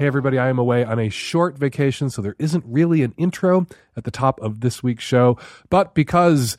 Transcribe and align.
Hey, 0.00 0.06
everybody, 0.06 0.38
I 0.38 0.48
am 0.48 0.58
away 0.58 0.82
on 0.82 0.98
a 0.98 1.10
short 1.10 1.58
vacation, 1.58 2.08
so 2.08 2.22
there 2.22 2.34
isn't 2.38 2.64
really 2.66 3.02
an 3.02 3.12
intro 3.18 3.66
at 3.98 4.04
the 4.04 4.10
top 4.10 4.40
of 4.40 4.60
this 4.60 4.82
week's 4.82 5.04
show. 5.04 5.36
But 5.68 5.94
because 5.94 6.56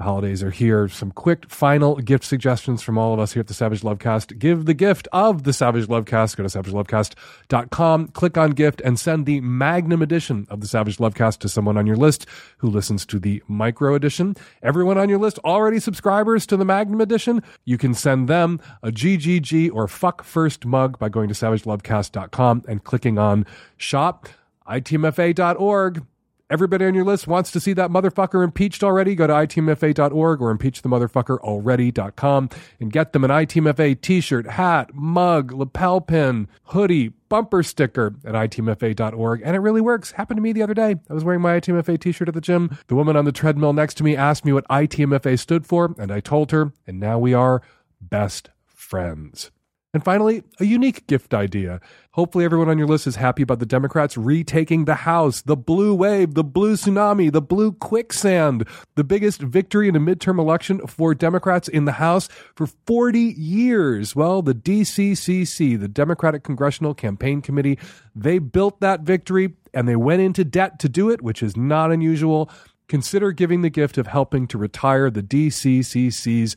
the 0.00 0.04
holidays 0.04 0.42
are 0.42 0.50
here, 0.50 0.88
some 0.88 1.10
quick 1.10 1.50
final 1.50 1.96
gift 1.96 2.24
suggestions 2.24 2.80
from 2.80 2.96
all 2.96 3.12
of 3.12 3.20
us 3.20 3.34
here 3.34 3.40
at 3.40 3.48
the 3.48 3.54
Savage 3.54 3.82
Lovecast. 3.82 4.38
Give 4.38 4.64
the 4.64 4.72
gift 4.72 5.06
of 5.12 5.42
the 5.42 5.52
Savage 5.52 5.88
Lovecast. 5.88 6.36
Go 6.36 6.42
to 6.42 6.48
savagelovecast.com, 6.48 8.08
click 8.08 8.38
on 8.38 8.52
gift, 8.52 8.80
and 8.80 8.98
send 8.98 9.26
the 9.26 9.42
Magnum 9.42 10.00
edition 10.00 10.46
of 10.48 10.62
the 10.62 10.66
Savage 10.66 10.96
Lovecast 10.96 11.40
to 11.40 11.50
someone 11.50 11.76
on 11.76 11.86
your 11.86 11.96
list 11.96 12.24
who 12.58 12.70
listens 12.70 13.04
to 13.04 13.18
the 13.18 13.42
Micro 13.46 13.94
edition. 13.94 14.36
Everyone 14.62 14.96
on 14.96 15.10
your 15.10 15.18
list 15.18 15.38
already 15.40 15.78
subscribers 15.78 16.46
to 16.46 16.56
the 16.56 16.64
Magnum 16.64 17.02
edition. 17.02 17.42
You 17.66 17.76
can 17.76 17.92
send 17.92 18.26
them 18.26 18.58
a 18.82 18.90
GGG 18.90 19.70
or 19.70 19.86
fuck 19.86 20.24
first 20.24 20.64
mug 20.64 20.98
by 20.98 21.10
going 21.10 21.28
to 21.28 21.34
savagelovecast.com 21.34 22.64
and 22.66 22.82
clicking 22.82 23.18
on 23.18 23.44
shop. 23.76 24.28
ITMFA.org. 24.66 26.06
Everybody 26.50 26.84
on 26.86 26.94
your 26.94 27.04
list 27.04 27.28
wants 27.28 27.52
to 27.52 27.60
see 27.60 27.72
that 27.74 27.90
motherfucker 27.90 28.42
impeached 28.42 28.82
already. 28.82 29.14
Go 29.14 29.28
to 29.28 29.32
itmfa.org 29.32 30.42
or 30.42 30.56
impeachthemotherfuckeralready.com 30.56 32.50
and 32.80 32.92
get 32.92 33.12
them 33.12 33.22
an 33.22 33.30
ITMFA 33.30 34.00
t 34.00 34.20
shirt, 34.20 34.48
hat, 34.48 34.92
mug, 34.92 35.52
lapel 35.52 36.00
pin, 36.00 36.48
hoodie, 36.64 37.12
bumper 37.28 37.62
sticker 37.62 38.16
at 38.24 38.34
itmfa.org. 38.34 39.42
And 39.44 39.54
it 39.54 39.60
really 39.60 39.80
works. 39.80 40.10
Happened 40.10 40.38
to 40.38 40.42
me 40.42 40.52
the 40.52 40.62
other 40.62 40.74
day. 40.74 40.96
I 41.08 41.14
was 41.14 41.22
wearing 41.22 41.40
my 41.40 41.60
ITMFA 41.60 42.00
t 42.00 42.10
shirt 42.10 42.26
at 42.26 42.34
the 42.34 42.40
gym. 42.40 42.76
The 42.88 42.96
woman 42.96 43.16
on 43.16 43.24
the 43.24 43.32
treadmill 43.32 43.72
next 43.72 43.94
to 43.98 44.04
me 44.04 44.16
asked 44.16 44.44
me 44.44 44.52
what 44.52 44.66
ITMFA 44.66 45.38
stood 45.38 45.66
for, 45.66 45.94
and 45.98 46.10
I 46.10 46.18
told 46.18 46.50
her, 46.50 46.72
and 46.84 46.98
now 46.98 47.20
we 47.20 47.32
are 47.32 47.62
best 48.00 48.50
friends. 48.66 49.52
And 49.92 50.04
finally, 50.04 50.44
a 50.60 50.64
unique 50.64 51.08
gift 51.08 51.34
idea. 51.34 51.80
Hopefully, 52.12 52.44
everyone 52.44 52.68
on 52.68 52.78
your 52.78 52.86
list 52.86 53.08
is 53.08 53.16
happy 53.16 53.42
about 53.42 53.58
the 53.58 53.66
Democrats 53.66 54.16
retaking 54.16 54.84
the 54.84 54.94
House, 54.94 55.42
the 55.42 55.56
blue 55.56 55.96
wave, 55.96 56.34
the 56.34 56.44
blue 56.44 56.74
tsunami, 56.74 57.32
the 57.32 57.42
blue 57.42 57.72
quicksand, 57.72 58.68
the 58.94 59.02
biggest 59.02 59.42
victory 59.42 59.88
in 59.88 59.96
a 59.96 60.00
midterm 60.00 60.38
election 60.38 60.86
for 60.86 61.12
Democrats 61.12 61.66
in 61.66 61.86
the 61.86 61.92
House 61.92 62.28
for 62.54 62.68
40 62.86 63.18
years. 63.20 64.14
Well, 64.14 64.42
the 64.42 64.54
DCCC, 64.54 65.78
the 65.80 65.88
Democratic 65.88 66.44
Congressional 66.44 66.94
Campaign 66.94 67.42
Committee, 67.42 67.76
they 68.14 68.38
built 68.38 68.78
that 68.80 69.00
victory 69.00 69.54
and 69.74 69.88
they 69.88 69.96
went 69.96 70.22
into 70.22 70.44
debt 70.44 70.78
to 70.80 70.88
do 70.88 71.10
it, 71.10 71.20
which 71.20 71.42
is 71.42 71.56
not 71.56 71.90
unusual. 71.90 72.48
Consider 72.88 73.32
giving 73.32 73.62
the 73.62 73.70
gift 73.70 73.98
of 73.98 74.08
helping 74.08 74.46
to 74.48 74.58
retire 74.58 75.10
the 75.10 75.22
DCCC's 75.22 76.56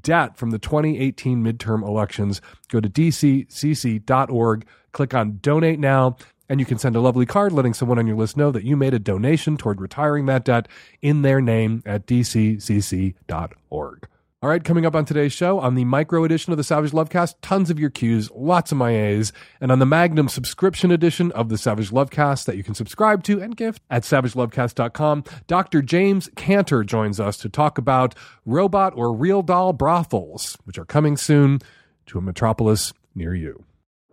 debt 0.00 0.36
from 0.36 0.50
the 0.50 0.58
2018 0.58 1.42
midterm 1.42 1.86
elections. 1.86 2.40
Go 2.68 2.80
to 2.80 2.88
dccc.org, 2.88 4.66
click 4.92 5.14
on 5.14 5.38
donate 5.38 5.78
now, 5.78 6.16
and 6.48 6.60
you 6.60 6.66
can 6.66 6.78
send 6.78 6.96
a 6.96 7.00
lovely 7.00 7.26
card 7.26 7.52
letting 7.52 7.74
someone 7.74 7.98
on 7.98 8.06
your 8.06 8.16
list 8.16 8.36
know 8.36 8.50
that 8.50 8.64
you 8.64 8.76
made 8.76 8.94
a 8.94 8.98
donation 8.98 9.56
toward 9.56 9.80
retiring 9.80 10.26
that 10.26 10.44
debt 10.44 10.68
in 11.00 11.22
their 11.22 11.40
name 11.40 11.82
at 11.86 12.06
dccc.org. 12.06 14.08
All 14.44 14.50
right, 14.50 14.62
coming 14.62 14.84
up 14.84 14.94
on 14.94 15.06
today's 15.06 15.32
show, 15.32 15.58
on 15.58 15.74
the 15.74 15.86
micro 15.86 16.22
edition 16.22 16.52
of 16.52 16.58
the 16.58 16.64
Savage 16.64 16.90
Lovecast, 16.90 17.36
tons 17.40 17.70
of 17.70 17.80
your 17.80 17.88
cues, 17.88 18.30
lots 18.34 18.72
of 18.72 18.76
my 18.76 18.90
A's, 18.90 19.32
and 19.58 19.72
on 19.72 19.78
the 19.78 19.86
Magnum 19.86 20.28
subscription 20.28 20.90
edition 20.90 21.32
of 21.32 21.48
the 21.48 21.56
Savage 21.56 21.88
Lovecast 21.88 22.44
that 22.44 22.58
you 22.58 22.62
can 22.62 22.74
subscribe 22.74 23.22
to 23.22 23.40
and 23.40 23.56
gift 23.56 23.80
at 23.88 24.02
savagelovecast.com, 24.02 25.24
Dr. 25.46 25.80
James 25.80 26.28
Cantor 26.36 26.84
joins 26.84 27.18
us 27.18 27.38
to 27.38 27.48
talk 27.48 27.78
about 27.78 28.14
robot 28.44 28.92
or 28.94 29.14
real 29.14 29.40
doll 29.40 29.72
brothels, 29.72 30.58
which 30.64 30.76
are 30.76 30.84
coming 30.84 31.16
soon 31.16 31.60
to 32.04 32.18
a 32.18 32.20
metropolis 32.20 32.92
near 33.14 33.34
you. 33.34 33.64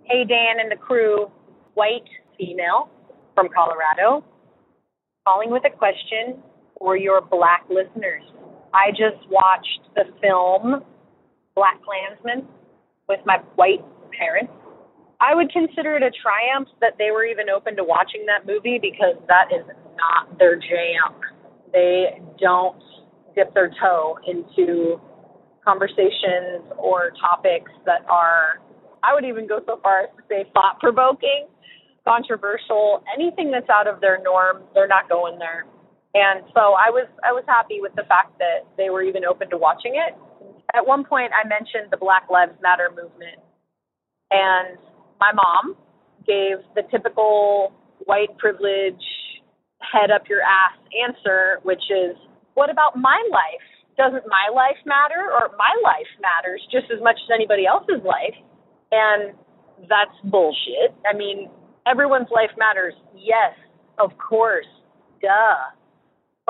Hey, 0.06 0.24
Dan 0.24 0.62
and 0.62 0.72
the 0.72 0.78
crew, 0.78 1.30
white 1.74 2.08
female 2.38 2.90
from 3.36 3.50
Colorado, 3.54 4.24
calling 5.28 5.52
with 5.52 5.64
a 5.66 5.78
question 5.78 6.42
for 6.80 6.96
your 6.96 7.20
black 7.20 7.66
listeners. 7.70 8.24
I 8.74 8.92
just 8.92 9.28
watched 9.30 9.82
the 9.96 10.06
film 10.22 10.84
Black 11.56 11.80
Klansman 11.84 12.48
with 13.08 13.20
my 13.26 13.38
white 13.56 13.84
parents. 14.18 14.54
I 15.20 15.36
would 15.36 15.52
consider 15.52 15.98
it 15.98 16.04
a 16.04 16.12
triumph 16.12 16.70
that 16.80 16.98
they 16.98 17.12
were 17.12 17.26
even 17.26 17.50
open 17.50 17.76
to 17.76 17.84
watching 17.84 18.26
that 18.26 18.48
movie 18.48 18.80
because 18.82 19.16
that 19.28 19.54
is 19.54 19.66
not 19.96 20.40
their 20.40 20.56
jam. 20.56 21.20
They 21.72 22.20
don't 22.40 22.82
dip 23.36 23.54
their 23.54 23.72
toe 23.80 24.18
into 24.28 25.00
conversations 25.64 26.66
or 26.78 27.12
topics 27.22 27.72
that 27.86 28.02
are, 28.10 28.60
I 29.04 29.14
would 29.14 29.26
even 29.26 29.48
go 29.48 29.60
so 29.66 29.80
far 29.84 30.02
as 30.02 30.10
to 30.18 30.24
say, 30.28 30.50
thought 30.54 30.80
provoking, 30.80 31.48
controversial, 32.08 33.04
anything 33.14 33.52
that's 33.52 33.70
out 33.70 33.88
of 33.88 34.02
their 34.02 34.22
norm, 34.24 34.64
they're 34.74 34.88
not 34.88 35.08
going 35.08 35.38
there. 35.38 35.66
And 36.14 36.44
so 36.54 36.76
I 36.76 36.92
was 36.92 37.08
I 37.24 37.32
was 37.32 37.44
happy 37.48 37.80
with 37.80 37.96
the 37.96 38.04
fact 38.04 38.38
that 38.40 38.68
they 38.78 38.90
were 38.90 39.02
even 39.02 39.24
open 39.24 39.50
to 39.50 39.58
watching 39.58 39.96
it. 39.96 40.16
At 40.76 40.86
one 40.86 41.04
point 41.06 41.32
I 41.32 41.48
mentioned 41.48 41.92
the 41.92 41.98
Black 41.98 42.28
Lives 42.30 42.54
Matter 42.62 42.90
movement 42.90 43.40
and 44.32 44.78
my 45.20 45.32
mom 45.32 45.76
gave 46.26 46.64
the 46.76 46.84
typical 46.90 47.74
white 48.06 48.36
privilege 48.38 49.04
head 49.80 50.12
up 50.12 50.24
your 50.30 50.42
ass 50.42 50.78
answer, 51.08 51.60
which 51.64 51.84
is, 51.92 52.16
What 52.56 52.70
about 52.70 52.98
my 52.98 53.22
life? 53.32 53.68
Doesn't 53.98 54.24
my 54.28 54.50
life 54.54 54.80
matter? 54.86 55.32
Or 55.32 55.52
my 55.58 55.76
life 55.84 56.10
matters 56.22 56.62
just 56.72 56.88
as 56.92 57.04
much 57.04 57.20
as 57.24 57.30
anybody 57.34 57.66
else's 57.68 58.04
life. 58.04 58.36
And 58.92 59.36
that's 59.88 60.16
bullshit. 60.26 60.96
I 61.08 61.16
mean, 61.16 61.50
everyone's 61.86 62.32
life 62.32 62.52
matters. 62.58 62.94
Yes, 63.16 63.54
of 64.00 64.12
course. 64.18 64.68
Duh 65.22 65.81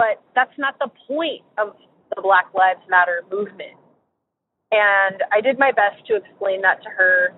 but 0.02 0.18
that's 0.34 0.58
not 0.58 0.74
the 0.82 0.90
point 1.06 1.46
of 1.62 1.78
the 2.10 2.26
Black 2.26 2.50
Lives 2.58 2.82
Matter 2.90 3.22
movement. 3.30 3.78
And 4.74 5.22
I 5.30 5.46
did 5.46 5.62
my 5.62 5.70
best 5.70 6.02
to 6.10 6.18
explain 6.18 6.66
that 6.66 6.82
to 6.82 6.90
her 6.90 7.38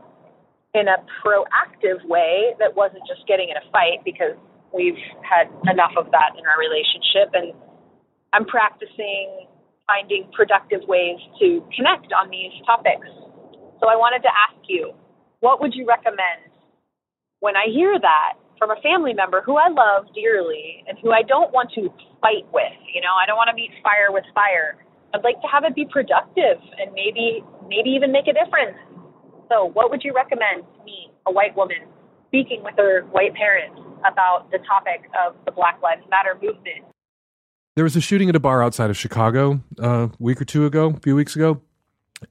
in 0.71 0.87
a 0.87 1.03
proactive 1.19 1.99
way 2.07 2.55
that 2.63 2.71
wasn't 2.71 3.03
just 3.03 3.27
getting 3.27 3.51
in 3.51 3.59
a 3.59 3.65
fight 3.67 3.99
because 4.07 4.39
we've 4.71 4.95
had 5.27 5.51
enough 5.67 5.91
of 5.99 6.07
that 6.15 6.39
in 6.39 6.47
our 6.47 6.55
relationship. 6.55 7.35
And 7.35 7.51
I'm 8.31 8.47
practicing 8.47 9.43
finding 9.83 10.31
productive 10.31 10.87
ways 10.87 11.19
to 11.43 11.59
connect 11.75 12.15
on 12.15 12.31
these 12.31 12.55
topics. 12.65 13.11
So 13.83 13.91
I 13.91 13.99
wanted 13.99 14.23
to 14.23 14.31
ask 14.31 14.63
you, 14.71 14.95
what 15.41 15.59
would 15.59 15.75
you 15.75 15.83
recommend 15.83 16.47
when 17.41 17.57
I 17.57 17.67
hear 17.67 17.99
that 17.99 18.39
from 18.57 18.71
a 18.71 18.79
family 18.81 19.13
member 19.13 19.41
who 19.41 19.57
I 19.57 19.69
love 19.69 20.07
dearly 20.13 20.83
and 20.87 20.97
who 20.99 21.11
I 21.11 21.21
don't 21.21 21.51
want 21.51 21.71
to 21.75 21.89
fight 22.21 22.45
with. 22.53 22.73
You 22.93 23.01
know, 23.01 23.13
I 23.21 23.25
don't 23.25 23.37
want 23.37 23.49
to 23.49 23.55
meet 23.55 23.71
fire 23.83 24.09
with 24.09 24.23
fire. 24.33 24.77
I'd 25.13 25.23
like 25.23 25.39
to 25.41 25.47
have 25.47 25.63
it 25.63 25.75
be 25.75 25.85
productive 25.85 26.57
and 26.79 26.93
maybe 26.93 27.43
maybe 27.67 27.89
even 27.91 28.11
make 28.11 28.27
a 28.27 28.33
difference. 28.33 28.77
So, 29.49 29.69
what 29.73 29.91
would 29.91 30.03
you 30.03 30.13
recommend 30.13 30.63
to 30.63 30.83
me, 30.83 31.11
a 31.27 31.31
white 31.31 31.55
woman, 31.55 31.77
speaking 32.27 32.63
with 32.63 32.73
her 32.77 33.01
white 33.11 33.33
parents 33.35 33.79
about 34.01 34.49
the 34.51 34.57
topic 34.59 35.05
of 35.13 35.35
the 35.45 35.51
Black 35.51 35.81
Lives 35.81 36.01
Matter 36.09 36.33
movement? 36.41 36.85
There 37.75 37.83
was 37.83 37.95
a 37.95 38.01
shooting 38.01 38.29
at 38.29 38.35
a 38.35 38.39
bar 38.39 38.63
outside 38.63 38.89
of 38.89 38.97
Chicago 38.97 39.61
uh, 39.81 40.07
a 40.07 40.11
week 40.19 40.41
or 40.41 40.45
two 40.45 40.65
ago, 40.65 40.93
a 40.95 40.99
few 40.99 41.15
weeks 41.15 41.35
ago, 41.35 41.61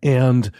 and 0.02 0.50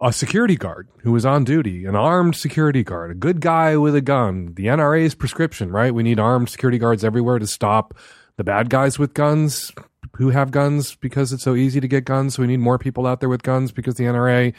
a 0.00 0.12
security 0.12 0.56
guard 0.56 0.88
who 1.02 1.12
was 1.12 1.26
on 1.26 1.44
duty, 1.44 1.84
an 1.84 1.96
armed 1.96 2.36
security 2.36 2.84
guard, 2.84 3.10
a 3.10 3.14
good 3.14 3.40
guy 3.40 3.76
with 3.76 3.94
a 3.94 4.00
gun, 4.00 4.54
the 4.54 4.66
NRA's 4.66 5.14
prescription, 5.14 5.70
right? 5.72 5.92
We 5.92 6.04
need 6.04 6.20
armed 6.20 6.48
security 6.48 6.78
guards 6.78 7.04
everywhere 7.04 7.38
to 7.38 7.46
stop 7.46 7.94
the 8.36 8.44
bad 8.44 8.70
guys 8.70 8.98
with 8.98 9.14
guns 9.14 9.72
who 10.16 10.30
have 10.30 10.50
guns 10.50 10.94
because 10.96 11.32
it's 11.32 11.42
so 11.42 11.54
easy 11.54 11.80
to 11.80 11.88
get 11.88 12.04
guns. 12.04 12.34
So 12.34 12.42
we 12.42 12.48
need 12.48 12.60
more 12.60 12.78
people 12.78 13.06
out 13.06 13.20
there 13.20 13.28
with 13.28 13.42
guns 13.42 13.72
because 13.72 13.96
the 13.96 14.04
NRA 14.04 14.54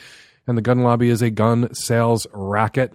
and 0.46 0.58
the 0.58 0.62
gun 0.62 0.84
lobby 0.84 1.10
is 1.10 1.22
a 1.22 1.30
gun 1.30 1.74
sales 1.74 2.28
racket. 2.34 2.94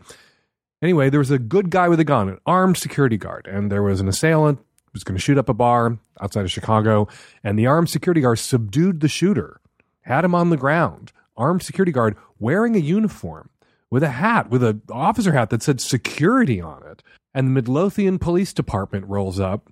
Anyway, 0.83 1.09
there 1.09 1.21
was 1.21 1.31
a 1.31 1.39
good 1.39 1.71
guy 1.71 1.89
with 1.89 2.01
a 2.01 2.05
gun, 2.05 2.29
an 2.29 2.39
armed 2.45 2.77
security 2.77 3.17
guard, 3.17 3.47
and 3.47 3.73
there 3.73 3.83
was 3.83 4.01
an 4.01 4.09
assailant 4.09 4.59
who 4.59 4.91
was 4.93 5.05
going 5.05 5.17
to 5.17 5.23
shoot 5.23 5.39
up 5.39 5.49
a 5.49 5.55
bar 5.55 5.99
outside 6.21 6.45
of 6.45 6.53
Chicago, 6.53 7.09
and 7.43 7.59
the 7.59 7.67
armed 7.67 7.89
security 7.89 8.21
guard 8.21 8.39
subdued 8.39 9.01
the 9.01 9.09
shooter, 9.09 9.61
had 10.03 10.27
him 10.27 10.35
on 10.35 10.51
the 10.51 10.59
ground. 10.59 11.11
Armed 11.37 11.63
security 11.63 11.91
guard 11.91 12.17
wearing 12.45 12.77
a 12.77 12.79
uniform 12.79 13.49
with 13.91 14.03
a 14.03 14.11
hat, 14.11 14.51
with 14.51 14.63
an 14.63 14.83
officer 14.91 15.33
hat 15.33 15.49
that 15.49 15.63
said 15.63 15.81
security 15.81 16.61
on 16.61 16.83
it. 16.87 17.03
And 17.33 17.49
the 17.49 17.53
Midlothian 17.53 18.19
Police 18.19 18.53
Department 18.53 19.07
rolls 19.07 19.41
up 19.41 19.71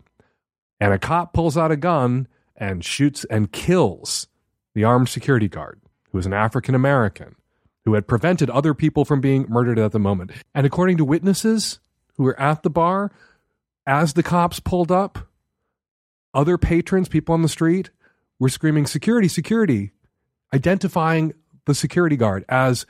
And 0.81 0.95
a 0.95 0.99
cop 0.99 1.35
pulls 1.35 1.59
out 1.59 1.71
a 1.71 1.77
gun 1.77 2.27
and 2.57 2.83
shoots 2.83 3.25
and 3.25 3.53
kills 3.53 4.27
the 4.75 4.85
armed 4.85 5.11
security 5.11 5.49
guard, 5.49 5.81
who 6.11 6.19
is 6.19 6.25
an 6.25 6.33
African 6.33 6.75
American, 6.75 7.37
who 7.85 7.93
had 7.93 8.09
prevented 8.09 8.49
other 8.49 8.73
people 8.73 9.05
from 9.05 9.21
being 9.21 9.45
murdered 9.51 9.79
at 9.79 9.93
the 9.93 9.99
moment. 9.99 10.31
And 10.55 10.67
according 10.67 10.97
to 10.97 11.05
witnesses 11.05 11.79
who 12.17 12.25
were 12.25 12.41
at 12.41 12.63
the 12.63 12.71
bar, 12.71 13.13
as 13.87 14.15
the 14.15 14.23
cops 14.23 14.61
pulled 14.61 14.91
up, 14.91 15.19
other 16.33 16.57
patrons, 16.57 17.09
people 17.09 17.35
on 17.35 17.43
the 17.43 17.49
street, 17.49 17.91
were 18.39 18.49
screaming, 18.49 18.87
Security, 18.87 19.29
security, 19.29 19.91
identifying 20.55 21.35
the 21.67 21.75
security 21.75 22.17
guard 22.17 22.45
as 22.49 22.87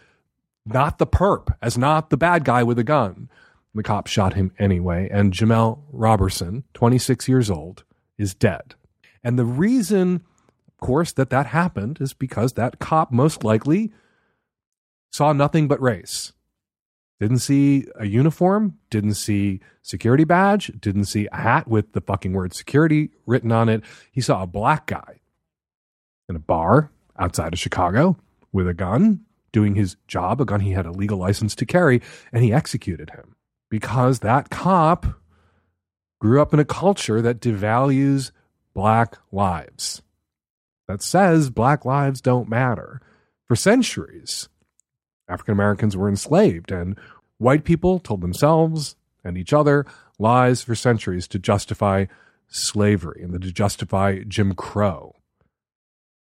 not 0.64 0.98
the 0.98 1.06
perp, 1.06 1.54
as 1.60 1.76
not 1.76 2.10
the 2.10 2.16
bad 2.16 2.44
guy 2.44 2.62
with 2.62 2.78
a 2.78 2.84
gun. 2.84 3.28
The 3.74 3.82
cop 3.82 4.06
shot 4.06 4.34
him 4.34 4.52
anyway, 4.58 5.08
and 5.10 5.32
Jemel 5.32 5.80
Roberson, 5.90 6.64
26 6.74 7.26
years 7.26 7.50
old, 7.50 7.84
is 8.19 8.34
dead. 8.34 8.74
And 9.24 9.38
the 9.38 9.46
reason, 9.46 10.22
of 10.69 10.76
course, 10.78 11.12
that 11.12 11.30
that 11.30 11.46
happened 11.46 11.98
is 12.00 12.12
because 12.12 12.52
that 12.52 12.78
cop 12.78 13.10
most 13.10 13.44
likely 13.44 13.92
saw 15.10 15.32
nothing 15.32 15.69
but 15.69 15.80
race. 15.80 16.32
Didn't 17.19 17.38
see 17.38 17.86
a 17.96 18.06
uniform, 18.06 18.78
didn't 18.90 19.14
see 19.14 19.60
security 19.80 20.24
badge, 20.24 20.72
didn't 20.80 21.04
see 21.04 21.28
a 21.30 21.36
hat 21.36 21.69
with 21.69 21.92
the 21.92 22.00
fucking 22.00 22.32
word 22.32 22.52
security 22.52 23.10
written 23.26 23.52
on 23.52 23.69
it. 23.69 23.84
He 24.10 24.20
saw 24.20 24.42
a 24.42 24.46
black 24.46 24.86
guy 24.86 25.20
in 26.28 26.36
a 26.36 26.40
bar 26.40 26.90
outside 27.16 27.52
of 27.52 27.58
Chicago 27.58 28.16
with 28.52 28.69
a 28.69 28.75
gun 28.75 29.20
doing 29.52 29.75
his 29.75 29.96
job, 30.06 30.40
a 30.40 30.44
gun 30.44 30.60
he 30.60 30.72
had 30.72 30.87
a 30.87 30.93
legal 30.93 31.19
license 31.19 31.54
to 31.56 31.66
carry, 31.66 32.00
and 32.32 32.43
he 32.43 32.52
executed 32.52 33.10
him 33.10 33.37
because 33.70 34.20
that 34.20 34.50
cop 34.50 35.06
grew 36.20 36.40
up 36.40 36.52
in 36.52 36.60
a 36.60 36.64
culture 36.64 37.20
that 37.22 37.40
devalues 37.40 38.31
black 38.75 39.19
lives, 39.31 40.02
that 40.88 41.02
says 41.02 41.50
black 41.50 41.84
lives 41.84 42.20
don't 42.20 42.49
matter. 42.49 43.00
For 43.46 43.56
centuries, 43.56 44.49
African 45.28 45.52
Americans 45.52 45.96
were 45.96 46.08
enslaved, 46.08 46.70
and 46.70 46.98
white 47.38 47.64
people 47.64 47.98
told 47.98 48.20
themselves 48.20 48.96
and 49.25 49.37
each 49.37 49.52
other 49.52 49.87
lies 50.19 50.62
for 50.62 50.75
centuries 50.75 51.26
to 51.28 51.38
justify 51.38 52.06
slavery 52.48 53.22
and 53.22 53.32
to 53.40 53.52
justify 53.52 54.20
Jim 54.28 54.55
Crow. 54.55 55.16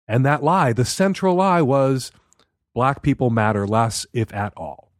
And 0.08 0.24
that 0.24 0.42
lie, 0.42 0.72
the 0.72 0.84
central 0.84 1.36
lie, 1.36 1.62
was 1.62 2.12
black 2.74 3.02
people 3.02 3.30
matter 3.30 3.66
less, 3.66 4.06
if 4.12 4.32
at 4.32 4.52
all. 4.56 4.92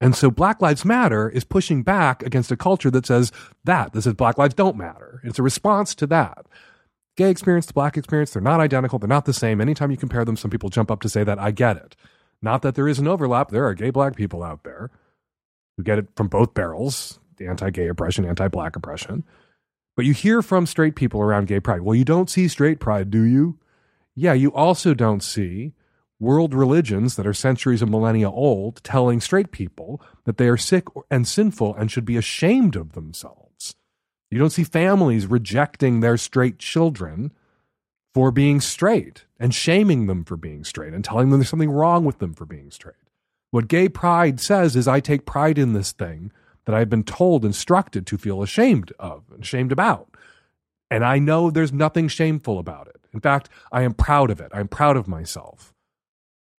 And 0.00 0.14
so 0.14 0.30
Black 0.30 0.60
Lives 0.60 0.84
Matter 0.84 1.28
is 1.30 1.44
pushing 1.44 1.82
back 1.82 2.22
against 2.22 2.52
a 2.52 2.56
culture 2.56 2.90
that 2.90 3.06
says 3.06 3.32
that, 3.64 3.92
that 3.92 4.02
says 4.02 4.12
Black 4.12 4.36
lives 4.36 4.54
don't 4.54 4.76
matter. 4.76 5.22
It's 5.24 5.38
a 5.38 5.42
response 5.42 5.94
to 5.94 6.06
that. 6.08 6.46
Gay 7.16 7.30
experience, 7.30 7.64
the 7.64 7.72
black 7.72 7.96
experience, 7.96 8.32
they're 8.32 8.42
not 8.42 8.60
identical, 8.60 8.98
they're 8.98 9.08
not 9.08 9.24
the 9.24 9.32
same. 9.32 9.58
Anytime 9.58 9.90
you 9.90 9.96
compare 9.96 10.24
them, 10.26 10.36
some 10.36 10.50
people 10.50 10.68
jump 10.68 10.90
up 10.90 11.00
to 11.00 11.08
say 11.08 11.24
that. 11.24 11.38
I 11.38 11.50
get 11.50 11.78
it. 11.78 11.96
Not 12.42 12.60
that 12.60 12.74
there 12.74 12.88
is 12.88 12.98
an 12.98 13.08
overlap. 13.08 13.50
There 13.50 13.66
are 13.66 13.72
gay 13.72 13.88
black 13.88 14.16
people 14.16 14.42
out 14.42 14.64
there 14.64 14.90
who 15.76 15.82
get 15.82 15.98
it 15.98 16.08
from 16.14 16.28
both 16.28 16.52
barrels 16.52 17.18
the 17.36 17.46
anti 17.46 17.70
gay 17.70 17.88
oppression, 17.88 18.24
anti 18.24 18.48
black 18.48 18.76
oppression. 18.76 19.24
But 19.94 20.04
you 20.04 20.12
hear 20.12 20.42
from 20.42 20.66
straight 20.66 20.94
people 20.94 21.20
around 21.20 21.46
gay 21.46 21.60
pride. 21.60 21.80
Well, 21.80 21.94
you 21.94 22.04
don't 22.04 22.28
see 22.28 22.48
straight 22.48 22.80
pride, 22.80 23.10
do 23.10 23.22
you? 23.22 23.58
Yeah, 24.16 24.32
you 24.32 24.52
also 24.52 24.94
don't 24.94 25.22
see 25.22 25.74
world 26.18 26.54
religions 26.54 27.16
that 27.16 27.26
are 27.26 27.34
centuries 27.34 27.82
and 27.82 27.90
millennia 27.90 28.30
old 28.30 28.82
telling 28.82 29.20
straight 29.20 29.52
people 29.52 30.00
that 30.24 30.38
they 30.38 30.48
are 30.48 30.56
sick 30.56 30.86
and 31.10 31.28
sinful 31.28 31.74
and 31.74 31.90
should 31.90 32.06
be 32.06 32.16
ashamed 32.16 32.74
of 32.74 32.92
themselves. 32.92 33.76
You 34.30 34.38
don't 34.38 34.50
see 34.50 34.64
families 34.64 35.26
rejecting 35.26 36.00
their 36.00 36.16
straight 36.16 36.58
children 36.58 37.32
for 38.14 38.30
being 38.30 38.62
straight 38.62 39.26
and 39.38 39.54
shaming 39.54 40.06
them 40.06 40.24
for 40.24 40.38
being 40.38 40.64
straight 40.64 40.94
and 40.94 41.04
telling 41.04 41.28
them 41.28 41.38
there's 41.38 41.50
something 41.50 41.70
wrong 41.70 42.06
with 42.06 42.18
them 42.18 42.32
for 42.32 42.46
being 42.46 42.70
straight. 42.70 42.94
What 43.50 43.68
gay 43.68 43.88
pride 43.90 44.40
says 44.40 44.74
is, 44.74 44.88
I 44.88 45.00
take 45.00 45.26
pride 45.26 45.58
in 45.58 45.74
this 45.74 45.92
thing 45.92 46.32
that 46.64 46.74
I've 46.74 46.90
been 46.90 47.04
told, 47.04 47.44
instructed 47.44 48.06
to 48.06 48.18
feel 48.18 48.42
ashamed 48.42 48.92
of 48.98 49.24
and 49.30 49.42
ashamed 49.42 49.70
about. 49.70 50.08
And 50.90 51.04
I 51.04 51.18
know 51.18 51.50
there's 51.50 51.72
nothing 51.72 52.08
shameful 52.08 52.58
about 52.58 52.88
it. 52.88 52.95
In 53.16 53.20
fact, 53.20 53.48
I 53.72 53.80
am 53.80 53.94
proud 53.94 54.30
of 54.30 54.42
it. 54.42 54.52
I'm 54.52 54.68
proud 54.68 54.98
of 54.98 55.08
myself. 55.08 55.72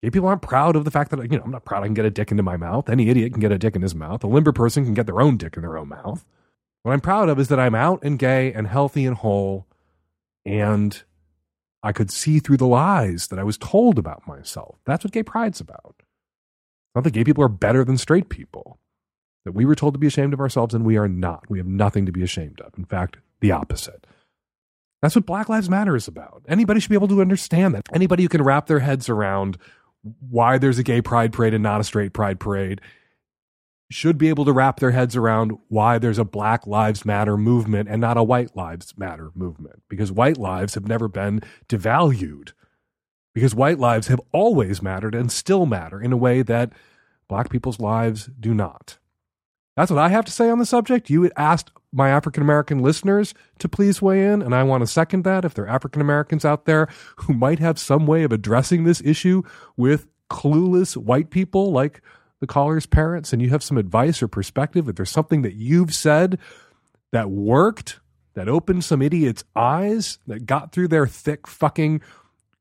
Gay 0.01 0.09
people 0.09 0.27
aren't 0.27 0.41
proud 0.41 0.75
of 0.75 0.85
the 0.85 0.91
fact 0.91 1.11
that, 1.11 1.31
you 1.31 1.37
know, 1.37 1.43
I'm 1.43 1.51
not 1.51 1.65
proud 1.65 1.83
I 1.83 1.85
can 1.85 1.93
get 1.93 2.03
a 2.03 2.09
dick 2.09 2.31
into 2.31 2.41
my 2.41 2.57
mouth. 2.57 2.89
Any 2.89 3.09
idiot 3.09 3.31
can 3.31 3.41
get 3.41 3.51
a 3.51 3.59
dick 3.59 3.75
in 3.75 3.83
his 3.83 3.93
mouth. 3.93 4.23
A 4.23 4.27
limber 4.27 4.51
person 4.51 4.83
can 4.83 4.95
get 4.95 5.05
their 5.05 5.21
own 5.21 5.37
dick 5.37 5.55
in 5.55 5.61
their 5.61 5.77
own 5.77 5.89
mouth. 5.89 6.25
What 6.81 6.93
I'm 6.93 6.99
proud 6.99 7.29
of 7.29 7.39
is 7.39 7.47
that 7.49 7.59
I'm 7.59 7.75
out 7.75 8.03
and 8.03 8.17
gay 8.17 8.51
and 8.51 8.65
healthy 8.65 9.05
and 9.05 9.15
whole, 9.15 9.67
and 10.45 11.03
I 11.83 11.91
could 11.91 12.09
see 12.09 12.39
through 12.39 12.57
the 12.57 12.65
lies 12.65 13.27
that 13.27 13.37
I 13.37 13.43
was 13.43 13.59
told 13.59 13.99
about 13.99 14.27
myself. 14.27 14.79
That's 14.83 15.03
what 15.03 15.13
gay 15.13 15.21
pride's 15.21 15.61
about. 15.61 16.01
Not 16.95 17.03
that 17.03 17.13
gay 17.13 17.23
people 17.23 17.43
are 17.43 17.49
better 17.49 17.83
than 17.83 17.99
straight 17.99 18.29
people. 18.29 18.79
That 19.45 19.51
we 19.51 19.63
were 19.63 19.75
told 19.75 19.93
to 19.93 19.99
be 19.99 20.07
ashamed 20.07 20.33
of 20.33 20.39
ourselves, 20.39 20.73
and 20.73 20.83
we 20.83 20.97
are 20.97 21.07
not. 21.07 21.49
We 21.49 21.59
have 21.59 21.67
nothing 21.67 22.07
to 22.07 22.11
be 22.11 22.23
ashamed 22.23 22.61
of. 22.61 22.73
In 22.77 22.85
fact, 22.85 23.17
the 23.41 23.51
opposite. 23.51 24.07
That's 25.01 25.15
what 25.15 25.25
Black 25.25 25.47
Lives 25.47 25.69
Matter 25.69 25.95
is 25.95 26.07
about. 26.07 26.43
Anybody 26.47 26.79
should 26.79 26.89
be 26.89 26.95
able 26.95 27.07
to 27.09 27.21
understand 27.21 27.75
that. 27.75 27.85
Anybody 27.93 28.23
who 28.23 28.29
can 28.29 28.43
wrap 28.43 28.67
their 28.67 28.79
heads 28.79 29.09
around 29.09 29.57
why 30.01 30.57
there's 30.57 30.79
a 30.79 30.83
gay 30.83 31.01
pride 31.01 31.33
parade 31.33 31.53
and 31.53 31.63
not 31.63 31.81
a 31.81 31.83
straight 31.83 32.13
pride 32.13 32.39
parade 32.39 32.81
should 33.89 34.17
be 34.17 34.29
able 34.29 34.43
to 34.45 34.51
wrap 34.51 34.79
their 34.79 34.91
heads 34.91 35.15
around 35.15 35.53
why 35.69 35.97
there's 35.97 36.17
a 36.17 36.25
Black 36.25 36.67
Lives 36.67 37.05
Matter 37.05 37.37
movement 37.37 37.87
and 37.89 38.01
not 38.01 38.17
a 38.17 38.23
White 38.23 38.55
Lives 38.55 38.93
Matter 38.97 39.31
movement. 39.33 39.81
Because 39.87 40.11
white 40.11 40.37
lives 40.37 40.73
have 40.73 40.87
never 40.87 41.07
been 41.07 41.41
devalued. 41.69 42.51
Because 43.33 43.55
white 43.55 43.79
lives 43.79 44.07
have 44.07 44.19
always 44.33 44.81
mattered 44.81 45.15
and 45.15 45.31
still 45.31 45.65
matter 45.65 46.01
in 46.01 46.11
a 46.11 46.17
way 46.17 46.41
that 46.41 46.73
black 47.29 47.49
people's 47.49 47.79
lives 47.79 48.29
do 48.39 48.53
not. 48.53 48.97
That's 49.75 49.91
what 49.91 49.99
I 49.99 50.09
have 50.09 50.25
to 50.25 50.31
say 50.31 50.49
on 50.49 50.59
the 50.59 50.65
subject. 50.65 51.09
You 51.09 51.29
asked 51.37 51.71
my 51.91 52.09
African 52.09 52.43
American 52.43 52.79
listeners 52.79 53.33
to 53.59 53.69
please 53.69 54.01
weigh 54.01 54.25
in, 54.25 54.41
and 54.41 54.53
I 54.53 54.63
want 54.63 54.81
to 54.81 54.87
second 54.87 55.23
that. 55.23 55.45
If 55.45 55.53
there 55.53 55.65
are 55.65 55.69
African 55.69 56.01
Americans 56.01 56.45
out 56.45 56.65
there 56.65 56.87
who 57.17 57.33
might 57.33 57.59
have 57.59 57.79
some 57.79 58.05
way 58.05 58.23
of 58.23 58.31
addressing 58.31 58.83
this 58.83 59.01
issue 59.01 59.43
with 59.75 60.07
clueless 60.29 60.97
white 60.97 61.29
people 61.29 61.71
like 61.71 62.01
the 62.39 62.47
caller's 62.47 62.85
parents, 62.85 63.33
and 63.33 63.41
you 63.41 63.49
have 63.49 63.63
some 63.63 63.77
advice 63.77 64.21
or 64.21 64.27
perspective, 64.27 64.87
if 64.87 64.95
there's 64.95 65.09
something 65.09 65.41
that 65.41 65.55
you've 65.55 65.93
said 65.93 66.37
that 67.11 67.29
worked, 67.29 67.99
that 68.35 68.47
opened 68.47 68.83
some 68.83 69.01
idiots' 69.01 69.43
eyes, 69.55 70.19
that 70.27 70.45
got 70.45 70.71
through 70.71 70.89
their 70.89 71.07
thick 71.07 71.47
fucking 71.47 72.01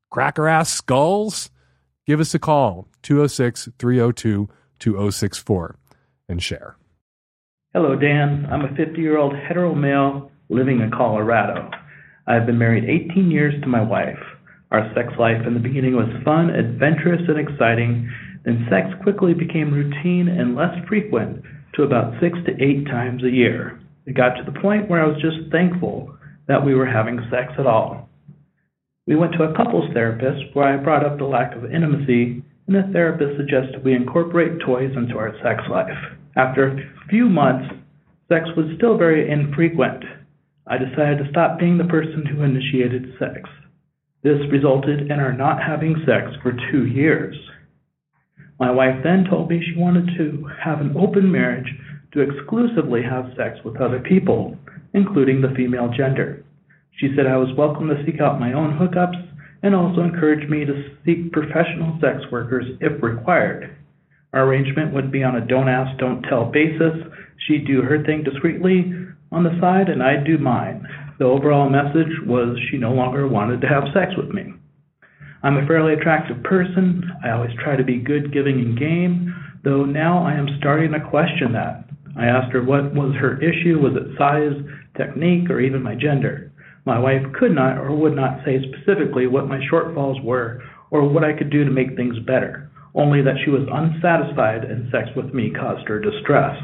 cracker 0.09 0.47
ass 0.47 0.73
skulls, 0.73 1.51
give 2.07 2.19
us 2.19 2.33
a 2.33 2.39
call 2.39 2.87
206 3.03 3.69
302 3.77 4.49
2064 4.79 5.75
and 6.29 6.41
share. 6.41 6.77
Hello, 7.77 7.95
Dan. 7.95 8.47
I'm 8.49 8.65
a 8.65 8.75
50 8.75 8.99
year 8.99 9.19
old 9.19 9.35
hetero 9.35 9.75
male 9.75 10.31
living 10.49 10.79
in 10.79 10.89
Colorado. 10.89 11.69
I've 12.25 12.47
been 12.47 12.57
married 12.57 12.89
18 12.89 13.29
years 13.29 13.53
to 13.61 13.67
my 13.67 13.83
wife. 13.83 14.17
Our 14.71 14.91
sex 14.95 15.13
life 15.19 15.45
in 15.45 15.53
the 15.53 15.59
beginning 15.59 15.95
was 15.95 16.09
fun, 16.25 16.49
adventurous, 16.49 17.21
and 17.27 17.37
exciting. 17.37 18.09
Then 18.45 18.65
sex 18.67 18.87
quickly 19.03 19.35
became 19.35 19.71
routine 19.71 20.27
and 20.27 20.55
less 20.55 20.73
frequent 20.87 21.43
to 21.75 21.83
about 21.83 22.19
six 22.19 22.39
to 22.47 22.57
eight 22.59 22.87
times 22.87 23.23
a 23.23 23.29
year. 23.29 23.79
It 24.07 24.17
got 24.17 24.33
to 24.37 24.43
the 24.43 24.59
point 24.59 24.89
where 24.89 25.05
I 25.05 25.07
was 25.07 25.21
just 25.21 25.51
thankful 25.51 26.17
that 26.47 26.65
we 26.65 26.73
were 26.73 26.87
having 26.87 27.19
sex 27.29 27.53
at 27.59 27.67
all. 27.67 28.09
We 29.05 29.15
went 29.15 29.33
to 29.33 29.43
a 29.43 29.55
couples 29.55 29.93
therapist 29.93 30.49
where 30.55 30.65
I 30.65 30.81
brought 30.81 31.05
up 31.05 31.19
the 31.19 31.25
lack 31.25 31.55
of 31.55 31.71
intimacy, 31.71 32.41
and 32.65 32.75
the 32.75 32.89
therapist 32.91 33.37
suggested 33.37 33.85
we 33.85 33.93
incorporate 33.93 34.65
toys 34.65 34.97
into 34.97 35.19
our 35.19 35.35
sex 35.43 35.61
life. 35.69 36.16
After 36.37 36.67
a 36.67 37.07
few 37.09 37.29
months, 37.29 37.73
sex 38.29 38.45
was 38.55 38.67
still 38.77 38.95
very 38.95 39.27
infrequent. 39.27 40.03
I 40.67 40.77
decided 40.77 41.17
to 41.17 41.29
stop 41.31 41.57
being 41.57 41.79
the 41.79 41.85
person 41.85 42.27
who 42.27 42.43
initiated 42.43 43.15
sex. 43.17 43.49
This 44.21 44.39
resulted 44.51 45.09
in 45.09 45.19
our 45.19 45.33
not 45.33 45.63
having 45.63 45.95
sex 46.05 46.29
for 46.43 46.55
two 46.71 46.85
years. 46.85 47.35
My 48.59 48.69
wife 48.69 49.01
then 49.03 49.25
told 49.27 49.49
me 49.49 49.63
she 49.63 49.79
wanted 49.79 50.15
to 50.17 50.47
have 50.63 50.79
an 50.79 50.95
open 50.95 51.31
marriage 51.31 51.73
to 52.13 52.21
exclusively 52.21 53.01
have 53.01 53.33
sex 53.35 53.57
with 53.65 53.81
other 53.81 53.99
people, 53.99 54.55
including 54.93 55.41
the 55.41 55.55
female 55.55 55.89
gender. 55.89 56.45
She 56.97 57.15
said 57.15 57.25
I 57.25 57.37
was 57.37 57.57
welcome 57.57 57.87
to 57.87 58.03
seek 58.05 58.21
out 58.21 58.39
my 58.39 58.53
own 58.53 58.77
hookups 58.77 59.27
and 59.63 59.73
also 59.73 60.01
encouraged 60.01 60.51
me 60.51 60.65
to 60.65 60.95
seek 61.03 61.31
professional 61.31 61.97
sex 61.99 62.21
workers 62.31 62.65
if 62.79 63.01
required. 63.01 63.75
Our 64.33 64.45
arrangement 64.45 64.93
would 64.93 65.11
be 65.11 65.23
on 65.23 65.35
a 65.35 65.45
don't 65.45 65.69
ask, 65.69 65.97
don't 65.99 66.21
tell 66.23 66.45
basis. 66.45 66.93
She'd 67.45 67.67
do 67.67 67.81
her 67.81 68.03
thing 68.03 68.23
discreetly 68.23 68.93
on 69.31 69.43
the 69.43 69.57
side, 69.61 69.89
and 69.89 70.03
I'd 70.03 70.25
do 70.25 70.37
mine. 70.37 70.85
The 71.19 71.25
overall 71.25 71.69
message 71.69 72.11
was 72.25 72.57
she 72.69 72.77
no 72.77 72.93
longer 72.93 73.27
wanted 73.27 73.61
to 73.61 73.67
have 73.67 73.93
sex 73.93 74.11
with 74.17 74.29
me. 74.29 74.53
I'm 75.43 75.57
a 75.57 75.67
fairly 75.67 75.93
attractive 75.93 76.43
person. 76.43 77.03
I 77.23 77.31
always 77.31 77.51
try 77.63 77.75
to 77.75 77.83
be 77.83 77.97
good, 77.97 78.33
giving, 78.33 78.59
and 78.59 78.77
game, 78.77 79.33
though 79.63 79.85
now 79.85 80.25
I 80.25 80.33
am 80.33 80.47
starting 80.59 80.91
to 80.91 80.99
question 80.99 81.53
that. 81.53 81.85
I 82.17 82.25
asked 82.25 82.51
her 82.53 82.63
what 82.63 82.93
was 82.93 83.15
her 83.15 83.41
issue. 83.41 83.79
Was 83.79 83.93
it 83.95 84.17
size, 84.17 84.53
technique, 84.97 85.49
or 85.49 85.59
even 85.59 85.81
my 85.83 85.95
gender. 85.95 86.51
My 86.85 86.99
wife 86.99 87.21
could 87.37 87.53
not 87.53 87.77
or 87.77 87.95
would 87.95 88.15
not 88.15 88.43
say 88.43 88.59
specifically 88.61 89.27
what 89.27 89.47
my 89.47 89.59
shortfalls 89.71 90.23
were 90.23 90.63
or 90.89 91.07
what 91.07 91.23
I 91.23 91.33
could 91.33 91.49
do 91.49 91.63
to 91.63 91.71
make 91.71 91.95
things 91.95 92.17
better, 92.19 92.71
only 92.95 93.21
that 93.21 93.37
she 93.43 93.51
was 93.51 93.67
unsatisfied 93.71 94.63
and 94.63 94.91
sex 94.91 95.09
with 95.15 95.33
me 95.33 95.51
caused 95.51 95.87
her 95.87 95.99
distress. 95.99 96.57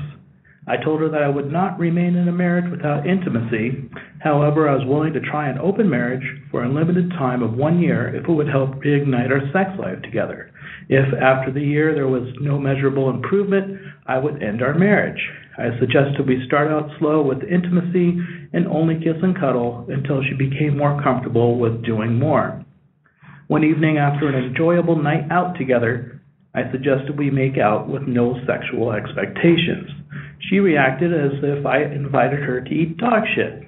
I 0.66 0.78
told 0.78 1.02
her 1.02 1.10
that 1.10 1.22
I 1.22 1.28
would 1.28 1.52
not 1.52 1.78
remain 1.78 2.16
in 2.16 2.28
a 2.30 2.32
marriage 2.32 2.72
without 2.72 3.06
intimacy. 3.06 3.90
However, 4.22 4.70
I 4.70 4.76
was 4.76 4.88
willing 4.88 5.12
to 5.12 5.20
try 5.20 5.50
an 5.50 5.58
open 5.58 5.90
marriage 5.90 6.24
for 6.52 6.64
a 6.64 6.72
limited 6.74 7.10
time 7.12 7.44
of 7.44 7.54
one 7.54 7.80
year 7.80 8.16
if 8.16 8.24
it 8.24 8.32
would 8.32 8.48
help 8.48 8.76
reignite 8.76 9.30
our 9.30 9.44
sex 9.52 9.78
life 9.78 10.02
together. 10.04 10.52
If 10.88 11.14
after 11.16 11.52
the 11.52 11.62
year 11.62 11.94
there 11.94 12.08
was 12.08 12.34
no 12.40 12.58
measurable 12.58 13.10
improvement, 13.10 13.78
I 14.08 14.18
would 14.18 14.42
end 14.42 14.62
our 14.62 14.74
marriage. 14.74 15.20
I 15.58 15.78
suggested 15.80 16.26
we 16.26 16.46
start 16.48 16.72
out 16.72 16.90
slow 16.98 17.22
with 17.22 17.44
intimacy 17.44 18.18
and 18.54 18.66
only 18.68 18.96
kiss 18.96 19.22
and 19.22 19.38
cuddle 19.38 19.86
until 19.90 20.24
she 20.24 20.34
became 20.34 20.78
more 20.78 21.02
comfortable 21.04 21.60
with 21.60 21.84
doing 21.86 22.18
more. 22.18 22.64
One 23.48 23.66
evening 23.66 23.98
after 23.98 24.30
an 24.30 24.36
enjoyable 24.36 24.96
night 24.96 25.30
out 25.30 25.58
together, 25.58 26.13
I 26.56 26.72
suggested 26.72 27.18
we 27.18 27.32
make 27.32 27.58
out 27.58 27.90
with 27.90 28.04
no 28.04 28.40
sexual 28.46 28.92
expectations. 28.92 29.90
She 30.50 30.60
reacted 30.60 31.14
as 31.14 31.40
if 31.42 31.66
I 31.66 31.84
invited 31.84 32.40
her 32.42 32.62
to 32.62 32.70
eat 32.70 32.98
dog 32.98 33.24
shit. 33.34 33.64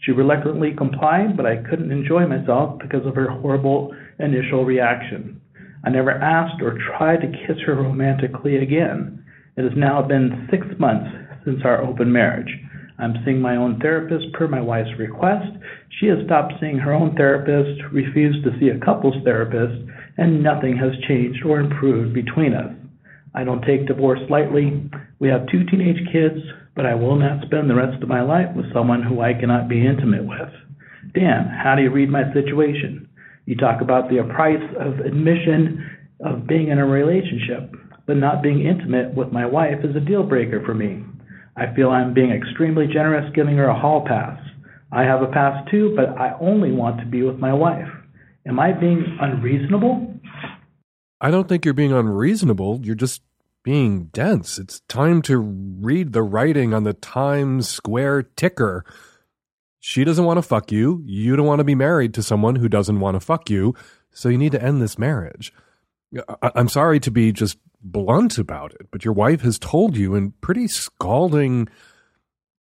She 0.00 0.12
reluctantly 0.12 0.74
complied, 0.76 1.36
but 1.36 1.46
I 1.46 1.62
couldn't 1.68 1.92
enjoy 1.92 2.26
myself 2.26 2.78
because 2.80 3.06
of 3.06 3.14
her 3.14 3.28
horrible 3.28 3.94
initial 4.18 4.64
reaction. 4.64 5.40
I 5.84 5.90
never 5.90 6.10
asked 6.10 6.60
or 6.62 6.78
tried 6.96 7.20
to 7.20 7.46
kiss 7.46 7.58
her 7.66 7.74
romantically 7.74 8.56
again. 8.56 9.24
It 9.56 9.62
has 9.62 9.76
now 9.76 10.02
been 10.02 10.48
six 10.50 10.66
months 10.78 11.10
since 11.44 11.60
our 11.64 11.82
open 11.82 12.10
marriage. 12.12 12.50
I'm 12.98 13.14
seeing 13.24 13.40
my 13.40 13.56
own 13.56 13.78
therapist 13.78 14.32
per 14.32 14.48
my 14.48 14.60
wife's 14.60 14.98
request. 14.98 15.52
She 16.00 16.06
has 16.06 16.18
stopped 16.26 16.54
seeing 16.60 16.78
her 16.78 16.92
own 16.92 17.14
therapist, 17.14 17.80
refused 17.92 18.44
to 18.44 18.58
see 18.58 18.70
a 18.70 18.84
couples 18.84 19.14
therapist, 19.24 19.88
and 20.18 20.42
nothing 20.42 20.76
has 20.76 20.92
changed 21.08 21.44
or 21.46 21.60
improved 21.60 22.12
between 22.12 22.52
us. 22.52 22.74
I 23.34 23.44
don't 23.44 23.62
take 23.62 23.86
divorce 23.86 24.20
lightly. 24.28 24.90
We 25.20 25.28
have 25.28 25.46
two 25.46 25.64
teenage 25.70 26.04
kids, 26.12 26.40
but 26.74 26.86
I 26.86 26.94
will 26.94 27.16
not 27.16 27.44
spend 27.46 27.70
the 27.70 27.74
rest 27.74 28.02
of 28.02 28.08
my 28.08 28.22
life 28.22 28.54
with 28.54 28.72
someone 28.74 29.02
who 29.02 29.20
I 29.20 29.32
cannot 29.32 29.68
be 29.68 29.86
intimate 29.86 30.26
with. 30.26 30.50
Dan, 31.14 31.46
how 31.46 31.74
do 31.76 31.82
you 31.82 31.90
read 31.90 32.10
my 32.10 32.32
situation? 32.32 33.08
You 33.46 33.56
talk 33.56 33.80
about 33.80 34.10
the 34.10 34.22
price 34.34 34.62
of 34.78 34.98
admission 35.00 35.88
of 36.24 36.46
being 36.46 36.68
in 36.68 36.78
a 36.78 36.86
relationship, 36.86 37.72
but 38.06 38.16
not 38.16 38.42
being 38.42 38.66
intimate 38.66 39.14
with 39.14 39.32
my 39.32 39.46
wife 39.46 39.84
is 39.84 39.94
a 39.94 40.00
deal 40.00 40.22
breaker 40.22 40.62
for 40.66 40.74
me. 40.74 41.04
I 41.56 41.74
feel 41.74 41.90
I'm 41.90 42.14
being 42.14 42.30
extremely 42.30 42.86
generous 42.86 43.30
giving 43.34 43.56
her 43.56 43.66
a 43.66 43.78
hall 43.78 44.04
pass. 44.06 44.38
I 44.90 45.02
have 45.02 45.22
a 45.22 45.26
pass 45.28 45.68
too, 45.70 45.94
but 45.96 46.18
I 46.18 46.36
only 46.40 46.72
want 46.72 47.00
to 47.00 47.06
be 47.06 47.22
with 47.22 47.38
my 47.38 47.52
wife. 47.52 47.88
Am 48.48 48.58
I 48.58 48.72
being 48.72 49.04
unreasonable? 49.20 50.14
I 51.20 51.30
don't 51.30 51.48
think 51.48 51.64
you're 51.64 51.74
being 51.74 51.92
unreasonable. 51.92 52.80
You're 52.82 52.94
just 52.94 53.22
being 53.62 54.04
dense. 54.06 54.58
It's 54.58 54.80
time 54.88 55.20
to 55.22 55.36
read 55.38 56.12
the 56.12 56.22
writing 56.22 56.72
on 56.72 56.84
the 56.84 56.94
Times 56.94 57.68
Square 57.68 58.22
ticker. 58.36 58.84
She 59.80 60.04
doesn't 60.04 60.24
want 60.24 60.38
to 60.38 60.42
fuck 60.42 60.72
you. 60.72 61.02
You 61.04 61.36
don't 61.36 61.46
want 61.46 61.58
to 61.60 61.64
be 61.64 61.74
married 61.74 62.14
to 62.14 62.22
someone 62.22 62.56
who 62.56 62.68
doesn't 62.68 63.00
want 63.00 63.16
to 63.16 63.20
fuck 63.20 63.50
you. 63.50 63.74
So 64.10 64.28
you 64.28 64.38
need 64.38 64.52
to 64.52 64.62
end 64.62 64.80
this 64.80 64.98
marriage. 64.98 65.52
I- 66.42 66.52
I'm 66.54 66.68
sorry 66.68 67.00
to 67.00 67.10
be 67.10 67.32
just 67.32 67.58
blunt 67.82 68.38
about 68.38 68.72
it, 68.74 68.88
but 68.90 69.04
your 69.04 69.14
wife 69.14 69.42
has 69.42 69.58
told 69.58 69.96
you 69.96 70.14
in 70.14 70.32
pretty 70.40 70.66
scalding 70.68 71.68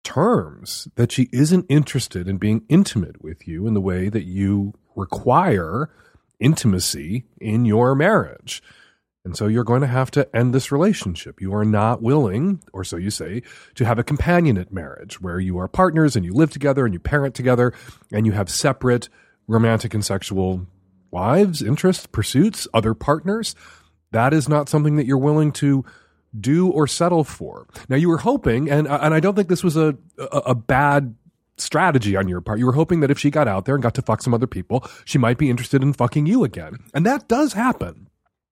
terms 0.03 0.88
that 0.95 1.12
she 1.12 1.29
isn't 1.31 1.65
interested 1.69 2.27
in 2.27 2.38
being 2.38 2.63
intimate 2.69 3.24
with 3.24 3.48
you 3.48 3.67
in 3.67 3.74
the 3.74 3.81
way 3.81 4.10
that 4.10 4.25
you 4.25 4.74
require 4.95 5.89
intimacy 6.39 7.25
in 7.39 7.65
your 7.65 7.95
marriage. 7.95 8.62
And 9.25 9.38
so 9.38 9.48
you're 9.48 9.63
going 9.63 9.81
to 9.81 9.88
have 9.88 10.12
to 10.12 10.36
end 10.36 10.53
this 10.53 10.72
relationship. 10.72 11.39
You 11.39 11.55
are 11.55 11.63
not 11.63 12.01
willing, 12.01 12.62
or 12.74 12.83
so 12.83 12.98
you 12.98 13.10
say, 13.10 13.41
to 13.75 13.86
have 13.86 13.98
a 13.98 14.03
companionate 14.03 14.72
marriage 14.72 15.22
where 15.22 15.39
you 15.39 15.57
are 15.57 15.69
partners 15.69 16.17
and 16.17 16.25
you 16.25 16.33
live 16.33 16.50
together 16.50 16.83
and 16.83 16.93
you 16.93 17.00
parent 17.00 17.33
together 17.33 17.74
and 18.12 18.25
you 18.25 18.33
have 18.33 18.50
separate 18.50 19.07
romantic 19.48 19.93
and 19.93 20.03
sexual 20.03 20.67
lives, 21.13 21.62
interests, 21.62 22.05
pursuits, 22.07 22.67
other 22.74 22.93
partners. 22.93 23.55
That 24.12 24.33
is 24.33 24.50
not 24.50 24.67
something 24.67 24.98
that 24.98 25.05
you're 25.05 25.17
willing 25.17 25.53
to 25.53 25.86
do 26.40 26.70
or 26.70 26.88
settle 26.88 27.24
for. 27.24 27.68
Now 27.90 27.96
you 27.96 28.10
were 28.10 28.18
hoping, 28.18 28.70
and 28.70 28.88
uh, 28.88 29.00
and 29.02 29.13
I 29.13 29.20
don't 29.20 29.36
think 29.36 29.50
this 29.50 29.63
was 29.63 29.78
a 29.78 29.98
a, 30.18 30.38
a 30.38 30.56
bad 30.56 31.16
strategy 31.58 32.16
on 32.16 32.28
your 32.28 32.42
part. 32.42 32.60
You 32.60 32.66
were 32.66 32.74
hoping 32.74 33.00
that 33.02 33.12
if 33.12 33.20
she 33.20 33.30
got 33.30 33.48
out 33.48 33.66
there 33.66 33.75
and 33.75 33.84
got 33.84 33.94
to 33.96 34.02
fuck 34.02 34.22
some 34.22 34.34
other 34.34 34.48
people, 34.48 34.86
she 35.06 35.18
might 35.18 35.38
be 35.38 35.50
interested 35.50 35.84
in 35.84 35.94
fucking 35.94 36.25
you 36.25 36.44
again. 36.44 36.78
And 36.94 37.06
that 37.06 37.28
does 37.28 37.54
happen. 37.54 38.10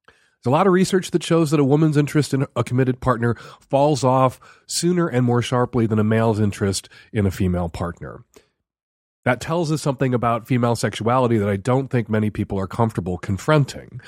There's 0.08 0.52
a 0.52 0.56
lot 0.56 0.66
of 0.66 0.74
research 0.74 1.12
that 1.12 1.24
shows 1.24 1.52
that 1.52 1.60
a 1.60 1.64
woman's 1.64 1.98
interest 1.98 2.34
in 2.34 2.48
a 2.56 2.64
committed 2.64 3.00
partner 3.00 3.36
falls 3.70 4.04
off 4.04 4.40
sooner 4.66 5.08
and 5.08 5.26
more 5.26 5.42
sharply 5.42 5.86
than 5.86 6.00
a 6.00 6.04
male's 6.04 6.40
interest 6.40 6.90
in 7.14 7.28
a 7.28 7.32
female 7.32 7.70
partner. 7.70 8.24
That 9.24 9.40
tells 9.40 9.72
us 9.72 9.84
something 9.84 10.16
about 10.16 10.48
female 10.48 10.76
sexuality 10.76 11.38
that 11.38 11.50
I 11.50 11.58
don't 11.58 11.90
think 11.90 12.10
many 12.10 12.32
people 12.32 12.60
are 12.60 12.66
comfortable 12.66 13.20
confronting. 13.20 14.02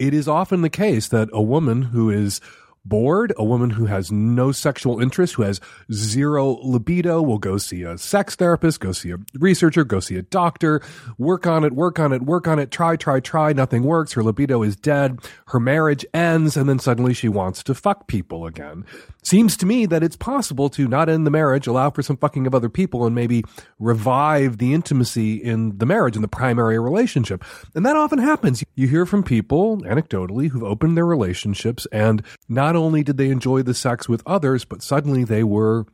It 0.00 0.12
is 0.12 0.26
often 0.26 0.62
the 0.62 0.70
case 0.70 1.06
that 1.08 1.28
a 1.32 1.42
woman 1.42 1.82
who 1.82 2.10
is 2.10 2.40
bored, 2.88 3.32
a 3.36 3.44
woman 3.44 3.70
who 3.70 3.86
has 3.86 4.10
no 4.10 4.52
sexual 4.52 5.00
interest, 5.00 5.34
who 5.34 5.42
has 5.42 5.60
zero 5.92 6.58
libido, 6.62 7.22
will 7.22 7.38
go 7.38 7.58
see 7.58 7.82
a 7.82 7.98
sex 7.98 8.34
therapist, 8.34 8.80
go 8.80 8.92
see 8.92 9.10
a 9.10 9.18
researcher, 9.34 9.84
go 9.84 10.00
see 10.00 10.16
a 10.16 10.22
doctor, 10.22 10.80
work 11.18 11.46
on 11.46 11.64
it, 11.64 11.72
work 11.72 11.98
on 11.98 12.12
it, 12.12 12.22
work 12.22 12.48
on 12.48 12.58
it, 12.58 12.70
try, 12.70 12.96
try, 12.96 13.20
try, 13.20 13.52
nothing 13.52 13.82
works. 13.82 14.12
Her 14.12 14.22
libido 14.22 14.62
is 14.62 14.76
dead. 14.76 15.20
Her 15.48 15.60
marriage 15.60 16.06
ends, 16.14 16.56
and 16.56 16.68
then 16.68 16.78
suddenly 16.78 17.14
she 17.14 17.28
wants 17.28 17.62
to 17.64 17.74
fuck 17.74 18.06
people 18.06 18.46
again. 18.46 18.84
Seems 19.22 19.56
to 19.58 19.66
me 19.66 19.84
that 19.86 20.02
it's 20.02 20.16
possible 20.16 20.70
to 20.70 20.88
not 20.88 21.08
end 21.08 21.26
the 21.26 21.30
marriage, 21.30 21.66
allow 21.66 21.90
for 21.90 22.02
some 22.02 22.16
fucking 22.16 22.46
of 22.46 22.54
other 22.54 22.70
people, 22.70 23.04
and 23.04 23.14
maybe 23.14 23.44
revive 23.78 24.58
the 24.58 24.72
intimacy 24.72 25.34
in 25.34 25.76
the 25.76 25.86
marriage, 25.86 26.16
in 26.16 26.22
the 26.22 26.28
primary 26.28 26.78
relationship. 26.78 27.44
And 27.74 27.84
that 27.84 27.96
often 27.96 28.18
happens. 28.18 28.64
You 28.74 28.88
hear 28.88 29.04
from 29.04 29.22
people, 29.22 29.78
anecdotally, 29.82 30.48
who've 30.48 30.64
opened 30.64 30.96
their 30.96 31.04
relationships, 31.04 31.86
and 31.92 32.22
not 32.48 32.76
only 32.78 33.02
did 33.02 33.16
they 33.16 33.30
enjoy 33.30 33.62
the 33.62 33.74
sex 33.74 34.08
with 34.08 34.22
others, 34.24 34.64
but 34.64 34.82
suddenly 34.82 35.24
they 35.24 35.44
were 35.44 35.86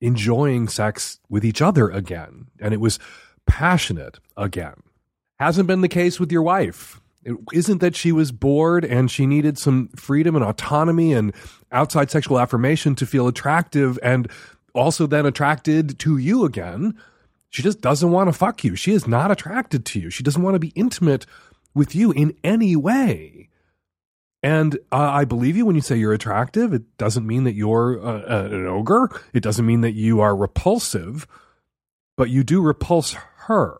enjoying 0.00 0.68
sex 0.68 1.20
with 1.28 1.44
each 1.44 1.62
other 1.62 1.88
again. 1.88 2.46
And 2.60 2.74
it 2.74 2.80
was 2.80 2.98
passionate 3.46 4.18
again. 4.36 4.82
Hasn't 5.38 5.68
been 5.68 5.80
the 5.80 5.88
case 5.88 6.18
with 6.18 6.32
your 6.32 6.42
wife. 6.42 7.00
It 7.24 7.36
isn't 7.52 7.78
that 7.78 7.94
she 7.94 8.10
was 8.10 8.32
bored 8.32 8.84
and 8.84 9.10
she 9.10 9.26
needed 9.26 9.56
some 9.56 9.88
freedom 9.94 10.34
and 10.34 10.44
autonomy 10.44 11.12
and 11.12 11.32
outside 11.70 12.10
sexual 12.10 12.40
affirmation 12.40 12.96
to 12.96 13.06
feel 13.06 13.28
attractive 13.28 13.98
and 14.02 14.28
also 14.74 15.06
then 15.06 15.24
attracted 15.24 15.98
to 16.00 16.16
you 16.16 16.44
again. 16.44 16.98
She 17.50 17.62
just 17.62 17.80
doesn't 17.80 18.10
want 18.10 18.28
to 18.28 18.32
fuck 18.32 18.64
you. 18.64 18.74
She 18.74 18.92
is 18.92 19.06
not 19.06 19.30
attracted 19.30 19.84
to 19.86 20.00
you. 20.00 20.10
She 20.10 20.22
doesn't 20.22 20.42
want 20.42 20.54
to 20.54 20.60
be 20.60 20.72
intimate 20.74 21.26
with 21.74 21.94
you 21.94 22.10
in 22.10 22.36
any 22.42 22.74
way. 22.74 23.48
And 24.42 24.76
uh, 24.90 24.96
I 24.96 25.24
believe 25.24 25.56
you 25.56 25.64
when 25.64 25.76
you 25.76 25.82
say 25.82 25.96
you're 25.96 26.12
attractive. 26.12 26.72
It 26.72 26.96
doesn't 26.98 27.26
mean 27.26 27.44
that 27.44 27.54
you're 27.54 28.04
uh, 28.04 28.22
uh, 28.22 28.48
an 28.50 28.66
ogre. 28.66 29.08
It 29.32 29.42
doesn't 29.42 29.64
mean 29.66 29.82
that 29.82 29.92
you 29.92 30.20
are 30.20 30.34
repulsive, 30.34 31.28
but 32.16 32.28
you 32.28 32.42
do 32.42 32.60
repulse 32.60 33.16
her. 33.46 33.78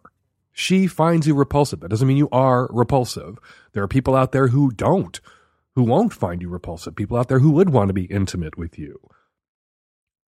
She 0.52 0.86
finds 0.86 1.26
you 1.26 1.34
repulsive. 1.34 1.80
That 1.80 1.88
doesn't 1.88 2.06
mean 2.06 2.16
you 2.16 2.28
are 2.30 2.68
repulsive. 2.70 3.38
There 3.72 3.82
are 3.82 3.88
people 3.88 4.14
out 4.14 4.32
there 4.32 4.48
who 4.48 4.70
don't, 4.70 5.20
who 5.74 5.82
won't 5.82 6.12
find 6.12 6.40
you 6.40 6.48
repulsive. 6.48 6.94
People 6.94 7.16
out 7.16 7.28
there 7.28 7.40
who 7.40 7.50
would 7.52 7.70
want 7.70 7.88
to 7.88 7.94
be 7.94 8.04
intimate 8.04 8.56
with 8.56 8.78
you. 8.78 9.00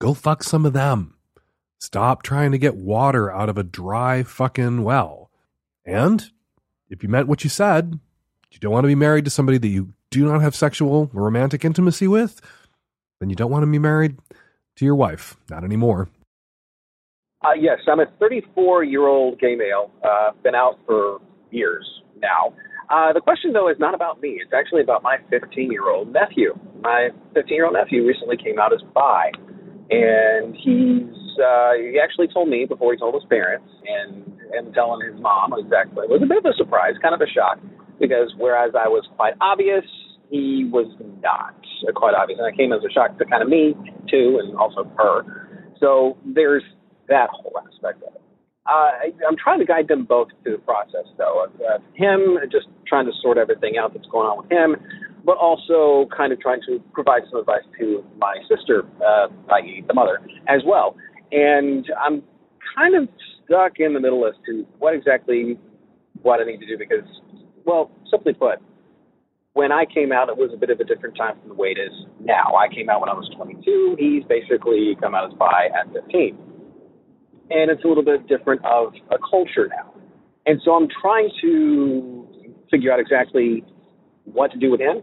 Go 0.00 0.14
fuck 0.14 0.42
some 0.42 0.64
of 0.64 0.72
them. 0.72 1.16
Stop 1.78 2.22
trying 2.22 2.52
to 2.52 2.58
get 2.58 2.76
water 2.76 3.30
out 3.30 3.48
of 3.48 3.58
a 3.58 3.64
dry 3.64 4.22
fucking 4.22 4.84
well. 4.84 5.30
And 5.84 6.24
if 6.88 7.02
you 7.02 7.08
meant 7.08 7.28
what 7.28 7.44
you 7.44 7.50
said, 7.50 7.98
you 8.50 8.58
don't 8.60 8.72
want 8.72 8.84
to 8.84 8.88
be 8.88 8.94
married 8.94 9.24
to 9.24 9.30
somebody 9.30 9.58
that 9.58 9.68
you 9.68 9.92
do 10.12 10.24
not 10.24 10.42
have 10.42 10.54
sexual 10.54 11.10
or 11.14 11.22
romantic 11.24 11.64
intimacy 11.64 12.06
with, 12.06 12.40
then 13.18 13.30
you 13.30 13.36
don't 13.36 13.50
want 13.50 13.64
to 13.64 13.70
be 13.70 13.78
married 13.78 14.18
to 14.76 14.84
your 14.84 14.94
wife. 14.94 15.36
Not 15.50 15.64
anymore. 15.64 16.08
Uh, 17.44 17.54
yes, 17.58 17.78
I'm 17.90 17.98
a 17.98 18.06
34 18.20 18.84
year 18.84 19.08
old 19.08 19.40
gay 19.40 19.56
male. 19.56 19.90
Uh, 20.04 20.30
been 20.44 20.54
out 20.54 20.78
for 20.86 21.18
years 21.50 21.84
now. 22.20 22.54
Uh, 22.88 23.12
the 23.12 23.20
question, 23.20 23.52
though, 23.52 23.68
is 23.68 23.76
not 23.80 23.94
about 23.94 24.20
me. 24.20 24.38
It's 24.42 24.52
actually 24.52 24.82
about 24.82 25.02
my 25.02 25.16
15 25.30 25.72
year 25.72 25.88
old 25.88 26.12
nephew. 26.12 26.54
My 26.82 27.08
15 27.34 27.54
year 27.54 27.64
old 27.64 27.74
nephew 27.74 28.06
recently 28.06 28.36
came 28.36 28.58
out 28.58 28.72
as 28.72 28.80
bi. 28.94 29.32
And 29.90 30.54
he's, 30.54 31.38
uh, 31.40 31.72
he 31.74 31.98
actually 32.02 32.28
told 32.28 32.48
me 32.48 32.66
before 32.66 32.92
he 32.92 32.98
told 32.98 33.14
his 33.14 33.24
parents, 33.28 33.68
and, 33.86 34.24
and 34.52 34.72
telling 34.74 35.04
his 35.06 35.20
mom 35.20 35.52
exactly. 35.58 36.04
It 36.04 36.10
was 36.10 36.22
a 36.22 36.26
bit 36.26 36.38
of 36.38 36.46
a 36.46 36.54
surprise, 36.56 36.94
kind 37.02 37.14
of 37.14 37.20
a 37.20 37.26
shock, 37.26 37.58
because 38.02 38.34
whereas 38.36 38.72
I 38.74 38.88
was 38.88 39.06
quite 39.14 39.34
obvious, 39.40 39.84
he 40.28 40.68
was 40.70 40.90
not 41.22 41.54
quite 41.94 42.14
obvious. 42.14 42.40
And 42.42 42.52
it 42.52 42.58
came 42.58 42.72
as 42.72 42.82
a 42.82 42.90
shock 42.90 43.16
to 43.18 43.24
kind 43.24 43.42
of 43.42 43.48
me, 43.48 43.74
too, 44.10 44.42
and 44.42 44.58
also 44.58 44.90
her. 44.98 45.22
So 45.78 46.18
there's 46.26 46.64
that 47.08 47.30
whole 47.30 47.54
aspect 47.58 48.02
of 48.02 48.14
it. 48.16 48.22
Uh, 48.66 48.70
I, 48.70 49.12
I'm 49.26 49.36
trying 49.36 49.58
to 49.60 49.64
guide 49.64 49.88
them 49.88 50.04
both 50.04 50.28
through 50.42 50.56
the 50.58 50.62
process, 50.62 51.06
though. 51.16 51.44
Of, 51.46 51.60
uh, 51.60 51.78
him 51.94 52.38
just 52.50 52.66
trying 52.86 53.06
to 53.06 53.12
sort 53.22 53.38
everything 53.38 53.78
out 53.78 53.94
that's 53.94 54.06
going 54.06 54.26
on 54.26 54.42
with 54.42 54.50
him, 54.50 54.76
but 55.24 55.36
also 55.38 56.08
kind 56.16 56.32
of 56.32 56.40
trying 56.40 56.60
to 56.66 56.82
provide 56.92 57.22
some 57.30 57.40
advice 57.40 57.66
to 57.78 58.04
my 58.18 58.36
sister, 58.48 58.82
uh, 59.04 59.28
i.e., 59.54 59.84
the 59.86 59.94
mother, 59.94 60.20
as 60.48 60.62
well. 60.66 60.96
And 61.30 61.86
I'm 62.04 62.22
kind 62.76 62.94
of 62.94 63.08
stuck 63.44 63.78
in 63.78 63.94
the 63.94 64.00
middle 64.00 64.26
as 64.26 64.34
to 64.46 64.66
what 64.78 64.94
exactly 64.94 65.58
what 66.22 66.40
I 66.40 66.44
need 66.44 66.58
to 66.58 66.66
do 66.66 66.78
because, 66.78 67.04
well, 67.64 67.90
simply 68.10 68.34
put, 68.34 68.58
when 69.54 69.70
I 69.70 69.84
came 69.84 70.12
out, 70.12 70.28
it 70.28 70.36
was 70.36 70.50
a 70.54 70.56
bit 70.56 70.70
of 70.70 70.80
a 70.80 70.84
different 70.84 71.16
time 71.16 71.38
from 71.40 71.48
the 71.50 71.54
way 71.54 71.74
it 71.76 71.80
is 71.80 71.92
now. 72.20 72.56
I 72.56 72.72
came 72.72 72.88
out 72.88 73.00
when 73.00 73.10
I 73.10 73.14
was 73.14 73.28
22. 73.36 73.96
He's 73.98 74.24
basically 74.24 74.96
come 75.00 75.14
out 75.14 75.30
as 75.30 75.38
bi 75.38 75.68
at 75.78 75.92
15. 75.92 76.38
And 77.50 77.70
it's 77.70 77.84
a 77.84 77.88
little 77.88 78.04
bit 78.04 78.26
different 78.28 78.64
of 78.64 78.94
a 79.10 79.18
culture 79.18 79.68
now. 79.68 79.92
And 80.46 80.60
so 80.64 80.72
I'm 80.72 80.88
trying 81.02 81.30
to 81.42 82.26
figure 82.70 82.90
out 82.90 82.98
exactly 82.98 83.62
what 84.24 84.50
to 84.52 84.58
do 84.58 84.70
with 84.70 84.80
him 84.80 85.02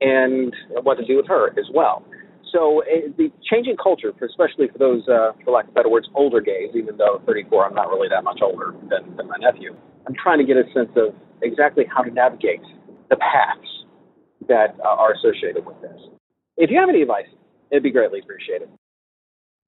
and 0.00 0.52
what 0.82 0.98
to 0.98 1.04
do 1.04 1.16
with 1.16 1.28
her 1.28 1.50
as 1.58 1.66
well. 1.72 2.04
So 2.52 2.82
uh, 2.82 3.12
the 3.16 3.30
changing 3.50 3.76
culture, 3.76 4.10
especially 4.10 4.68
for 4.68 4.78
those, 4.78 5.06
uh, 5.08 5.32
for 5.44 5.52
lack 5.52 5.68
of 5.68 5.74
better 5.74 5.88
words, 5.88 6.08
older 6.14 6.40
gays, 6.40 6.70
even 6.74 6.96
though 6.96 7.22
34, 7.26 7.66
I'm 7.66 7.74
not 7.74 7.88
really 7.88 8.08
that 8.08 8.24
much 8.24 8.40
older 8.42 8.74
than, 8.90 9.16
than 9.16 9.28
my 9.28 9.36
nephew. 9.38 9.76
I'm 10.06 10.14
trying 10.14 10.38
to 10.38 10.44
get 10.44 10.56
a 10.56 10.64
sense 10.72 10.90
of 10.96 11.14
exactly 11.46 11.84
how 11.94 12.02
to 12.02 12.10
navigate 12.10 12.62
the 13.10 13.16
paths 13.16 13.84
that 14.48 14.76
uh, 14.84 14.88
are 14.88 15.12
associated 15.12 15.64
with 15.64 15.80
this. 15.80 15.98
If 16.56 16.70
you 16.70 16.78
have 16.78 16.88
any 16.88 17.02
advice, 17.02 17.26
it'd 17.70 17.82
be 17.82 17.90
greatly 17.90 18.20
appreciated. 18.20 18.68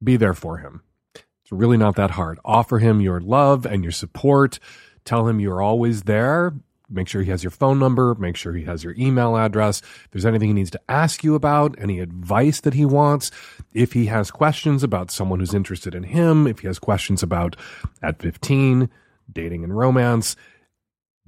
Be 0.03 0.17
there 0.17 0.35
for 0.35 0.59
him. 0.59 0.83
It's 1.15 1.53
really 1.53 1.77
not 1.77 1.97
that 1.97 2.13
hard. 2.13 2.39
Offer 2.45 2.79
him 2.79 3.01
your 3.01 3.21
love 3.21 3.67
and 3.67 3.83
your 3.83 3.93
support. 3.93 4.59
Tell 5.05 5.27
him 5.27 5.41
you're 5.41 5.63
always 5.63 6.03
there. 6.03 6.53
Make 6.91 7.09
sure 7.09 7.23
he 7.23 7.31
has 7.31 7.45
your 7.45 7.51
phone 7.51 7.79
number. 7.79 8.15
Make 8.15 8.37
sure 8.37 8.55
he 8.55 8.65
has 8.65 8.83
your 8.83 8.95
email 8.99 9.37
address. 9.37 9.81
If 9.81 10.09
there's 10.13 10.27
anything 10.27 10.49
he 10.49 10.55
needs 10.55 10.71
to 10.71 10.81
ask 10.89 11.23
you 11.23 11.35
about, 11.35 11.75
any 11.79 12.01
advice 12.01 12.61
that 12.61 12.75
he 12.75 12.87
wants, 12.87 13.31
if 13.75 13.93
he 13.93 14.07
has 14.07 14.31
questions 14.31 14.83
about 14.83 15.11
someone 15.11 15.41
who's 15.41 15.55
interested 15.55 15.95
in 15.95 16.05
him, 16.05 16.47
if 16.47 16.61
he 16.61 16.67
has 16.67 16.79
questions 16.79 17.23
about 17.23 17.57
at 18.03 18.21
15, 18.23 18.89
dating 19.31 19.65
and 19.65 19.77
romance, 19.77 20.35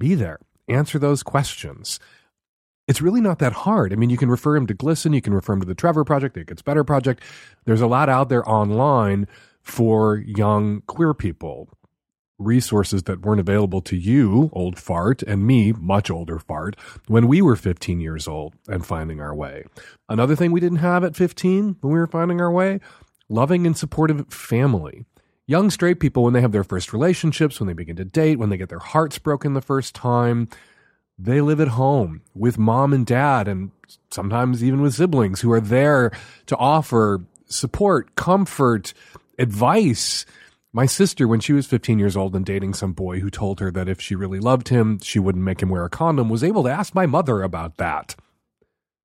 be 0.00 0.16
there. 0.16 0.40
Answer 0.68 0.98
those 0.98 1.22
questions. 1.22 2.00
It's 2.88 3.00
really 3.00 3.20
not 3.20 3.38
that 3.38 3.52
hard. 3.52 3.92
I 3.92 3.96
mean, 3.96 4.10
you 4.10 4.16
can 4.16 4.30
refer 4.30 4.56
him 4.56 4.66
to 4.66 4.74
GLSEN, 4.74 5.14
you 5.14 5.22
can 5.22 5.32
refer 5.32 5.52
him 5.52 5.60
to 5.60 5.66
the 5.66 5.76
Trevor 5.76 6.02
Project, 6.02 6.34
the 6.34 6.40
It 6.40 6.48
Gets 6.48 6.62
Better 6.62 6.82
Project. 6.82 7.22
There's 7.64 7.80
a 7.80 7.86
lot 7.86 8.08
out 8.08 8.28
there 8.28 8.48
online 8.48 9.28
for 9.62 10.16
young 10.16 10.82
queer 10.88 11.14
people. 11.14 11.68
Resources 12.38 13.02
that 13.04 13.20
weren't 13.20 13.38
available 13.38 13.82
to 13.82 13.96
you, 13.96 14.50
old 14.54 14.78
fart, 14.78 15.22
and 15.22 15.46
me, 15.46 15.72
much 15.72 16.10
older 16.10 16.38
fart, 16.38 16.74
when 17.06 17.28
we 17.28 17.42
were 17.42 17.54
15 17.54 18.00
years 18.00 18.26
old 18.26 18.54
and 18.66 18.84
finding 18.84 19.20
our 19.20 19.34
way. 19.34 19.64
Another 20.08 20.34
thing 20.34 20.50
we 20.50 20.58
didn't 20.58 20.78
have 20.78 21.04
at 21.04 21.14
15 21.14 21.76
when 21.80 21.92
we 21.92 21.98
were 21.98 22.06
finding 22.06 22.40
our 22.40 22.50
way 22.50 22.80
loving 23.30 23.66
and 23.66 23.76
supportive 23.78 24.26
family. 24.28 25.06
Young 25.50 25.68
straight 25.68 25.98
people, 25.98 26.22
when 26.22 26.32
they 26.32 26.42
have 26.42 26.52
their 26.52 26.62
first 26.62 26.92
relationships, 26.92 27.58
when 27.58 27.66
they 27.66 27.72
begin 27.72 27.96
to 27.96 28.04
date, 28.04 28.38
when 28.38 28.50
they 28.50 28.56
get 28.56 28.68
their 28.68 28.78
hearts 28.78 29.18
broken 29.18 29.52
the 29.52 29.60
first 29.60 29.96
time, 29.96 30.48
they 31.18 31.40
live 31.40 31.60
at 31.60 31.66
home 31.66 32.22
with 32.36 32.56
mom 32.56 32.92
and 32.92 33.04
dad 33.04 33.48
and 33.48 33.72
sometimes 34.12 34.62
even 34.62 34.80
with 34.80 34.94
siblings 34.94 35.40
who 35.40 35.50
are 35.50 35.60
there 35.60 36.12
to 36.46 36.56
offer 36.56 37.24
support, 37.46 38.14
comfort, 38.14 38.94
advice. 39.40 40.24
My 40.72 40.86
sister, 40.86 41.26
when 41.26 41.40
she 41.40 41.52
was 41.52 41.66
15 41.66 41.98
years 41.98 42.16
old 42.16 42.36
and 42.36 42.46
dating 42.46 42.74
some 42.74 42.92
boy 42.92 43.18
who 43.18 43.28
told 43.28 43.58
her 43.58 43.72
that 43.72 43.88
if 43.88 44.00
she 44.00 44.14
really 44.14 44.38
loved 44.38 44.68
him, 44.68 45.00
she 45.02 45.18
wouldn't 45.18 45.44
make 45.44 45.60
him 45.60 45.68
wear 45.68 45.84
a 45.84 45.90
condom, 45.90 46.28
was 46.28 46.44
able 46.44 46.62
to 46.62 46.70
ask 46.70 46.94
my 46.94 47.06
mother 47.06 47.42
about 47.42 47.76
that. 47.78 48.14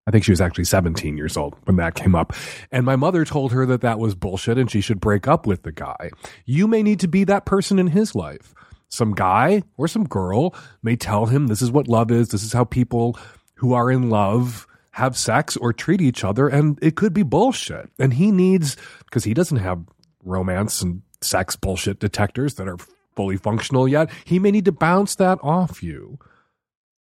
I 0.07 0.11
think 0.11 0.23
she 0.23 0.31
was 0.31 0.41
actually 0.41 0.65
17 0.65 1.17
years 1.17 1.35
old 1.35 1.55
when 1.63 1.77
that 1.77 1.95
came 1.95 2.13
up. 2.13 2.33
And 2.71 2.85
my 2.85 2.95
mother 2.95 3.25
told 3.25 3.51
her 3.51 3.65
that 3.65 3.81
that 3.81 3.97
was 3.97 4.13
bullshit 4.13 4.57
and 4.57 4.69
she 4.69 4.81
should 4.81 4.99
break 4.99 5.27
up 5.27 5.47
with 5.47 5.63
the 5.63 5.71
guy. 5.71 6.11
You 6.45 6.67
may 6.67 6.83
need 6.83 6.99
to 6.99 7.07
be 7.07 7.23
that 7.23 7.45
person 7.45 7.79
in 7.79 7.87
his 7.87 8.13
life. 8.13 8.53
Some 8.87 9.13
guy 9.13 9.63
or 9.77 9.87
some 9.87 10.03
girl 10.03 10.53
may 10.83 10.95
tell 10.95 11.25
him 11.25 11.47
this 11.47 11.61
is 11.61 11.71
what 11.71 11.87
love 11.87 12.11
is. 12.11 12.29
This 12.29 12.43
is 12.43 12.53
how 12.53 12.65
people 12.65 13.17
who 13.55 13.73
are 13.73 13.89
in 13.89 14.09
love 14.09 14.67
have 14.91 15.17
sex 15.17 15.57
or 15.57 15.73
treat 15.73 16.01
each 16.01 16.23
other. 16.23 16.47
And 16.47 16.77
it 16.83 16.95
could 16.95 17.13
be 17.13 17.23
bullshit. 17.23 17.89
And 17.97 18.13
he 18.13 18.31
needs, 18.31 18.77
because 19.05 19.23
he 19.23 19.33
doesn't 19.33 19.57
have 19.57 19.83
romance 20.23 20.81
and 20.81 21.01
sex 21.21 21.55
bullshit 21.55 21.99
detectors 21.99 22.55
that 22.55 22.67
are 22.67 22.77
fully 23.15 23.37
functional 23.37 23.87
yet, 23.87 24.09
he 24.23 24.37
may 24.37 24.51
need 24.51 24.65
to 24.65 24.71
bounce 24.71 25.15
that 25.15 25.39
off 25.41 25.81
you. 25.81 26.19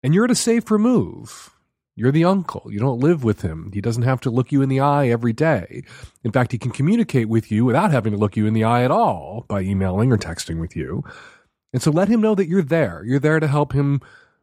And 0.01 0.13
you're 0.13 0.25
at 0.25 0.31
a 0.31 0.35
safe 0.35 0.71
remove 0.71 1.54
you're 1.95 2.11
the 2.11 2.25
uncle. 2.25 2.63
You 2.69 2.79
don't 2.79 2.99
live 2.99 3.23
with 3.23 3.41
him. 3.41 3.71
He 3.73 3.81
doesn't 3.81 4.03
have 4.03 4.19
to 4.21 4.29
look 4.29 4.51
you 4.51 4.61
in 4.61 4.69
the 4.69 4.81
eye 4.81 5.07
every 5.07 5.33
day. 5.33 5.83
In 6.23 6.31
fact, 6.31 6.51
he 6.51 6.57
can 6.57 6.71
communicate 6.71 7.29
with 7.29 7.51
you 7.51 7.63
without 7.63 7.91
having 7.91 8.11
to 8.11 8.19
look 8.19 8.35
you 8.35 8.45
in 8.45 8.53
the 8.53 8.65
eye 8.65 8.83
at 8.83 8.91
all 8.91 9.45
by 9.47 9.61
emailing 9.61 10.11
or 10.11 10.17
texting 10.17 10.59
with 10.59 10.75
you. 10.75 11.03
And 11.71 11.81
so 11.81 11.91
let 11.91 12.09
him 12.09 12.21
know 12.21 12.35
that 12.35 12.47
you're 12.47 12.61
there. 12.61 13.03
You're 13.05 13.19
there 13.19 13.39
to 13.39 13.47
help 13.47 13.73
him 13.73 14.01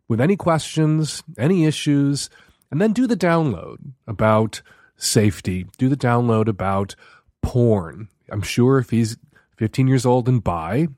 with 0.08 0.20
any 0.20 0.36
questions, 0.36 1.22
any 1.38 1.64
issues, 1.64 2.30
and 2.70 2.80
then 2.80 2.92
do 2.92 3.06
the 3.06 3.16
download 3.16 3.76
about 4.06 4.62
safety. 4.96 5.66
Do 5.76 5.88
the 5.88 5.96
download 5.96 6.48
about 6.48 6.94
porn. 7.42 8.08
I'm 8.30 8.42
sure 8.42 8.78
if 8.78 8.90
he's 8.90 9.18
15 9.58 9.88
years 9.88 10.06
old 10.06 10.28
and 10.28 10.42
bi, 10.42 10.88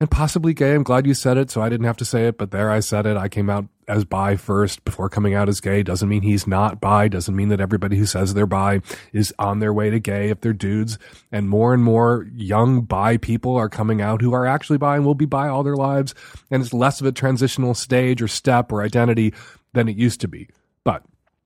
and 0.00 0.10
possibly 0.10 0.54
gay. 0.54 0.74
I'm 0.74 0.84
glad 0.84 1.06
you 1.06 1.14
said 1.14 1.36
it, 1.36 1.50
so 1.50 1.60
I 1.60 1.68
didn't 1.68 1.86
have 1.86 1.96
to 1.96 2.04
say 2.04 2.28
it, 2.28 2.38
but 2.38 2.52
there 2.52 2.70
I 2.70 2.80
said 2.80 3.04
it. 3.04 3.16
I 3.16 3.28
came 3.28 3.50
out 3.50 3.66
as 3.88 4.04
bi 4.04 4.36
first 4.36 4.84
before 4.84 5.08
coming 5.08 5.34
out 5.34 5.48
as 5.48 5.60
gay. 5.60 5.82
Doesn't 5.82 6.08
mean 6.08 6.22
he's 6.22 6.46
not 6.46 6.80
bi. 6.80 7.08
Doesn't 7.08 7.34
mean 7.34 7.48
that 7.48 7.60
everybody 7.60 7.96
who 7.96 8.06
says 8.06 8.34
they're 8.34 8.46
bi 8.46 8.80
is 9.12 9.34
on 9.38 9.58
their 9.58 9.72
way 9.72 9.90
to 9.90 9.98
gay 9.98 10.28
if 10.28 10.40
they're 10.40 10.52
dudes. 10.52 10.98
And 11.32 11.48
more 11.48 11.74
and 11.74 11.82
more 11.82 12.28
young 12.32 12.82
bi 12.82 13.16
people 13.16 13.56
are 13.56 13.68
coming 13.68 14.00
out 14.00 14.20
who 14.20 14.34
are 14.34 14.46
actually 14.46 14.78
bi 14.78 14.96
and 14.96 15.04
will 15.04 15.16
be 15.16 15.26
bi 15.26 15.48
all 15.48 15.64
their 15.64 15.76
lives. 15.76 16.14
And 16.50 16.62
it's 16.62 16.72
less 16.72 17.00
of 17.00 17.06
a 17.06 17.12
transitional 17.12 17.74
stage 17.74 18.22
or 18.22 18.28
step 18.28 18.70
or 18.70 18.82
identity 18.82 19.34
than 19.72 19.88
it 19.88 19.96
used 19.96 20.20
to 20.20 20.28
be. 20.28 20.48
But 20.84 21.02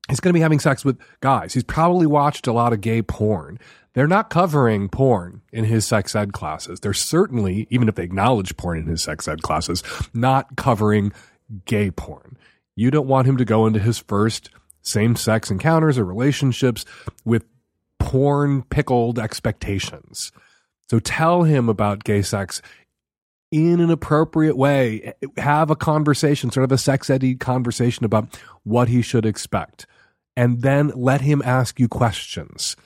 he's 0.08 0.20
going 0.20 0.30
to 0.30 0.36
be 0.36 0.42
having 0.42 0.60
sex 0.60 0.84
with 0.84 0.98
guys. 1.20 1.54
He's 1.54 1.64
probably 1.64 2.06
watched 2.06 2.46
a 2.46 2.52
lot 2.52 2.72
of 2.72 2.80
gay 2.80 3.02
porn. 3.02 3.58
They're 3.94 4.06
not 4.06 4.30
covering 4.30 4.88
porn 4.88 5.42
in 5.52 5.64
his 5.64 5.86
sex 5.86 6.16
ed 6.16 6.32
classes. 6.32 6.80
They're 6.80 6.94
certainly, 6.94 7.66
even 7.70 7.88
if 7.88 7.94
they 7.94 8.04
acknowledge 8.04 8.56
porn 8.56 8.78
in 8.78 8.86
his 8.86 9.02
sex 9.02 9.28
ed 9.28 9.42
classes, 9.42 9.82
not 10.14 10.56
covering 10.56 11.12
gay 11.66 11.90
porn. 11.90 12.36
You 12.74 12.90
don't 12.90 13.06
want 13.06 13.26
him 13.26 13.36
to 13.36 13.44
go 13.44 13.66
into 13.66 13.80
his 13.80 13.98
first 13.98 14.50
same 14.80 15.14
sex 15.14 15.50
encounters 15.50 15.98
or 15.98 16.04
relationships 16.04 16.84
with 17.24 17.44
porn 17.98 18.62
pickled 18.62 19.18
expectations. 19.18 20.32
So 20.90 20.98
tell 20.98 21.44
him 21.44 21.68
about 21.68 22.04
gay 22.04 22.22
sex 22.22 22.60
in 23.50 23.80
an 23.80 23.90
appropriate 23.90 24.56
way. 24.56 25.12
Have 25.36 25.70
a 25.70 25.76
conversation, 25.76 26.50
sort 26.50 26.64
of 26.64 26.72
a 26.72 26.78
sex 26.78 27.10
ed 27.10 27.38
conversation 27.38 28.04
about 28.04 28.40
what 28.64 28.88
he 28.88 29.02
should 29.02 29.26
expect. 29.26 29.86
And 30.36 30.62
then 30.62 30.92
let 30.94 31.20
him 31.20 31.42
ask 31.44 31.78
you 31.78 31.88
questions 31.88 32.76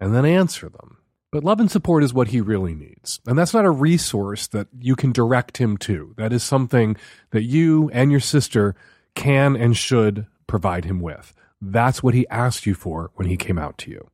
and 0.00 0.14
then 0.14 0.24
answer 0.24 0.68
them. 0.68 0.96
But 1.32 1.44
love 1.44 1.60
and 1.60 1.70
support 1.70 2.02
is 2.02 2.12
what 2.12 2.28
he 2.28 2.40
really 2.40 2.74
needs. 2.74 3.20
And 3.26 3.38
that's 3.38 3.54
not 3.54 3.64
a 3.64 3.70
resource 3.70 4.48
that 4.48 4.66
you 4.76 4.96
can 4.96 5.12
direct 5.12 5.58
him 5.58 5.76
to. 5.78 6.14
That 6.16 6.32
is 6.32 6.42
something 6.42 6.96
that 7.30 7.44
you 7.44 7.88
and 7.92 8.10
your 8.10 8.20
sister 8.20 8.74
can 9.14 9.54
and 9.54 9.76
should 9.76 10.26
provide 10.48 10.84
him 10.84 11.00
with. 11.00 11.32
That's 11.62 12.02
what 12.02 12.14
he 12.14 12.26
asked 12.28 12.66
you 12.66 12.74
for 12.74 13.12
when 13.14 13.28
he 13.28 13.36
came 13.36 13.58
out 13.58 13.78
to 13.78 13.90
you. 13.90 14.08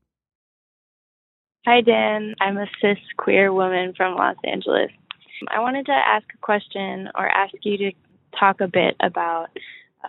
Hi, 1.65 1.81
Dan. 1.81 2.35
I'm 2.41 2.59
a 2.59 2.67
cis 2.81 2.99
queer 3.17 3.53
woman 3.53 3.95
from 3.97 4.15
Los 4.15 4.37
Angeles. 4.45 4.91
I 5.49 5.61
wanted 5.61 5.87
to 5.87 5.93
ask 5.93 6.27
a 6.35 6.39
question 6.39 7.09
or 7.15 7.27
ask 7.27 7.55
you 7.63 7.79
to 7.79 7.93
talk 8.39 8.61
a 8.61 8.69
bit 8.69 8.95
about 9.01 9.49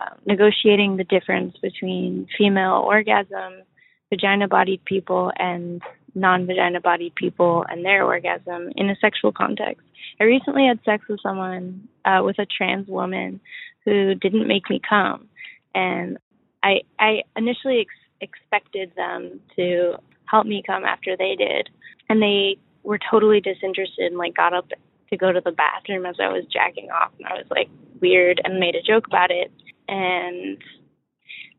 uh, 0.00 0.14
negotiating 0.26 0.96
the 0.96 1.04
difference 1.04 1.56
between 1.62 2.26
female 2.36 2.84
orgasm 2.86 3.62
vagina 4.10 4.48
bodied 4.48 4.84
people 4.84 5.32
and 5.38 5.82
non 6.14 6.46
vagina 6.46 6.80
bodied 6.80 7.14
people 7.14 7.64
and 7.68 7.84
their 7.84 8.04
orgasm 8.04 8.70
in 8.76 8.90
a 8.90 8.96
sexual 9.00 9.32
context. 9.32 9.82
I 10.20 10.24
recently 10.24 10.66
had 10.66 10.80
sex 10.84 11.04
with 11.08 11.20
someone, 11.22 11.88
uh, 12.04 12.22
with 12.24 12.38
a 12.38 12.46
trans 12.46 12.88
woman 12.88 13.40
who 13.84 14.14
didn't 14.14 14.48
make 14.48 14.68
me 14.68 14.80
come. 14.88 15.28
And 15.74 16.18
I, 16.62 16.80
I 16.98 17.22
initially 17.36 17.80
ex- 17.80 18.30
expected 18.32 18.92
them 18.96 19.40
to 19.56 19.94
help 20.24 20.46
me 20.46 20.62
come 20.66 20.84
after 20.84 21.16
they 21.16 21.36
did. 21.36 21.68
And 22.08 22.22
they 22.22 22.56
were 22.82 22.98
totally 23.10 23.40
disinterested 23.40 24.06
and 24.06 24.18
like 24.18 24.34
got 24.34 24.54
up 24.54 24.68
to 25.10 25.16
go 25.16 25.32
to 25.32 25.40
the 25.40 25.52
bathroom 25.52 26.06
as 26.06 26.16
I 26.20 26.28
was 26.28 26.44
jacking 26.52 26.90
off. 26.90 27.12
And 27.18 27.28
I 27.28 27.34
was 27.34 27.46
like 27.50 27.68
weird 28.00 28.40
and 28.44 28.58
made 28.58 28.74
a 28.74 28.82
joke 28.82 29.06
about 29.06 29.30
it. 29.30 29.52
And 29.88 30.58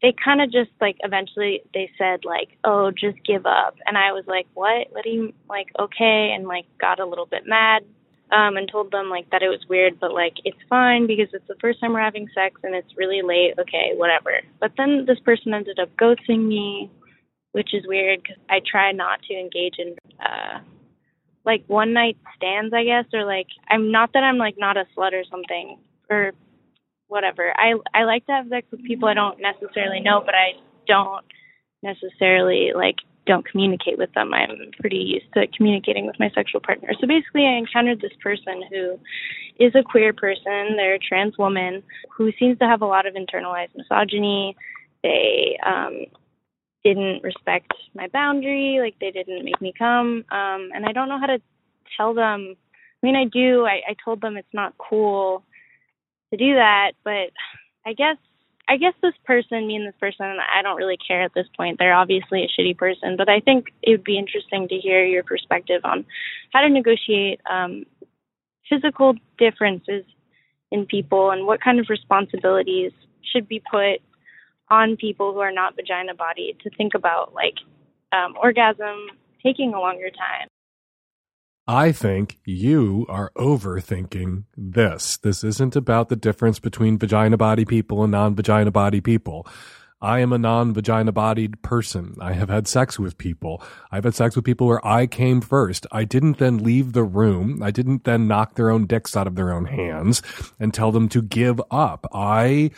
they 0.02 0.14
kind 0.24 0.42
of 0.42 0.52
just 0.52 0.72
like 0.80 0.98
eventually 1.02 1.62
they 1.74 1.90
said 1.98 2.24
like, 2.24 2.50
"Oh, 2.64 2.92
just 2.92 3.18
give 3.26 3.46
up." 3.46 3.76
And 3.86 3.98
I 3.98 4.12
was 4.12 4.24
like, 4.28 4.48
"What? 4.54 4.88
What 4.92 5.04
do 5.04 5.10
you 5.10 5.34
like 5.50 5.68
okay?" 5.78 6.32
and 6.36 6.48
like 6.48 6.66
got 6.80 7.00
a 7.00 7.06
little 7.06 7.26
bit 7.26 7.44
mad 7.46 7.84
um 8.32 8.58
and 8.58 8.70
told 8.70 8.92
them 8.92 9.10
like 9.10 9.30
that 9.32 9.42
it 9.42 9.50
was 9.50 9.66
weird, 9.68 10.00
but 10.00 10.14
like 10.14 10.36
it's 10.46 10.58
fine 10.70 11.08
because 11.08 11.28
it's 11.34 11.48
the 11.48 11.56
first 11.60 11.80
time 11.80 11.94
we're 11.94 12.00
having 12.00 12.28
sex 12.34 12.60
and 12.64 12.76
it's 12.76 12.98
really 12.98 13.22
late. 13.22 13.56
Okay, 13.60 13.94
whatever. 13.96 14.32
But 14.60 14.74
then 14.78 15.06
this 15.08 15.20
person 15.20 15.54
ended 15.54 15.80
up 15.80 15.90
ghosting 15.98 16.48
me, 16.48 16.92
which 17.52 17.74
is 17.74 17.88
weird 17.88 18.26
cuz 18.26 18.38
I 18.50 18.62
try 18.66 18.92
not 18.92 19.22
to 19.24 19.34
engage 19.34 19.80
in 19.80 19.96
uh 20.20 20.60
like 21.46 21.64
one 21.68 21.94
night 21.94 22.18
stands, 22.36 22.74
I 22.74 22.84
guess, 22.84 23.06
or 23.14 23.26
like 23.26 23.48
I'm 23.68 23.92
not 23.92 24.14
that 24.14 24.24
I'm 24.24 24.38
like 24.38 24.58
not 24.58 24.78
a 24.78 24.86
slut 24.96 25.14
or 25.14 25.24
something 25.26 25.80
or 26.10 26.34
whatever. 27.10 27.54
I 27.58 27.74
I 27.94 28.04
like 28.06 28.26
to 28.28 28.32
have 28.32 28.48
sex 28.48 28.68
with 28.72 28.84
people 28.84 29.10
I 29.10 29.14
don't 29.14 29.40
necessarily 29.42 30.00
know, 30.00 30.22
but 30.26 30.36
I 30.36 30.54
don't 30.88 31.26
necessarily 31.84 32.72
like 32.74 32.96
don't 33.26 33.46
communicate 33.46 33.98
with 33.98 34.12
them. 34.14 34.34
I'm 34.34 34.72
pretty 34.80 34.98
used 34.98 35.32
to 35.34 35.46
communicating 35.56 36.08
with 36.08 36.20
my 36.20 36.32
sexual 36.34 36.62
partner. 36.62 36.90
So 37.00 37.06
basically, 37.06 37.46
I 37.46 37.58
encountered 37.58 38.02
this 38.02 38.18
person 38.24 38.64
who 38.72 39.00
is 39.64 39.74
a 39.76 39.84
queer 39.84 40.14
person. 40.14 40.78
They're 40.78 40.96
a 40.96 41.00
trans 41.00 41.38
woman 41.38 41.84
who 42.16 42.32
seems 42.40 42.58
to 42.60 42.66
have 42.66 42.82
a 42.82 42.88
lot 42.88 43.06
of 43.06 43.14
internalized 43.14 43.76
misogyny. 43.76 44.56
They 45.04 45.60
um, 45.66 46.06
didn't 46.84 47.24
respect 47.24 47.72
my 47.94 48.08
boundary, 48.08 48.80
like 48.82 48.96
they 49.00 49.12
didn't 49.12 49.46
make 49.46 49.62
me 49.62 49.74
come. 49.78 50.26
Um, 50.32 50.70
and 50.74 50.86
I 50.86 50.92
don't 50.92 51.10
know 51.10 51.20
how 51.20 51.28
to 51.28 51.42
tell 51.98 52.14
them. 52.14 52.56
I 53.04 53.06
mean, 53.06 53.16
I 53.16 53.26
do. 53.26 53.66
I, 53.66 53.92
I 53.92 53.96
told 54.04 54.22
them 54.22 54.38
it's 54.38 54.48
not 54.54 54.74
cool 54.78 55.44
to 56.32 56.38
do 56.38 56.56
that, 56.56 56.92
but 57.04 57.32
I 57.86 57.94
guess 57.94 58.18
I 58.70 58.78
guess 58.78 58.94
this 59.02 59.16
person, 59.26 59.66
me 59.66 59.78
and 59.78 59.88
this 59.88 60.00
person, 60.00 60.28
I 60.28 60.62
don't 60.62 60.78
really 60.78 60.98
care 60.98 61.24
at 61.24 61.34
this 61.34 61.48
point. 61.58 61.80
They're 61.80 61.96
obviously 61.96 62.44
a 62.44 62.48
shitty 62.48 62.78
person, 62.78 63.18
but 63.18 63.28
I 63.28 63.40
think 63.40 63.74
it 63.82 63.90
would 63.90 64.04
be 64.04 64.20
interesting 64.20 64.68
to 64.68 64.76
hear 64.76 65.04
your 65.04 65.24
perspective 65.24 65.82
on 65.84 66.06
how 66.54 66.62
to 66.62 66.70
negotiate 66.70 67.42
um, 67.50 67.86
physical 68.70 69.16
differences 69.40 70.06
in 70.72 70.86
people 70.86 71.32
and 71.32 71.48
what 71.48 71.62
kind 71.62 71.80
of 71.80 71.88
responsibilities 71.90 72.92
should 73.34 73.48
be 73.48 73.60
put 73.72 74.02
on 74.70 74.98
people 74.98 75.34
who 75.34 75.40
are 75.40 75.52
not 75.52 75.76
vagina 75.76 76.14
body 76.14 76.56
to 76.62 76.70
think 76.78 76.94
about 76.94 77.34
like 77.34 77.56
um, 78.12 78.36
orgasm 78.40 79.08
taking 79.44 79.74
a 79.74 79.80
longer 79.80 80.12
time. 80.12 80.48
I 81.70 81.92
think 81.92 82.40
you 82.46 83.06
are 83.10 83.32
overthinking 83.38 84.46
this. 84.58 85.18
This 85.18 85.44
isn't 85.44 85.76
about 85.76 86.10
the 86.10 86.16
difference 86.16 86.58
between 86.58 86.98
vagina 86.98 87.38
body 87.38 87.64
people 87.64 88.02
and 88.02 88.12
non 88.12 88.34
vagina 88.34 88.72
body 88.72 89.02
people. 89.02 89.46
I 90.02 90.18
am 90.18 90.34
a 90.34 90.40
non 90.40 90.74
vagina 90.74 91.12
bodied 91.12 91.62
person. 91.62 92.16
I 92.20 92.34
have 92.34 92.50
had 92.50 92.68
sex 92.68 92.98
with 92.98 93.20
people. 93.20 93.62
I've 93.92 94.06
had 94.06 94.16
sex 94.16 94.36
with 94.36 94.46
people 94.46 94.66
where 94.66 94.84
I 94.84 95.06
came 95.06 95.42
first. 95.42 95.86
I 95.92 96.06
didn't 96.06 96.40
then 96.40 96.58
leave 96.58 96.94
the 96.94 97.04
room. 97.04 97.62
I 97.62 97.70
didn't 97.70 98.04
then 98.04 98.28
knock 98.28 98.56
their 98.56 98.72
own 98.72 98.88
dicks 98.88 99.16
out 99.16 99.28
of 99.28 99.36
their 99.36 99.54
own 99.54 99.66
hands 99.66 100.24
and 100.60 100.74
tell 100.74 100.92
them 100.92 101.08
to 101.10 101.22
give 101.22 101.62
up. 101.70 102.08
I 102.12 102.72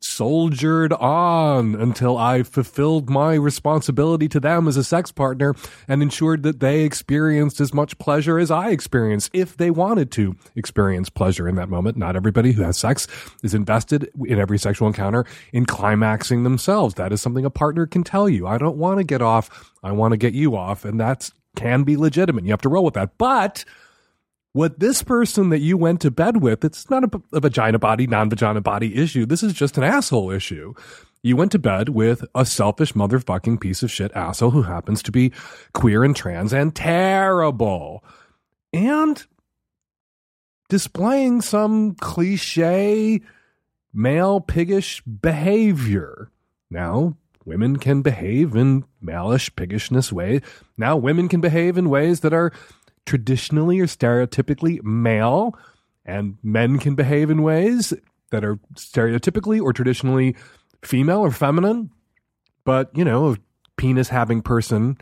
soldiered 0.00 0.92
on 0.92 1.74
until 1.74 2.16
I 2.16 2.42
fulfilled 2.42 3.10
my 3.10 3.34
responsibility 3.34 4.28
to 4.28 4.40
them 4.40 4.68
as 4.68 4.76
a 4.76 4.84
sex 4.84 5.10
partner 5.10 5.54
and 5.86 6.02
ensured 6.02 6.42
that 6.44 6.60
they 6.60 6.84
experienced 6.84 7.60
as 7.60 7.74
much 7.74 7.98
pleasure 7.98 8.38
as 8.38 8.50
I 8.50 8.70
experienced 8.70 9.30
if 9.32 9.56
they 9.56 9.70
wanted 9.70 10.10
to 10.12 10.36
experience 10.54 11.10
pleasure 11.10 11.48
in 11.48 11.56
that 11.56 11.68
moment. 11.68 11.96
Not 11.96 12.16
everybody 12.16 12.52
who 12.52 12.62
has 12.62 12.78
sex 12.78 13.06
is 13.42 13.54
invested 13.54 14.10
in 14.26 14.38
every 14.38 14.58
sexual 14.58 14.88
encounter 14.88 15.24
in 15.52 15.66
climaxing 15.66 16.44
themselves. 16.44 16.94
That 16.94 17.12
is 17.12 17.20
something 17.20 17.44
a 17.44 17.50
partner 17.50 17.86
can 17.86 18.04
tell 18.04 18.28
you. 18.28 18.46
I 18.46 18.58
don't 18.58 18.76
want 18.76 18.98
to 18.98 19.04
get 19.04 19.22
off. 19.22 19.72
I 19.82 19.92
want 19.92 20.12
to 20.12 20.16
get 20.16 20.34
you 20.34 20.56
off. 20.56 20.84
And 20.84 21.00
that 21.00 21.30
can 21.56 21.82
be 21.82 21.96
legitimate. 21.96 22.44
You 22.44 22.50
have 22.50 22.62
to 22.62 22.68
roll 22.68 22.84
with 22.84 22.94
that. 22.94 23.18
But 23.18 23.64
what 24.58 24.80
this 24.80 25.04
person 25.04 25.50
that 25.50 25.60
you 25.60 25.76
went 25.76 26.00
to 26.00 26.10
bed 26.10 26.42
with, 26.42 26.64
it's 26.64 26.90
not 26.90 27.04
a, 27.04 27.22
a 27.32 27.38
vagina 27.38 27.78
body, 27.78 28.08
non 28.08 28.28
vagina 28.28 28.60
body 28.60 28.96
issue. 28.96 29.24
This 29.24 29.44
is 29.44 29.52
just 29.52 29.78
an 29.78 29.84
asshole 29.84 30.32
issue. 30.32 30.74
You 31.22 31.36
went 31.36 31.52
to 31.52 31.60
bed 31.60 31.90
with 31.90 32.24
a 32.34 32.44
selfish 32.44 32.92
motherfucking 32.92 33.60
piece 33.60 33.84
of 33.84 33.90
shit 33.92 34.10
asshole 34.16 34.50
who 34.50 34.62
happens 34.62 35.00
to 35.04 35.12
be 35.12 35.30
queer 35.74 36.02
and 36.02 36.16
trans 36.16 36.52
and 36.52 36.74
terrible. 36.74 38.02
And 38.72 39.24
displaying 40.68 41.40
some 41.40 41.94
cliche 41.94 43.20
male 43.94 44.40
piggish 44.40 45.02
behavior. 45.02 46.32
Now, 46.68 47.16
women 47.44 47.76
can 47.76 48.02
behave 48.02 48.56
in 48.56 48.86
malish 49.00 49.54
piggishness 49.54 50.12
way. 50.12 50.42
Now, 50.76 50.96
women 50.96 51.28
can 51.28 51.40
behave 51.40 51.78
in 51.78 51.90
ways 51.90 52.20
that 52.20 52.32
are 52.32 52.52
traditionally 53.08 53.80
or 53.80 53.86
stereotypically 53.86 54.82
male, 54.82 55.58
and 56.04 56.36
men 56.42 56.78
can 56.78 56.94
behave 56.94 57.30
in 57.30 57.42
ways 57.42 57.94
that 58.30 58.44
are 58.44 58.56
stereotypically 58.74 59.60
or 59.60 59.72
traditionally 59.72 60.36
female 60.84 61.20
or 61.20 61.30
feminine. 61.30 61.90
But, 62.64 62.90
you 62.94 63.04
know, 63.04 63.32
a 63.32 63.36
penis 63.78 64.10
having 64.10 64.42
person 64.42 64.98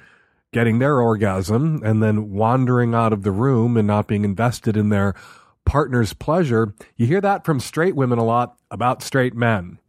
getting 0.53 0.79
their 0.79 1.01
orgasm 1.01 1.83
and 1.85 2.01
then 2.01 2.31
wandering 2.31 2.95
out 2.95 3.13
of 3.13 3.25
the 3.25 3.33
room 3.33 3.77
and 3.77 3.89
not 3.89 4.07
being 4.07 4.25
invested 4.25 4.77
in 4.77 4.91
their 4.91 5.15
partner's 5.65 6.13
pleasure, 6.13 6.75
you 6.95 7.07
hear 7.07 7.21
that 7.21 7.45
from 7.45 7.59
straight 7.59 7.97
women 7.97 8.21
a 8.21 8.25
lot 8.25 8.57
about 8.71 9.03
straight 9.03 9.35
men. 9.35 9.81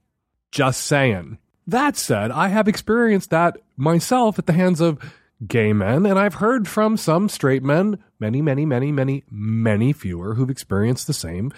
Just 0.51 0.81
saying. 0.81 1.37
That 1.67 1.95
said, 1.95 2.31
I 2.31 2.47
have 2.47 2.67
experienced 2.67 3.29
that 3.29 3.57
myself 3.75 4.39
at 4.39 4.47
the 4.47 4.53
hands 4.53 4.81
of 4.81 4.97
gay 5.45 5.73
men, 5.73 6.05
and 6.05 6.17
I've 6.17 6.35
heard 6.35 6.67
from 6.67 6.97
some 6.97 7.29
straight 7.29 7.63
men, 7.63 7.99
many, 8.19 8.41
many, 8.41 8.65
many, 8.65 8.91
many, 8.91 9.23
many 9.29 9.93
fewer, 9.93 10.35
who've 10.35 10.49
experienced 10.49 11.07
the 11.07 11.13
same 11.13 11.51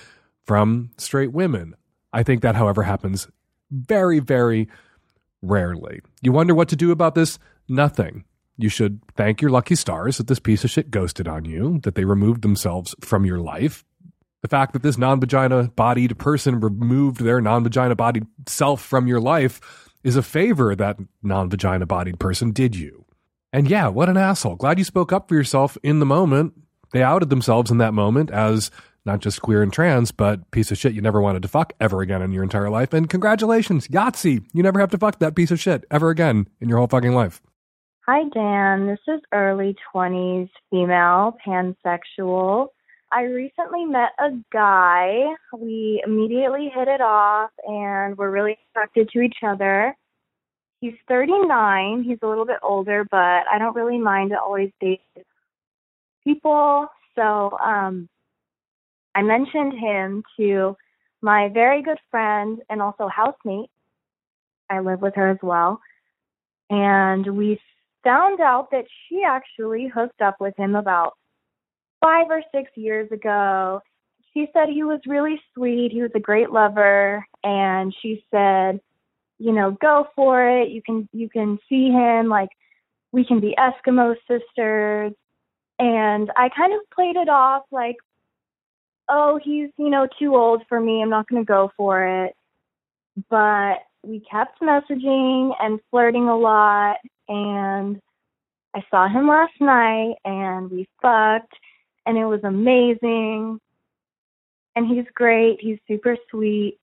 from 0.46 0.92
straight 0.98 1.32
women. 1.32 1.76
I 2.12 2.24
think 2.24 2.42
that, 2.42 2.56
however, 2.56 2.84
happens 2.84 3.28
very, 3.72 4.20
very 4.20 4.68
rarely. 5.42 6.02
You 6.22 6.32
wonder 6.32 6.54
what 6.54 6.70
to 6.70 6.76
do 6.76 6.92
about 6.92 7.16
this? 7.16 7.40
Nothing. 7.68 8.26
You 8.58 8.68
should 8.68 9.00
thank 9.16 9.42
your 9.42 9.52
lucky 9.52 9.76
stars 9.76 10.18
that 10.18 10.28
this 10.28 10.40
piece 10.40 10.66
of 10.66 10.70
shit 10.70 10.92
ghosted 10.92 11.28
on 11.28 11.46
you, 11.46 11.80
that 11.84 11.96
they 11.96 12.04
removed 12.04 12.42
themselves 12.42 12.94
from 13.00 13.26
your 13.26 13.40
life. 13.40 13.86
The 14.42 14.50
fact 14.50 14.74
that 14.74 14.84
this 14.84 14.98
non 14.98 15.20
vagina 15.20 15.70
bodied 15.76 16.18
person 16.18 16.60
removed 16.60 17.22
their 17.22 17.40
non 17.40 17.64
vagina 17.64 17.96
bodied 17.96 18.26
self 18.48 18.82
from 18.82 19.08
your 19.08 19.22
life 19.22 19.62
is 20.04 20.16
a 20.16 20.24
favor 20.24 20.76
that 20.76 20.98
non 21.24 21.50
vagina 21.50 21.86
bodied 21.86 22.20
person 22.20 22.52
did 22.52 22.76
you. 22.76 22.99
And 23.52 23.70
yeah, 23.70 23.88
what 23.88 24.10
an 24.10 24.18
asshole. 24.18 24.56
Glad 24.56 24.78
you 24.78 24.84
spoke 24.84 25.12
up 25.12 25.28
for 25.28 25.36
yourself 25.36 25.78
in 25.82 26.00
the 26.00 26.06
moment. 26.06 26.54
They 26.92 27.02
outed 27.02 27.30
themselves 27.30 27.72
in 27.72 27.80
that 27.80 27.94
moment 27.94 28.32
as 28.32 28.70
not 29.06 29.20
just 29.20 29.42
queer 29.42 29.64
and 29.64 29.74
trans, 29.74 30.12
but 30.12 30.52
piece 30.52 30.72
of 30.72 30.78
shit 30.78 30.94
you 30.94 31.02
never 31.02 31.22
wanted 31.22 31.42
to 31.42 31.48
fuck 31.48 31.74
ever 31.80 32.02
again 32.02 32.22
in 32.22 32.32
your 32.32 32.44
entire 32.44 32.70
life. 32.70 32.94
And 32.94 33.10
congratulations, 33.10 33.88
Yahtzee. 33.88 34.46
You 34.54 34.64
never 34.64 34.80
have 34.80 34.92
to 34.92 34.98
fuck 34.98 35.20
that 35.20 35.36
piece 35.36 35.52
of 35.52 35.60
shit 35.60 35.86
ever 35.90 36.10
again 36.10 36.48
in 36.60 36.70
your 36.70 36.78
whole 36.78 36.88
fucking 36.88 37.14
life. 37.14 37.42
Hi, 38.06 38.24
Dan. 38.34 38.88
This 38.88 39.00
is 39.08 39.22
early 39.34 39.76
20s 39.94 40.50
female, 40.70 41.38
pansexual. 41.46 42.68
I 43.12 43.24
recently 43.24 43.86
met 43.86 44.12
a 44.20 44.30
guy. 44.54 45.26
We 45.58 46.04
immediately 46.06 46.72
hit 46.74 46.88
it 46.88 47.02
off 47.02 47.50
and 47.66 48.16
we're 48.18 48.30
really 48.30 48.58
attracted 48.72 49.10
to 49.14 49.22
each 49.22 49.38
other. 49.44 49.96
He's 50.82 50.94
39. 51.08 52.04
He's 52.04 52.20
a 52.22 52.28
little 52.28 52.46
bit 52.46 52.60
older, 52.64 53.06
but 53.10 53.18
I 53.52 53.58
don't 53.58 53.76
really 53.76 53.98
mind 53.98 54.32
to 54.32 54.40
always 54.40 54.72
date 54.80 55.02
people. 56.24 56.88
So 57.16 57.58
um, 57.60 58.08
I 59.14 59.22
mentioned 59.22 59.74
him 59.74 60.24
to 60.38 60.78
my 61.22 61.50
very 61.50 61.82
good 61.82 62.00
friend 62.10 62.62
and 62.70 62.82
also 62.82 63.08
housemate. 63.08 63.70
I 64.70 64.80
live 64.80 65.02
with 65.02 65.16
her 65.16 65.30
as 65.30 65.40
well. 65.42 65.82
And 66.70 67.26
we 67.36 67.60
found 68.04 68.40
out 68.40 68.72
that 68.72 68.86
she 69.08 69.24
actually 69.26 69.88
hooked 69.94 70.22
up 70.22 70.36
with 70.40 70.56
him 70.56 70.76
about 70.76 71.14
five 72.00 72.28
or 72.30 72.42
six 72.54 72.72
years 72.76 73.12
ago. 73.12 73.82
She 74.34 74.48
said 74.54 74.70
he 74.70 74.84
was 74.84 75.02
really 75.06 75.42
sweet. 75.54 75.92
He 75.92 76.02
was 76.02 76.12
a 76.16 76.20
great 76.20 76.52
lover. 76.52 77.26
And 77.44 77.94
she 78.02 78.24
said 78.32 78.80
you 79.40 79.52
know, 79.54 79.72
go 79.82 80.08
for 80.16 80.48
it. 80.48 80.70
You 80.70 80.82
can 80.82 81.10
you 81.14 81.30
can 81.30 81.58
see 81.68 81.90
him 81.90 82.28
like 82.28 82.50
we 83.12 83.26
can 83.26 83.40
be 83.40 83.56
Eskimo 83.58 84.16
sisters. 84.28 85.14
And 85.80 86.32
I 86.36 86.50
kind 86.50 86.74
of 86.74 86.82
played 86.94 87.16
it 87.16 87.30
off 87.30 87.64
like, 87.72 87.96
oh, 89.08 89.40
he's, 89.44 89.70
you 89.78 89.90
know, 89.90 90.08
too 90.20 90.36
old 90.36 90.64
for 90.68 90.80
me. 90.80 91.02
I'm 91.02 91.10
not 91.10 91.28
going 91.28 91.42
to 91.42 91.48
go 91.48 91.72
for 91.78 92.26
it. 92.26 92.36
But 93.30 93.78
we 94.04 94.20
kept 94.20 94.62
messaging 94.62 95.54
and 95.60 95.80
flirting 95.90 96.28
a 96.28 96.38
lot. 96.38 96.98
And 97.28 98.02
I 98.76 98.84
saw 98.92 99.08
him 99.08 99.28
last 99.28 99.60
night 99.60 100.16
and 100.26 100.70
we 100.70 100.88
fucked 101.02 101.54
and 102.06 102.18
it 102.18 102.26
was 102.26 102.44
amazing. 102.44 103.60
And 104.76 104.88
he's 104.88 105.06
great. 105.14 105.60
He's 105.60 105.80
super 105.88 106.18
sweet. 106.30 106.78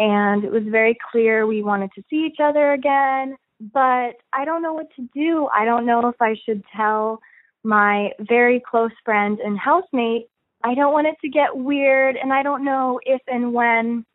And 0.00 0.44
it 0.44 0.50
was 0.50 0.64
very 0.64 0.98
clear 1.12 1.46
we 1.46 1.62
wanted 1.62 1.90
to 1.94 2.02
see 2.08 2.26
each 2.26 2.38
other 2.42 2.72
again. 2.72 3.36
But 3.60 4.16
I 4.32 4.46
don't 4.46 4.62
know 4.62 4.72
what 4.72 4.88
to 4.96 5.06
do. 5.14 5.48
I 5.54 5.66
don't 5.66 5.84
know 5.84 6.08
if 6.08 6.20
I 6.20 6.34
should 6.46 6.64
tell 6.74 7.20
my 7.62 8.10
very 8.18 8.58
close 8.58 8.92
friend 9.04 9.38
and 9.38 9.58
housemate. 9.58 10.28
I 10.64 10.74
don't 10.74 10.94
want 10.94 11.06
it 11.06 11.16
to 11.20 11.28
get 11.28 11.54
weird, 11.54 12.16
and 12.16 12.32
I 12.32 12.42
don't 12.42 12.64
know 12.64 12.98
if 13.04 13.20
and 13.28 13.52
when 13.52 14.06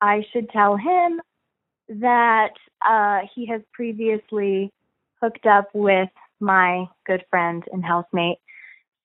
I 0.00 0.24
should 0.32 0.48
tell 0.48 0.76
him 0.76 1.20
that 1.88 2.52
uh, 2.86 3.20
he 3.34 3.46
has 3.46 3.60
previously 3.72 4.72
hooked 5.20 5.44
up 5.44 5.68
with 5.74 6.08
my 6.40 6.86
good 7.06 7.24
friend 7.28 7.62
and 7.72 7.84
housemate. 7.84 8.38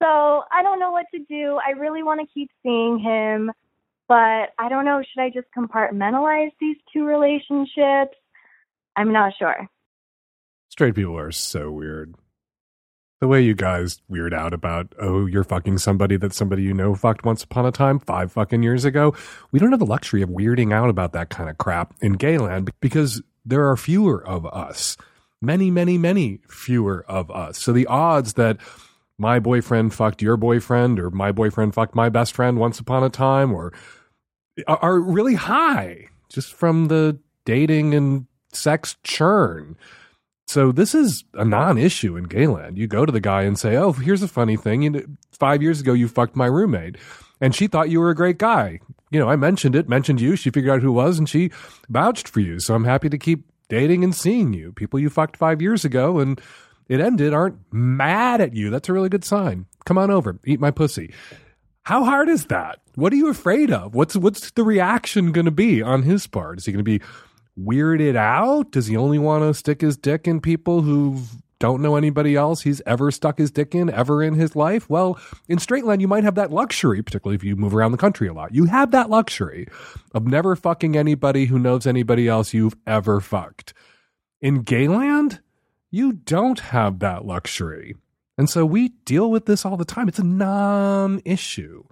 So 0.02 0.44
I 0.52 0.64
don't 0.64 0.80
know 0.80 0.92
what 0.92 1.06
to 1.14 1.20
do. 1.20 1.60
I 1.66 1.72
really 1.72 2.04
want 2.04 2.22
to 2.22 2.34
keep 2.34 2.50
seeing 2.64 3.00
him, 3.00 3.52
but 4.10 4.50
I 4.58 4.68
don't 4.68 4.86
know. 4.86 5.02
Should 5.02 5.22
I 5.22 5.30
just 5.30 5.48
compartmentalize 5.56 6.52
these 6.60 6.78
two 6.92 7.06
relationships? 7.06 8.18
I'm 8.96 9.14
not 9.14 9.34
sure. 9.38 9.68
Straight 10.70 10.96
people 10.96 11.18
are 11.18 11.32
so 11.32 11.72
weird. 11.72 12.16
The 13.22 13.28
way 13.28 13.42
you 13.42 13.54
guys 13.54 14.02
weird 14.08 14.34
out 14.34 14.54
about, 14.54 14.94
oh, 15.00 15.26
you're 15.26 15.44
fucking 15.44 15.78
somebody 15.78 16.18
that 16.18 16.34
somebody 16.34 16.64
you 16.64 16.74
know 16.74 16.96
fucked 16.96 17.24
once 17.24 17.44
upon 17.44 17.66
a 17.66 17.72
time, 17.72 18.00
five 18.00 18.32
fucking 18.32 18.64
years 18.64 18.84
ago. 18.84 19.14
We 19.52 19.60
don't 19.60 19.72
have 19.72 19.80
the 19.80 19.86
luxury 19.86 20.22
of 20.22 20.30
weirding 20.30 20.74
out 20.74 20.90
about 20.90 21.14
that 21.14 21.30
kind 21.30 21.50
of 21.50 21.58
crap 21.58 21.94
in 22.02 22.14
gayland 22.14 22.72
because 22.80 23.22
there 23.46 23.70
are 23.70 23.78
fewer 23.78 24.26
of 24.26 24.46
us. 24.48 24.98
Many, 25.42 25.70
many, 25.70 25.98
many 25.98 26.40
fewer 26.48 27.06
of 27.08 27.30
us. 27.30 27.58
So 27.60 27.74
the 27.74 27.88
odds 27.88 28.34
that 28.34 28.58
my 29.18 29.40
boyfriend 29.40 29.94
fucked 29.94 30.22
your 30.22 30.38
boyfriend 30.38 31.00
or 31.00 31.12
my 31.12 31.32
boyfriend 31.32 31.74
fucked 31.74 31.96
my 31.96 32.10
best 32.10 32.34
friend 32.34 32.58
once 32.58 32.80
upon 32.80 33.04
a 33.04 33.10
time 33.10 33.54
or 33.54 33.74
are 34.68 35.00
really 35.00 35.36
high 35.36 36.08
just 36.30 36.54
from 36.54 36.88
the 36.88 37.20
dating 37.46 37.94
and 37.94 38.26
sex 38.54 38.98
churn. 39.04 39.76
So 40.48 40.72
this 40.72 40.96
is 40.96 41.24
a 41.36 41.46
non-issue 41.46 42.18
in 42.18 42.24
gayland. 42.24 42.78
You 42.78 42.88
go 42.88 43.06
to 43.06 43.12
the 43.12 43.20
guy 43.20 43.44
and 43.44 43.58
say, 43.58 43.76
"Oh, 43.76 43.92
here's 43.92 44.24
a 44.24 44.28
funny 44.28 44.58
thing. 44.58 44.82
You 44.82 44.90
know, 44.90 45.04
five 45.32 45.62
years 45.62 45.80
ago, 45.80 45.94
you 45.94 46.08
fucked 46.08 46.36
my 46.36 46.48
roommate, 46.48 46.98
and 47.40 47.56
she 47.56 47.68
thought 47.68 47.90
you 47.90 48.00
were 48.00 48.10
a 48.10 48.16
great 48.16 48.38
guy. 48.38 48.80
You 49.12 49.20
know, 49.20 49.30
I 49.30 49.36
mentioned 49.36 49.76
it, 49.76 49.90
mentioned 49.90 50.22
you. 50.22 50.36
She 50.36 50.50
figured 50.50 50.72
out 50.74 50.82
who 50.82 50.92
was, 50.92 51.18
and 51.18 51.30
she 51.30 51.52
vouched 51.90 52.28
for 52.28 52.40
you. 52.40 52.60
So 52.60 52.76
I'm 52.76 52.86
happy 52.86 53.10
to 53.10 53.18
keep 53.18 53.46
dating 53.70 54.04
and 54.04 54.14
seeing 54.14 54.54
you. 54.54 54.74
People 54.74 55.00
you 55.00 55.10
fucked 55.10 55.38
five 55.38 55.62
years 55.62 55.86
ago 55.86 56.20
and 56.20 56.42
it 56.90 57.00
ended 57.00 57.34
aren't 57.34 57.60
mad 57.72 58.42
at 58.42 58.56
you. 58.56 58.70
That's 58.70 58.90
a 58.90 58.94
really 58.94 59.10
good 59.10 59.24
sign. 59.24 59.68
Come 59.86 59.98
on 59.98 60.12
over, 60.12 60.38
eat 60.44 60.60
my 60.60 60.72
pussy. 60.72 61.14
How 61.90 62.04
hard 62.04 62.30
is 62.30 62.46
that? 62.46 62.82
What 62.94 63.12
are 63.14 63.16
you 63.16 63.30
afraid 63.30 63.72
of? 63.72 63.96
What's 63.96 64.16
what's 64.16 64.52
the 64.52 64.64
reaction 64.64 65.32
going 65.32 65.46
to 65.46 65.52
be 65.52 65.82
on 65.82 66.04
his 66.04 66.28
part? 66.28 66.60
Is 66.60 66.68
he 66.68 66.72
going 66.72 66.86
to 66.86 67.00
be 67.00 67.04
weirded 67.60 68.16
out? 68.16 68.70
Does 68.70 68.86
he 68.86 68.96
only 68.96 69.18
want 69.18 69.44
to 69.44 69.56
stick 69.56 69.82
his 69.82 69.98
dick 69.98 70.28
in 70.28 70.40
people 70.40 70.84
who 70.84 71.20
don't 71.58 71.82
know 71.82 71.96
anybody 71.96 72.36
else 72.36 72.62
he's 72.62 72.80
ever 72.86 73.10
stuck 73.10 73.40
his 73.40 73.50
dick 73.50 73.74
in 73.74 73.90
ever 73.90 74.22
in 74.22 74.36
his 74.36 74.56
life? 74.56 74.88
Well, 74.88 75.20
in 75.48 75.58
straight 75.58 75.84
line, 75.84 76.00
you 76.00 76.08
might 76.08 76.24
have 76.24 76.36
that 76.36 76.52
luxury, 76.52 77.02
particularly 77.02 77.38
if 77.38 77.44
you 77.44 77.56
move 77.56 77.74
around 77.74 77.94
the 77.94 77.98
country 77.98 78.28
a 78.28 78.34
lot. 78.34 78.54
You 78.54 78.66
have 78.66 78.92
that 78.92 79.10
luxury 79.10 79.68
of 80.14 80.28
never 80.28 80.56
fucking 80.56 80.96
anybody 80.96 81.46
who 81.46 81.58
knows 81.58 81.88
anybody 81.88 82.28
else 82.28 82.54
you've 82.54 82.78
ever 82.86 83.20
fucked. 83.20 83.74
In 84.42 84.62
gayland, 84.62 85.40
you 85.90 86.12
don't 86.14 86.60
have 86.60 87.00
that 87.00 87.26
luxury. 87.26 87.96
And 88.40 88.50
so 88.50 88.66
we 88.66 88.90
deal 89.06 89.30
with 89.30 89.46
this 89.46 89.66
all 89.66 89.78
the 89.78 89.86
time. 89.86 90.08
It's 90.08 90.18
a 90.18 90.24
non 90.24 91.22
issue. 91.26 91.84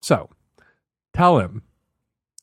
So 0.00 0.30
tell 1.12 1.38
him 1.38 1.64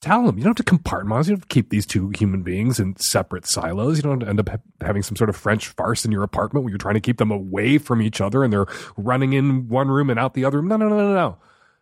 tell 0.01 0.27
him, 0.27 0.37
You 0.37 0.43
don't 0.43 0.57
have 0.57 0.65
to 0.65 0.75
compartmentalize. 0.75 1.27
You 1.27 1.35
don't 1.35 1.41
have 1.41 1.47
to 1.47 1.53
keep 1.53 1.69
these 1.69 1.85
two 1.85 2.11
human 2.17 2.41
beings 2.41 2.79
in 2.79 2.95
separate 2.97 3.45
silos. 3.47 3.97
You 3.97 4.03
don't 4.03 4.27
end 4.27 4.39
up 4.39 4.49
having 4.81 5.03
some 5.03 5.15
sort 5.15 5.29
of 5.29 5.35
French 5.35 5.67
farce 5.67 6.03
in 6.03 6.11
your 6.11 6.23
apartment 6.23 6.65
where 6.65 6.71
you're 6.71 6.77
trying 6.77 6.95
to 6.95 6.99
keep 6.99 7.17
them 7.17 7.31
away 7.31 7.77
from 7.77 8.01
each 8.01 8.19
other 8.19 8.43
and 8.43 8.51
they're 8.51 8.65
running 8.97 9.33
in 9.33 9.69
one 9.69 9.87
room 9.87 10.09
and 10.09 10.19
out 10.19 10.33
the 10.33 10.43
other. 10.43 10.61
No, 10.61 10.75
no, 10.75 10.89
no, 10.89 10.97
no, 10.97 11.13
no. 11.13 11.37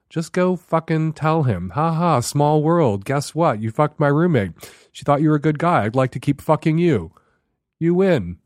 Just 0.10 0.34
go 0.34 0.56
fucking 0.56 1.14
tell 1.14 1.44
him. 1.44 1.72
Ha 1.72 1.94
ha, 1.94 2.20
small 2.20 2.62
world. 2.62 3.06
Guess 3.06 3.34
what? 3.34 3.62
You 3.62 3.72
fucked 3.72 4.00
my 4.00 4.08
roommate. 4.08 4.52
She 4.92 5.06
thought 5.06 5.22
you 5.22 5.30
were 5.30 5.36
a 5.36 5.42
good 5.42 5.60
guy. 5.60 5.86
I'd 5.86 5.96
like 5.96 6.12
to 6.12 6.20
keep 6.20 6.42
fucking 6.42 6.78
you. 6.78 7.14
You 7.80 7.94
win. 7.94 8.40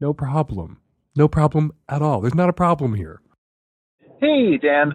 No 0.00 0.12
problem. 0.12 0.81
No 1.14 1.28
problem 1.28 1.72
at 1.88 2.02
all. 2.02 2.20
There's 2.20 2.34
not 2.34 2.48
a 2.48 2.52
problem 2.54 2.94
here. 2.94 3.20
Hey, 4.20 4.56
Dan. 4.56 4.92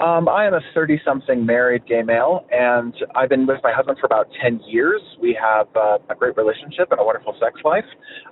Um, 0.00 0.28
I 0.30 0.46
am 0.46 0.54
a 0.54 0.60
30 0.74 0.98
something 1.04 1.44
married 1.44 1.86
gay 1.86 2.02
male, 2.02 2.46
and 2.50 2.94
I've 3.14 3.28
been 3.28 3.46
with 3.46 3.58
my 3.62 3.70
husband 3.70 3.98
for 4.00 4.06
about 4.06 4.28
10 4.42 4.60
years. 4.66 5.02
We 5.20 5.36
have 5.38 5.66
uh, 5.76 5.98
a 6.08 6.14
great 6.14 6.38
relationship 6.38 6.88
and 6.90 6.98
a 6.98 7.04
wonderful 7.04 7.34
sex 7.38 7.60
life. 7.64 7.84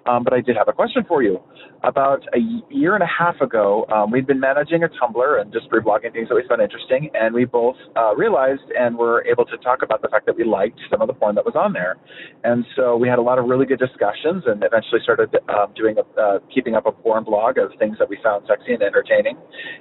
Um, 0.07 0.25
but 0.25 0.33
I 0.33 0.41
did 0.41 0.57
have 0.57 0.69
a 0.69 0.73
question 0.73 1.05
for 1.07 1.23
you. 1.23 1.39
About 1.85 2.25
a 2.35 2.39
year 2.75 2.95
and 2.95 3.05
a 3.05 3.07
half 3.07 3.41
ago, 3.41 3.87
um, 3.95 4.11
we'd 4.11 4.27
been 4.27 4.41
managing 4.41 4.83
a 4.83 4.89
Tumblr 4.89 5.41
and 5.41 5.53
just 5.53 5.71
reblogging 5.71 6.13
things 6.13 6.29
that 6.29 6.35
we 6.35 6.43
found 6.49 6.61
interesting, 6.61 7.09
and 7.15 7.33
we 7.33 7.45
both 7.45 7.77
uh, 7.97 8.17
realized 8.17 8.67
and 8.77 8.99
were 8.99 9.25
able 9.27 9.45
to 9.45 9.57
talk 9.59 9.83
about 9.83 10.03
the 10.03 10.09
fact 10.09 10.27
that 10.27 10.37
we 10.37 10.43
liked 10.43 10.81
some 10.91 11.01
of 11.01 11.07
the 11.07 11.15
porn 11.15 11.37
that 11.37 11.45
was 11.45 11.55
on 11.55 11.73
there. 11.73 11.97
And 12.43 12.65
so 12.75 12.97
we 12.97 13.07
had 13.07 13.21
a 13.21 13.23
lot 13.23 13.39
of 13.39 13.45
really 13.47 13.65
good 13.65 13.79
discussions 13.79 14.43
and 14.47 14.65
eventually 14.65 15.01
started 15.05 15.31
um, 15.49 15.73
doing 15.77 15.97
a, 15.99 16.21
uh, 16.21 16.39
keeping 16.53 16.75
up 16.75 16.85
a 16.85 16.91
porn 16.91 17.23
blog 17.23 17.59
of 17.59 17.71
things 17.79 17.97
that 18.01 18.09
we 18.09 18.19
found 18.25 18.45
sexy 18.49 18.75
and 18.75 18.83
entertaining, 18.83 19.39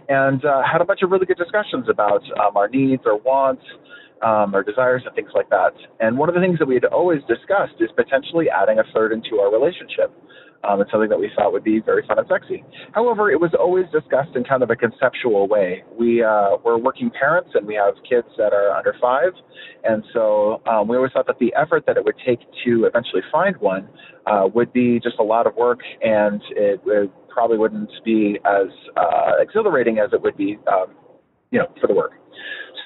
and 0.07 0.45
uh, 0.45 0.61
had 0.61 0.81
a 0.81 0.85
bunch 0.85 1.01
of 1.01 1.09
really 1.09 1.25
good 1.25 1.37
discussions 1.37 1.89
about 1.89 2.21
um, 2.39 2.55
our 2.55 2.69
needs, 2.69 3.01
our 3.07 3.17
wants, 3.17 3.63
um, 4.21 4.53
our 4.53 4.61
desires, 4.61 5.01
and 5.05 5.15
things 5.15 5.31
like 5.33 5.49
that. 5.49 5.73
And 5.99 6.15
one 6.15 6.29
of 6.29 6.35
the 6.35 6.41
things 6.41 6.59
that 6.59 6.67
we 6.67 6.75
had 6.75 6.85
always 6.85 7.21
discussed 7.27 7.81
is 7.81 7.89
potentially 7.95 8.49
adding 8.53 8.77
a 8.77 8.83
third 8.93 9.13
into 9.13 9.39
our 9.41 9.51
relationship. 9.51 10.13
Um, 10.63 10.81
it's 10.81 10.91
something 10.91 11.09
that 11.09 11.19
we 11.19 11.29
thought 11.35 11.53
would 11.53 11.63
be 11.63 11.79
very 11.79 12.05
fun 12.07 12.19
and 12.19 12.27
sexy. 12.27 12.63
However, 12.93 13.31
it 13.31 13.39
was 13.39 13.51
always 13.57 13.85
discussed 13.91 14.35
in 14.35 14.43
kind 14.43 14.63
of 14.63 14.69
a 14.69 14.75
conceptual 14.75 15.47
way. 15.47 15.83
We 15.97 16.23
uh, 16.23 16.57
we're 16.63 16.77
working 16.77 17.09
parents 17.09 17.51
and 17.53 17.65
we 17.67 17.75
have 17.75 17.93
kids 18.07 18.27
that 18.37 18.53
are 18.53 18.71
under 18.71 18.95
five, 18.99 19.33
and 19.83 20.03
so 20.13 20.61
um, 20.67 20.87
we 20.87 20.97
always 20.97 21.11
thought 21.11 21.27
that 21.27 21.39
the 21.39 21.53
effort 21.55 21.85
that 21.87 21.97
it 21.97 22.03
would 22.03 22.17
take 22.25 22.39
to 22.65 22.85
eventually 22.85 23.21
find 23.31 23.55
one 23.57 23.87
uh, 24.25 24.47
would 24.53 24.73
be 24.73 24.99
just 24.99 25.17
a 25.19 25.23
lot 25.23 25.47
of 25.47 25.55
work, 25.55 25.79
and 26.01 26.41
it, 26.51 26.81
it 26.85 27.11
probably 27.29 27.57
wouldn't 27.57 27.91
be 28.03 28.39
as 28.45 28.67
uh, 28.97 29.33
exhilarating 29.39 29.99
as 29.99 30.11
it 30.11 30.21
would 30.21 30.35
be 30.35 30.57
um, 30.67 30.87
you 31.51 31.59
know, 31.59 31.67
for 31.79 31.87
the 31.87 31.93
work. 31.93 32.13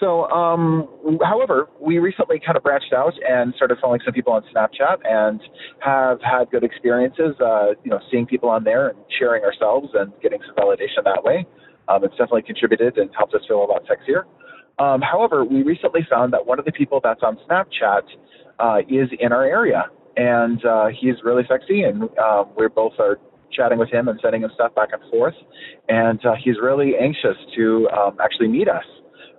So, 0.02 0.28
um, 0.32 0.90
however, 1.24 1.70
we 1.80 2.00
recently 2.00 2.42
kind 2.44 2.58
of 2.58 2.64
branched 2.64 2.92
out 2.92 3.14
and 3.22 3.54
started 3.56 3.78
following 3.80 4.02
some 4.04 4.14
people 4.14 4.34
on 4.34 4.42
Snapchat 4.54 4.98
and 5.06 5.40
have 5.80 6.20
had 6.22 6.50
good 6.50 6.64
experiences, 6.64 7.36
uh, 7.40 7.78
you 7.84 7.92
know, 7.92 8.00
seeing 8.10 8.26
people 8.26 8.50
on 8.50 8.64
there 8.64 8.90
and 8.90 8.98
sharing 9.20 9.44
ourselves 9.44 9.90
and 9.94 10.12
getting 10.24 10.40
some 10.48 10.56
validation 10.56 11.04
that 11.06 11.24
way. 11.24 11.46
Um, 11.88 12.04
it's 12.04 12.14
definitely 12.14 12.42
contributed 12.42 12.98
and 12.98 13.12
helped 13.16 13.36
us 13.36 13.42
feel 13.48 13.64
a 13.64 13.70
lot 13.70 13.84
sexier. 13.86 14.24
Um, 14.84 15.02
however, 15.02 15.46
we 15.46 15.62
recently 15.62 16.02
found 16.10 16.34
that 16.34 16.48
one 16.48 16.58
of 16.58 16.66
the 16.66 16.72
people 16.72 17.00
that's 17.04 17.22
on 17.22 17.38
Snapchat 17.48 18.02
uh, 18.58 18.80
is 18.90 19.08
in 19.20 19.32
our 19.32 19.46
area, 19.46 19.86
and 20.18 20.66
uh, 20.66 20.88
he's 21.00 21.16
really 21.24 21.44
sexy, 21.48 21.84
and 21.84 22.06
uh, 22.18 22.46
we're 22.58 22.70
both 22.70 22.94
are 22.98 23.20
chatting 23.52 23.78
with 23.78 23.90
him 23.90 24.08
and 24.08 24.20
sending 24.24 24.42
him 24.42 24.50
stuff 24.56 24.74
back 24.74 24.90
and 24.94 25.02
forth. 25.12 25.36
And 25.90 26.26
uh, 26.26 26.34
he's 26.44 26.56
really 26.62 26.94
anxious 27.00 27.38
to 27.56 27.88
um, 27.90 28.18
actually 28.24 28.48
meet 28.48 28.68
us. 28.68 28.86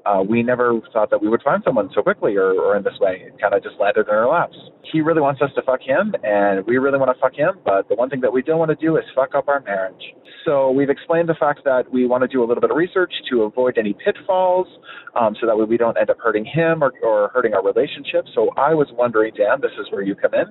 Uh, 0.05 0.23
we 0.29 0.43
never 0.43 0.81
thought 0.93 1.11
that 1.11 1.23
we 1.23 1.29
would 1.29 1.43
find 1.43 1.63
someone 1.65 1.89
so 1.95 2.03
quickly 2.03 2.37
or, 2.37 2.53
or 2.53 2.77
in 2.77 2.83
this 2.83 2.99
way. 3.01 3.23
It 3.27 3.41
kind 3.41 3.55
of 3.55 3.63
just 3.63 3.77
landed 3.81 4.09
in 4.09 4.15
our 4.15 4.29
laps. 4.29 4.57
He 4.91 5.01
really 5.01 5.21
wants 5.21 5.41
us 5.41 5.51
to 5.55 5.63
fuck 5.63 5.81
him, 5.81 6.15
and 6.25 6.67
we 6.67 6.79
really 6.79 6.99
want 6.99 7.15
to 7.15 7.21
fuck 7.21 7.35
him, 7.35 7.59
but 7.65 7.89
the 7.89 7.95
one 7.95 8.11
thing 8.11 8.21
that 8.21 8.33
we 8.33 8.43
don't 8.43 8.59
want 8.59 8.71
to 8.71 8.77
do 8.77 8.97
is 8.97 9.05
fuck 9.15 9.35
up 9.35 9.49
our 9.49 9.61
marriage. 9.61 10.03
So 10.45 10.71
we've 10.71 10.91
explained 10.91 11.29
the 11.29 11.35
fact 11.39 11.61
that 11.65 11.91
we 11.93 12.07
want 12.07 12.23
to 12.23 12.29
do 12.29 12.43
a 12.43 12.47
little 12.47 12.61
bit 12.61 12.71
of 12.71 12.77
research 12.77 13.13
to 13.31 13.43
avoid 13.43 13.79
any 13.79 13.95
pitfalls, 13.95 14.67
um, 15.15 15.37
so 15.41 15.47
that 15.47 15.57
way 15.57 15.65
we 15.65 15.77
don't 15.77 15.97
end 15.97 16.11
up 16.11 16.19
hurting 16.19 16.45
him 16.45 16.83
or, 16.83 16.93
or 17.03 17.31
hurting 17.33 17.55
our 17.55 17.63
relationship. 17.63 18.27
So 18.35 18.51
I 18.57 18.75
was 18.75 18.89
wondering, 18.93 19.35
Dan, 19.37 19.61
this 19.61 19.71
is 19.79 19.87
where 19.91 20.03
you 20.03 20.15
come 20.15 20.35
in. 20.35 20.47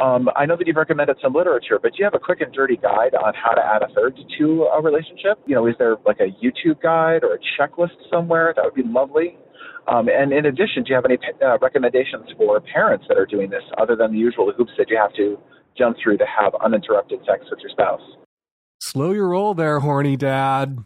Um, 0.00 0.28
I 0.36 0.46
know 0.46 0.56
that 0.56 0.66
you've 0.66 0.76
recommended 0.76 1.18
some 1.22 1.34
literature, 1.34 1.78
but 1.80 1.92
do 1.92 1.98
you 1.98 2.04
have 2.04 2.14
a 2.14 2.18
quick 2.18 2.40
and 2.40 2.52
dirty 2.52 2.76
guide 2.76 3.14
on 3.14 3.34
how 3.34 3.52
to 3.52 3.60
add 3.60 3.82
a 3.82 3.92
third 3.94 4.18
to 4.38 4.68
a 4.72 4.80
relationship? 4.80 5.38
You 5.46 5.54
know, 5.54 5.66
is 5.66 5.74
there 5.78 5.96
like 6.06 6.20
a 6.20 6.32
YouTube 6.42 6.80
guide 6.82 7.22
or 7.22 7.34
a 7.34 7.40
checklist 7.58 7.96
somewhere? 8.10 8.52
That 8.56 8.64
would 8.64 8.74
be 8.74 8.84
lovely. 8.84 9.36
Um, 9.88 10.08
and 10.08 10.32
in 10.32 10.46
addition, 10.46 10.82
do 10.82 10.90
you 10.90 10.94
have 10.96 11.04
any 11.04 11.18
uh, 11.44 11.58
recommendations 11.58 12.26
for 12.36 12.60
parents 12.60 13.04
that 13.08 13.18
are 13.18 13.26
doing 13.26 13.50
this 13.50 13.62
other 13.78 13.94
than 13.96 14.12
the 14.12 14.18
usual 14.18 14.52
hoops 14.56 14.72
that 14.78 14.90
you 14.90 14.96
have 14.96 15.12
to 15.14 15.38
jump 15.78 15.96
through 16.02 16.18
to 16.18 16.24
have 16.26 16.54
uninterrupted 16.64 17.20
sex 17.26 17.44
with 17.50 17.60
your 17.60 17.70
spouse? 17.70 18.02
Slow 18.86 19.10
your 19.10 19.30
roll 19.30 19.52
there, 19.52 19.80
horny 19.80 20.16
dad. 20.16 20.78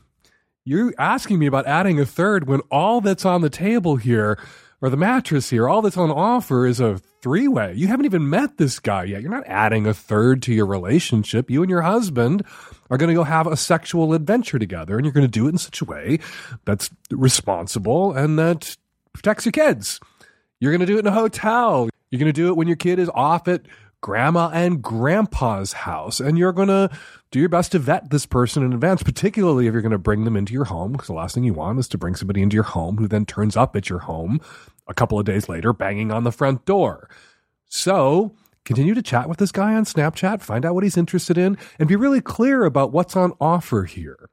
You're 0.65 0.95
asking 0.97 1.39
me 1.39 1.45
about 1.45 1.67
adding 1.67 2.01
a 2.01 2.07
third 2.07 2.49
when 2.49 2.61
all 2.71 3.03
that's 3.03 3.27
on 3.27 3.43
the 3.43 3.51
table 3.51 3.97
here, 3.97 4.39
or 4.81 4.89
the 4.89 4.97
mattress 4.97 5.51
here, 5.51 5.69
all 5.69 5.83
that's 5.83 5.99
on 5.99 6.11
offer 6.11 6.67
is 6.67 6.81
a 6.81 6.97
three 7.21 7.47
way. 7.47 7.75
You 7.75 7.89
haven't 7.89 8.07
even 8.07 8.31
met 8.31 8.57
this 8.57 8.79
guy 8.79 9.05
yet. 9.05 9.21
You're 9.21 9.31
not 9.31 9.47
adding 9.47 9.87
a 9.87 9.93
third 9.93 10.41
to 10.45 10.55
your 10.55 10.65
relationship. 10.65 11.51
You 11.51 11.61
and 11.61 11.69
your 11.69 11.83
husband 11.83 12.43
are 12.89 12.97
going 12.97 13.09
to 13.09 13.15
go 13.15 13.23
have 13.23 13.47
a 13.47 13.55
sexual 13.55 14.15
adventure 14.15 14.59
together, 14.59 14.97
and 14.97 15.05
you're 15.05 15.13
going 15.13 15.27
to 15.27 15.31
do 15.31 15.45
it 15.47 15.51
in 15.51 15.59
such 15.59 15.83
a 15.83 15.85
way 15.85 16.21
that's 16.65 16.89
responsible 17.11 18.15
and 18.15 18.39
that 18.39 18.79
protects 19.13 19.45
your 19.45 19.53
kids. 19.53 20.01
You're 20.59 20.73
going 20.73 20.81
to 20.81 20.87
do 20.87 20.97
it 20.97 21.01
in 21.01 21.07
a 21.07 21.13
hotel. 21.13 21.91
You're 22.11 22.19
going 22.19 22.33
to 22.33 22.41
do 22.41 22.49
it 22.49 22.57
when 22.57 22.67
your 22.67 22.79
kid 22.79 22.99
is 22.99 23.11
off 23.11 23.47
at 23.47 23.61
grandma 24.01 24.51
and 24.53 24.83
grandpa's 24.83 25.73
house. 25.73 26.21
And 26.21 26.39
you're 26.39 26.53
going 26.53 26.69
to 26.69 26.91
do 27.31 27.39
your 27.39 27.49
best 27.49 27.73
to 27.73 27.79
vet 27.79 28.11
this 28.11 28.27
person 28.27 28.63
in 28.63 28.73
advance, 28.73 29.03
particularly 29.03 29.67
if 29.67 29.73
you're 29.73 29.83
going 29.83 29.93
to 29.93 29.99
bring 29.99 30.25
them 30.25 30.37
into 30.37 30.53
your 30.53 30.65
home, 30.65 30.93
because 30.93 31.07
the 31.07 31.13
last 31.13 31.35
thing 31.35 31.45
you 31.45 31.55
want 31.55 31.79
is 31.79 31.89
to 31.89 31.99
bring 31.99 32.15
somebody 32.15 32.43
into 32.43 32.55
your 32.55 32.65
home 32.65 32.97
who 32.97 33.07
then 33.07 33.27
turns 33.27 33.57
up 33.57 33.77
at 33.77 33.89
your 33.89 34.01
home 34.01 34.41
a 34.89 34.95
couple 34.95 35.19
of 35.19 35.25
days 35.25 35.49
later, 35.49 35.73
banging 35.73 36.11
on 36.11 36.25
the 36.25 36.33
front 36.33 36.65
door. 36.65 37.09
So 37.69 38.35
continue 38.65 38.95
to 38.95 39.03
chat 39.03 39.29
with 39.29 39.39
this 39.39 39.53
guy 39.53 39.75
on 39.75 39.85
Snapchat, 39.85 40.43
find 40.43 40.65
out 40.65 40.75
what 40.75 40.85
he's 40.85 40.97
interested 40.97 41.39
in, 41.39 41.57
and 41.79 41.89
be 41.89 41.97
really 41.97 42.21
clear 42.21 42.65
about 42.65 42.93
what's 42.93 43.17
on 43.17 43.33
offer 43.41 43.85
here. 43.85 44.29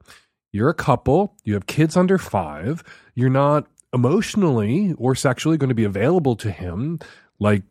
You're 0.50 0.70
a 0.70 0.74
couple, 0.74 1.36
you 1.44 1.54
have 1.54 1.66
kids 1.66 1.96
under 1.96 2.18
five, 2.18 2.82
you're 3.14 3.30
not 3.30 3.66
emotionally 3.92 4.94
or 4.98 5.14
sexually 5.14 5.56
going 5.56 5.68
to 5.68 5.74
be 5.74 5.84
available 5.84 6.36
to 6.36 6.50
him 6.50 6.98
like 7.38 7.62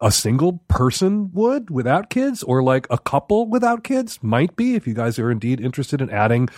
a 0.00 0.12
single 0.12 0.60
person 0.68 1.30
would 1.32 1.70
without 1.70 2.10
kids 2.10 2.42
or 2.42 2.62
like 2.62 2.86
a 2.90 2.98
couple 2.98 3.46
without 3.46 3.84
kids 3.84 4.18
might 4.22 4.54
be 4.56 4.74
if 4.74 4.86
you 4.86 4.94
guys 4.94 5.18
are 5.18 5.30
indeed 5.30 5.60
interested 5.60 6.00
in 6.00 6.10
adding 6.10 6.48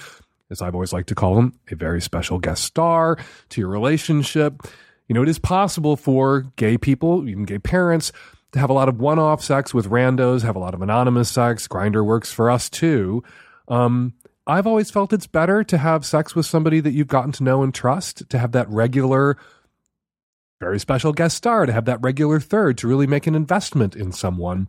as 0.51 0.62
I've 0.62 0.74
always 0.74 0.92
liked 0.92 1.09
to 1.11 1.14
call 1.14 1.35
them 1.35 1.59
a 1.70 1.74
very 1.74 2.01
special 2.01 2.38
guest 2.38 2.64
star 2.64 3.18
to 3.51 3.61
your 3.61 3.68
relationship. 3.68 4.62
You 5.07 5.14
know 5.14 5.22
it 5.22 5.29
is 5.29 5.38
possible 5.38 5.96
for 5.96 6.46
gay 6.57 6.79
people 6.79 7.29
even 7.29 7.44
gay 7.44 7.59
parents 7.59 8.12
to 8.53 8.59
have 8.59 8.70
a 8.70 8.74
lot 8.74 8.88
of 8.88 8.98
one-off 8.98 9.42
sex 9.42 9.72
with 9.74 9.88
randos 9.88 10.42
have 10.42 10.57
a 10.57 10.61
lot 10.61 10.74
of 10.74 10.83
anonymous 10.83 11.31
sex. 11.31 11.68
Grindr 11.68 12.05
works 12.05 12.33
for 12.33 12.51
us 12.51 12.68
too. 12.68 13.22
Um, 13.68 14.14
I've 14.46 14.66
always 14.66 14.90
felt 14.90 15.12
it's 15.12 15.27
better 15.27 15.62
to 15.64 15.77
have 15.77 16.07
sex 16.07 16.35
with 16.35 16.46
somebody 16.46 16.81
that 16.81 16.92
you've 16.92 17.07
gotten 17.07 17.33
to 17.33 17.44
know 17.44 17.62
and 17.62 17.74
trust 17.74 18.29
to 18.31 18.38
have 18.38 18.53
that 18.53 18.68
regular 18.70 19.37
very 20.61 20.79
special 20.81 21.12
guest 21.12 21.37
star 21.37 21.66
to 21.66 21.73
have 21.73 21.85
that 21.85 22.03
regular 22.03 22.40
third 22.40 22.79
to 22.79 22.88
really 22.88 23.07
make 23.07 23.27
an 23.27 23.35
investment 23.35 23.94
in 23.94 24.12
someone. 24.12 24.68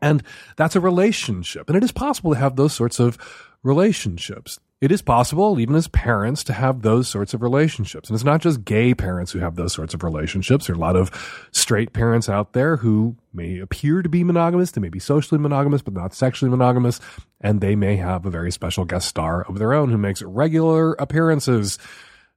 And 0.00 0.22
that's 0.56 0.76
a 0.76 0.80
relationship. 0.80 1.68
And 1.68 1.76
it 1.76 1.84
is 1.84 1.92
possible 1.92 2.32
to 2.32 2.38
have 2.38 2.56
those 2.56 2.72
sorts 2.72 2.98
of 2.98 3.18
relationships. 3.62 4.58
It 4.80 4.90
is 4.90 5.00
possible, 5.00 5.60
even 5.60 5.76
as 5.76 5.86
parents, 5.86 6.42
to 6.44 6.52
have 6.52 6.82
those 6.82 7.08
sorts 7.08 7.34
of 7.34 7.42
relationships. 7.42 8.08
And 8.08 8.16
it's 8.16 8.24
not 8.24 8.40
just 8.40 8.64
gay 8.64 8.94
parents 8.94 9.30
who 9.30 9.38
have 9.38 9.54
those 9.54 9.72
sorts 9.72 9.94
of 9.94 10.02
relationships. 10.02 10.66
There 10.66 10.74
are 10.74 10.76
a 10.76 10.80
lot 10.80 10.96
of 10.96 11.48
straight 11.52 11.92
parents 11.92 12.28
out 12.28 12.52
there 12.52 12.78
who 12.78 13.14
may 13.32 13.60
appear 13.60 14.02
to 14.02 14.08
be 14.08 14.24
monogamous. 14.24 14.72
They 14.72 14.80
may 14.80 14.88
be 14.88 14.98
socially 14.98 15.40
monogamous, 15.40 15.82
but 15.82 15.94
not 15.94 16.14
sexually 16.14 16.50
monogamous. 16.50 16.98
And 17.40 17.60
they 17.60 17.76
may 17.76 17.94
have 17.96 18.26
a 18.26 18.30
very 18.30 18.50
special 18.50 18.84
guest 18.84 19.06
star 19.06 19.42
of 19.42 19.60
their 19.60 19.72
own 19.72 19.90
who 19.90 19.98
makes 19.98 20.20
regular 20.20 20.94
appearances 20.94 21.78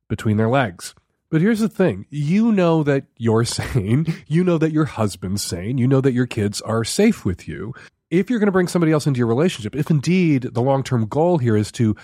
between 0.08 0.38
their 0.38 0.50
legs. 0.50 0.94
But 1.30 1.42
here's 1.42 1.60
the 1.60 1.70
thing 1.70 2.06
you 2.10 2.52
know 2.52 2.84
that 2.84 3.06
you're 3.18 3.46
sane. 3.46 4.06
You 4.28 4.44
know 4.44 4.58
that 4.58 4.72
your 4.72 4.86
husband's 4.86 5.44
sane. 5.44 5.78
You 5.78 5.88
know 5.88 6.02
that 6.02 6.14
your 6.14 6.28
kids 6.28 6.62
are 6.62 6.84
safe 6.84 7.26
with 7.26 7.48
you. 7.48 7.74
If 8.10 8.30
you're 8.30 8.40
going 8.40 8.48
to 8.48 8.52
bring 8.54 8.68
somebody 8.68 8.92
else 8.92 9.08
into 9.08 9.18
your 9.18 9.28
relationship, 9.28 9.76
if 9.76 9.90
indeed 9.90 10.44
the 10.54 10.62
long 10.62 10.84
term 10.84 11.08
goal 11.08 11.38
here 11.38 11.56
is 11.56 11.72
to 11.74 11.96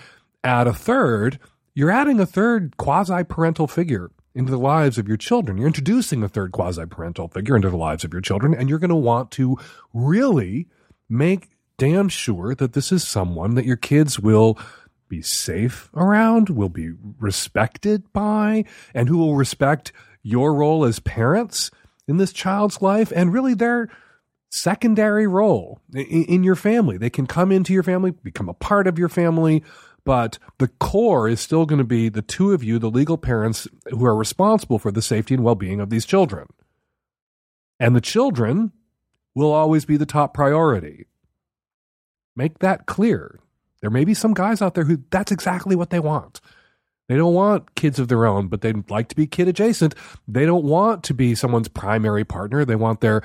add 0.44 0.66
a 0.66 0.72
third, 0.72 1.38
you're 1.74 1.90
adding 1.90 2.20
a 2.20 2.26
third 2.26 2.76
quasi 2.76 3.24
parental 3.24 3.66
figure 3.66 4.10
into 4.34 4.50
the 4.50 4.58
lives 4.58 4.98
of 4.98 5.06
your 5.06 5.16
children. 5.16 5.58
You're 5.58 5.66
introducing 5.66 6.22
a 6.22 6.28
third 6.28 6.52
quasi 6.52 6.86
parental 6.86 7.28
figure 7.28 7.54
into 7.54 7.70
the 7.70 7.76
lives 7.76 8.04
of 8.04 8.12
your 8.12 8.22
children, 8.22 8.54
and 8.54 8.68
you're 8.68 8.78
going 8.78 8.90
to 8.90 8.96
want 8.96 9.30
to 9.32 9.56
really 9.92 10.68
make 11.08 11.50
damn 11.78 12.08
sure 12.08 12.54
that 12.54 12.72
this 12.72 12.92
is 12.92 13.06
someone 13.06 13.54
that 13.54 13.64
your 13.64 13.76
kids 13.76 14.18
will 14.18 14.58
be 15.12 15.20
safe 15.20 15.90
around, 15.94 16.48
will 16.48 16.70
be 16.70 16.90
respected 17.20 18.10
by, 18.14 18.64
and 18.94 19.10
who 19.10 19.18
will 19.18 19.36
respect 19.36 19.92
your 20.22 20.54
role 20.54 20.86
as 20.86 21.00
parents 21.00 21.70
in 22.08 22.16
this 22.16 22.32
child's 22.32 22.80
life 22.80 23.12
and 23.14 23.30
really 23.30 23.52
their 23.52 23.90
secondary 24.48 25.26
role 25.26 25.82
in, 25.92 26.42
your 26.42 26.56
family. 26.56 26.96
They 26.96 27.10
can 27.10 27.26
come 27.26 27.52
into 27.52 27.74
your 27.74 27.82
family, 27.82 28.12
become 28.12 28.48
a 28.48 28.54
part 28.54 28.86
of 28.86 28.98
your 28.98 29.10
family, 29.10 29.62
but 30.02 30.38
the 30.56 30.68
core 30.68 31.28
is 31.28 31.40
still 31.40 31.66
going 31.66 31.78
to 31.78 31.84
be 31.84 32.08
the 32.08 32.22
two 32.22 32.52
of 32.52 32.64
you, 32.64 32.78
the 32.78 32.90
legal 32.90 33.18
parents 33.18 33.68
who 33.90 34.06
are 34.06 34.16
responsible 34.16 34.78
for 34.78 34.90
the 34.90 35.02
safety 35.02 35.34
and 35.34 35.44
well 35.44 35.54
being 35.54 35.78
of 35.78 35.90
these 35.90 36.06
children. 36.06 36.46
And 37.78 37.94
the 37.94 38.00
children 38.00 38.72
will 39.34 39.52
always 39.52 39.84
be 39.84 39.98
the 39.98 40.06
top 40.06 40.32
priority. 40.32 41.04
Make 42.34 42.60
that 42.60 42.86
clear. 42.86 43.40
There 43.82 43.90
may 43.90 44.04
be 44.04 44.14
some 44.14 44.32
guys 44.32 44.62
out 44.62 44.74
there 44.74 44.84
who 44.84 45.02
that's 45.10 45.32
exactly 45.32 45.76
what 45.76 45.90
they 45.90 46.00
want. 46.00 46.40
They 47.08 47.16
don't 47.16 47.34
want 47.34 47.74
kids 47.74 47.98
of 47.98 48.08
their 48.08 48.24
own, 48.24 48.48
but 48.48 48.62
they'd 48.62 48.88
like 48.88 49.08
to 49.08 49.16
be 49.16 49.26
kid 49.26 49.48
adjacent. 49.48 49.94
They 50.26 50.46
don't 50.46 50.64
want 50.64 51.02
to 51.04 51.14
be 51.14 51.34
someone's 51.34 51.68
primary 51.68 52.24
partner. 52.24 52.64
They 52.64 52.76
want 52.76 53.00
their 53.00 53.22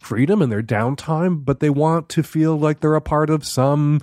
freedom 0.00 0.40
and 0.40 0.50
their 0.50 0.62
downtime, 0.62 1.44
but 1.44 1.60
they 1.60 1.70
want 1.70 2.08
to 2.10 2.22
feel 2.22 2.58
like 2.58 2.80
they're 2.80 2.94
a 2.94 3.00
part 3.00 3.30
of 3.30 3.46
some 3.46 4.00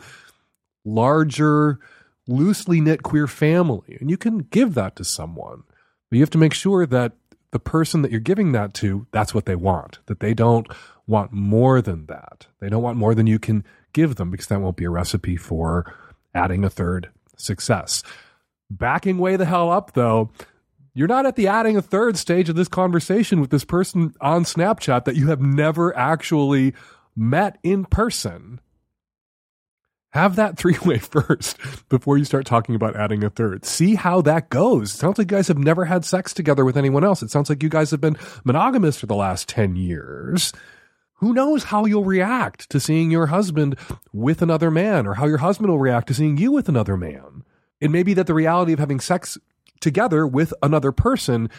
larger, 0.86 1.80
loosely 2.28 2.80
knit 2.80 3.04
queer 3.04 3.28
family. 3.28 3.98
And 4.00 4.10
you 4.10 4.18
can 4.18 4.40
give 4.40 4.76
that 4.76 4.96
to 4.98 5.04
someone, 5.04 5.64
but 6.10 6.18
you 6.18 6.22
have 6.22 6.30
to 6.32 6.38
make 6.38 6.54
sure 6.54 6.86
that 6.86 7.14
the 7.52 7.60
person 7.60 8.04
that 8.04 8.12
you're 8.12 8.20
giving 8.20 8.52
that 8.52 8.74
to, 8.76 9.08
that's 9.12 9.34
what 9.34 9.46
they 9.46 9.56
want, 9.56 10.00
that 10.06 10.20
they 10.20 10.34
don't 10.34 10.68
want 11.08 11.32
more 11.32 11.82
than 11.82 12.06
that. 12.06 12.48
They 12.60 12.70
don't 12.70 12.84
want 12.84 12.98
more 12.98 13.16
than 13.16 13.28
you 13.28 13.40
can 13.40 13.64
give 13.98 14.16
them 14.16 14.30
because 14.30 14.46
that 14.46 14.62
won't 14.62 14.78
be 14.78 14.86
a 14.86 14.92
recipe 14.92 15.36
for 15.36 15.92
adding 16.36 16.64
a 16.64 16.70
third 16.70 17.10
success. 17.36 18.04
Backing 18.70 19.18
way 19.18 19.38
the 19.38 19.46
hell 19.46 19.72
up, 19.72 19.94
though, 19.94 20.30
you're 20.94 21.08
not 21.08 21.26
at 21.26 21.36
the 21.36 21.48
adding 21.48 21.76
a 21.76 21.82
third 21.82 22.16
stage 22.16 22.48
of 22.48 22.56
this 22.56 22.68
conversation 22.68 23.42
with 23.42 23.50
this 23.50 23.66
person 23.66 24.14
on 24.22 24.44
Snapchat 24.44 25.06
that 25.06 25.16
you 25.16 25.30
have 25.30 25.42
never 25.42 25.98
actually 25.98 26.76
met 27.16 27.58
in 27.64 27.86
person. 27.86 28.62
Have 30.12 30.36
that 30.36 30.58
three 30.60 30.78
way 30.86 31.00
first 31.00 31.58
before 31.90 32.20
you 32.20 32.24
start 32.26 32.46
talking 32.46 32.76
about 32.76 32.96
adding 32.96 33.24
a 33.24 33.32
third. 33.32 33.66
See 33.66 33.96
how 33.96 34.22
that 34.22 34.50
goes. 34.50 34.94
It 34.94 34.98
sounds 34.98 35.18
like 35.18 35.32
you 35.32 35.38
guys 35.38 35.48
have 35.48 35.58
never 35.58 35.86
had 35.86 36.06
sex 36.06 36.36
together 36.36 36.64
with 36.64 36.78
anyone 36.78 37.04
else. 37.04 37.24
It 37.24 37.32
sounds 37.32 37.50
like 37.50 37.64
you 37.64 37.70
guys 37.70 37.90
have 37.90 38.02
been 38.02 38.18
monogamous 38.44 39.00
for 39.00 39.08
the 39.08 39.16
last 39.16 39.50
10 39.50 39.76
years 39.76 40.54
who 41.18 41.34
knows 41.34 41.66
how 41.66 41.86
you'll 41.86 42.06
react 42.06 42.70
to 42.70 42.80
seeing 42.80 43.12
your 43.12 43.28
husband 43.28 43.78
with 44.14 44.42
another 44.42 44.70
man 44.72 45.08
or 45.08 45.16
how 45.16 45.26
your 45.26 45.40
husband 45.40 45.70
will 45.70 45.80
react 45.80 46.08
to 46.08 46.14
seeing 46.14 46.38
you 46.38 46.52
with 46.52 46.70
another 46.70 46.96
man. 46.96 47.44
It 47.80 47.92
may 47.92 48.04
be 48.04 48.14
that 48.14 48.28
the 48.28 48.34
reality 48.34 48.74
of 48.74 48.80
having 48.80 49.00
sex 49.00 49.38
together 49.80 50.26
with 50.26 50.54
another 50.62 50.92
person 50.92 51.50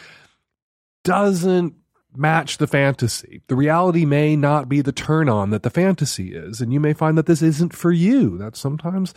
doesn't 1.03 1.75
match 2.15 2.57
the 2.57 2.67
fantasy. 2.67 3.41
The 3.47 3.55
reality 3.55 4.05
may 4.05 4.35
not 4.35 4.67
be 4.67 4.81
the 4.81 4.91
turn 4.91 5.29
on 5.29 5.51
that 5.51 5.63
the 5.63 5.69
fantasy 5.69 6.33
is, 6.33 6.61
and 6.61 6.73
you 6.73 6.79
may 6.79 6.93
find 6.93 7.17
that 7.17 7.25
this 7.25 7.41
isn't 7.41 7.75
for 7.75 7.91
you. 7.91 8.37
That 8.37 8.55
sometimes 8.55 9.13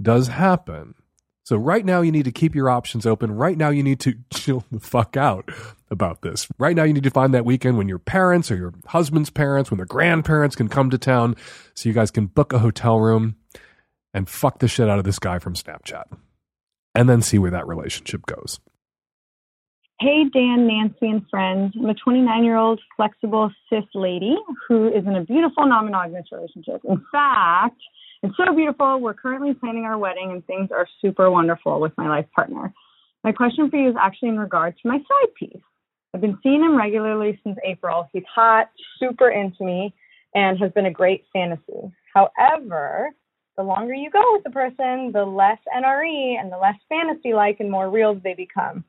does 0.00 0.28
happen. 0.28 0.94
So 1.44 1.56
right 1.56 1.84
now 1.84 2.02
you 2.02 2.12
need 2.12 2.24
to 2.24 2.32
keep 2.32 2.54
your 2.54 2.70
options 2.70 3.04
open. 3.04 3.32
Right 3.32 3.58
now 3.58 3.70
you 3.70 3.82
need 3.82 4.00
to 4.00 4.14
chill 4.32 4.64
the 4.70 4.80
fuck 4.80 5.16
out 5.16 5.50
about 5.92 6.22
this. 6.22 6.48
Right 6.58 6.74
now 6.74 6.82
you 6.82 6.92
need 6.92 7.04
to 7.04 7.10
find 7.10 7.34
that 7.34 7.44
weekend 7.44 7.78
when 7.78 7.88
your 7.88 7.98
parents 7.98 8.50
or 8.50 8.56
your 8.56 8.74
husband's 8.86 9.30
parents, 9.30 9.70
when 9.70 9.78
their 9.78 9.86
grandparents 9.86 10.56
can 10.56 10.68
come 10.68 10.90
to 10.90 10.98
town 10.98 11.36
so 11.74 11.88
you 11.88 11.94
guys 11.94 12.10
can 12.10 12.26
book 12.26 12.52
a 12.52 12.58
hotel 12.58 12.98
room 12.98 13.36
and 14.12 14.28
fuck 14.28 14.58
the 14.58 14.68
shit 14.68 14.88
out 14.88 14.98
of 14.98 15.04
this 15.04 15.18
guy 15.18 15.38
from 15.38 15.54
Snapchat. 15.54 16.04
And 16.94 17.08
then 17.08 17.22
see 17.22 17.38
where 17.38 17.50
that 17.50 17.66
relationship 17.66 18.26
goes. 18.26 18.60
Hey, 20.00 20.24
Dan, 20.32 20.66
Nancy, 20.66 21.08
and 21.08 21.24
friends. 21.30 21.74
I'm 21.78 21.88
a 21.88 21.94
29 21.94 22.44
year 22.44 22.56
old 22.56 22.80
flexible 22.96 23.50
cis 23.70 23.84
lady 23.94 24.34
who 24.66 24.88
is 24.88 25.06
in 25.06 25.14
a 25.14 25.24
beautiful 25.24 25.66
non 25.66 25.84
monogamous 25.84 26.26
relationship. 26.32 26.80
In 26.88 27.02
fact, 27.12 27.80
it's 28.22 28.36
so 28.36 28.54
beautiful. 28.54 29.00
We're 29.00 29.14
currently 29.14 29.54
planning 29.54 29.84
our 29.84 29.96
wedding 29.96 30.32
and 30.32 30.44
things 30.46 30.70
are 30.72 30.88
super 31.00 31.30
wonderful 31.30 31.80
with 31.80 31.92
my 31.96 32.08
life 32.08 32.26
partner. 32.34 32.74
My 33.24 33.32
question 33.32 33.70
for 33.70 33.76
you 33.76 33.90
is 33.90 33.96
actually 34.00 34.30
in 34.30 34.38
regard 34.38 34.74
to 34.82 34.88
my 34.88 34.98
side 34.98 35.34
piece. 35.38 35.62
I've 36.14 36.20
been 36.20 36.38
seeing 36.42 36.62
him 36.62 36.76
regularly 36.76 37.40
since 37.42 37.58
April. 37.64 38.08
He's 38.12 38.24
hot, 38.32 38.70
super 38.98 39.30
into 39.30 39.64
me, 39.64 39.94
and 40.34 40.58
has 40.58 40.72
been 40.72 40.86
a 40.86 40.90
great 40.90 41.24
fantasy. 41.32 41.92
However, 42.14 43.10
the 43.56 43.62
longer 43.62 43.94
you 43.94 44.10
go 44.10 44.22
with 44.32 44.44
the 44.44 44.50
person, 44.50 45.12
the 45.12 45.24
less 45.24 45.58
NRE 45.74 46.40
and 46.40 46.52
the 46.52 46.58
less 46.58 46.76
fantasy 46.88 47.32
like 47.34 47.60
and 47.60 47.70
more 47.70 47.90
real 47.90 48.14
they 48.14 48.34
become. 48.34 48.84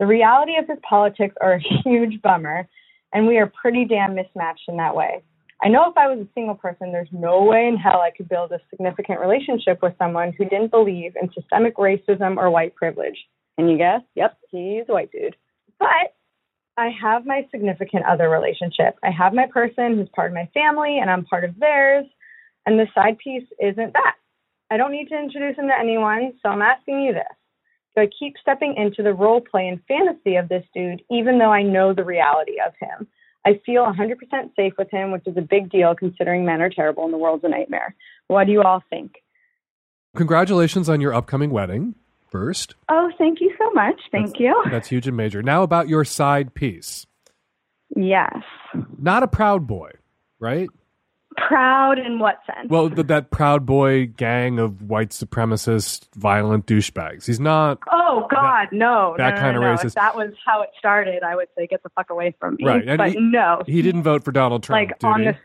The 0.00 0.06
reality 0.06 0.56
of 0.58 0.66
his 0.66 0.78
politics 0.88 1.34
are 1.40 1.54
a 1.54 1.62
huge 1.84 2.20
bummer, 2.22 2.68
and 3.12 3.26
we 3.26 3.38
are 3.38 3.52
pretty 3.60 3.84
damn 3.84 4.14
mismatched 4.14 4.68
in 4.68 4.76
that 4.78 4.96
way. 4.96 5.22
I 5.62 5.68
know 5.68 5.88
if 5.88 5.96
I 5.96 6.08
was 6.08 6.18
a 6.18 6.28
single 6.34 6.56
person, 6.56 6.90
there's 6.90 7.08
no 7.12 7.44
way 7.44 7.68
in 7.68 7.76
hell 7.76 8.00
I 8.00 8.10
could 8.10 8.28
build 8.28 8.50
a 8.50 8.58
significant 8.68 9.20
relationship 9.20 9.80
with 9.80 9.94
someone 9.96 10.32
who 10.36 10.44
didn't 10.44 10.72
believe 10.72 11.12
in 11.20 11.30
systemic 11.32 11.76
racism 11.76 12.36
or 12.36 12.50
white 12.50 12.74
privilege. 12.74 13.16
Can 13.56 13.68
you 13.68 13.78
guess? 13.78 14.00
Yep, 14.16 14.36
he's 14.50 14.84
a 14.88 14.92
white 14.92 15.12
dude. 15.12 15.36
But 15.78 16.14
I 16.76 16.90
have 17.00 17.26
my 17.26 17.46
significant 17.50 18.04
other 18.06 18.28
relationship. 18.28 18.96
I 19.02 19.10
have 19.10 19.34
my 19.34 19.46
person 19.46 19.96
who's 19.96 20.08
part 20.14 20.30
of 20.30 20.34
my 20.34 20.48
family 20.54 20.98
and 20.98 21.10
I'm 21.10 21.24
part 21.24 21.44
of 21.44 21.58
theirs. 21.58 22.06
And 22.64 22.78
the 22.78 22.86
side 22.94 23.18
piece 23.18 23.46
isn't 23.60 23.92
that. 23.92 24.14
I 24.70 24.76
don't 24.76 24.92
need 24.92 25.08
to 25.08 25.18
introduce 25.18 25.58
him 25.58 25.68
to 25.68 25.78
anyone, 25.78 26.32
so 26.42 26.48
I'm 26.48 26.62
asking 26.62 27.02
you 27.02 27.12
this. 27.12 27.24
Do 27.94 28.02
I 28.02 28.08
keep 28.18 28.34
stepping 28.40 28.74
into 28.76 29.02
the 29.02 29.12
role 29.12 29.42
play 29.42 29.68
and 29.68 29.80
fantasy 29.86 30.36
of 30.36 30.48
this 30.48 30.64
dude, 30.74 31.02
even 31.10 31.38
though 31.38 31.52
I 31.52 31.62
know 31.62 31.92
the 31.92 32.04
reality 32.04 32.54
of 32.64 32.72
him? 32.80 33.06
I 33.44 33.60
feel 33.66 33.84
100% 33.84 34.16
safe 34.56 34.72
with 34.78 34.90
him, 34.90 35.10
which 35.10 35.26
is 35.26 35.36
a 35.36 35.42
big 35.42 35.70
deal 35.70 35.94
considering 35.94 36.46
men 36.46 36.62
are 36.62 36.70
terrible 36.70 37.04
and 37.04 37.12
the 37.12 37.18
world's 37.18 37.44
a 37.44 37.48
nightmare. 37.48 37.94
What 38.28 38.46
do 38.46 38.52
you 38.52 38.62
all 38.62 38.82
think? 38.88 39.16
Congratulations 40.16 40.88
on 40.88 41.00
your 41.00 41.12
upcoming 41.12 41.50
wedding, 41.50 41.94
first. 42.32 42.74
Oh, 42.88 43.12
thank 43.18 43.40
you 43.40 43.54
so 43.58 43.70
much. 43.72 44.00
Thank 44.10 44.40
you. 44.40 44.60
That's 44.70 44.88
huge 44.88 45.06
and 45.06 45.16
major. 45.16 45.42
Now, 45.42 45.62
about 45.62 45.88
your 45.88 46.04
side 46.04 46.54
piece. 46.54 47.06
Yes. 47.94 48.34
Not 48.98 49.22
a 49.22 49.28
proud 49.28 49.66
boy, 49.66 49.90
right? 50.40 50.68
Proud 51.36 51.98
in 51.98 52.18
what 52.18 52.38
sense? 52.46 52.68
Well, 52.68 52.90
th- 52.90 53.06
that 53.06 53.30
proud 53.30 53.64
boy 53.64 54.06
gang 54.06 54.58
of 54.58 54.82
white 54.82 55.10
supremacist, 55.10 56.06
violent 56.14 56.66
douchebags. 56.66 57.26
He's 57.26 57.40
not. 57.40 57.78
Oh 57.90 58.26
God, 58.30 58.68
no, 58.72 59.14
that 59.16 59.30
no, 59.30 59.34
no, 59.36 59.40
kind 59.40 59.56
of 59.56 59.62
no. 59.62 59.68
racist. 59.74 59.84
If 59.86 59.94
that 59.94 60.14
was 60.16 60.32
how 60.44 60.62
it 60.62 60.70
started, 60.78 61.22
I 61.22 61.34
would 61.36 61.48
say 61.56 61.66
get 61.66 61.82
the 61.82 61.88
fuck 61.90 62.10
away 62.10 62.34
from 62.38 62.56
me. 62.56 62.66
Right, 62.66 62.86
and 62.86 62.98
but 62.98 63.12
he- 63.12 63.20
no, 63.20 63.62
He 63.66 63.80
didn't 63.82 64.02
vote 64.02 64.24
for 64.24 64.32
Donald 64.32 64.62
Trump, 64.62 64.90
like 64.90 65.04
on 65.04 65.20
he? 65.20 65.26
the. 65.28 65.36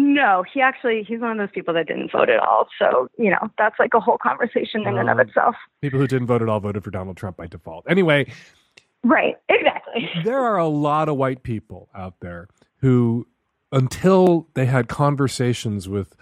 No, 0.00 0.44
he 0.52 0.60
actually 0.60 1.02
he's 1.06 1.18
one 1.20 1.32
of 1.32 1.38
those 1.38 1.52
people 1.52 1.74
that 1.74 1.88
didn't 1.88 2.12
vote 2.12 2.28
at 2.30 2.38
all. 2.38 2.68
So 2.78 3.08
you 3.18 3.30
know 3.30 3.50
that's 3.58 3.74
like 3.80 3.94
a 3.94 4.00
whole 4.00 4.16
conversation 4.18 4.82
in 4.82 4.96
and 4.96 5.10
of 5.10 5.18
Um, 5.18 5.26
itself. 5.26 5.56
People 5.82 5.98
who 5.98 6.06
didn't 6.06 6.28
vote 6.28 6.40
at 6.40 6.48
all 6.48 6.60
voted 6.60 6.84
for 6.84 6.90
Donald 6.92 7.16
Trump 7.16 7.36
by 7.36 7.48
default. 7.48 7.84
Anyway, 7.88 8.30
Right, 9.04 9.36
exactly. 9.48 10.08
there 10.24 10.38
are 10.40 10.56
a 10.56 10.68
lot 10.68 11.08
of 11.08 11.16
white 11.16 11.42
people 11.42 11.88
out 11.94 12.14
there 12.20 12.48
who, 12.80 13.26
until 13.72 14.48
they 14.54 14.66
had 14.66 14.88
conversations 14.88 15.88
with 15.88 16.14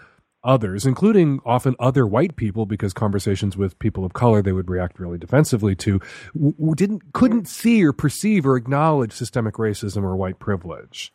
others, 0.45 0.87
including 0.87 1.41
often 1.45 1.75
other 1.79 2.07
white 2.07 2.37
people, 2.37 2.67
because 2.67 2.93
conversations 2.93 3.57
with 3.57 3.79
people 3.79 4.05
of 4.05 4.13
color 4.13 4.41
they 4.43 4.53
would 4.53 4.71
react 4.71 4.99
really 5.01 5.19
defensively 5.19 5.75
to, 5.75 6.01
w- 6.35 6.75
didn't 6.75 7.13
couldn't 7.13 7.47
see 7.49 7.85
or 7.85 7.93
perceive 7.93 8.47
or 8.47 8.57
acknowledge 8.57 9.13
systemic 9.13 9.55
racism 9.57 10.03
or 10.03 10.17
white 10.17 10.39
privilege. 10.39 11.13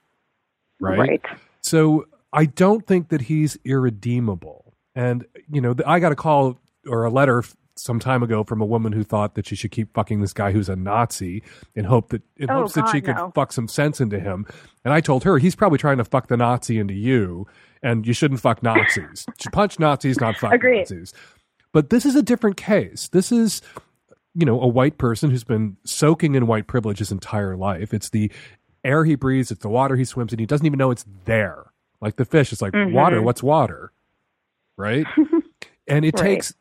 Right. 0.79 0.99
Right. 0.99 1.21
So 1.61 2.05
I 2.33 2.45
don't 2.45 2.85
think 2.85 3.09
that 3.09 3.21
he's 3.21 3.57
irredeemable. 3.65 4.73
And 4.95 5.25
you 5.51 5.61
know, 5.61 5.75
I 5.85 5.99
got 5.99 6.11
a 6.11 6.15
call 6.15 6.59
or 6.87 7.05
a 7.05 7.09
letter 7.09 7.43
some 7.77 7.99
time 7.99 8.21
ago 8.21 8.43
from 8.43 8.61
a 8.61 8.65
woman 8.65 8.91
who 8.91 9.03
thought 9.03 9.35
that 9.35 9.47
she 9.47 9.55
should 9.55 9.71
keep 9.71 9.93
fucking 9.93 10.21
this 10.21 10.33
guy 10.33 10.51
who's 10.51 10.69
a 10.69 10.75
Nazi 10.75 11.41
in 11.73 11.85
hope 11.85 12.09
that 12.09 12.21
in 12.37 12.49
Oh, 12.49 12.61
hopes 12.61 12.73
that 12.73 12.89
she 12.89 13.01
God, 13.01 13.15
could 13.15 13.33
fuck 13.33 13.51
some 13.53 13.67
sense 13.67 14.01
into 14.01 14.19
him. 14.19 14.45
And 14.83 14.93
I 14.93 15.01
told 15.01 15.23
her 15.23 15.37
he's 15.37 15.55
probably 15.55 15.77
trying 15.77 15.97
to 15.97 16.05
fuck 16.05 16.27
the 16.27 16.37
Nazi 16.37 16.77
into 16.79 16.93
you, 16.93 17.47
and 17.81 18.05
you 18.05 18.13
shouldn't 18.13 18.41
fuck 18.41 18.61
Nazis. 18.61 19.25
punch 19.51 19.79
Nazis, 19.79 20.19
not 20.19 20.35
fuck 20.37 20.53
Agreed. 20.53 20.79
Nazis. 20.79 21.13
But 21.73 21.89
this 21.89 22.05
is 22.05 22.15
a 22.15 22.21
different 22.21 22.57
case. 22.57 23.07
This 23.07 23.31
is 23.31 23.61
you 24.33 24.45
know, 24.45 24.61
a 24.61 24.67
white 24.67 24.97
person 24.97 25.29
who's 25.29 25.43
been 25.43 25.77
soaking 25.85 26.35
in 26.35 26.47
white 26.47 26.67
privilege 26.67 26.99
his 26.99 27.11
entire 27.11 27.55
life. 27.55 27.93
It's 27.93 28.09
the 28.09 28.31
air 28.83 29.03
he 29.03 29.15
breathes, 29.15 29.51
it's 29.51 29.61
the 29.61 29.69
water 29.69 29.95
he 29.95 30.05
swims 30.05 30.33
in. 30.33 30.39
He 30.39 30.45
doesn't 30.45 30.65
even 30.65 30.77
know 30.77 30.91
it's 30.91 31.05
there. 31.25 31.70
Like 32.01 32.15
the 32.15 32.25
fish, 32.25 32.51
it's 32.51 32.61
like 32.61 32.73
Mhm. 32.73 32.93
water. 32.93 33.21
What's 33.21 33.43
water? 33.43 33.91
Right? 34.77 35.05
and 35.87 36.03
it 36.05 36.13
Right. 36.15 36.23
takes 36.23 36.53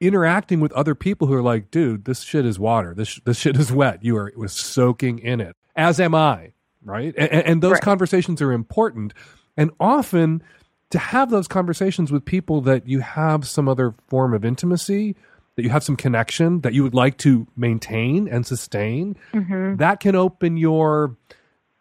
interacting 0.00 0.60
with 0.60 0.72
other 0.72 0.94
people 0.94 1.26
who 1.28 1.34
are 1.34 1.42
like, 1.42 1.70
dude, 1.70 2.04
this 2.06 2.22
shit 2.22 2.44
is 2.46 2.58
water. 2.58 2.94
This 2.94 3.20
this 3.24 3.38
shit 3.38 3.56
is 3.56 3.70
wet. 3.72 4.02
You 4.04 4.16
are 4.16 4.32
was 4.36 4.52
soaking 4.52 5.18
in 5.18 5.40
it. 5.40 5.56
As 5.76 6.00
am 6.00 6.14
I. 6.14 6.52
Right? 6.82 7.14
And, 7.16 7.30
and 7.30 7.62
those 7.62 7.72
Right. 7.72 7.82
conversations 7.82 8.40
are 8.42 8.52
important. 8.52 9.12
And 9.56 9.70
often 9.78 10.42
to 10.90 10.98
have 10.98 11.30
those 11.30 11.46
conversations 11.46 12.10
with 12.10 12.24
people 12.24 12.62
that 12.62 12.88
you 12.88 13.00
have 13.00 13.46
some 13.46 13.68
other 13.68 13.94
form 14.08 14.32
of 14.34 14.44
intimacy, 14.44 15.14
that 15.56 15.62
you 15.62 15.68
have 15.70 15.84
some 15.84 15.96
connection 15.96 16.62
that 16.62 16.72
you 16.72 16.82
would 16.82 16.94
like 16.94 17.18
to 17.18 17.46
maintain 17.56 18.26
and 18.26 18.46
sustain, 18.46 19.16
Mhm. 19.34 19.76
that 19.78 20.00
can 20.00 20.16
open 20.16 20.56
your 20.56 21.16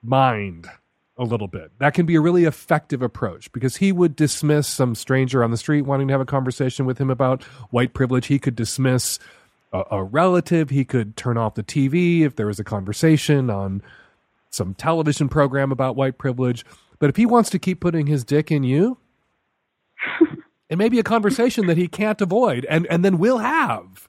mind 0.03 0.67
a 1.19 1.23
little 1.23 1.47
bit. 1.47 1.71
That 1.79 1.93
can 1.93 2.05
be 2.05 2.15
a 2.15 2.21
really 2.21 2.45
effective 2.45 3.01
approach 3.01 3.51
because 3.51 3.75
he 3.75 3.91
would 3.91 4.15
dismiss 4.15 4.67
some 4.67 4.95
stranger 4.95 5.43
on 5.43 5.51
the 5.51 5.57
street 5.57 5.81
wanting 5.81 6.07
to 6.07 6.13
have 6.13 6.21
a 6.21 6.25
conversation 6.25 6.85
with 6.85 6.97
him 6.97 7.09
about 7.09 7.43
white 7.71 7.93
privilege. 7.93 8.27
He 8.27 8.39
could 8.39 8.55
dismiss 8.55 9.19
a, 9.73 9.83
a 9.91 10.03
relative. 10.03 10.69
He 10.69 10.85
could 10.85 11.17
turn 11.17 11.37
off 11.37 11.55
the 11.55 11.63
TV 11.63 12.21
if 12.21 12.37
there 12.37 12.47
was 12.47 12.59
a 12.59 12.63
conversation 12.63 13.49
on 13.49 13.83
some 14.49 14.73
television 14.73 15.29
program 15.29 15.71
about 15.71 15.95
white 15.95 16.17
privilege. 16.17 16.65
But 16.99 17.09
if 17.09 17.17
he 17.17 17.25
wants 17.25 17.49
to 17.51 17.59
keep 17.59 17.81
putting 17.81 18.07
his 18.07 18.23
dick 18.23 18.49
in 18.49 18.63
you, 18.63 18.97
it 20.69 20.77
may 20.77 20.89
be 20.89 20.99
a 20.99 21.03
conversation 21.03 21.67
that 21.67 21.77
he 21.77 21.87
can't 21.87 22.21
avoid 22.21 22.65
and, 22.65 22.87
and 22.87 23.03
then 23.03 23.17
will 23.17 23.39
have. 23.39 24.08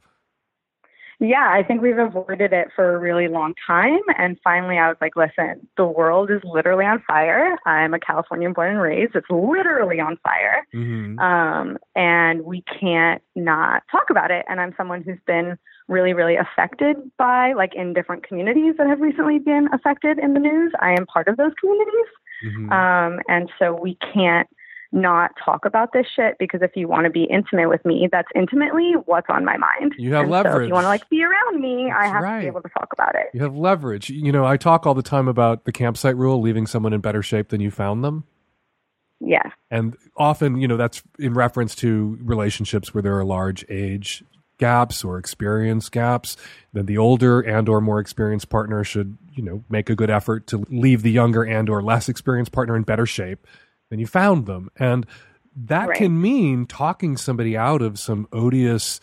Yeah, 1.23 1.51
I 1.53 1.63
think 1.63 1.83
we've 1.83 1.99
avoided 1.99 2.55
it 2.55 2.69
for 2.75 2.95
a 2.95 2.99
really 2.99 3.29
long 3.29 3.53
time. 3.67 4.01
And 4.17 4.39
finally, 4.43 4.79
I 4.79 4.89
was 4.89 4.97
like, 5.03 5.17
listen, 5.17 5.69
the 5.77 5.85
world 5.85 6.31
is 6.31 6.41
literally 6.45 6.87
on 6.87 7.03
fire. 7.07 7.59
I'm 7.67 7.93
a 7.93 8.01
Californian 8.01 8.55
born 8.55 8.71
and 8.71 8.81
raised. 8.81 9.15
It's 9.15 9.29
literally 9.29 10.01
on 10.01 10.17
fire. 10.25 10.67
Mm-hmm. 10.75 11.19
Um, 11.19 11.77
and 11.95 12.43
we 12.43 12.65
can't 12.81 13.23
not 13.37 13.83
talk 13.93 14.09
about 14.09 14.31
it. 14.31 14.47
And 14.49 14.63
I'm 14.63 14.73
someone 14.79 15.03
who's 15.03 15.19
been 15.27 15.59
really, 15.89 16.15
really 16.15 16.37
affected 16.37 16.97
by, 17.19 17.53
like, 17.53 17.75
in 17.75 17.93
different 17.93 18.27
communities 18.27 18.77
that 18.79 18.87
have 18.87 19.01
recently 19.01 19.39
been 19.39 19.69
affected 19.75 20.19
in 20.19 20.33
the 20.33 20.41
news. 20.41 20.73
I 20.81 20.93
am 20.93 21.05
part 21.05 21.29
of 21.29 21.37
those 21.37 21.53
communities. 21.61 22.07
Mm-hmm. 22.47 22.73
Um, 22.73 23.21
and 23.29 23.51
so 23.59 23.75
we 23.75 23.99
can't 24.15 24.49
not 24.93 25.33
talk 25.43 25.65
about 25.65 25.93
this 25.93 26.07
shit 26.15 26.37
because 26.39 26.63
if 26.63 26.73
you 26.75 26.89
want 26.89 27.05
to 27.05 27.11
be 27.11 27.25
intimate 27.25 27.69
with 27.69 27.85
me, 27.85 28.09
that's 28.11 28.29
intimately 28.35 28.95
what's 29.07 29.29
on 29.29 29.45
my 29.45 29.57
mind. 29.57 29.95
You 29.99 30.15
have 30.15 30.31
and 30.31 30.47
So 30.47 30.61
if 30.63 30.69
you 30.69 30.75
want 30.75 30.85
to 30.85 30.89
like 30.89 31.09
be 31.09 31.23
around 31.23 31.61
me, 31.61 31.91
I 31.91 32.09
That's 32.09 32.13
have 32.13 32.37
to 32.37 32.41
be 32.41 32.47
able 32.47 32.63
to 32.63 32.69
talk 32.71 32.89
about 32.93 33.15
it. 33.15 33.29
You 33.33 33.43
have 33.43 33.55
leverage. 33.55 34.11
You 34.11 34.33
know, 34.33 34.45
I 34.45 34.57
talk 34.57 34.87
all 34.87 34.95
the 34.95 35.03
time 35.03 35.29
about 35.29 35.65
the 35.65 35.73
campsite 35.73 36.17
rule, 36.17 36.41
leaving 36.41 36.67
someone 36.67 36.93
in 36.93 37.01
better 37.01 37.23
shape 37.23 37.49
than 37.49 37.61
you 37.61 37.71
found 37.71 38.03
them. 38.03 38.25
Yeah. 39.21 39.51
And 39.71 39.97
often, 40.17 40.57
you 40.61 40.67
know, 40.67 40.77
that's 40.77 41.03
in 41.19 41.35
reference 41.35 41.75
to 41.77 42.19
relationships 42.23 42.93
where 42.95 43.03
there 43.03 43.19
are 43.19 43.25
large 43.25 43.65
age 43.69 44.25
gaps 44.59 45.05
or 45.05 45.19
experience 45.19 45.89
gaps. 45.89 46.37
Then 46.73 46.87
the 46.87 46.99
older 46.99 47.41
and 47.41 47.69
or 47.69 47.81
more 47.81 48.01
experienced 48.01 48.49
partner 48.49 48.83
should, 48.83 49.17
you 49.35 49.43
know, 49.43 49.63
make 49.69 49.89
a 49.89 49.95
good 49.95 50.11
effort 50.11 50.47
to 50.49 50.65
leave 50.69 51.03
the 51.03 51.11
younger 51.11 51.43
and 51.43 51.69
or 51.69 51.83
less 51.83 52.09
experienced 52.09 52.53
partner 52.53 52.77
in 52.77 52.83
better 52.83 53.07
shape 53.07 53.47
than 53.91 53.99
you 53.99 54.07
found 54.07 54.47
them. 54.47 54.71
And 54.77 55.05
that 55.55 55.89
Right. 55.89 55.99
can 55.99 56.21
mean 56.21 56.65
talking 56.67 57.17
somebody 57.17 57.57
out 57.57 57.83
of 57.83 57.99
some 57.99 58.27
odious 58.33 59.01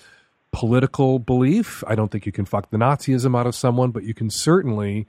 political 0.52 1.20
belief. 1.20 1.84
I 1.86 1.94
don't 1.94 2.10
think 2.10 2.26
you 2.26 2.32
can 2.32 2.46
fuck 2.46 2.72
the 2.72 2.78
Nazism 2.78 3.38
out 3.38 3.46
of 3.46 3.54
someone, 3.54 3.92
but 3.92 4.04
you 4.04 4.14
can 4.14 4.30
certainly 4.30 5.06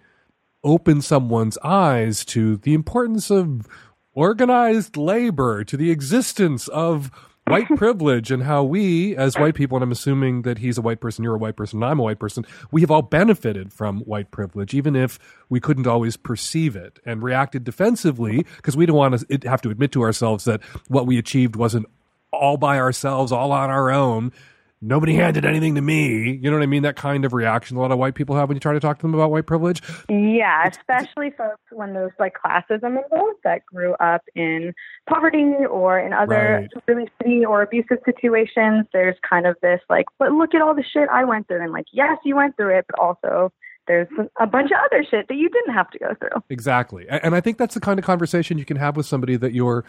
open 0.64 1.01
someone's 1.01 1.57
eyes 1.62 2.24
to 2.26 2.57
the 2.57 2.74
importance 2.74 3.31
of 3.31 3.66
organized 4.12 4.97
labor, 4.97 5.62
to 5.64 5.76
the 5.76 5.91
existence 5.93 6.66
of 6.68 7.11
white 7.49 7.68
privilege, 7.76 8.30
and 8.30 8.42
how 8.42 8.62
we, 8.62 9.16
as 9.16 9.36
white 9.36 9.55
people, 9.55 9.76
and 9.76 9.82
I'm 9.82 9.92
assuming 9.92 10.42
that 10.42 10.59
he's 10.59 10.78
a 10.78 10.82
white 10.82 11.01
person, 11.01 11.24
you're 11.24 11.34
a 11.34 11.38
white 11.38 11.57
person, 11.57 11.82
and 11.82 11.90
I'm 11.90 11.99
a 11.99 12.03
white 12.03 12.18
person, 12.18 12.44
we 12.70 12.80
have 12.82 12.90
all 12.90 13.03
benefited 13.03 13.72
from 13.72 14.01
white 14.01 14.30
privilege, 14.30 14.74
even 14.74 14.94
if 14.94 15.18
we 15.49 15.61
couldn't 15.61 15.86
always 15.86 16.16
perceive 16.16 16.76
it 16.76 16.99
and 17.05 17.22
reacted 17.22 17.64
defensively 17.64 18.44
because 18.57 18.76
we 18.76 18.86
don't 18.86 18.96
want 18.96 19.28
to 19.28 19.49
have 19.49 19.62
to 19.62 19.70
admit 19.70 19.92
to 19.92 20.03
ourselves 20.03 20.44
that 20.44 20.62
what 20.88 21.07
we 21.07 21.18
achieved 21.18 21.57
wasn't 21.57 21.86
all 22.32 22.57
by 22.57 22.78
ourselves, 22.78 23.32
all 23.32 23.53
on 23.53 23.70
our 23.70 23.90
own. 23.90 24.32
Nobody 24.81 25.14
handed 25.14 25.45
anything 25.45 25.74
to 25.74 25.81
me. 25.81 26.39
You 26.41 26.51
know 26.51 26.57
what 26.57 26.62
I 26.62 26.66
mean? 26.66 26.85
That 26.85 26.95
kind 26.95 27.24
of 27.24 27.33
reaction 27.33 27.76
a 27.76 27.81
lot 27.81 27.91
of 27.91 27.99
white 27.99 28.14
people 28.14 28.37
have 28.37 28.49
when 28.49 28.57
you 28.57 28.61
try 28.61 28.72
to 28.74 28.81
talk 28.81 28.99
to 28.99 29.03
them 29.03 29.12
about 29.14 29.31
white 29.31 29.47
privilege. 29.47 29.83
Yeah, 30.09 30.68
especially 30.68 31.31
folks 31.31 31.61
when 31.72 31.95
there's 31.95 32.12
like 32.18 32.35
classism 32.35 33.03
involved 33.03 33.39
that 33.43 33.66
grew 33.66 33.95
up 33.95 34.22
in 34.37 34.72
poverty 35.09 35.53
or 35.68 35.99
in 35.99 36.12
other 36.12 36.68
Right. 36.68 36.68
really 36.87 37.11
shitty 37.20 37.43
or 37.49 37.62
abusive 37.62 37.99
situations. 38.05 38.87
There's 38.93 39.16
kind 39.29 39.47
of 39.47 39.57
this 39.62 39.81
like, 39.91 40.07
but 40.18 40.31
look 40.33 40.55
at 40.55 40.62
all 40.62 40.74
the 40.74 40.85
shit 40.85 41.09
I 41.09 41.24
went 41.24 41.49
through. 41.49 41.62
And 41.62 41.72
like, 41.72 41.87
yes, 41.93 42.18
you 42.24 42.37
went 42.37 42.57
through 42.57 42.79
it, 42.79 42.87
but 42.89 43.01
also 43.01 43.53
there's 43.89 44.07
a 44.39 44.47
bunch 44.47 44.70
of 44.70 44.76
other 44.85 45.03
shit 45.11 45.26
that 45.29 45.35
you 45.35 45.49
didn't 45.49 45.74
have 45.74 45.91
to 45.91 45.99
go 45.99 46.14
through. 46.20 46.43
Exactly. 46.51 47.07
And 47.09 47.35
I 47.35 47.41
think 47.41 47.59
that's 47.59 47.74
the 47.74 47.81
kind 47.81 47.99
of 47.99 48.05
conversation 48.05 48.59
you 48.59 48.64
can 48.64 48.76
have 48.76 48.97
with 48.97 49.07
somebody 49.07 49.37
that 49.37 49.55
you're 49.55 49.85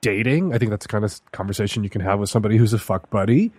dating. 0.00 0.52
I 0.54 0.58
think 0.58 0.70
that's 0.70 0.86
the 0.86 0.90
kind 0.92 1.04
of 1.04 1.20
conversation 1.32 1.84
you 1.84 1.90
can 1.90 2.00
have 2.00 2.18
with 2.18 2.30
somebody 2.30 2.56
who's 2.56 2.72
a 2.72 2.78
fuck 2.78 3.08
buddy. 3.10 3.52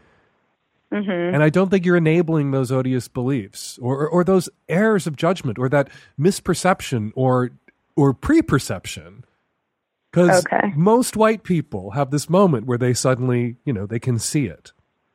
Mm-hmm. 0.93 1.33
And 1.35 1.41
I 1.43 1.49
don't 1.49 1.69
think 1.69 1.85
you're 1.85 1.97
enabling 1.97 2.51
those 2.51 2.71
odious 2.71 3.07
beliefs 3.07 3.79
or, 3.81 3.97
or, 3.97 4.07
or 4.09 4.23
those 4.23 4.47
errors 4.69 5.07
of 5.07 5.15
judgment 5.15 5.57
or 5.57 5.67
that 5.69 5.89
misperception 6.19 7.11
or 7.15 7.51
or 7.95 8.13
preperception. 8.13 9.23
Because 10.11 10.45
Okay. 10.45 10.71
most 10.75 11.17
white 11.17 11.43
people 11.43 11.91
have 11.91 12.11
this 12.11 12.29
moment 12.29 12.67
where 12.67 12.77
they 12.77 12.93
suddenly, 12.93 13.55
you 13.65 13.73
know, 13.73 13.85
they 13.87 13.99
can 13.99 14.19
see 14.19 14.45
it. 14.45 14.71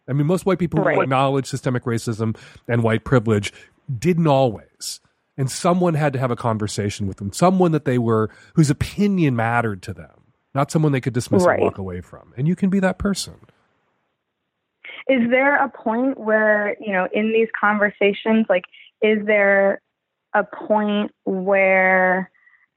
I 0.09 0.12
mean, 0.12 0.26
most 0.26 0.45
white 0.47 0.59
people 0.59 0.83
who 0.83 1.01
acknowledge 1.01 1.47
systemic 1.47 1.85
racism 1.85 2.37
and 2.66 2.83
white 2.83 3.05
privilege 3.05 3.53
didn't 3.99 4.26
always. 4.26 5.01
And 5.37 5.49
someone 5.51 5.95
had 5.95 6.12
to 6.14 6.18
have 6.18 6.33
a 6.33 6.37
conversation 6.37 7.07
with 7.07 7.18
them, 7.18 7.33
someone 7.33 7.70
that 7.72 7.85
they 7.85 7.99
were, 7.99 8.29
whose 8.55 8.70
opinion 8.70 9.37
mattered 9.37 9.83
to 9.83 9.93
them, 9.95 10.33
not 10.55 10.70
someone 10.72 10.91
they 10.91 11.01
could 11.01 11.12
dismiss 11.12 11.45
Right. 11.45 11.55
and 11.61 11.62
walk 11.62 11.79
away 11.79 12.01
from. 12.01 12.33
And 12.37 12.49
you 12.49 12.57
can 12.57 12.70
be 12.70 12.81
that 12.81 12.99
person. 12.99 13.35
Is 15.09 15.28
there 15.30 15.56
a 15.62 15.68
point 15.68 16.18
where 16.18 16.76
you 16.80 16.92
know 16.92 17.09
in 17.12 17.32
these 17.32 17.48
conversations 17.59 18.46
like 18.48 18.64
is 19.02 19.18
there 19.26 19.80
a 20.34 20.44
point 20.44 21.11
where 21.24 22.30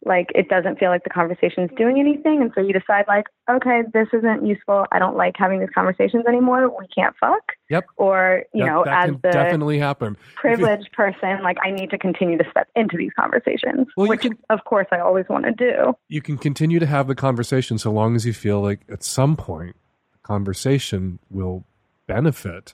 like 0.03 0.31
it 0.33 0.49
doesn't 0.49 0.79
feel 0.79 0.89
like 0.89 1.03
the 1.03 1.11
conversation's 1.11 1.69
doing 1.77 1.99
anything 1.99 2.41
and 2.41 2.51
so 2.55 2.61
you 2.61 2.73
decide 2.73 3.05
like 3.07 3.25
okay 3.51 3.83
this 3.93 4.07
isn't 4.13 4.43
useful. 4.45 4.85
I 4.91 4.97
don't 4.97 5.15
like 5.15 5.35
having 5.37 5.59
these 5.59 5.69
conversations 5.75 6.25
anymore. 6.27 6.69
We 6.69 6.87
can't 6.87 7.15
fuck. 7.19 7.51
Yep. 7.69 7.85
or 7.97 8.43
you 8.53 8.63
That- 8.65 8.71
know 8.71 8.81
as 8.83 9.11
the 9.21 9.29
definitely 9.31 9.77
happen. 9.77 10.17
privileged 10.35 10.91
person 10.93 11.43
like 11.43 11.57
i 11.63 11.69
need 11.71 11.89
to 11.91 11.97
continue 11.99 12.37
to 12.37 12.43
step 12.49 12.67
into 12.75 12.97
these 12.97 13.11
conversations 13.19 13.87
Well, 13.95 14.07
which 14.07 14.25
of 14.49 14.63
course 14.65 14.87
i 14.91 14.99
always 14.99 15.25
want 15.29 15.45
to 15.45 15.51
do. 15.51 15.93
You 16.07 16.21
can 16.21 16.37
continue 16.37 16.79
to 16.79 16.85
have 16.87 17.07
the 17.07 17.15
conversation 17.15 17.77
so 17.77 17.91
long 17.91 18.15
as 18.15 18.25
you 18.25 18.33
feel 18.33 18.59
like 18.59 18.79
at 18.89 19.03
some 19.03 19.35
point 19.37 19.75
the 20.13 20.19
conversation 20.23 21.19
will 21.29 21.65
benefit 22.13 22.73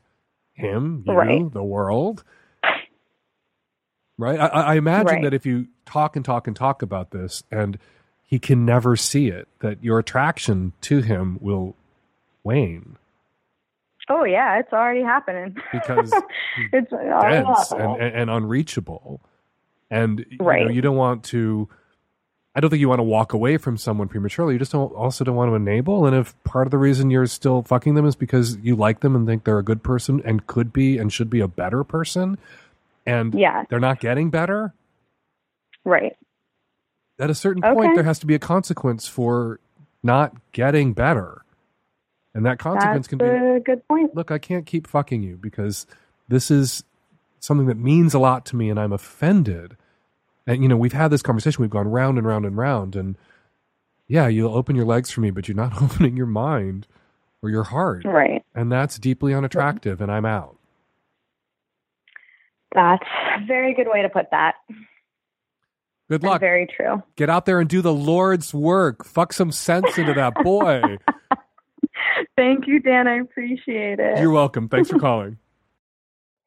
him, 0.53 1.03
you, 1.05 1.13
Right. 1.13 1.51
the 1.51 1.63
world. 1.63 2.23
Right? 4.17 4.39
I, 4.39 4.47
I 4.47 4.75
imagine 4.75 5.05
Right. 5.07 5.23
that 5.23 5.33
if 5.33 5.45
you 5.45 5.67
talk 5.85 6.15
and 6.15 6.25
talk 6.25 6.47
and 6.47 6.55
talk 6.55 6.81
about 6.81 7.11
this 7.11 7.43
and 7.51 7.77
he 8.23 8.39
can 8.39 8.65
never 8.65 8.95
see 8.95 9.27
it, 9.27 9.47
that 9.59 9.83
your 9.83 9.99
attraction 9.99 10.73
to 10.81 11.01
him 11.01 11.37
will 11.41 11.75
wane 12.43 12.97
oh 14.09 14.23
yeah 14.23 14.57
it's 14.57 14.71
already 14.71 15.03
happening 15.03 15.53
because 15.73 16.13
it's 16.71 16.89
dense 16.89 17.71
and, 17.73 18.01
and, 18.01 18.15
and 18.15 18.29
unreachable. 18.29 19.19
And 19.91 20.25
you, 20.29 20.37
know, 20.39 20.45
Right. 20.45 20.73
you 20.73 20.81
don't 20.81 20.95
want 20.95 21.25
to. 21.25 21.67
I 22.57 22.59
don't 22.59 22.71
think 22.71 22.79
you 22.79 22.89
want 22.89 22.97
to 22.97 23.03
walk 23.03 23.33
away 23.33 23.57
from 23.57 23.77
someone 23.77 24.07
prematurely. 24.07 24.53
You 24.55 24.59
just 24.59 24.71
don't 24.71 24.91
also 24.93 25.23
don't 25.23 25.35
want 25.35 25.51
to 25.51 25.55
enable. 25.55 26.07
And 26.07 26.15
if 26.15 26.33
part 26.43 26.65
of 26.65 26.71
the 26.71 26.79
reason 26.79 27.11
you're 27.11 27.27
still 27.27 27.61
fucking 27.61 27.93
them 27.93 28.03
is 28.03 28.15
because 28.15 28.57
you 28.63 28.75
like 28.75 29.01
them 29.01 29.15
and 29.15 29.27
think 29.27 29.43
they're 29.43 29.59
a 29.59 29.63
good 29.63 29.83
person 29.83 30.23
and 30.25 30.47
could 30.47 30.73
be 30.73 30.97
and 30.97 31.13
should 31.13 31.29
be 31.29 31.39
a 31.39 31.47
better 31.47 31.83
person, 31.83 32.39
and 33.05 33.35
Yeah. 33.35 33.65
they're 33.69 33.79
not 33.79 33.99
getting 33.99 34.31
better, 34.31 34.73
right 35.85 36.17
at 37.19 37.29
a 37.29 37.35
certain 37.35 37.63
Okay. 37.63 37.75
point 37.75 37.93
there 37.93 38.03
has 38.03 38.17
to 38.19 38.25
be 38.25 38.33
a 38.33 38.39
consequence 38.39 39.07
for 39.07 39.59
not 40.01 40.33
getting 40.51 40.93
better. 40.93 41.43
And 42.33 42.43
that 42.47 42.57
consequence 42.57 43.05
that's 43.05 43.07
can 43.07 43.19
be 43.19 43.25
a 43.27 43.59
good 43.59 43.87
point 43.87 44.15
look, 44.15 44.31
I 44.31 44.39
can't 44.39 44.65
keep 44.65 44.87
fucking 44.87 45.21
you 45.21 45.37
because 45.37 45.85
this 46.27 46.49
is 46.49 46.83
something 47.39 47.67
that 47.67 47.77
means 47.77 48.15
a 48.15 48.19
lot 48.19 48.45
to 48.47 48.55
me 48.55 48.71
and 48.71 48.79
I'm 48.79 48.93
offended. 48.93 49.77
And, 50.47 50.63
you 50.63 50.69
know, 50.69 50.77
we've 50.77 50.93
had 50.93 51.09
this 51.09 51.21
conversation. 51.21 51.61
We've 51.61 51.69
gone 51.69 51.87
round 51.89 52.17
and 52.17 52.25
round 52.25 52.45
and 52.45 52.57
round. 52.57 52.95
And 52.95 53.17
yeah, 54.07 54.27
you'll 54.27 54.55
open 54.55 54.75
your 54.75 54.85
legs 54.85 55.11
for 55.11 55.21
me, 55.21 55.29
but 55.29 55.47
you're 55.47 55.55
not 55.57 55.73
opening 55.81 56.15
your 56.17 56.25
mind 56.25 56.87
or 57.43 57.49
your 57.49 57.65
heart. 57.65 58.03
right 58.05 58.43
And 58.55 58.71
that's 58.71 58.97
deeply 58.97 59.33
unattractive. 59.33 60.01
And 60.01 60.09
I'm 60.11 60.25
out. 60.25 60.57
that's 62.73 63.03
a 63.41 63.45
very 63.45 63.73
good 63.73 63.87
way 63.89 64.01
to 64.01 64.09
put 64.09 64.27
that 64.31 64.55
Good 66.09 66.21
and 66.21 66.29
luck. 66.31 66.39
very 66.39 66.65
true 66.67 67.03
Get 67.17 67.29
out 67.29 67.45
there 67.45 67.59
and 67.59 67.69
do 67.69 67.81
the 67.81 67.93
Lord's 67.93 68.53
work. 68.53 69.03
Fuck 69.05 69.33
some 69.33 69.51
sense 69.51 69.97
into 69.97 70.13
that 70.13 70.33
boy. 70.43 70.81
thank 72.35 72.65
you 72.67 72.79
dan 72.79 73.07
i 73.07 73.15
appreciate 73.19 73.99
it 73.99 74.17
You're 74.19 74.31
welcome. 74.31 74.69
Thanks 74.69 74.89
for 74.89 74.97
calling. 74.99 75.37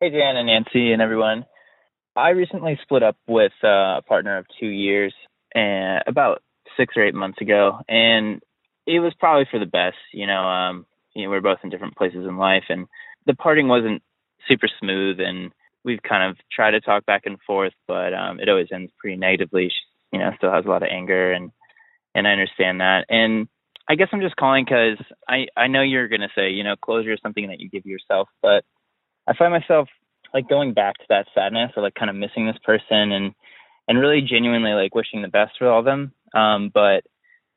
Hey, 0.01 0.09
Dan 0.11 0.37
and 0.37 0.47
Nancy 0.47 0.93
and 0.93 1.03
everyone. 1.03 1.45
I 2.17 2.31
recently 2.31 2.79
split 2.83 3.03
up 3.03 3.17
with 3.29 3.53
a 3.63 4.03
partner 4.07 4.39
of 4.39 4.47
two 4.59 4.67
years 4.67 5.15
and 5.55 6.03
about 6.07 6.43
six 6.77 6.95
or 6.97 7.05
eight 7.05 7.15
months 7.15 7.41
ago, 7.41 7.79
and 7.89 8.41
it 8.87 9.01
was 9.01 9.13
probably 9.19 9.47
for 9.51 9.59
the 9.59 9.67
best. 9.67 9.97
You 10.13 10.27
know, 10.27 10.43
um, 10.43 10.87
you 11.15 11.25
know, 11.25 11.31
we 11.31 11.37
are 11.37 11.43
both 11.43 11.59
in 11.63 11.71
different 11.71 11.97
places 11.97 12.27
in 12.27 12.37
life, 12.37 12.65
and 12.69 12.87
the 13.27 13.35
parting 13.35 13.69
wasn't 13.69 14.03
super 14.49 14.69
smooth, 14.81 15.21
and 15.21 15.53
we've 15.85 16.03
kind 16.03 16.31
of 16.31 16.37
tried 16.53 16.73
to 16.73 16.81
talk 16.81 17.07
back 17.07 17.23
and 17.27 17.39
forth, 17.47 17.73
but 17.87 18.13
um, 18.13 18.41
it 18.41 18.49
always 18.49 18.69
ends 18.73 18.93
pretty 18.99 19.17
negatively. 19.17 19.69
She, 19.69 20.17
you 20.17 20.19
know, 20.19 20.31
still 20.37 20.53
has 20.53 20.65
a 20.65 20.69
lot 20.69 20.83
of 20.83 20.89
anger, 20.91 21.33
and 21.33 21.53
and 22.15 22.27
I 22.27 22.33
understand 22.33 22.81
that, 22.81 23.07
and 23.09 23.49
I 23.89 23.95
guess 23.95 24.09
I'm 24.13 24.21
just 24.21 24.37
calling 24.37 24.65
because 24.65 24.99
I 25.29 25.47
I 25.57 25.69
know 25.69 25.83
you're 25.83 26.09
gonna 26.09 26.29
say, 26.35 26.51
you 26.51 26.65
know, 26.65 26.75
closure 26.77 27.13
is 27.13 27.21
something 27.23 27.49
that 27.49 27.61
you 27.61 27.69
give 27.69 27.87
yourself, 27.87 28.29
but 28.43 28.65
I 29.27 29.35
find 29.35 29.53
myself 29.53 29.89
like 30.33 30.49
going 30.49 30.75
back 30.75 30.97
to 30.99 31.05
that 31.09 31.27
sadness 31.35 31.73
or 31.77 31.83
like 31.83 31.95
kind 31.95 32.11
of 32.11 32.17
missing 32.17 32.47
this 32.47 32.59
person 32.65 33.13
and 33.13 33.35
and 33.89 33.99
really 33.99 34.21
genuinely 34.23 34.73
like 34.73 34.95
wishing 34.95 35.23
the 35.23 35.29
best 35.29 35.53
for 35.59 35.69
all 35.69 35.81
of 35.81 35.85
them. 35.85 36.13
Um, 36.35 36.71
but 36.73 37.03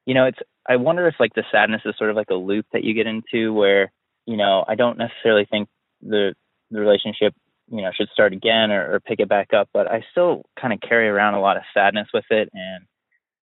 you 0.06 0.14
know, 0.14 0.26
it's 0.26 0.40
I 0.68 0.78
wonder 0.78 1.08
if 1.08 1.16
like 1.20 1.34
the 1.36 1.44
sadness 1.52 1.82
is 1.86 1.96
sort 1.98 2.10
of 2.10 2.16
like 2.16 2.30
a 2.30 2.36
loop 2.36 2.66
that 2.74 2.84
you 2.84 2.94
get 2.94 3.08
into 3.08 3.54
where 3.54 3.92
you 4.26 4.38
know 4.38 4.66
I 4.68 4.76
don't 4.76 4.98
necessarily 4.98 5.46
think 5.50 5.70
the 6.02 6.34
the 6.72 6.80
relationship 6.80 7.34
you 7.70 7.82
know 7.82 7.92
should 7.96 8.10
start 8.14 8.34
again 8.34 8.72
or, 8.72 8.96
or 8.96 9.00
pick 9.00 9.20
it 9.20 9.30
back 9.30 9.54
up, 9.54 9.70
but 9.74 9.90
I 9.90 10.04
still 10.12 10.44
kind 10.60 10.74
of 10.74 10.82
carry 10.82 11.08
around 11.08 11.36
a 11.36 11.42
lot 11.42 11.58
of 11.58 11.64
sadness 11.74 12.08
with 12.14 12.26
it. 12.30 12.50
And 12.54 12.86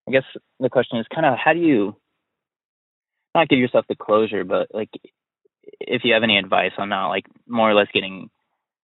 I 0.08 0.12
guess 0.12 0.26
the 0.60 0.70
question 0.70 1.00
is 1.00 1.06
kind 1.14 1.26
of 1.26 1.38
how 1.38 1.54
do 1.54 1.60
you 1.60 1.96
not 3.34 3.48
give 3.48 3.60
yourself 3.60 3.86
the 3.88 3.96
closure, 3.96 4.44
but 4.44 4.68
like 4.74 4.90
if 5.80 6.02
you 6.04 6.14
have 6.14 6.24
any 6.24 6.38
advice 6.38 6.74
on 6.78 6.90
not 6.90 7.10
like 7.10 7.26
more 7.48 7.70
or 7.70 7.74
less 7.74 7.88
getting 7.94 8.30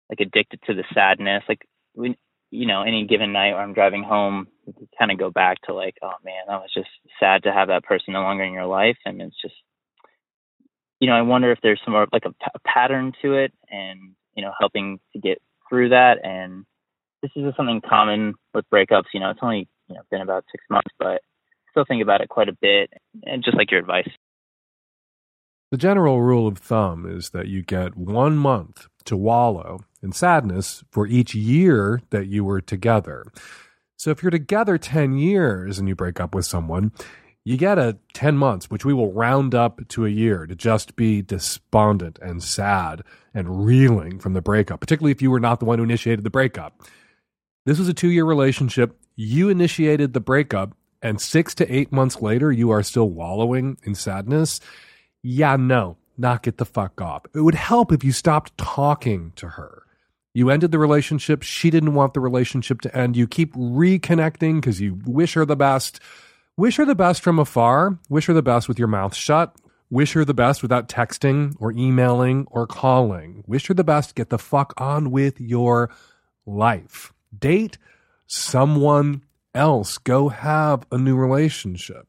like 0.10 0.20
addicted 0.20 0.60
to 0.64 0.74
the 0.74 0.84
sadness 0.94 1.44
like 1.48 1.68
when 1.94 2.16
you 2.52 2.66
know 2.68 2.84
any 2.84 3.06
given 3.06 3.34
night 3.34 3.54
where 3.54 3.62
i'm 3.62 3.74
driving 3.74 4.04
home 4.04 4.48
you 4.66 4.88
kind 4.98 5.12
of 5.12 5.20
go 5.20 5.30
back 5.30 5.62
to 5.64 5.74
like 5.74 5.96
oh 6.02 6.14
man 6.24 6.44
that 6.48 6.60
was 6.60 6.72
just 6.74 6.90
sad 7.20 7.44
to 7.44 7.54
have 7.54 7.68
that 7.68 7.84
person 7.84 8.14
no 8.14 8.22
longer 8.22 8.44
in 8.44 8.54
your 8.54 8.66
life. 8.66 8.98
And 9.06 9.22
it's 9.22 9.40
just 9.42 9.56
you 11.00 11.08
know 11.08 11.16
i 11.16 11.22
wonder 11.22 11.52
if 11.52 11.60
there's 11.62 11.82
some 11.84 11.94
more 11.94 12.08
like 12.12 12.24
a, 12.26 12.60
pattern 12.66 13.14
to 13.22 13.34
it 13.34 13.54
and 13.70 14.16
you 14.36 14.44
know 14.44 14.52
helping 14.60 15.00
to 15.14 15.20
get 15.20 15.42
through 15.70 15.90
that. 15.90 16.24
And 16.24 16.66
this 17.22 17.32
is 17.36 17.54
something 17.56 17.82
common 17.88 18.36
with 18.54 18.66
breakups 18.74 19.14
you 19.14 19.20
know 19.20 19.30
it's 19.30 19.40
only 19.42 19.68
you 19.88 19.96
know 19.96 20.02
been 20.12 20.22
about 20.22 20.46
six 20.52 20.64
months 20.70 20.92
but 21.00 21.22
still 21.72 21.86
think 21.88 22.02
about 22.02 22.22
it 22.22 22.30
quite 22.30 22.50
a 22.50 22.58
bit. 22.60 22.92
And 23.24 23.44
just 23.44 23.58
like 23.58 23.72
your 23.72 23.82
advice 23.82 24.10
The 25.76 25.82
general 25.82 26.22
rule 26.22 26.48
of 26.48 26.60
thumb 26.60 27.06
is 27.06 27.32
that 27.32 27.50
you 27.50 27.62
get 27.62 27.98
one 27.98 28.38
month 28.38 28.88
to 29.04 29.18
wallow 29.18 29.82
in 30.02 30.14
sadness 30.14 30.86
for 30.90 31.06
each 31.06 31.36
year 31.36 32.02
that 32.12 32.28
you 32.28 32.46
were 32.46 32.62
together. 32.62 33.26
So 33.98 34.10
if 34.10 34.24
you're 34.24 34.30
together 34.30 34.78
10 34.78 35.18
years 35.18 35.78
and 35.78 35.90
you 35.90 35.94
break 35.94 36.22
up 36.22 36.34
with 36.34 36.46
someone, 36.46 36.94
you 37.44 37.58
get 37.58 37.78
a 37.78 37.98
10 38.14 38.38
months, 38.38 38.70
which 38.70 38.86
we 38.86 38.94
will 38.94 39.12
round 39.12 39.54
up 39.54 39.86
to 39.90 40.06
a 40.06 40.10
year 40.10 40.48
to 40.48 40.56
just 40.56 40.96
be 40.96 41.22
despondent 41.22 42.20
and 42.22 42.42
sad 42.42 43.04
and 43.34 43.66
reeling 43.66 44.18
from 44.18 44.32
the 44.32 44.42
breakup, 44.42 44.80
particularly 44.80 45.12
if 45.12 45.22
you 45.22 45.30
were 45.30 45.42
not 45.42 45.60
the 45.60 45.66
one 45.66 45.80
who 45.80 45.84
initiated 45.84 46.24
the 46.24 46.30
breakup. 46.30 46.84
This 47.66 47.80
was 47.80 47.90
a 47.90 47.94
two 47.94 48.12
year 48.12 48.24
relationship. 48.24 48.98
You 49.18 49.50
initiated 49.50 50.14
the 50.14 50.22
breakup, 50.22 50.74
and 51.02 51.20
six 51.20 51.54
to 51.56 51.70
eight 51.70 51.92
months 51.92 52.22
later, 52.22 52.50
you 52.50 52.72
are 52.72 52.82
still 52.82 53.10
wallowing 53.10 53.78
in 53.84 53.94
sadness. 53.94 54.62
Yeah, 55.28 55.56
no, 55.56 55.98
knock 56.20 56.46
it 56.46 56.58
the 56.58 56.66
fuck 56.66 57.02
off. 57.02 57.24
It 57.34 57.40
would 57.40 57.56
help 57.56 57.92
if 57.92 58.04
you 58.04 58.12
stopped 58.12 58.56
talking 58.60 59.34
to 59.38 59.48
her. 59.48 59.82
You 60.36 60.52
ended 60.52 60.72
the 60.72 60.78
relationship. 60.78 61.42
She 61.42 61.72
didn't 61.72 61.96
want 61.96 62.14
the 62.14 62.20
relationship 62.20 62.80
to 62.82 62.96
end. 62.96 63.18
You 63.18 63.26
keep 63.26 63.56
reconnecting 63.56 64.62
because 64.62 64.80
you 64.80 65.00
wish 65.04 65.34
her 65.34 65.44
the 65.44 65.56
best. 65.56 66.00
Wish 66.58 66.76
her 66.76 66.86
the 66.86 66.94
best 66.94 67.24
from 67.24 67.40
afar. 67.40 67.98
Wish 68.08 68.28
her 68.28 68.34
the 68.34 68.44
best 68.44 68.68
with 68.68 68.78
your 68.78 68.88
mouth 68.88 69.16
shut. 69.16 69.56
Wish 69.90 70.14
her 70.14 70.26
the 70.26 70.36
best 70.36 70.62
without 70.62 70.90
texting 70.90 71.56
or 71.60 71.72
emailing 71.72 72.46
or 72.52 72.68
calling. 72.68 73.44
Wish 73.48 73.66
her 73.66 73.74
the 73.74 73.84
best. 73.84 74.14
Get 74.14 74.30
the 74.30 74.38
fuck 74.38 74.80
on 74.80 75.10
with 75.10 75.42
your 75.42 75.90
life. 76.46 77.12
Date 77.36 77.80
someone 78.28 79.24
else. 79.56 79.98
Go 79.98 80.30
have 80.30 80.86
a 80.92 81.00
new 81.00 81.16
relationship. 81.16 82.08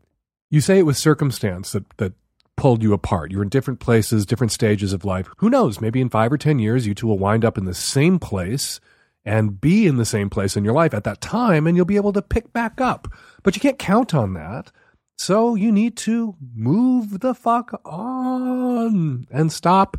You 0.50 0.60
say 0.60 0.78
it 0.78 0.86
was 0.86 0.98
circumstance 0.98 1.72
that, 1.72 1.84
that 1.96 2.12
pulled 2.56 2.82
you 2.82 2.92
apart. 2.92 3.30
You're 3.30 3.42
in 3.42 3.48
different 3.48 3.80
places, 3.80 4.26
different 4.26 4.52
stages 4.52 4.92
of 4.92 5.04
life. 5.04 5.28
Who 5.38 5.50
knows? 5.50 5.80
Maybe 5.80 6.00
in 6.00 6.08
five 6.08 6.32
or 6.32 6.38
10 6.38 6.58
years, 6.58 6.86
you 6.86 6.94
two 6.94 7.06
will 7.06 7.18
wind 7.18 7.44
up 7.44 7.58
in 7.58 7.64
the 7.64 7.74
same 7.74 8.18
place 8.18 8.80
and 9.24 9.60
be 9.60 9.86
in 9.86 9.96
the 9.96 10.04
same 10.04 10.30
place 10.30 10.56
in 10.56 10.64
your 10.64 10.74
life 10.74 10.94
at 10.94 11.04
that 11.04 11.20
time, 11.20 11.66
and 11.66 11.76
you'll 11.76 11.84
be 11.84 11.96
able 11.96 12.12
to 12.12 12.22
pick 12.22 12.52
back 12.52 12.80
up. 12.80 13.08
But 13.42 13.56
you 13.56 13.60
can't 13.60 13.78
count 13.78 14.14
on 14.14 14.34
that. 14.34 14.70
So 15.18 15.54
you 15.54 15.72
need 15.72 15.96
to 15.98 16.36
move 16.54 17.20
the 17.20 17.34
fuck 17.34 17.80
on 17.84 19.26
and 19.30 19.52
stop 19.52 19.96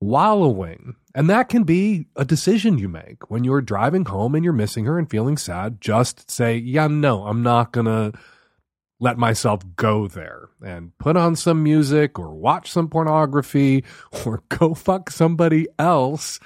wallowing. 0.00 0.94
And 1.14 1.28
that 1.30 1.48
can 1.48 1.64
be 1.64 2.06
a 2.16 2.24
decision 2.24 2.78
you 2.78 2.88
make 2.88 3.30
when 3.30 3.44
you're 3.44 3.60
driving 3.60 4.04
home 4.04 4.34
and 4.34 4.44
you're 4.44 4.52
missing 4.52 4.84
her 4.84 4.98
and 4.98 5.10
feeling 5.10 5.36
sad. 5.36 5.80
Just 5.80 6.30
say, 6.30 6.56
yeah, 6.56 6.86
no, 6.86 7.26
I'm 7.26 7.42
not 7.42 7.72
going 7.72 7.86
to 7.86 8.18
let 9.00 9.18
myself 9.18 9.62
go 9.76 10.06
there 10.08 10.45
and 10.64 10.96
put 10.98 11.16
on 11.16 11.36
some 11.36 11.62
music 11.62 12.18
or 12.18 12.34
watch 12.34 12.70
some 12.70 12.88
pornography 12.88 13.84
or 14.26 14.42
go 14.48 14.74
fuck 14.74 15.10
somebody 15.10 15.66
else 15.78 16.40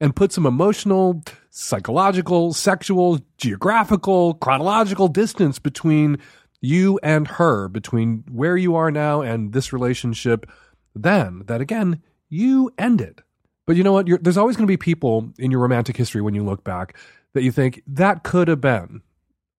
and 0.00 0.14
put 0.14 0.32
some 0.32 0.46
emotional, 0.46 1.22
psychological, 1.50 2.52
sexual, 2.52 3.18
geographical, 3.38 4.34
chronological 4.34 5.08
distance 5.08 5.58
between 5.58 6.18
you 6.60 6.98
and 7.02 7.28
her, 7.28 7.68
between 7.68 8.24
where 8.30 8.56
you 8.56 8.74
are 8.76 8.90
now 8.90 9.20
and 9.20 9.52
this 9.52 9.72
relationship 9.72 10.50
then, 10.94 11.42
that 11.46 11.60
again, 11.60 12.02
you 12.28 12.72
ended. 12.78 13.22
But 13.66 13.76
you 13.76 13.82
know 13.82 13.92
what? 13.92 14.06
You're, 14.06 14.18
there's 14.18 14.38
always 14.38 14.56
going 14.56 14.66
to 14.66 14.72
be 14.72 14.76
people 14.76 15.32
in 15.38 15.50
your 15.50 15.60
romantic 15.60 15.96
history 15.96 16.22
when 16.22 16.34
you 16.34 16.44
look 16.44 16.64
back 16.64 16.96
that 17.34 17.42
you 17.42 17.52
think 17.52 17.82
that 17.86 18.22
could 18.22 18.48
have 18.48 18.60
been 18.60 19.02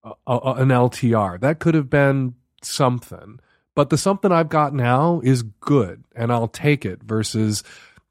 a, 0.02 0.12
a, 0.26 0.54
an 0.54 0.68
LTR. 0.68 1.40
That 1.40 1.60
could 1.60 1.74
have 1.74 1.90
been 1.90 2.34
something. 2.62 3.38
But 3.78 3.90
the 3.90 3.96
something 3.96 4.32
I've 4.32 4.48
got 4.48 4.74
now 4.74 5.20
is 5.22 5.44
good 5.44 6.02
and 6.16 6.32
I'll 6.32 6.48
take 6.48 6.84
it 6.84 7.00
versus 7.00 7.62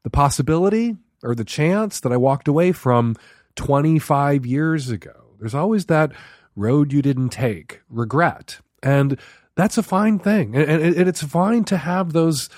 the 0.02 0.08
possibility 0.08 0.96
or 1.22 1.34
the 1.34 1.44
chance 1.44 2.00
that 2.00 2.10
I 2.10 2.16
walked 2.16 2.48
away 2.48 2.72
from 2.72 3.16
25 3.56 4.46
years 4.46 4.88
ago. 4.88 5.12
There's 5.38 5.54
always 5.54 5.84
that 5.84 6.12
road 6.56 6.90
you 6.90 7.02
didn't 7.02 7.28
take, 7.28 7.82
regret. 7.90 8.60
And 8.82 9.20
that's 9.56 9.76
a 9.76 9.82
fine 9.82 10.18
thing. 10.18 10.56
And, 10.56 10.70
it's 10.70 11.22
fine 11.22 11.64
to 11.64 11.76
have 11.76 12.14
those 12.14 12.48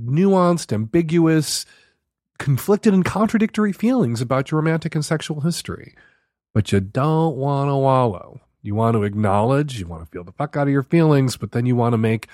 nuanced, 0.00 0.72
ambiguous, 0.72 1.66
conflicted, 2.38 2.94
and 2.94 3.04
contradictory 3.04 3.72
feelings 3.72 4.20
about 4.20 4.52
your 4.52 4.60
romantic 4.60 4.94
and 4.94 5.04
sexual 5.04 5.40
history. 5.40 5.96
But 6.54 6.70
you 6.70 6.78
don't 6.78 7.34
want 7.34 7.70
to 7.70 7.74
wallow. 7.74 8.40
You 8.66 8.74
want 8.74 8.96
to 8.96 9.04
acknowledge, 9.04 9.78
you 9.78 9.86
want 9.86 10.04
to 10.04 10.10
feel 10.10 10.24
the 10.24 10.32
fuck 10.32 10.56
out 10.56 10.66
of 10.66 10.72
your 10.72 10.82
feelings, 10.82 11.36
but 11.36 11.52
then 11.52 11.66
you 11.66 11.76
want 11.76 11.92
to 11.92 11.98
make 11.98 12.26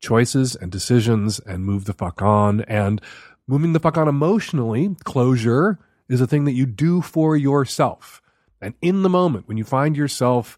choices 0.00 0.56
and 0.56 0.72
decisions 0.72 1.38
and 1.40 1.64
move 1.64 1.84
the 1.84 1.92
fuck 1.92 2.22
on. 2.22 2.62
And 2.62 3.02
moving 3.46 3.74
the 3.74 3.80
fuck 3.80 3.98
on 3.98 4.08
emotionally, 4.08 4.96
closure 5.04 5.78
is 6.08 6.22
a 6.22 6.26
thing 6.26 6.44
that 6.46 6.52
you 6.52 6.64
do 6.64 7.02
for 7.02 7.36
yourself. 7.36 8.22
And 8.62 8.74
in 8.80 9.02
the 9.02 9.10
moment, 9.10 9.46
when 9.46 9.58
you 9.58 9.64
find 9.64 9.94
yourself 9.94 10.56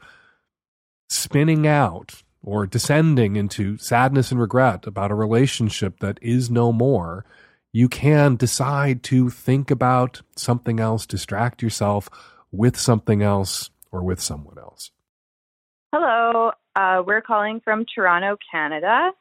spinning 1.08 1.66
out 1.66 2.22
or 2.42 2.64
descending 2.64 3.34
into 3.34 3.78
sadness 3.78 4.30
and 4.30 4.40
regret 4.40 4.86
about 4.86 5.10
a 5.10 5.16
relationship 5.16 5.98
that 5.98 6.20
is 6.22 6.50
no 6.50 6.72
more, 6.72 7.24
you 7.72 7.88
can 7.88 8.36
decide 8.36 9.02
to 9.02 9.28
think 9.28 9.72
about 9.72 10.22
something 10.36 10.78
else, 10.78 11.04
distract 11.04 11.62
yourself 11.62 12.08
with 12.52 12.76
something 12.76 13.22
else 13.22 13.70
or 13.90 14.04
with 14.04 14.20
someone 14.20 14.56
else. 14.56 14.92
Hello, 15.98 16.52
uh, 16.74 17.02
we're 17.06 17.22
calling 17.22 17.58
from 17.64 17.86
Toronto, 17.86 18.36
Canada. 18.52 19.12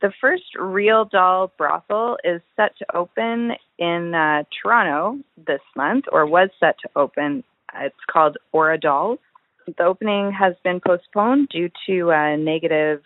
The 0.00 0.10
first 0.18 0.44
real 0.58 1.04
doll 1.04 1.52
brothel 1.58 2.16
is 2.24 2.40
set 2.56 2.74
to 2.78 2.86
open 2.96 3.52
in 3.78 4.14
uh, 4.14 4.44
Toronto 4.62 5.18
this 5.36 5.60
month, 5.76 6.06
or 6.10 6.24
was 6.24 6.48
set 6.58 6.76
to 6.80 6.88
open. 6.96 7.44
It's 7.74 7.94
called 8.10 8.38
Aura 8.52 8.78
Dolls. 8.78 9.18
The 9.66 9.84
opening 9.84 10.32
has 10.32 10.54
been 10.64 10.80
postponed 10.80 11.50
due 11.50 11.68
to 11.86 12.08
a 12.08 12.38
negative 12.38 13.02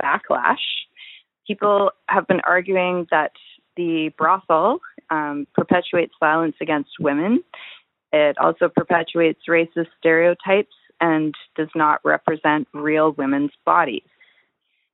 backlash. 0.00 0.62
People 1.48 1.90
have 2.06 2.28
been 2.28 2.40
arguing 2.44 3.08
that 3.10 3.32
the 3.76 4.12
brothel 4.16 4.78
um, 5.10 5.48
perpetuates 5.56 6.14
violence 6.20 6.54
against 6.60 6.90
women. 7.00 7.42
It 8.12 8.38
also 8.38 8.68
perpetuates 8.68 9.40
racist 9.48 9.88
stereotypes 9.98 10.74
and 11.00 11.34
does 11.56 11.68
not 11.74 12.00
represent 12.04 12.68
real 12.72 13.12
women's 13.12 13.52
bodies. 13.64 14.02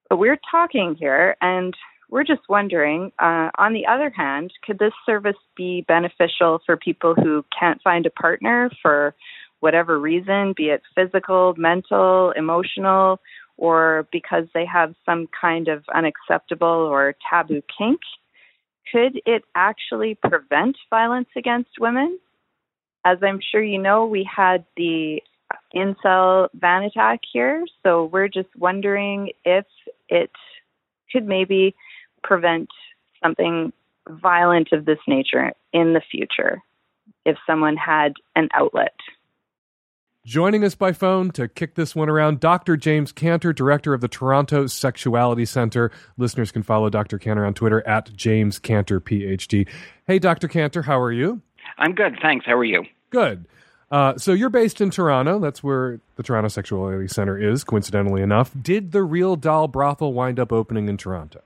But 0.08 0.18
we're 0.18 0.38
talking 0.50 0.96
here, 0.98 1.36
and 1.40 1.74
we're 2.08 2.24
just 2.24 2.48
wondering 2.48 3.12
uh, 3.18 3.50
on 3.58 3.72
the 3.72 3.86
other 3.86 4.10
hand, 4.10 4.52
could 4.62 4.78
this 4.78 4.92
service 5.04 5.36
be 5.56 5.84
beneficial 5.88 6.60
for 6.64 6.76
people 6.76 7.14
who 7.14 7.44
can't 7.58 7.82
find 7.82 8.06
a 8.06 8.10
partner 8.10 8.70
for 8.80 9.14
whatever 9.60 9.98
reason, 9.98 10.54
be 10.56 10.68
it 10.68 10.82
physical, 10.94 11.54
mental, 11.56 12.32
emotional, 12.36 13.18
or 13.56 14.06
because 14.12 14.44
they 14.54 14.66
have 14.66 14.94
some 15.04 15.28
kind 15.40 15.68
of 15.68 15.82
unacceptable 15.92 16.68
or 16.68 17.14
taboo 17.28 17.62
kink? 17.76 18.00
Could 18.92 19.20
it 19.26 19.42
actually 19.54 20.14
prevent 20.14 20.76
violence 20.90 21.28
against 21.36 21.70
women? 21.80 22.20
As 23.04 23.18
I'm 23.22 23.40
sure 23.40 23.62
you 23.62 23.78
know, 23.78 24.06
we 24.06 24.24
had 24.24 24.64
the 24.76 25.22
incel 25.74 26.48
van 26.54 26.82
attack 26.82 27.20
here, 27.32 27.64
so 27.82 28.06
we're 28.06 28.28
just 28.28 28.48
wondering 28.56 29.30
if 29.44 29.64
it 30.08 30.30
could 31.12 31.26
maybe 31.26 31.74
prevent 32.22 32.68
something 33.22 33.72
violent 34.08 34.68
of 34.72 34.84
this 34.84 34.98
nature 35.06 35.52
in 35.72 35.92
the 35.92 36.02
future 36.10 36.62
if 37.24 37.36
someone 37.46 37.76
had 37.76 38.14
an 38.34 38.48
outlet. 38.54 38.94
Joining 40.24 40.64
us 40.64 40.74
by 40.74 40.92
phone 40.92 41.30
to 41.32 41.46
kick 41.46 41.76
this 41.76 41.94
one 41.94 42.08
around, 42.08 42.40
Dr. 42.40 42.76
James 42.76 43.12
Cantor, 43.12 43.52
director 43.52 43.94
of 43.94 44.00
the 44.00 44.08
Toronto 44.08 44.66
Sexuality 44.66 45.44
Center. 45.44 45.92
Listeners 46.16 46.50
can 46.50 46.64
follow 46.64 46.90
Dr. 46.90 47.16
Cantor 47.16 47.46
on 47.46 47.54
Twitter 47.54 47.86
at 47.86 48.12
James 48.16 48.58
Cantor, 48.58 49.00
PhD. 49.00 49.68
Hey, 50.04 50.18
Dr. 50.18 50.48
Cantor, 50.48 50.82
how 50.82 51.00
are 51.00 51.12
you? 51.12 51.42
I'm 51.78 51.94
good, 51.94 52.18
thanks. 52.20 52.44
How 52.44 52.56
are 52.56 52.64
you? 52.64 52.82
Good. 53.10 53.46
Uh, 53.90 54.16
so 54.16 54.32
you're 54.32 54.50
based 54.50 54.80
in 54.80 54.90
Toronto. 54.90 55.38
That's 55.38 55.62
where 55.62 56.00
the 56.16 56.22
Toronto 56.22 56.48
Sexuality 56.48 57.08
Center 57.08 57.38
is, 57.38 57.62
coincidentally 57.62 58.22
enough. 58.22 58.50
Did 58.60 58.92
the 58.92 59.02
Real 59.02 59.36
Doll 59.36 59.68
Brothel 59.68 60.12
wind 60.12 60.40
up 60.40 60.52
opening 60.52 60.88
in 60.88 60.96
Toronto? 60.96 61.40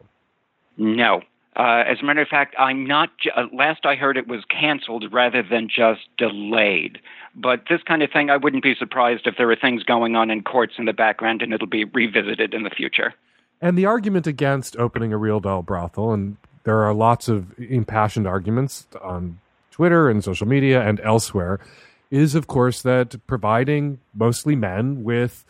No. 0.76 1.22
Uh, 1.56 1.84
as 1.86 1.98
a 2.00 2.04
matter 2.04 2.22
of 2.22 2.28
fact, 2.28 2.54
I'm 2.58 2.86
not. 2.86 3.10
Ju- 3.18 3.30
uh, 3.36 3.46
last 3.52 3.84
I 3.84 3.96
heard, 3.96 4.16
it 4.16 4.26
was 4.26 4.42
canceled 4.48 5.12
rather 5.12 5.42
than 5.42 5.68
just 5.68 6.02
delayed. 6.16 7.00
But 7.34 7.64
this 7.68 7.82
kind 7.82 8.02
of 8.02 8.10
thing, 8.10 8.30
I 8.30 8.38
wouldn't 8.38 8.62
be 8.62 8.74
surprised 8.74 9.26
if 9.26 9.36
there 9.36 9.50
are 9.50 9.56
things 9.56 9.82
going 9.82 10.16
on 10.16 10.30
in 10.30 10.42
courts 10.42 10.74
in 10.78 10.86
the 10.86 10.92
background, 10.92 11.42
and 11.42 11.52
it'll 11.52 11.66
be 11.66 11.84
revisited 11.84 12.54
in 12.54 12.62
the 12.62 12.70
future. 12.70 13.14
And 13.60 13.76
the 13.76 13.84
argument 13.84 14.26
against 14.26 14.76
opening 14.76 15.12
a 15.12 15.18
real 15.18 15.40
doll 15.40 15.62
brothel, 15.62 16.12
and 16.12 16.38
there 16.64 16.82
are 16.82 16.94
lots 16.94 17.28
of 17.28 17.58
impassioned 17.58 18.26
arguments 18.26 18.86
on 19.02 19.38
Twitter 19.70 20.08
and 20.08 20.24
social 20.24 20.46
media 20.46 20.80
and 20.82 21.00
elsewhere, 21.00 21.60
is 22.10 22.34
of 22.34 22.46
course 22.46 22.82
that 22.82 23.26
providing 23.26 24.00
mostly 24.14 24.56
men 24.56 25.04
with 25.04 25.44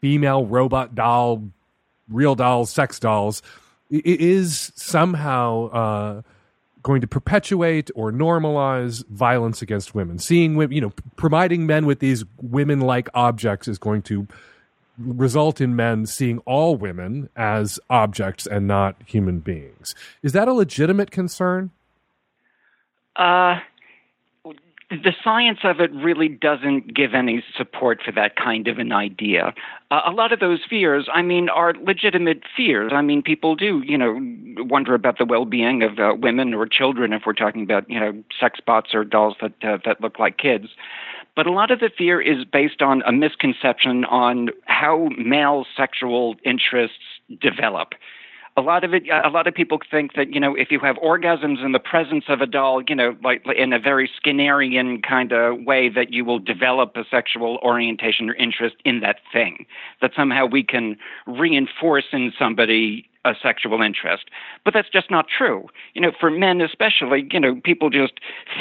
female 0.00 0.44
robot 0.44 0.94
doll, 0.94 1.48
real 2.08 2.34
dolls, 2.34 2.70
sex 2.70 2.98
dolls 2.98 3.42
is 3.90 4.72
somehow 4.74 5.66
uh, 5.70 6.22
going 6.82 7.00
to 7.00 7.06
perpetuate 7.06 7.90
or 7.94 8.12
normalize 8.12 9.06
violence 9.08 9.62
against 9.62 9.94
women. 9.94 10.18
Seeing 10.18 10.56
women, 10.56 10.74
you 10.74 10.80
know, 10.80 10.92
providing 11.16 11.66
men 11.66 11.86
with 11.86 12.00
these 12.00 12.24
women-like 12.40 13.08
objects 13.14 13.68
is 13.68 13.78
going 13.78 14.02
to 14.02 14.26
result 14.98 15.60
in 15.60 15.74
men 15.74 16.06
seeing 16.06 16.38
all 16.40 16.76
women 16.76 17.28
as 17.34 17.80
objects 17.90 18.46
and 18.46 18.68
not 18.68 18.96
human 19.06 19.40
beings. 19.40 19.94
Is 20.22 20.32
that 20.32 20.46
a 20.46 20.52
legitimate 20.52 21.10
concern? 21.10 21.70
Uh, 23.16 23.60
the 24.90 25.12
science 25.22 25.60
of 25.64 25.80
it 25.80 25.92
really 25.92 26.28
doesn't 26.28 26.94
give 26.94 27.14
any 27.14 27.42
support 27.56 28.00
for 28.04 28.12
that 28.12 28.36
kind 28.36 28.68
of 28.68 28.78
an 28.78 28.92
idea. 28.92 29.54
Uh, 29.90 30.02
a 30.06 30.10
lot 30.10 30.32
of 30.32 30.40
those 30.40 30.60
fears, 30.68 31.08
I 31.12 31.22
mean, 31.22 31.48
are 31.48 31.74
legitimate 31.74 32.42
fears. 32.56 32.92
I 32.94 33.00
mean, 33.00 33.22
people 33.22 33.56
do, 33.56 33.82
you 33.84 33.96
know, 33.96 34.18
wonder 34.64 34.94
about 34.94 35.18
the 35.18 35.24
well-being 35.24 35.82
of 35.82 35.98
uh, 35.98 36.14
women 36.16 36.54
or 36.54 36.66
children 36.66 37.12
if 37.12 37.22
we're 37.26 37.32
talking 37.32 37.62
about, 37.62 37.88
you 37.88 37.98
know, 37.98 38.22
sex 38.38 38.60
bots 38.64 38.94
or 38.94 39.04
dolls 39.04 39.36
that 39.40 39.52
uh, 39.62 39.78
that 39.84 40.00
look 40.00 40.18
like 40.18 40.36
kids. 40.38 40.68
But 41.36 41.46
a 41.46 41.52
lot 41.52 41.70
of 41.70 41.80
the 41.80 41.90
fear 41.96 42.20
is 42.20 42.44
based 42.44 42.80
on 42.80 43.02
a 43.06 43.12
misconception 43.12 44.04
on 44.04 44.50
how 44.66 45.08
male 45.18 45.66
sexual 45.76 46.36
interests 46.44 46.98
develop 47.40 47.94
a 48.56 48.60
lot 48.60 48.84
of 48.84 48.94
it 48.94 49.04
a 49.08 49.30
lot 49.30 49.46
of 49.46 49.54
people 49.54 49.78
think 49.90 50.14
that 50.14 50.32
you 50.32 50.40
know 50.40 50.54
if 50.54 50.70
you 50.70 50.78
have 50.80 50.96
orgasms 50.96 51.64
in 51.64 51.72
the 51.72 51.78
presence 51.78 52.24
of 52.28 52.40
a 52.40 52.46
doll 52.46 52.82
you 52.88 52.94
know 52.94 53.16
like 53.22 53.42
in 53.56 53.72
a 53.72 53.78
very 53.78 54.08
skinnerian 54.08 55.02
kind 55.02 55.32
of 55.32 55.62
way 55.64 55.88
that 55.88 56.12
you 56.12 56.24
will 56.24 56.38
develop 56.38 56.96
a 56.96 57.04
sexual 57.10 57.58
orientation 57.62 58.30
or 58.30 58.34
interest 58.34 58.76
in 58.84 59.00
that 59.00 59.16
thing 59.32 59.66
that 60.00 60.12
somehow 60.14 60.46
we 60.46 60.62
can 60.62 60.96
reinforce 61.26 62.06
in 62.12 62.32
somebody 62.38 63.08
a 63.24 63.34
sexual 63.42 63.80
interest. 63.80 64.24
But 64.64 64.74
that's 64.74 64.90
just 64.90 65.10
not 65.10 65.26
true. 65.28 65.68
You 65.94 66.02
know, 66.02 66.12
for 66.18 66.30
men 66.30 66.60
especially, 66.60 67.26
you 67.32 67.40
know, 67.40 67.60
people 67.64 67.90
just 67.90 68.12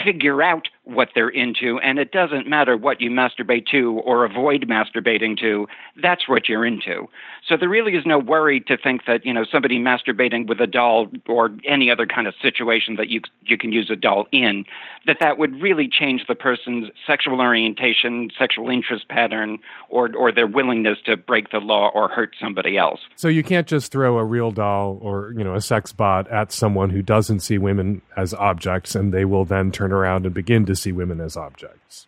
figure 0.04 0.42
out 0.42 0.70
what 0.86 1.10
they're 1.16 1.30
into, 1.30 1.80
and 1.80 1.98
it 1.98 2.12
doesn't 2.12 2.48
matter 2.48 2.76
what 2.76 3.00
you 3.00 3.10
masturbate 3.10 3.66
to 3.68 4.02
or 4.04 4.26
avoid 4.26 4.68
masturbating 4.68 5.40
to, 5.40 5.68
that's 6.02 6.28
what 6.28 6.50
you're 6.50 6.66
into. 6.66 7.08
So 7.48 7.56
there 7.58 7.70
really 7.70 7.94
is 7.94 8.06
no 8.06 8.20
worry 8.20 8.60
to 8.62 8.78
think 8.78 9.06
that, 9.06 9.26
you 9.26 9.34
know, 9.34 9.46
somebody 9.50 9.80
masturbating 9.80 10.48
with 10.48 10.60
a 10.60 10.68
doll 10.68 11.08
or 11.28 11.52
any 11.66 11.90
other 11.90 12.06
kind 12.06 12.28
of 12.28 12.34
situation 12.42 12.96
that 12.98 13.10
you 13.10 13.22
you 13.42 13.58
can 13.58 13.72
use 13.72 13.90
a 13.90 13.96
doll 13.96 14.28
in, 14.32 14.66
that 15.06 15.18
that 15.20 15.38
would 15.38 15.62
really 15.62 15.90
change 15.90 16.26
the 16.28 16.36
person's 16.36 16.90
sexual 17.06 17.40
orientation, 17.40 18.30
sexual 18.38 18.70
interest 18.70 19.08
pattern, 19.10 19.60
or 19.90 20.14
or 20.16 20.32
their 20.32 20.48
willingness 20.48 20.98
to 21.06 21.18
break 21.18 21.52
the 21.52 21.60
law 21.60 21.92
or 21.94 22.08
hurt 22.10 22.36
somebody 22.42 22.78
else. 22.78 23.00
So 23.16 23.28
you 23.28 23.44
can't 23.44 23.68
just 23.68 23.92
throw 23.92 24.18
a 24.18 24.24
real 24.24 24.52
doll 24.52 24.98
or, 25.02 25.34
you 25.38 25.44
know, 25.44 25.56
a 25.56 25.62
sex 25.62 25.92
bot 25.92 26.30
at 26.30 26.52
someone 26.52 26.90
who 26.90 27.02
doesn't 27.02 27.42
see 27.42 27.58
women 27.58 28.02
as 28.16 28.34
objects 28.34 28.96
and 28.96 29.14
they 29.14 29.26
will 29.26 29.46
then 29.46 29.72
turn 29.72 29.92
around 29.92 30.26
and 30.26 30.34
begin 30.34 30.66
to 30.66 30.73
to 30.74 30.82
see 30.82 30.92
women 30.92 31.22
as 31.22 31.38
objects. 31.38 32.08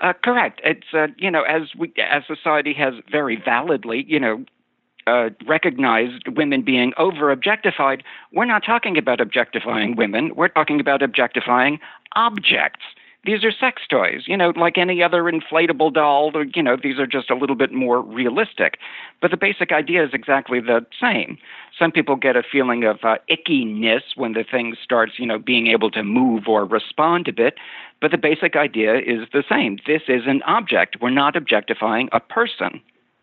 Uh, 0.00 0.12
correct. 0.12 0.60
It's 0.64 0.86
uh, 0.92 1.08
you 1.16 1.30
know 1.30 1.42
as 1.42 1.74
we 1.78 1.92
as 1.98 2.22
society 2.26 2.74
has 2.74 2.94
very 3.10 3.36
validly 3.42 4.04
you 4.06 4.20
know 4.20 4.44
uh, 5.06 5.30
recognized 5.46 6.28
women 6.28 6.62
being 6.62 6.92
over 6.98 7.30
objectified. 7.30 8.02
We're 8.32 8.44
not 8.44 8.64
talking 8.64 8.98
about 8.98 9.20
objectifying 9.20 9.96
women. 9.96 10.34
We're 10.34 10.48
talking 10.48 10.80
about 10.80 11.02
objectifying 11.02 11.78
objects. 12.14 12.84
These 13.26 13.44
are 13.44 13.50
sex 13.50 13.82
toys, 13.90 14.22
you 14.26 14.36
know, 14.36 14.52
like 14.56 14.78
any 14.78 15.02
other 15.02 15.24
inflatable 15.24 15.92
doll. 15.92 16.32
You 16.54 16.62
know, 16.62 16.76
these 16.80 16.98
are 16.98 17.06
just 17.06 17.28
a 17.30 17.34
little 17.34 17.56
bit 17.56 17.72
more 17.72 18.00
realistic. 18.00 18.78
But 19.20 19.30
the 19.30 19.36
basic 19.36 19.72
idea 19.72 20.04
is 20.04 20.10
exactly 20.14 20.60
the 20.60 20.86
same. 21.00 21.36
Some 21.78 21.92
people 21.92 22.16
get 22.16 22.36
a 22.36 22.42
feeling 22.42 22.84
of 22.84 22.98
uh, 23.02 23.16
ickiness 23.30 24.02
when 24.14 24.32
the 24.32 24.44
thing 24.48 24.76
starts, 24.82 25.18
you 25.18 25.26
know, 25.26 25.38
being 25.38 25.66
able 25.66 25.90
to 25.90 26.02
move 26.02 26.48
or 26.48 26.64
respond 26.64 27.28
a 27.28 27.32
bit. 27.32 27.54
But 28.00 28.12
the 28.12 28.18
basic 28.18 28.56
idea 28.56 28.96
is 28.96 29.28
the 29.32 29.44
same. 29.48 29.78
This 29.86 30.02
is 30.08 30.22
an 30.26 30.42
object. 30.42 30.96
We're 31.00 31.10
not 31.10 31.36
objectifying 31.36 32.08
a 32.12 32.20
person. 32.20 32.80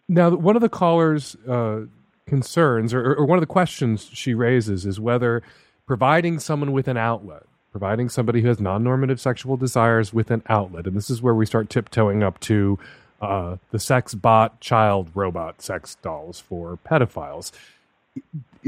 Now, 0.10 0.32
one 0.32 0.56
of 0.56 0.62
the 0.62 0.70
caller's 0.70 1.36
uh, 1.48 1.86
concerns, 2.28 2.94
or, 2.94 3.16
or 3.16 3.26
one 3.26 3.38
of 3.38 3.42
the 3.42 3.48
questions 3.48 4.10
she 4.14 4.34
raises, 4.34 4.86
is 4.86 5.00
whether 5.00 5.42
providing 5.88 6.40
someone 6.40 6.72
with 6.72 6.88
an 6.88 6.98
outlet 6.98 7.44
providing 7.74 8.08
somebody 8.08 8.42
who 8.42 8.48
has 8.48 8.60
non-normative 8.60 9.20
sexual 9.20 9.58
desires 9.58 10.14
with 10.14 10.32
an 10.32 10.44
outlet. 10.48 10.86
And 10.86 10.96
this 10.96 11.10
is 11.10 11.22
where 11.22 11.34
we 11.34 11.46
start 11.46 11.72
tiptoeing 11.72 12.22
up 12.22 12.40
to 12.42 12.78
uh, 13.20 13.58
the 13.72 13.80
sex 13.80 14.14
bot 14.14 14.60
child 14.62 15.10
robot 15.16 15.62
sex 15.62 15.96
dolls 15.96 16.40
for 16.40 16.78
pedophiles. 16.86 17.52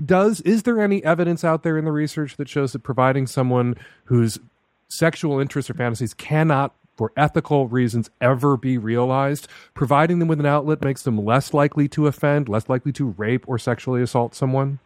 Does 0.03 0.41
is 0.41 0.63
there 0.63 0.81
any 0.81 1.03
evidence 1.05 1.43
out 1.43 1.61
there 1.61 1.77
in 1.77 1.85
the 1.85 1.91
research 1.91 2.35
that 2.37 2.49
shows 2.49 2.73
that 2.73 2.79
providing 2.79 3.27
someone 3.27 3.75
whose 4.05 4.39
sexual 4.87 5.39
interests 5.39 5.69
or 5.69 5.75
fantasies 5.75 6.15
cannot 6.15 6.73
for 6.95 7.11
ethical 7.15 7.67
reasons 7.67 8.09
ever 8.21 8.57
be 8.57 8.77
realized 8.77 9.47
providing 9.73 10.19
them 10.19 10.27
with 10.27 10.39
an 10.39 10.45
outlet 10.45 10.81
makes 10.81 11.03
them 11.03 11.23
less 11.23 11.53
likely 11.53 11.87
to 11.89 12.07
offend 12.07 12.47
less 12.47 12.69
likely 12.69 12.93
to 12.93 13.09
rape 13.17 13.43
or 13.47 13.59
sexually 13.59 14.01
assault 14.01 14.33
someone 14.33 14.79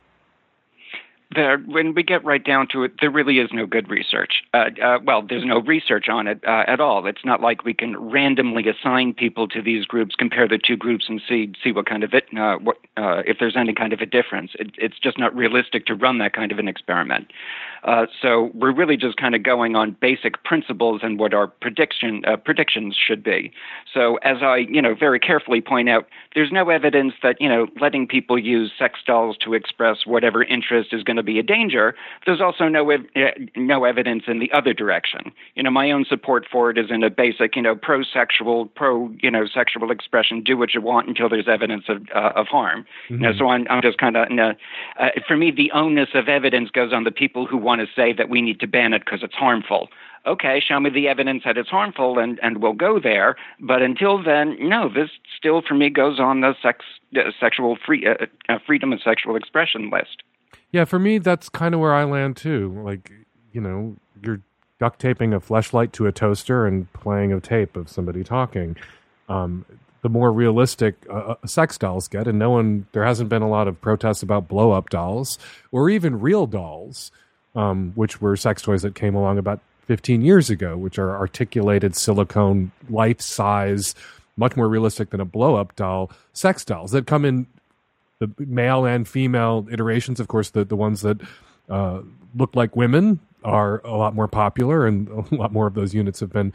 there, 1.35 1.59
when 1.59 1.93
we 1.93 2.01
get 2.01 2.25
right 2.25 2.43
down 2.43 2.67
to 2.71 2.83
it, 2.83 2.93
there 3.01 3.11
really 3.11 3.37
is 3.37 3.49
no 3.53 3.67
good 3.67 3.87
research. 3.87 4.41
Uh, 4.53 4.69
uh, 4.83 4.97
well, 5.03 5.21
there's 5.21 5.45
no 5.45 5.61
research 5.61 6.09
on 6.09 6.25
it 6.25 6.43
uh, 6.47 6.63
at 6.65 6.79
all. 6.79 7.05
It's 7.05 7.23
not 7.23 7.39
like 7.39 7.63
we 7.63 7.73
can 7.73 7.95
randomly 7.97 8.67
assign 8.67 9.13
people 9.13 9.47
to 9.49 9.61
these 9.61 9.85
groups, 9.85 10.15
compare 10.15 10.47
the 10.47 10.57
two 10.57 10.75
groups, 10.75 11.05
and 11.07 11.21
see 11.27 11.53
see 11.63 11.71
what 11.71 11.85
kind 11.85 12.03
of 12.03 12.13
it, 12.15 12.25
uh, 12.35 12.57
what 12.57 12.77
uh, 12.97 13.21
if 13.27 13.37
there's 13.39 13.55
any 13.55 13.73
kind 13.73 13.93
of 13.93 13.99
a 13.99 14.07
difference. 14.07 14.51
It, 14.55 14.71
it's 14.77 14.97
just 14.97 15.19
not 15.19 15.35
realistic 15.35 15.85
to 15.85 15.95
run 15.95 16.17
that 16.17 16.33
kind 16.33 16.51
of 16.51 16.57
an 16.57 16.67
experiment. 16.67 17.31
Uh, 17.83 18.05
so 18.21 18.51
we're 18.53 18.73
really 18.73 18.97
just 18.97 19.17
kind 19.17 19.35
of 19.35 19.43
going 19.43 19.75
on 19.75 19.95
basic 20.01 20.43
principles 20.43 21.01
and 21.03 21.19
what 21.19 21.33
our 21.33 21.47
prediction 21.47 22.23
predictions 22.43 22.95
should 22.95 23.23
be. 23.23 23.51
So 23.93 24.17
as 24.17 24.37
I, 24.41 24.57
you 24.69 24.81
know, 24.81 24.95
very 24.95 25.19
carefully 25.19 25.61
point 25.61 25.89
out, 25.89 26.07
there's 26.35 26.51
no 26.51 26.69
evidence 26.69 27.13
that 27.23 27.37
you 27.39 27.49
know 27.49 27.67
letting 27.79 28.07
people 28.07 28.37
use 28.37 28.71
sex 28.77 28.99
dolls 29.05 29.37
to 29.43 29.53
express 29.53 30.05
whatever 30.05 30.43
interest 30.43 30.93
is 30.93 31.03
going 31.03 31.17
to 31.17 31.23
be 31.23 31.39
a 31.39 31.43
danger, 31.43 31.95
there's 32.25 32.41
also 32.41 32.67
no 32.67 32.89
ev- 32.89 33.05
eh, 33.15 33.31
no 33.55 33.85
evidence 33.85 34.23
in 34.27 34.39
the 34.39 34.51
other 34.51 34.73
direction. 34.73 35.31
You 35.55 35.63
know, 35.63 35.71
my 35.71 35.91
own 35.91 36.05
support 36.05 36.45
for 36.51 36.69
it 36.69 36.77
is 36.77 36.87
in 36.89 37.03
a 37.03 37.09
basic, 37.09 37.55
you 37.55 37.61
know, 37.61 37.75
pro-sexual, 37.75 38.67
pro, 38.67 39.09
you 39.21 39.31
know, 39.31 39.45
sexual 39.47 39.91
expression. 39.91 40.41
Do 40.43 40.57
what 40.57 40.73
you 40.73 40.81
want 40.81 41.07
until 41.07 41.29
there's 41.29 41.47
evidence 41.47 41.85
of 41.87 42.03
uh, 42.13 42.31
of 42.35 42.47
harm. 42.47 42.85
Mm-hmm. 43.09 43.13
You 43.15 43.19
know, 43.19 43.37
so 43.37 43.47
I'm 43.49 43.65
I'm 43.69 43.81
just 43.81 43.97
kind 43.97 44.17
of, 44.17 44.27
uh, 44.99 45.09
for 45.27 45.37
me, 45.37 45.51
the 45.51 45.71
onus 45.71 46.09
of 46.13 46.27
evidence 46.27 46.69
goes 46.71 46.93
on 46.93 47.03
the 47.03 47.11
people 47.11 47.45
who 47.45 47.57
want 47.69 47.81
to 47.81 47.87
say 47.95 48.13
that 48.13 48.29
we 48.29 48.41
need 48.41 48.59
to 48.59 48.67
ban 48.67 48.93
it 48.93 49.03
because 49.05 49.21
it's 49.23 49.35
harmful 49.35 49.89
okay, 50.25 50.61
show 50.65 50.79
me 50.79 50.89
the 50.89 51.07
evidence 51.07 51.43
that 51.45 51.57
it's 51.57 51.69
harmful, 51.69 52.19
and 52.19 52.39
and 52.41 52.61
we'll 52.61 52.73
go 52.73 52.99
there. 52.99 53.35
But 53.59 53.81
until 53.81 54.21
then, 54.21 54.57
no, 54.59 54.89
this 54.89 55.09
still 55.37 55.61
for 55.67 55.75
me 55.75 55.89
goes 55.89 56.19
on 56.19 56.41
the 56.41 56.53
sex 56.61 56.85
uh, 57.15 57.31
sexual 57.39 57.77
free 57.85 58.05
uh, 58.07 58.25
uh, 58.47 58.59
freedom 58.65 58.93
of 58.93 59.01
sexual 59.01 59.35
expression 59.35 59.89
list. 59.89 60.23
Yeah, 60.71 60.85
for 60.85 60.99
me, 60.99 61.17
that's 61.17 61.49
kind 61.49 61.73
of 61.73 61.81
where 61.81 61.93
I 61.93 62.03
land 62.03 62.37
too. 62.37 62.81
Like, 62.83 63.11
you 63.51 63.61
know, 63.61 63.95
you're 64.23 64.41
duct 64.79 64.99
taping 64.99 65.33
a 65.33 65.39
flashlight 65.39 65.93
to 65.93 66.05
a 66.05 66.11
toaster 66.11 66.65
and 66.65 66.91
playing 66.93 67.33
a 67.33 67.39
tape 67.39 67.75
of 67.75 67.89
somebody 67.89 68.23
talking. 68.23 68.77
Um, 69.27 69.65
the 70.01 70.09
more 70.09 70.31
realistic 70.31 70.95
uh, 71.09 71.13
uh, 71.13 71.35
sex 71.45 71.77
dolls 71.77 72.07
get, 72.07 72.27
and 72.27 72.39
no 72.39 72.51
one, 72.51 72.87
there 72.93 73.03
hasn't 73.03 73.29
been 73.29 73.41
a 73.41 73.49
lot 73.49 73.67
of 73.67 73.81
protests 73.81 74.23
about 74.23 74.47
blow 74.47 74.71
up 74.71 74.89
dolls 74.89 75.37
or 75.71 75.89
even 75.89 76.21
real 76.21 76.47
dolls, 76.47 77.11
um, 77.55 77.91
which 77.95 78.21
were 78.21 78.35
sex 78.35 78.61
toys 78.61 78.81
that 78.81 78.95
came 78.95 79.15
along 79.15 79.37
about 79.37 79.59
15 79.85 80.21
years 80.21 80.49
ago, 80.49 80.77
which 80.77 80.99
are 80.99 81.15
articulated 81.15 81.95
silicone, 81.95 82.71
life 82.89 83.21
size, 83.21 83.95
much 84.37 84.55
more 84.55 84.67
realistic 84.67 85.09
than 85.09 85.19
a 85.19 85.25
blow 85.25 85.55
up 85.55 85.75
doll, 85.75 86.11
sex 86.33 86.63
dolls 86.63 86.91
that 86.91 87.07
come 87.07 87.25
in 87.25 87.47
the 88.19 88.31
male 88.37 88.85
and 88.85 89.07
female 89.07 89.67
iterations. 89.71 90.19
Of 90.19 90.27
course, 90.27 90.51
the 90.51 90.63
the 90.63 90.75
ones 90.75 91.01
that 91.01 91.19
uh, 91.69 92.01
look 92.35 92.55
like 92.55 92.75
women 92.75 93.19
are 93.43 93.79
a 93.85 93.95
lot 93.95 94.13
more 94.13 94.27
popular, 94.27 94.85
and 94.85 95.07
a 95.31 95.35
lot 95.35 95.51
more 95.51 95.67
of 95.67 95.73
those 95.73 95.93
units 95.93 96.19
have 96.19 96.31
been 96.31 96.53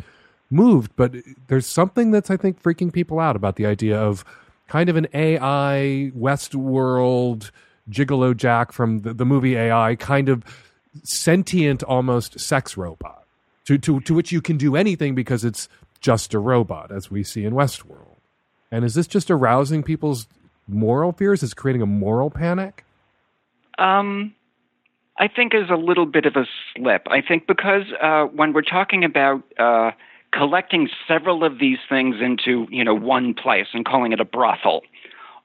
moved. 0.50 0.92
But 0.96 1.14
there's 1.48 1.66
something 1.66 2.10
that's 2.10 2.30
I 2.30 2.36
think 2.36 2.62
freaking 2.62 2.92
people 2.92 3.18
out 3.18 3.36
about 3.36 3.56
the 3.56 3.66
idea 3.66 3.98
of 3.98 4.24
kind 4.68 4.88
of 4.88 4.96
an 4.96 5.08
AI 5.12 6.12
Westworld 6.16 7.50
Gigolo 7.90 8.36
Jack 8.36 8.72
from 8.72 9.02
the, 9.02 9.12
the 9.12 9.26
movie 9.26 9.56
AI, 9.56 9.96
kind 9.96 10.28
of 10.28 10.42
sentient, 11.02 11.82
almost 11.82 12.38
sex 12.40 12.76
robot, 12.76 13.26
to, 13.64 13.78
to 13.78 14.00
to 14.00 14.14
which 14.14 14.32
you 14.32 14.40
can 14.40 14.56
do 14.56 14.76
anything 14.76 15.14
because 15.14 15.44
it's 15.44 15.68
just 16.00 16.34
a 16.34 16.38
robot, 16.38 16.92
as 16.92 17.10
we 17.10 17.22
see 17.22 17.44
in 17.44 17.54
Westworld. 17.54 18.18
And 18.70 18.84
is 18.84 18.94
this 18.94 19.06
just 19.06 19.30
arousing 19.30 19.82
people's 19.82 20.26
moral 20.68 21.12
fears? 21.12 21.42
Is 21.42 21.54
creating 21.54 21.82
a 21.82 21.86
moral 21.86 22.30
panic? 22.30 22.84
Um, 23.78 24.34
I 25.18 25.28
think 25.28 25.54
is 25.54 25.70
a 25.70 25.76
little 25.76 26.06
bit 26.06 26.26
of 26.26 26.36
a 26.36 26.46
slip. 26.74 27.06
I 27.08 27.20
think 27.20 27.46
because 27.46 27.84
uh, 28.02 28.24
when 28.24 28.52
we're 28.52 28.62
talking 28.62 29.04
about 29.04 29.42
uh, 29.58 29.92
collecting 30.32 30.88
several 31.06 31.44
of 31.44 31.58
these 31.58 31.78
things 31.88 32.16
into 32.20 32.66
you 32.70 32.84
know 32.84 32.94
one 32.94 33.34
place 33.34 33.68
and 33.72 33.84
calling 33.84 34.12
it 34.12 34.20
a 34.20 34.24
brothel, 34.24 34.82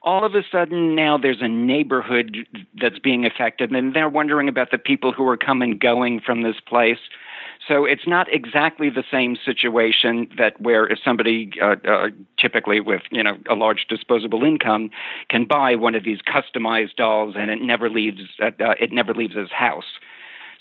all 0.02 0.24
of 0.24 0.34
a 0.34 0.42
sudden 0.50 0.94
now 0.94 1.18
there's 1.18 1.42
a 1.42 1.48
neighborhood 1.48 2.36
that's 2.80 2.98
being 2.98 3.26
affected, 3.26 3.70
and 3.70 3.94
they're 3.94 4.08
wondering 4.08 4.48
about 4.48 4.70
the 4.70 4.78
people 4.78 5.12
who 5.12 5.26
are 5.28 5.36
coming 5.36 5.76
going 5.78 6.20
from 6.20 6.42
this 6.42 6.56
place. 6.66 6.98
So 7.68 7.84
it's 7.84 8.06
not 8.06 8.32
exactly 8.32 8.88
the 8.88 9.04
same 9.10 9.36
situation 9.36 10.28
that 10.38 10.60
where 10.60 10.86
if 10.86 10.98
somebody 11.04 11.52
uh, 11.62 11.76
uh, 11.86 12.08
typically 12.38 12.80
with 12.80 13.02
you 13.10 13.22
know 13.22 13.36
a 13.48 13.54
large 13.54 13.86
disposable 13.88 14.42
income 14.44 14.90
can 15.28 15.44
buy 15.44 15.74
one 15.76 15.94
of 15.94 16.02
these 16.02 16.20
customized 16.22 16.96
dolls 16.96 17.34
and 17.38 17.50
it 17.50 17.60
never 17.60 17.90
leaves 17.90 18.22
uh, 18.42 18.50
uh 18.60 18.74
it 18.80 18.92
never 18.92 19.12
leaves 19.12 19.36
his 19.36 19.50
house. 19.50 19.98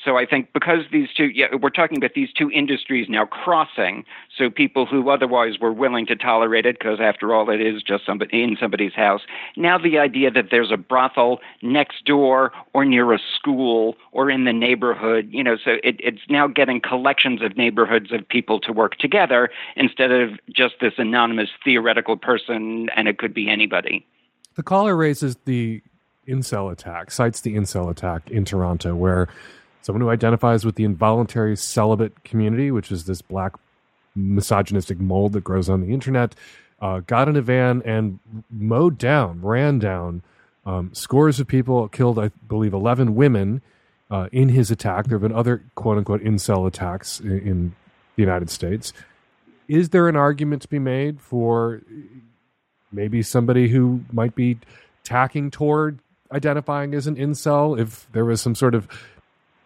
So 0.04 0.18
I 0.18 0.26
think 0.26 0.54
because 0.54 0.86
these 0.92 1.10
two, 1.16 1.26
yeah, 1.26 1.48
we're 1.62 1.70
talking 1.70 1.98
about 1.98 2.14
these 2.14 2.32
two 2.32 2.50
industries 2.52 3.08
now 3.10 3.26
crossing. 3.26 4.06
So 4.38 4.50
people 4.50 4.86
who 4.86 5.10
otherwise 5.10 5.60
were 5.60 5.74
willing 5.74 6.06
to 6.06 6.16
tolerate 6.16 6.66
it, 6.66 6.80
because 6.80 7.00
after 7.02 7.34
all, 7.34 7.50
it 7.50 7.60
is 7.60 7.84
just 7.84 8.06
somebody 8.06 8.42
in 8.42 8.56
somebody's 8.60 8.94
house. 8.94 9.22
Now 9.58 9.78
the 9.78 9.98
idea 9.98 10.32
that 10.32 10.46
there's 10.52 10.72
a 10.72 10.78
brothel 10.78 11.42
next 11.62 12.06
door 12.06 12.54
or 12.74 12.86
near 12.86 13.12
a 13.12 13.20
school 13.36 13.98
or 14.14 14.30
in 14.30 14.46
the 14.46 14.54
neighborhood, 14.54 15.28
you 15.32 15.44
know, 15.44 15.58
so 15.58 15.72
it, 15.84 15.98
it's 16.00 16.22
now 16.30 16.48
getting 16.48 16.80
collections 16.80 17.42
of 17.42 17.58
neighborhoods 17.58 18.14
of 18.14 18.28
people 18.28 18.60
to 18.62 18.72
work 18.72 18.96
together 19.00 19.50
instead 19.76 20.12
of 20.12 20.32
just 20.54 20.76
this 20.80 20.94
anonymous 20.98 21.50
theoretical 21.64 22.16
person, 22.16 22.88
and 22.96 23.08
it 23.08 23.18
could 23.18 23.34
be 23.34 23.50
anybody. 23.50 24.06
The 24.56 24.64
caller 24.64 24.96
raises 24.96 25.36
the 25.46 25.82
incel 26.28 26.72
attack, 26.72 27.12
cites 27.12 27.42
the 27.42 27.56
incel 27.56 27.90
attack 27.90 28.30
in 28.32 28.46
Toronto, 28.46 28.96
where 28.96 29.28
someone 29.82 30.02
who 30.02 30.10
identifies 30.10 30.66
with 30.66 30.76
the 30.76 30.84
involuntary 30.84 31.56
celibate 31.56 32.24
community, 32.24 32.72
which 32.72 32.92
is 32.92 33.06
this 33.06 33.22
black 33.22 33.54
misogynistic 34.16 35.00
mold 35.00 35.34
that 35.34 35.44
grows 35.44 35.70
on 35.70 35.82
the 35.82 35.94
internet, 35.94 36.36
uh, 36.82 37.00
got 37.02 37.28
in 37.28 37.36
a 37.36 37.42
van 37.42 37.82
and 37.86 38.20
mowed 38.50 38.98
down, 38.98 39.42
ran 39.42 39.80
down 39.80 40.22
um, 40.66 40.94
scores 40.94 41.40
of 41.40 41.48
people, 41.48 41.88
killed, 41.88 42.20
I 42.20 42.30
believe, 42.48 42.74
11 42.74 43.16
women 43.16 43.62
uh, 44.12 44.30
in 44.32 44.50
his 44.50 44.72
attack. 44.72 45.08
There 45.08 45.18
have 45.18 45.22
been 45.22 45.38
other 45.38 45.64
quote 45.76 45.98
unquote 45.98 46.24
incel 46.24 46.68
attacks 46.68 47.20
in, 47.20 47.40
in 47.40 47.76
the 48.16 48.22
United 48.22 48.50
States. 48.50 48.94
Is 49.68 49.90
there 49.90 50.08
an 50.08 50.16
argument 50.16 50.62
to 50.64 50.68
be 50.68 50.80
made 50.80 51.22
for 51.22 51.82
maybe 52.92 53.22
somebody 53.22 53.70
who 53.70 54.04
might 54.12 54.36
be 54.36 54.58
tacking 55.04 55.52
toward 55.52 56.00
identifying 56.32 56.94
as 56.94 57.08
an 57.08 57.16
incel 57.16 57.80
if 57.80 58.08
there 58.12 58.26
was 58.26 58.42
some 58.42 58.56
sort 58.56 58.76
of 58.76 58.88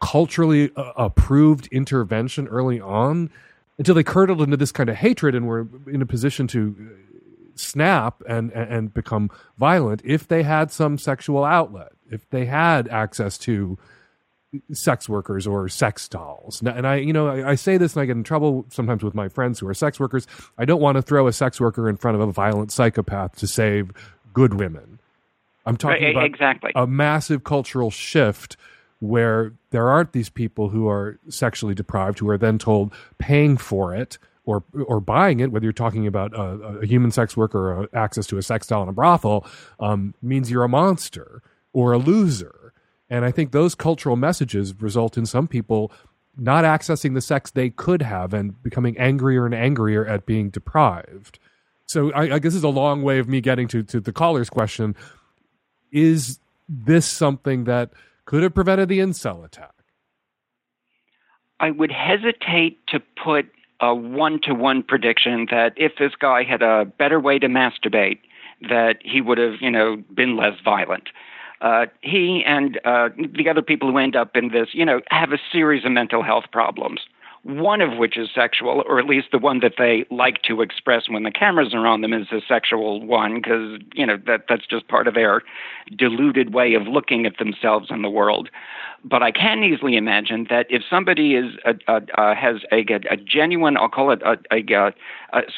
culturally 0.04 0.70
uh, 0.76 0.91
approved 0.97 1.68
intervention 1.68 2.45
early 2.49 2.78
on 2.82 3.30
until 3.78 3.95
they 3.95 4.04
curdled 4.04 4.41
into 4.41 4.58
this 4.58 4.72
kind 4.72 4.89
of 4.89 4.97
hatred 4.97 5.34
and 5.34 5.47
were 5.47 5.66
in 5.88 6.01
a 6.01 6.06
position 6.06 6.45
to 6.45 6.76
snap 7.56 8.22
and 8.28 8.51
and 8.51 8.93
become 8.93 9.30
violent 9.58 10.01
if 10.04 10.28
they 10.28 10.43
had 10.43 10.72
some 10.72 10.97
sexual 10.97 11.45
outlet 11.45 11.93
if 12.12 12.30
they 12.32 12.45
had 12.45 12.88
access 12.89 13.38
to 13.38 13.78
sex 14.74 15.08
workers 15.08 15.47
or 15.47 15.70
sex 15.70 16.10
dolls. 16.10 16.62
And 16.62 16.86
i 16.86 16.97
you 16.97 17.14
know 17.14 17.28
I, 17.28 17.51
I, 17.51 17.56
say 17.56 17.78
this 17.78 17.93
and 17.93 18.01
i 18.01 18.06
get 18.06 18.18
in 18.18 18.24
trouble 18.24 18.66
sometimes 18.70 19.04
with 19.04 19.14
my 19.16 19.30
friends 19.30 19.60
who 19.60 19.68
are 19.70 19.74
sex 19.74 20.01
workers. 20.01 20.28
I 20.58 20.66
don't 20.66 20.82
want 20.82 20.97
to 20.97 21.01
throw 21.01 21.28
a 21.28 21.34
sex 21.34 21.62
worker 21.62 21.88
in 21.88 21.95
front 21.95 22.16
of 22.16 22.28
a 22.28 22.32
violent 22.32 22.74
psychopath 22.74 23.38
to 23.38 23.47
save 23.47 23.91
good 24.34 24.56
women. 24.56 24.99
I'm 25.66 25.78
talking 25.78 26.04
right, 26.04 26.12
about 26.12 26.26
exactly. 26.26 26.72
a 26.76 26.86
massive 26.86 27.45
cultural 27.45 27.89
shift 27.89 28.58
where 29.04 29.51
there 29.72 29.89
aren't 29.89 30.14
these 30.14 30.30
people 30.30 30.70
who 30.70 30.88
are 30.88 31.20
sexually 31.28 31.76
deprived 31.76 32.20
who 32.20 32.30
are 32.30 32.38
then 32.38 32.58
told 32.58 32.93
paying 33.18 33.58
for 33.58 33.93
it 33.93 34.18
or 34.45 34.64
or 34.88 35.01
buying 35.01 35.41
it, 35.41 35.51
whether 35.51 35.66
you're 35.66 35.74
talking 35.74 36.08
about 36.08 36.34
a, 36.34 36.80
a 36.80 36.86
human 36.86 37.12
sex 37.12 37.36
worker 37.36 37.74
or 37.74 37.89
access 37.93 38.26
to 38.28 38.38
a 38.38 38.41
sex 38.41 38.68
doll 38.68 38.84
in 38.84 38.89
a 38.89 38.93
brothel, 38.93 39.45
um, 39.80 40.14
means 40.22 40.49
you're 40.49 40.64
a 40.64 40.70
monster 40.70 41.41
or 41.74 41.91
a 41.91 41.97
loser. 41.97 42.74
And 43.10 43.26
I 43.26 43.32
think 43.32 43.51
those 43.51 43.76
cultural 43.76 44.16
messages 44.16 44.74
result 44.82 45.18
in 45.18 45.26
some 45.26 45.47
people 45.47 45.91
not 46.38 46.64
accessing 46.64 47.14
the 47.14 47.22
sex 47.22 47.51
they 47.51 47.70
could 47.70 48.01
have 48.01 48.34
and 48.34 48.62
becoming 48.64 48.97
angrier 48.97 49.45
and 49.45 49.54
angrier 49.54 50.06
at 50.06 50.26
being 50.26 50.49
deprived. 50.49 51.39
So 51.88 52.12
I, 52.14 52.36
I 52.36 52.39
guess 52.39 52.54
this 52.54 52.56
is 52.56 52.64
a 52.64 52.70
long 52.70 53.04
way 53.04 53.20
of 53.20 53.28
me 53.28 53.41
getting 53.41 53.68
to, 53.68 53.84
to 53.84 53.99
the 53.99 54.14
caller's 54.14 54.49
question. 54.49 54.95
Is 55.91 56.39
this 56.68 57.06
something 57.06 57.66
that 57.66 57.91
could 58.26 58.43
have 58.43 58.53
prevented 58.53 58.89
the 58.89 58.99
incel 58.99 59.43
attack? 59.43 59.74
I 61.59 61.71
would 61.71 61.91
hesitate 61.91 62.86
to 62.88 62.99
put 63.21 63.45
a 63.80 63.93
one 63.93 64.39
to 64.41 64.53
one 64.53 64.84
prediction 64.84 65.47
that 65.51 65.74
if 65.78 65.93
this 65.97 66.13
guy 66.19 66.43
had 66.43 66.61
a 66.61 66.86
better 66.86 67.19
way 67.19 67.39
to 67.39 67.47
masturbate, 67.47 68.19
that 68.69 68.97
he 69.01 69.21
would 69.21 69.38
have, 69.38 69.55
you 69.61 69.71
know, 69.71 69.97
been 70.13 70.38
less 70.38 70.55
violent 70.63 71.09
uh, 71.63 71.86
he 72.01 72.43
and 72.45 72.80
uh, 72.84 73.09
the 73.15 73.49
other 73.49 73.61
people 73.61 73.89
who 73.89 73.97
end 73.97 74.15
up 74.15 74.36
in 74.36 74.49
this, 74.49 74.67
you 74.74 74.86
know, 74.86 74.99
have 75.09 75.32
a 75.32 75.38
series 75.51 75.86
of 75.86 75.91
mental 75.91 76.21
health 76.21 76.43
problems. 76.51 76.99
One 77.43 77.81
of 77.81 77.97
which 77.97 78.17
is 78.17 78.29
sexual, 78.33 78.83
or 78.87 78.99
at 78.99 79.05
least 79.05 79.27
the 79.33 79.37
one 79.37 79.59
that 79.59 79.73
they 79.77 80.05
like 80.09 80.43
to 80.43 80.61
express 80.61 81.09
when 81.09 81.23
the 81.23 81.31
cameras 81.31 81.73
are 81.73 81.85
on 81.85 81.99
them 81.99 82.13
is 82.13 82.27
a 82.31 82.39
sexual 82.47 83.05
one, 83.05 83.35
because 83.35 83.81
you 83.93 84.05
know 84.05 84.17
that 84.25 84.45
that's 84.47 84.65
just 84.65 84.87
part 84.87 85.09
of 85.09 85.13
their 85.13 85.41
deluded 85.93 86.53
way 86.53 86.73
of 86.73 86.87
looking 86.87 87.25
at 87.25 87.39
themselves 87.39 87.87
and 87.89 88.01
the 88.01 88.09
world. 88.09 88.49
But 89.05 89.21
I 89.21 89.31
can 89.31 89.63
easily 89.63 89.97
imagine 89.97 90.47
that 90.49 90.65
if 90.69 90.81
somebody 90.89 91.35
is 91.35 91.55
a, 91.65 91.73
a, 91.89 92.01
a, 92.17 92.35
has 92.35 92.61
a, 92.71 92.85
a, 93.11 93.17
genuine, 93.17 93.75
I'll 93.75 93.89
call 93.89 94.11
it 94.11 94.21
a, 94.21 94.37
a, 94.49 94.93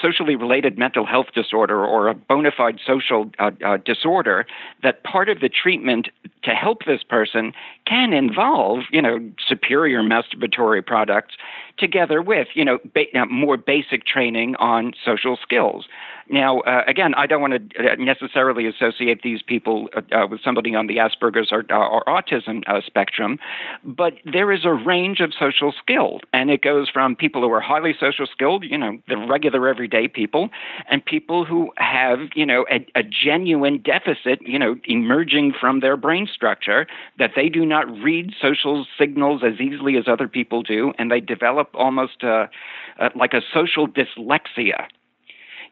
socially 0.01 0.35
related 0.35 0.79
mental 0.79 1.05
health 1.05 1.27
disorder 1.35 1.85
or 1.85 2.07
a 2.07 2.15
bona 2.15 2.49
fide 2.49 2.79
social 2.83 3.29
uh, 3.37 3.51
uh, 3.63 3.77
disorder, 3.77 4.47
that 4.81 5.03
part 5.03 5.29
of 5.29 5.41
the 5.41 5.49
treatment 5.49 6.07
to 6.43 6.51
help 6.51 6.85
this 6.85 7.03
person 7.03 7.53
can 7.85 8.13
involve, 8.13 8.83
you 8.91 9.01
know, 9.01 9.19
superior 9.47 10.01
masturbatory 10.01 10.85
products 10.85 11.35
together 11.77 12.21
with, 12.21 12.47
you 12.53 12.65
know, 12.65 12.79
ba- 12.93 13.19
uh, 13.19 13.25
more 13.25 13.57
basic 13.57 14.05
training 14.05 14.55
on 14.57 14.93
social 15.03 15.37
skills. 15.41 15.85
Now, 16.27 16.61
uh, 16.61 16.83
again, 16.87 17.13
I 17.13 17.27
don't 17.27 17.41
want 17.41 17.53
to 17.53 17.91
uh, 17.91 17.95
necessarily 17.99 18.65
associate 18.65 19.21
these 19.21 19.41
people 19.43 19.89
uh, 19.95 20.01
uh, 20.15 20.27
with 20.27 20.41
somebody 20.43 20.73
on 20.73 20.87
the 20.87 20.97
Asperger's 20.97 21.51
or, 21.51 21.63
or 21.71 22.03
autism 22.05 22.63
uh, 22.67 22.81
spectrum, 22.83 23.37
but 23.83 24.13
there 24.25 24.51
is 24.51 24.65
a 24.65 24.73
range 24.73 25.19
of 25.19 25.33
social 25.37 25.71
skill, 25.71 26.21
and 26.33 26.49
it 26.49 26.63
goes 26.63 26.89
from 26.89 27.15
people 27.15 27.41
who 27.41 27.51
are 27.51 27.61
highly 27.61 27.93
social 27.99 28.25
skilled, 28.25 28.63
you 28.63 28.77
know, 28.77 28.97
the 29.07 29.17
regular 29.17 29.67
everyday 29.67 30.07
people, 30.07 30.49
and 30.89 31.05
people 31.05 31.45
who 31.45 31.71
have, 31.77 32.19
you 32.33 32.45
know, 32.45 32.65
a, 32.71 32.85
a 32.95 33.03
genuine 33.03 33.77
deficit, 33.77 34.39
you 34.41 34.57
know, 34.57 34.75
emerging 34.85 35.53
from 35.59 35.79
their 35.81 35.97
brain 35.97 36.27
structure 36.33 36.87
that 37.19 37.31
they 37.35 37.49
do 37.49 37.65
not 37.65 37.74
read 37.83 38.33
social 38.41 38.85
signals 38.97 39.41
as 39.43 39.59
easily 39.59 39.97
as 39.97 40.07
other 40.07 40.27
people 40.27 40.63
do, 40.63 40.93
and 40.97 41.11
they 41.11 41.19
develop 41.19 41.69
almost 41.73 42.23
like 42.23 43.33
a 43.33 43.41
social 43.53 43.87
dyslexia 43.87 44.87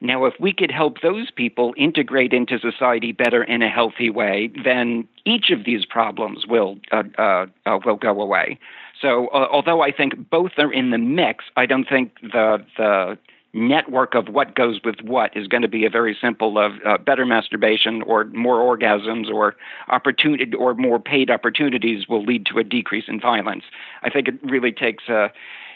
now, 0.04 0.26
if 0.26 0.34
we 0.38 0.52
could 0.52 0.70
help 0.70 1.00
those 1.00 1.32
people 1.32 1.74
integrate 1.78 2.34
into 2.34 2.60
society 2.60 3.14
better 3.14 3.42
in 3.42 3.62
a 3.62 3.70
healthy 3.70 4.10
way, 4.10 4.52
then 4.64 5.08
each 5.24 5.50
of 5.50 5.64
these 5.64 5.86
problems 5.86 6.46
will 6.46 6.78
uh, 6.92 7.04
uh, 7.18 7.46
uh, 7.66 7.80
will 7.86 7.96
go 7.96 8.22
away. 8.22 8.60
So, 9.02 9.28
uh, 9.28 9.48
although 9.50 9.82
I 9.82 9.92
think 9.94 10.30
both 10.30 10.52
are 10.58 10.72
in 10.74 10.92
the 10.92 10.98
mix, 10.98 11.46
I 11.56 11.66
don't 11.66 11.88
think 11.88 12.20
the 12.22 12.64
the 12.78 13.18
network 13.54 14.16
of 14.16 14.30
what 14.30 14.56
goes 14.56 14.80
with 14.84 14.96
what 15.04 15.36
is 15.38 15.48
going 15.48 15.62
to 15.62 15.68
be 15.68 15.86
a 15.86 15.90
very 15.90 16.18
simple 16.20 16.58
of 16.58 16.74
uh, 16.86 16.98
better 16.98 17.26
masturbation 17.26 18.02
or 18.02 18.26
more 18.26 18.58
orgasms 18.58 19.32
or 19.32 19.56
opportunity 19.90 20.54
or 20.56 20.74
more 20.74 21.00
paid 21.00 21.30
opportunities 21.30 22.08
will 22.08 22.24
lead 22.24 22.46
to 22.48 22.58
a 22.58 22.64
decrease 22.64 23.06
in 23.08 23.20
violence. 23.20 23.64
I 24.02 24.10
think 24.10 24.28
it 24.28 24.36
really 24.44 24.72
takes 24.72 25.08
a 25.08 25.32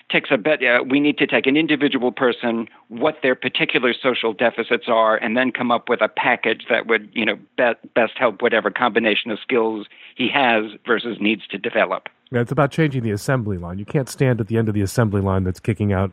takes 0.09 0.29
a 0.31 0.37
bet. 0.37 0.63
Uh, 0.63 0.83
we 0.89 0.99
need 0.99 1.17
to 1.17 1.27
take 1.27 1.45
an 1.45 1.57
individual 1.57 2.11
person, 2.11 2.67
what 2.87 3.17
their 3.21 3.35
particular 3.35 3.93
social 3.93 4.33
deficits 4.33 4.85
are, 4.87 5.17
and 5.17 5.35
then 5.35 5.51
come 5.51 5.69
up 5.69 5.89
with 5.89 6.01
a 6.01 6.07
package 6.07 6.65
that 6.69 6.87
would, 6.87 7.09
you 7.13 7.25
know, 7.25 7.35
be- 7.57 7.89
best 7.93 8.13
help 8.15 8.41
whatever 8.41 8.71
combination 8.71 9.31
of 9.31 9.39
skills 9.39 9.85
he 10.15 10.29
has 10.29 10.63
versus 10.85 11.17
needs 11.19 11.45
to 11.47 11.57
develop. 11.57 12.07
Yeah, 12.31 12.39
it's 12.39 12.51
about 12.51 12.71
changing 12.71 13.03
the 13.03 13.11
assembly 13.11 13.57
line. 13.57 13.79
You 13.79 13.85
can't 13.85 14.09
stand 14.09 14.39
at 14.39 14.47
the 14.47 14.57
end 14.57 14.69
of 14.69 14.73
the 14.73 14.81
assembly 14.81 15.21
line 15.21 15.43
that's 15.43 15.59
kicking 15.59 15.91
out 15.91 16.11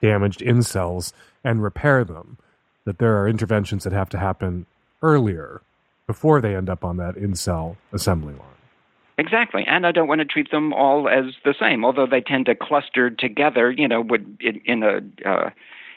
damaged 0.00 0.40
incels 0.40 1.12
and 1.44 1.62
repair 1.62 2.04
them. 2.04 2.38
That 2.84 2.98
there 2.98 3.20
are 3.20 3.28
interventions 3.28 3.84
that 3.84 3.92
have 3.92 4.08
to 4.10 4.18
happen 4.18 4.66
earlier 5.02 5.60
before 6.06 6.40
they 6.40 6.54
end 6.54 6.68
up 6.70 6.84
on 6.84 6.96
that 6.98 7.16
incel 7.16 7.76
assembly 7.92 8.34
line. 8.34 8.42
Exactly, 9.18 9.64
and 9.66 9.86
I 9.86 9.92
don't 9.92 10.08
want 10.08 10.20
to 10.20 10.26
treat 10.26 10.50
them 10.50 10.72
all 10.72 11.08
as 11.08 11.34
the 11.44 11.54
same, 11.58 11.84
although 11.84 12.06
they 12.06 12.20
tend 12.20 12.46
to 12.46 12.54
cluster 12.54 13.10
together. 13.10 13.70
You 13.70 13.88
know, 13.88 14.06
in, 14.40 14.60
in 14.64 14.82
a 14.82 15.28
uh, 15.28 15.50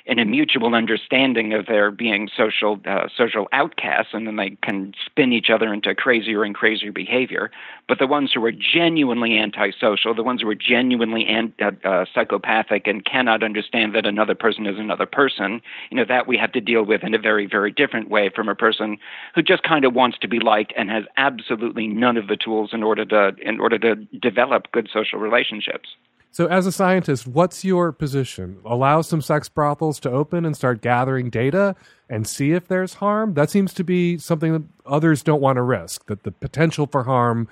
in 0.10 0.18
a 0.18 0.26
mutual 0.26 0.74
understanding 0.74 1.54
of 1.54 1.68
their 1.68 1.92
being 1.92 2.28
social 2.36 2.80
uh, 2.88 3.08
social 3.16 3.48
outcasts, 3.52 4.12
and 4.14 4.26
then 4.26 4.38
they 4.38 4.58
can 4.64 4.92
spin 5.06 5.32
each 5.32 5.52
other 5.52 5.72
into 5.72 5.94
crazier 5.94 6.44
and 6.44 6.56
crazier 6.56 6.92
behavior. 6.92 7.52
But 7.88 8.00
the 8.00 8.08
ones 8.08 8.32
who 8.34 8.44
are 8.44 8.52
genuinely 8.52 9.38
antisocial, 9.38 10.16
the 10.16 10.24
ones 10.24 10.42
who 10.42 10.50
are 10.50 10.56
genuinely 10.56 11.28
uh, 11.30 11.72
uh, 11.88 12.06
psychopathic 12.12 12.88
and 12.88 13.06
cannot 13.06 13.44
understand 13.44 13.94
that 13.94 14.08
another 14.08 14.34
person 14.34 14.66
is 14.66 14.80
another 14.80 15.06
person, 15.06 15.62
you 15.92 15.98
know 15.98 16.06
that 16.06 16.26
we 16.26 16.38
have 16.38 16.54
to 16.54 16.62
deal 16.62 16.84
with 16.84 17.04
in 17.04 17.14
a 17.14 17.20
very 17.20 17.46
very 17.46 17.72
different 17.72 18.10
way 18.10 18.32
from 18.36 18.50
a 18.50 18.56
person 18.56 18.98
who 19.36 19.44
just 19.44 19.62
kind 19.62 19.86
of 19.86 19.94
wants 19.94 20.18
to 20.18 20.28
be 20.28 20.40
liked 20.40 20.74
and 20.76 20.90
has 20.90 21.04
absolutely 21.18 21.86
none 21.88 22.18
of 22.18 22.28
the 22.28 22.36
tools 22.36 22.72
in 22.74 22.82
order 22.82 23.06
to 23.06 23.36
in 23.44 23.60
order 23.60 23.78
to 23.78 23.96
develop 24.20 24.72
good 24.72 24.90
social 24.92 25.20
relationships. 25.20 25.90
So, 26.32 26.46
as 26.46 26.68
a 26.68 26.72
scientist, 26.72 27.26
what's 27.26 27.66
your 27.66 27.92
position? 27.92 28.60
Allow 28.64 29.02
some 29.02 29.22
sex 29.22 29.50
brothels 29.50 30.00
to 30.02 30.12
open 30.12 30.46
and 30.46 30.56
start 30.56 30.82
gathering 30.82 31.30
data 31.30 31.76
and 32.08 32.28
see 32.28 32.52
if 32.52 32.68
there's 32.68 32.96
harm? 32.96 33.34
That 33.34 33.50
seems 33.50 33.74
to 33.74 33.84
be 33.84 34.18
something 34.18 34.54
that 34.54 34.64
others 34.86 35.24
don't 35.24 35.42
want 35.42 35.58
to 35.58 35.64
risk. 35.64 36.06
That 36.06 36.24
the 36.24 36.32
potential 36.32 36.86
for 36.86 37.04
harm, 37.04 37.48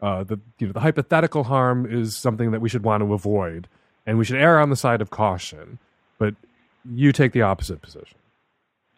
uh, 0.00 0.22
the 0.22 0.38
you 0.58 0.68
know 0.68 0.72
the 0.72 0.80
hypothetical 0.80 1.44
harm, 1.44 1.86
is 1.90 2.16
something 2.16 2.52
that 2.52 2.60
we 2.60 2.68
should 2.68 2.84
want 2.84 3.02
to 3.02 3.12
avoid, 3.12 3.66
and 4.06 4.16
we 4.16 4.24
should 4.24 4.36
err 4.36 4.60
on 4.60 4.70
the 4.70 4.76
side 4.76 5.00
of 5.00 5.10
caution. 5.10 5.78
But 6.18 6.36
you 6.88 7.12
take 7.12 7.32
the 7.32 7.42
opposite 7.42 7.82
position. 7.82 8.16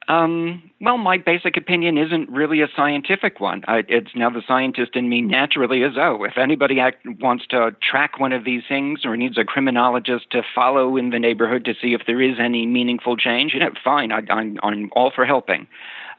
Um, 0.09 0.71
well, 0.81 0.99
my 0.99 1.17
basic 1.17 1.57
opinion 1.57 1.97
isn't 1.97 2.29
really 2.29 2.61
a 2.61 2.69
scientific 2.75 3.41
one. 3.41 3.63
I, 3.69 3.85
it's 3.89 4.11
now 4.17 4.31
the 4.31 4.43
scientist 4.47 4.97
in 4.97 5.09
me 5.09 5.21
naturally 5.21 5.83
is, 5.83 5.95
oh, 5.97 6.25
if 6.25 6.37
anybody 6.37 6.81
act, 6.81 7.07
wants 7.21 7.47
to 7.51 7.75
track 7.81 8.19
one 8.19 8.33
of 8.33 8.45
these 8.45 8.63
things 8.69 9.05
or 9.05 9.17
needs 9.17 9.39
a 9.39 9.45
criminologist 9.45 10.31
to 10.33 10.43
follow 10.55 10.97
in 10.97 11.11
the 11.11 11.19
neighborhood 11.19 11.65
to 11.67 11.75
see 11.81 11.95
if 11.95 12.03
there 12.07 12.21
is 12.21 12.37
any 12.41 12.67
meaningful 12.67 13.17
change, 13.17 13.55
you 13.55 13.61
know, 13.61 13.71
fine, 13.83 14.11
I, 14.11 14.23
I'm, 14.29 14.59
I'm 14.63 14.91
all 14.93 15.13
for 15.15 15.25
helping. 15.25 15.67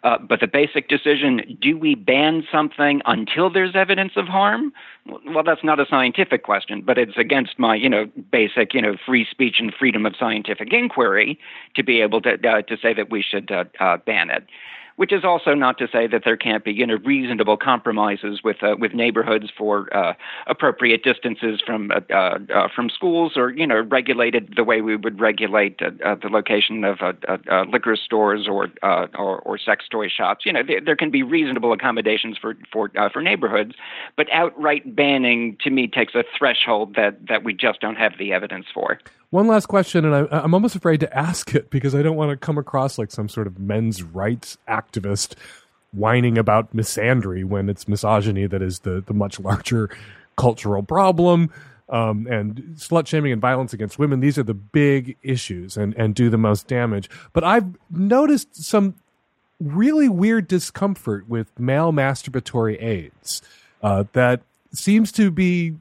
Uh, 0.04 0.18
but 0.18 0.42
the 0.42 0.48
basic 0.48 0.90
decision 0.90 1.58
do 1.62 1.78
we 1.78 1.96
ban 1.96 2.46
something 2.52 3.02
until 3.06 3.50
there's 3.50 3.74
evidence 3.74 4.14
of 4.18 4.28
harm? 4.28 4.74
Well, 5.06 5.44
that's 5.46 5.64
not 5.64 5.80
a 5.80 5.86
scientific 5.90 6.44
question, 6.44 6.82
but 6.82 6.98
it's 6.98 7.18
against 7.18 7.58
my, 7.58 7.76
you 7.76 7.90
know, 7.90 8.10
basic, 8.32 8.74
you 8.74 8.82
know, 8.82 8.98
free 9.06 9.26
speech 9.30 9.58
and 9.60 9.74
freedom 9.74 10.06
of 10.06 10.16
scientific 10.20 10.74
inquiry 10.74 11.40
to 11.76 11.84
be 11.84 12.02
able 12.02 12.22
to 12.22 12.34
uh, 12.34 12.62
to 12.64 12.78
say 12.78 12.94
that 12.94 13.10
we 13.10 13.22
should 13.22 13.50
uh, 13.50 13.64
uh 13.80 13.98
ban 13.98 14.30
it 14.30 14.44
which 14.96 15.12
is 15.12 15.24
also 15.24 15.54
not 15.54 15.78
to 15.78 15.88
say 15.88 16.08
that 16.08 16.24
there 16.26 16.38
can't 16.38 16.64
be 16.64 16.72
you 16.72 16.86
know 16.86 16.98
reasonable 17.04 17.58
compromises 17.58 18.42
with 18.44 18.64
uh, 18.64 18.76
with 18.80 18.94
neighborhoods 18.94 19.48
for 19.58 19.94
uh, 19.96 20.14
appropriate 20.48 21.04
distances 21.04 21.62
from 21.66 21.92
uh, 21.92 22.00
uh, 22.14 22.38
uh 22.54 22.68
from 22.74 22.90
schools 22.90 23.34
or 23.36 23.52
you 23.52 23.66
know 23.66 23.82
regulated 23.82 24.54
the 24.56 24.64
way 24.64 24.82
we 24.82 24.96
would 24.96 25.20
regulate 25.20 25.82
uh, 25.82 26.16
the 26.16 26.30
location 26.30 26.84
of 26.84 27.00
liquor 27.70 27.96
stores 27.96 28.48
or, 28.48 28.70
or, 28.84 29.40
or 29.40 29.58
sex 29.58 29.86
toy 29.90 30.08
shops. 30.08 30.46
You 30.46 30.54
know 30.54 30.64
there, 30.66 30.82
there 30.82 30.96
can 30.96 31.12
be 31.12 31.24
reasonable 31.24 31.74
accommodations 31.74 32.38
for 32.38 32.56
for 32.72 32.92
for 33.12 33.22
neighborhoods 33.22 33.74
but 34.16 34.28
outright 34.32 34.96
banning 34.96 35.58
to 35.62 35.70
me 35.70 35.88
takes 35.88 36.16
a 36.16 36.24
threshold 36.38 36.96
that 36.96 37.28
that 37.28 37.44
we 37.44 37.54
just 37.54 37.80
don't 37.82 37.96
have 37.96 38.14
the 38.18 38.34
evidence 38.34 38.66
for 38.74 39.00
one 39.34 39.48
last 39.48 39.66
question, 39.66 40.06
and 40.06 40.28
I, 40.32 40.44
am 40.44 40.54
almost 40.54 40.76
afraid 40.76 41.00
to 41.00 41.18
ask 41.18 41.56
it 41.56 41.72
because 41.72 41.96
I 41.96 42.04
don't 42.04 42.16
want 42.16 42.30
to 42.30 42.38
come 42.38 42.60
across 42.60 43.00
like 43.00 43.10
some 43.10 43.28
sort 43.28 43.48
of 43.48 43.58
men's 43.58 44.04
rights 44.04 44.60
activist 44.68 45.34
whining 45.92 46.38
about 46.38 46.76
misandry 46.76 47.44
when 47.44 47.68
it's 47.68 47.88
misogyny 47.88 48.46
that 48.46 48.62
is 48.62 48.80
the, 48.80 49.04
the 49.08 49.14
much 49.14 49.40
larger 49.40 49.90
cultural 50.36 50.84
problem. 50.84 51.50
Um, 51.90 52.28
and 52.28 52.76
slut 52.76 53.08
shaming 53.08 53.32
and 53.32 53.42
violence 53.42 53.74
against 53.74 53.98
women, 53.98 54.20
these 54.20 54.38
are 54.38 54.44
the 54.44 54.54
big 54.54 55.18
issues 55.24 55.78
and, 55.78 55.96
and 55.96 56.14
do 56.14 56.30
the 56.30 56.38
most 56.38 56.68
damage. 56.68 57.10
But 57.34 57.44
I've 57.44 57.76
noticed 57.90 58.64
some 58.64 58.94
really 59.60 60.10
weird 60.10 60.48
discomfort 60.48 61.28
with 61.28 61.60
male 61.60 61.92
masturbatory 61.92 62.82
aids 62.82 63.42
uh, 63.82 64.04
that 64.14 64.42
seems 64.74 65.12
to 65.14 65.32
be 65.32 65.74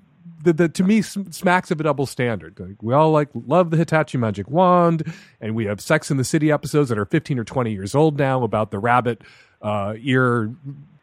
the, 0.43 0.53
the 0.53 0.69
to 0.69 0.85
me 0.85 1.03
smacks 1.03 1.71
of 1.71 1.81
a 1.81 1.83
double 1.83 2.07
standard. 2.07 2.59
Like, 2.59 2.83
we 2.83 2.95
all 2.95 3.13
like 3.13 3.29
love 3.35 3.71
the 3.71 3.77
Hitachi 3.77 4.19
magic 4.19 4.51
wand, 4.51 5.13
and 5.41 5.55
we 5.55 5.67
have 5.67 5.81
Sex 5.81 6.11
in 6.11 6.17
the 6.17 6.25
City 6.25 6.51
episodes 6.51 6.89
that 6.89 6.99
are 6.99 7.05
15 7.05 7.39
or 7.39 7.45
20 7.45 7.73
years 7.73 7.95
old 7.95 8.19
now 8.19 8.43
about 8.43 8.71
the 8.71 8.79
rabbit 8.79 9.23
uh, 9.61 9.95
ear, 10.01 10.53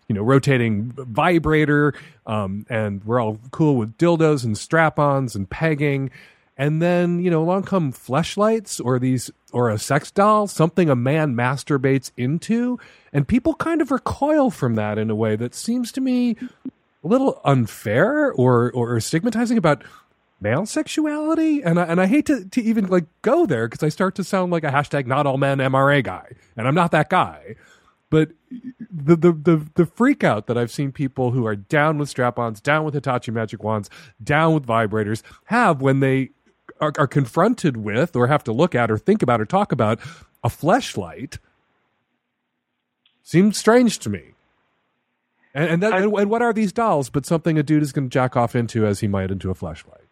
you 0.08 0.16
know, 0.16 0.22
rotating 0.22 0.92
vibrator, 0.96 1.94
um, 2.26 2.66
and 2.70 3.04
we're 3.06 3.20
all 3.20 3.40
cool 3.52 3.76
with 3.76 3.98
dildos 3.98 4.44
and 4.44 4.58
strap-ons 4.58 5.36
and 5.36 5.50
pegging. 5.50 6.12
And 6.58 6.82
then 6.82 7.22
you 7.22 7.32
know, 7.32 7.42
along 7.42 7.64
come 7.64 7.94
fleshlights 7.94 8.84
or 8.84 9.00
these 9.00 9.32
or 9.54 9.70
a 9.70 9.80
sex 9.80 10.12
doll, 10.12 10.46
something 10.46 10.90
a 10.90 10.96
man 10.96 11.34
masturbates 11.34 12.12
into, 12.18 12.78
and 13.14 13.26
people 13.26 13.54
kind 13.54 13.82
of 13.82 13.92
recoil 13.92 14.50
from 14.50 14.76
that 14.76 14.98
in 14.98 15.10
a 15.10 15.16
way 15.16 15.38
that 15.38 15.56
seems 15.56 15.92
to 15.94 16.02
me 16.02 16.36
a 17.04 17.08
little 17.08 17.42
unfair 17.44 18.32
or 18.32 18.72
or 18.72 19.00
stigmatizing 19.00 19.58
about 19.58 19.84
male 20.42 20.66
sexuality? 20.66 21.62
And 21.62 21.80
I, 21.80 21.84
and 21.84 22.02
I 22.02 22.08
hate 22.08 22.26
to, 22.28 22.46
to 22.46 22.62
even 22.62 22.88
like 22.88 23.06
go 23.22 23.46
there 23.46 23.68
because 23.68 23.84
I 23.84 23.90
start 23.90 24.16
to 24.16 24.24
sound 24.24 24.52
like 24.52 24.64
a 24.64 24.72
hashtag 24.72 25.06
not 25.06 25.26
all 25.28 25.38
men 25.38 25.60
MRA 25.60 26.04
guy 26.04 26.32
and 26.56 26.68
I'm 26.68 26.76
not 26.76 26.92
that 26.92 27.10
guy. 27.10 27.56
But 28.10 28.32
the, 28.92 29.16
the 29.16 29.32
the 29.32 29.68
the 29.76 29.86
freak 29.86 30.24
out 30.24 30.48
that 30.48 30.58
I've 30.58 30.72
seen 30.72 30.92
people 30.92 31.32
who 31.32 31.46
are 31.46 31.56
down 31.56 32.00
with 32.00 32.10
strap-ons 32.10 32.60
down 32.60 32.84
with 32.84 32.96
Hitachi 32.96 33.32
magic 33.32 33.64
wands 33.64 33.90
down 34.24 34.56
with 34.56 34.66
vibrators 34.66 35.22
have 35.46 35.82
when 35.82 36.00
they 36.00 36.32
are, 36.82 36.94
are 36.98 37.08
confronted 37.08 37.78
with 37.78 38.16
or 38.16 38.28
have 38.28 38.44
to 38.46 38.52
look 38.52 38.74
at 38.74 38.90
or 38.90 38.98
think 38.98 39.22
about 39.22 39.40
or 39.40 39.46
talk 39.46 39.72
about 39.72 40.00
a 40.44 40.50
fleshlight 40.50 41.38
seems 43.22 43.58
strange 43.58 44.00
to 44.00 44.10
me 44.10 44.34
and 45.54 45.70
and, 45.70 45.84
that, 45.84 45.94
I, 45.94 46.02
and, 46.02 46.30
what 46.30 46.42
are 46.42 46.54
these 46.54 46.72
dolls? 46.72 47.10
But 47.10 47.26
something 47.26 47.58
a 47.58 47.64
dude 47.64 47.82
is 47.82 47.92
going 47.92 48.10
to 48.10 48.14
jack 48.14 48.36
off 48.36 48.56
into 48.56 48.86
as 48.86 49.00
he 49.00 49.08
might 49.08 49.32
into 49.32 49.50
a 49.50 49.56
fleshlight. 49.56 50.06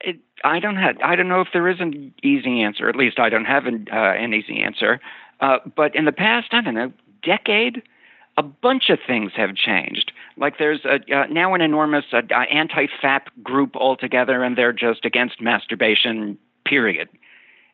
It, 0.00 0.18
I 0.44 0.60
don't 0.60 0.76
have. 0.76 0.96
I 1.02 1.16
don't 1.16 1.28
know 1.28 1.40
if 1.40 1.48
there 1.52 1.68
is 1.68 1.80
an 1.80 2.14
easy 2.22 2.62
answer. 2.62 2.88
At 2.88 2.96
least 2.96 3.18
I 3.18 3.28
don't 3.28 3.44
have 3.44 3.66
an, 3.66 3.86
uh, 3.92 3.96
an 3.96 4.34
easy 4.34 4.60
answer. 4.60 5.00
Uh, 5.40 5.58
but 5.74 5.94
in 5.94 6.04
the 6.04 6.12
past, 6.12 6.48
I 6.52 6.60
don't 6.60 6.74
know, 6.74 6.92
decade, 7.22 7.82
a 8.36 8.42
bunch 8.42 8.90
of 8.90 8.98
things 9.06 9.32
have 9.36 9.54
changed. 9.54 10.12
Like 10.36 10.58
there's 10.58 10.84
a, 10.84 11.00
uh, 11.14 11.26
now 11.26 11.54
an 11.54 11.60
enormous 11.60 12.04
uh, 12.12 12.20
anti-FAP 12.34 13.28
group 13.42 13.74
altogether, 13.74 14.42
and 14.42 14.56
they're 14.56 14.72
just 14.72 15.04
against 15.04 15.40
masturbation. 15.40 16.38
Period 16.66 17.08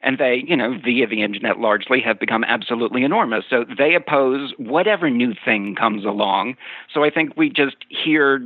and 0.06 0.18
they, 0.18 0.44
you 0.46 0.56
know, 0.56 0.78
via 0.82 1.06
the 1.08 1.22
internet 1.22 1.58
largely 1.58 2.00
have 2.00 2.20
become 2.20 2.44
absolutely 2.44 3.02
enormous. 3.02 3.44
So 3.50 3.64
they 3.76 3.96
oppose 3.96 4.54
whatever 4.56 5.10
new 5.10 5.34
thing 5.44 5.74
comes 5.74 6.04
along. 6.04 6.56
So 6.94 7.02
I 7.02 7.10
think 7.10 7.36
we 7.36 7.50
just 7.50 7.76
hear 7.88 8.40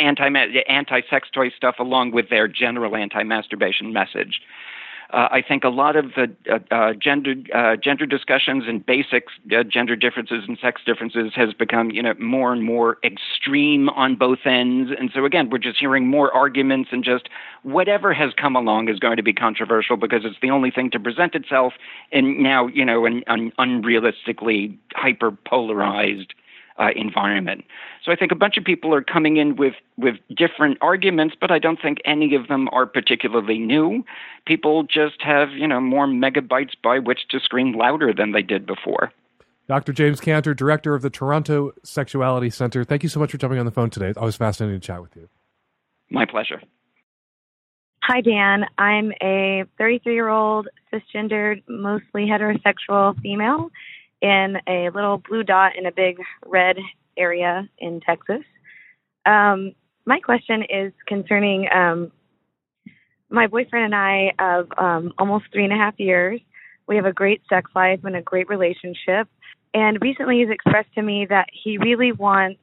anti 0.00 0.28
anti 0.66 1.02
sex 1.10 1.28
toy 1.32 1.50
stuff 1.50 1.76
along 1.78 2.12
with 2.12 2.30
their 2.30 2.48
general 2.48 2.96
anti 2.96 3.22
masturbation 3.22 3.92
message 3.92 4.40
uh, 5.10 5.28
I 5.30 5.42
think 5.46 5.64
a 5.64 5.68
lot 5.68 5.96
of 5.96 6.12
the 6.16 6.34
uh, 6.50 6.58
uh, 6.74 6.92
gender 6.94 7.34
uh, 7.54 7.76
gender 7.76 8.06
discussions 8.06 8.64
and 8.66 8.84
basic 8.84 9.26
uh, 9.56 9.62
gender 9.62 9.94
differences 9.94 10.44
and 10.48 10.58
sex 10.60 10.82
differences 10.84 11.32
has 11.34 11.52
become 11.52 11.90
you 11.90 12.02
know 12.02 12.14
more 12.18 12.52
and 12.52 12.64
more 12.64 12.98
extreme 13.04 13.88
on 13.90 14.16
both 14.16 14.40
ends, 14.44 14.90
and 14.98 15.10
so 15.14 15.24
again 15.24 15.50
we're 15.50 15.58
just 15.58 15.78
hearing 15.78 16.08
more 16.08 16.32
arguments 16.34 16.90
and 16.92 17.04
just 17.04 17.28
whatever 17.62 18.12
has 18.12 18.32
come 18.34 18.56
along 18.56 18.88
is 18.88 18.98
going 18.98 19.16
to 19.16 19.22
be 19.22 19.32
controversial 19.32 19.96
because 19.96 20.24
it's 20.24 20.38
the 20.42 20.50
only 20.50 20.70
thing 20.70 20.90
to 20.90 20.98
present 20.98 21.34
itself 21.34 21.74
and 22.12 22.38
now 22.38 22.66
you 22.66 22.84
know 22.84 23.06
an, 23.06 23.22
an 23.28 23.52
unrealistically 23.58 24.76
hyper 24.94 25.30
polarized 25.30 26.34
uh, 26.78 26.88
environment. 26.94 27.64
So 28.04 28.12
I 28.12 28.16
think 28.16 28.32
a 28.32 28.36
bunch 28.36 28.56
of 28.56 28.64
people 28.64 28.94
are 28.94 29.02
coming 29.02 29.36
in 29.36 29.56
with 29.56 29.74
with 29.96 30.16
different 30.34 30.78
arguments, 30.80 31.34
but 31.40 31.50
I 31.50 31.58
don't 31.58 31.80
think 31.80 31.98
any 32.04 32.34
of 32.34 32.48
them 32.48 32.68
are 32.72 32.86
particularly 32.86 33.58
new. 33.58 34.04
People 34.46 34.84
just 34.84 35.20
have 35.22 35.50
you 35.52 35.66
know 35.66 35.80
more 35.80 36.06
megabytes 36.06 36.74
by 36.82 36.98
which 36.98 37.28
to 37.30 37.40
scream 37.40 37.72
louder 37.72 38.12
than 38.12 38.32
they 38.32 38.42
did 38.42 38.66
before. 38.66 39.12
Dr. 39.68 39.92
James 39.92 40.20
Cantor, 40.20 40.54
director 40.54 40.94
of 40.94 41.02
the 41.02 41.10
Toronto 41.10 41.72
Sexuality 41.82 42.50
Center. 42.50 42.84
Thank 42.84 43.02
you 43.02 43.08
so 43.08 43.18
much 43.18 43.32
for 43.32 43.38
jumping 43.38 43.58
on 43.58 43.66
the 43.66 43.72
phone 43.72 43.90
today. 43.90 44.08
It's 44.08 44.18
always 44.18 44.36
fascinating 44.36 44.80
to 44.80 44.86
chat 44.86 45.02
with 45.02 45.16
you. 45.16 45.28
My 46.08 46.24
pleasure. 46.24 46.62
Hi, 48.04 48.20
Dan. 48.20 48.66
I'm 48.78 49.10
a 49.20 49.64
33 49.78 50.14
year 50.14 50.28
old 50.28 50.68
cisgendered, 50.92 51.64
mostly 51.68 52.26
heterosexual 52.26 53.20
female 53.20 53.70
in 54.20 54.56
a 54.66 54.90
little 54.90 55.18
blue 55.18 55.42
dot 55.42 55.76
in 55.76 55.86
a 55.86 55.92
big 55.92 56.18
red 56.44 56.76
area 57.16 57.68
in 57.78 58.00
Texas. 58.00 58.42
Um, 59.24 59.74
my 60.04 60.20
question 60.20 60.62
is 60.62 60.92
concerning 61.06 61.68
um, 61.74 62.12
my 63.28 63.46
boyfriend 63.46 63.86
and 63.86 63.94
I 63.94 64.32
of 64.38 64.68
um, 64.78 65.12
almost 65.18 65.46
three 65.52 65.64
and 65.64 65.72
a 65.72 65.76
half 65.76 65.98
years. 65.98 66.40
We 66.86 66.96
have 66.96 67.06
a 67.06 67.12
great 67.12 67.42
sex 67.48 67.70
life 67.74 68.00
and 68.04 68.16
a 68.16 68.22
great 68.22 68.48
relationship. 68.48 69.28
And 69.74 70.00
recently, 70.00 70.38
he's 70.38 70.50
expressed 70.50 70.94
to 70.94 71.02
me 71.02 71.26
that 71.28 71.48
he 71.52 71.76
really 71.76 72.12
wants 72.12 72.60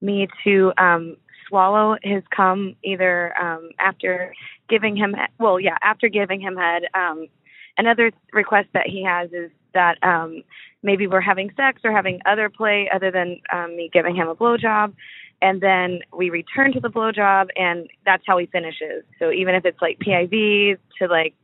me 0.00 0.28
to 0.44 0.72
um, 0.78 1.16
swallow 1.46 1.96
his 2.02 2.22
cum 2.34 2.74
either 2.82 3.38
um, 3.38 3.70
after 3.78 4.34
giving 4.68 4.96
him, 4.96 5.14
well, 5.38 5.60
yeah, 5.60 5.76
after 5.82 6.08
giving 6.08 6.40
him 6.40 6.56
head. 6.56 6.84
Um, 6.94 7.26
another 7.76 8.10
request 8.32 8.68
that 8.72 8.86
he 8.86 9.04
has 9.04 9.30
is 9.32 9.50
that 9.74 10.02
um, 10.02 10.42
maybe 10.82 11.06
we're 11.06 11.20
having 11.20 11.50
sex 11.56 11.80
or 11.84 11.92
having 11.92 12.20
other 12.26 12.48
play 12.48 12.88
other 12.94 13.10
than 13.10 13.40
um, 13.52 13.76
me 13.76 13.90
giving 13.92 14.16
him 14.16 14.28
a 14.28 14.34
blowjob. 14.34 14.94
And 15.40 15.60
then 15.60 16.00
we 16.16 16.30
return 16.30 16.72
to 16.72 16.80
the 16.80 16.88
blowjob, 16.88 17.48
and 17.56 17.88
that's 18.04 18.24
how 18.26 18.38
he 18.38 18.46
finishes. 18.46 19.04
So 19.18 19.30
even 19.30 19.54
if 19.54 19.64
it's 19.64 19.80
like 19.80 19.98
PIV 20.00 20.78
to 20.98 21.06
like 21.06 21.34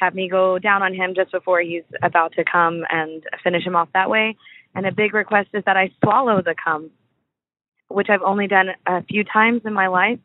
have 0.00 0.14
me 0.14 0.28
go 0.28 0.58
down 0.58 0.82
on 0.82 0.94
him 0.94 1.14
just 1.14 1.32
before 1.32 1.60
he's 1.60 1.84
about 2.02 2.32
to 2.32 2.44
come 2.44 2.84
and 2.90 3.22
finish 3.42 3.64
him 3.64 3.76
off 3.76 3.88
that 3.94 4.10
way. 4.10 4.36
And 4.74 4.86
a 4.86 4.92
big 4.92 5.14
request 5.14 5.50
is 5.54 5.62
that 5.66 5.76
I 5.76 5.90
swallow 6.02 6.42
the 6.42 6.54
cum, 6.62 6.90
which 7.88 8.08
I've 8.10 8.22
only 8.22 8.48
done 8.48 8.70
a 8.86 9.02
few 9.04 9.24
times 9.24 9.62
in 9.64 9.72
my 9.72 9.86
life. 9.86 10.18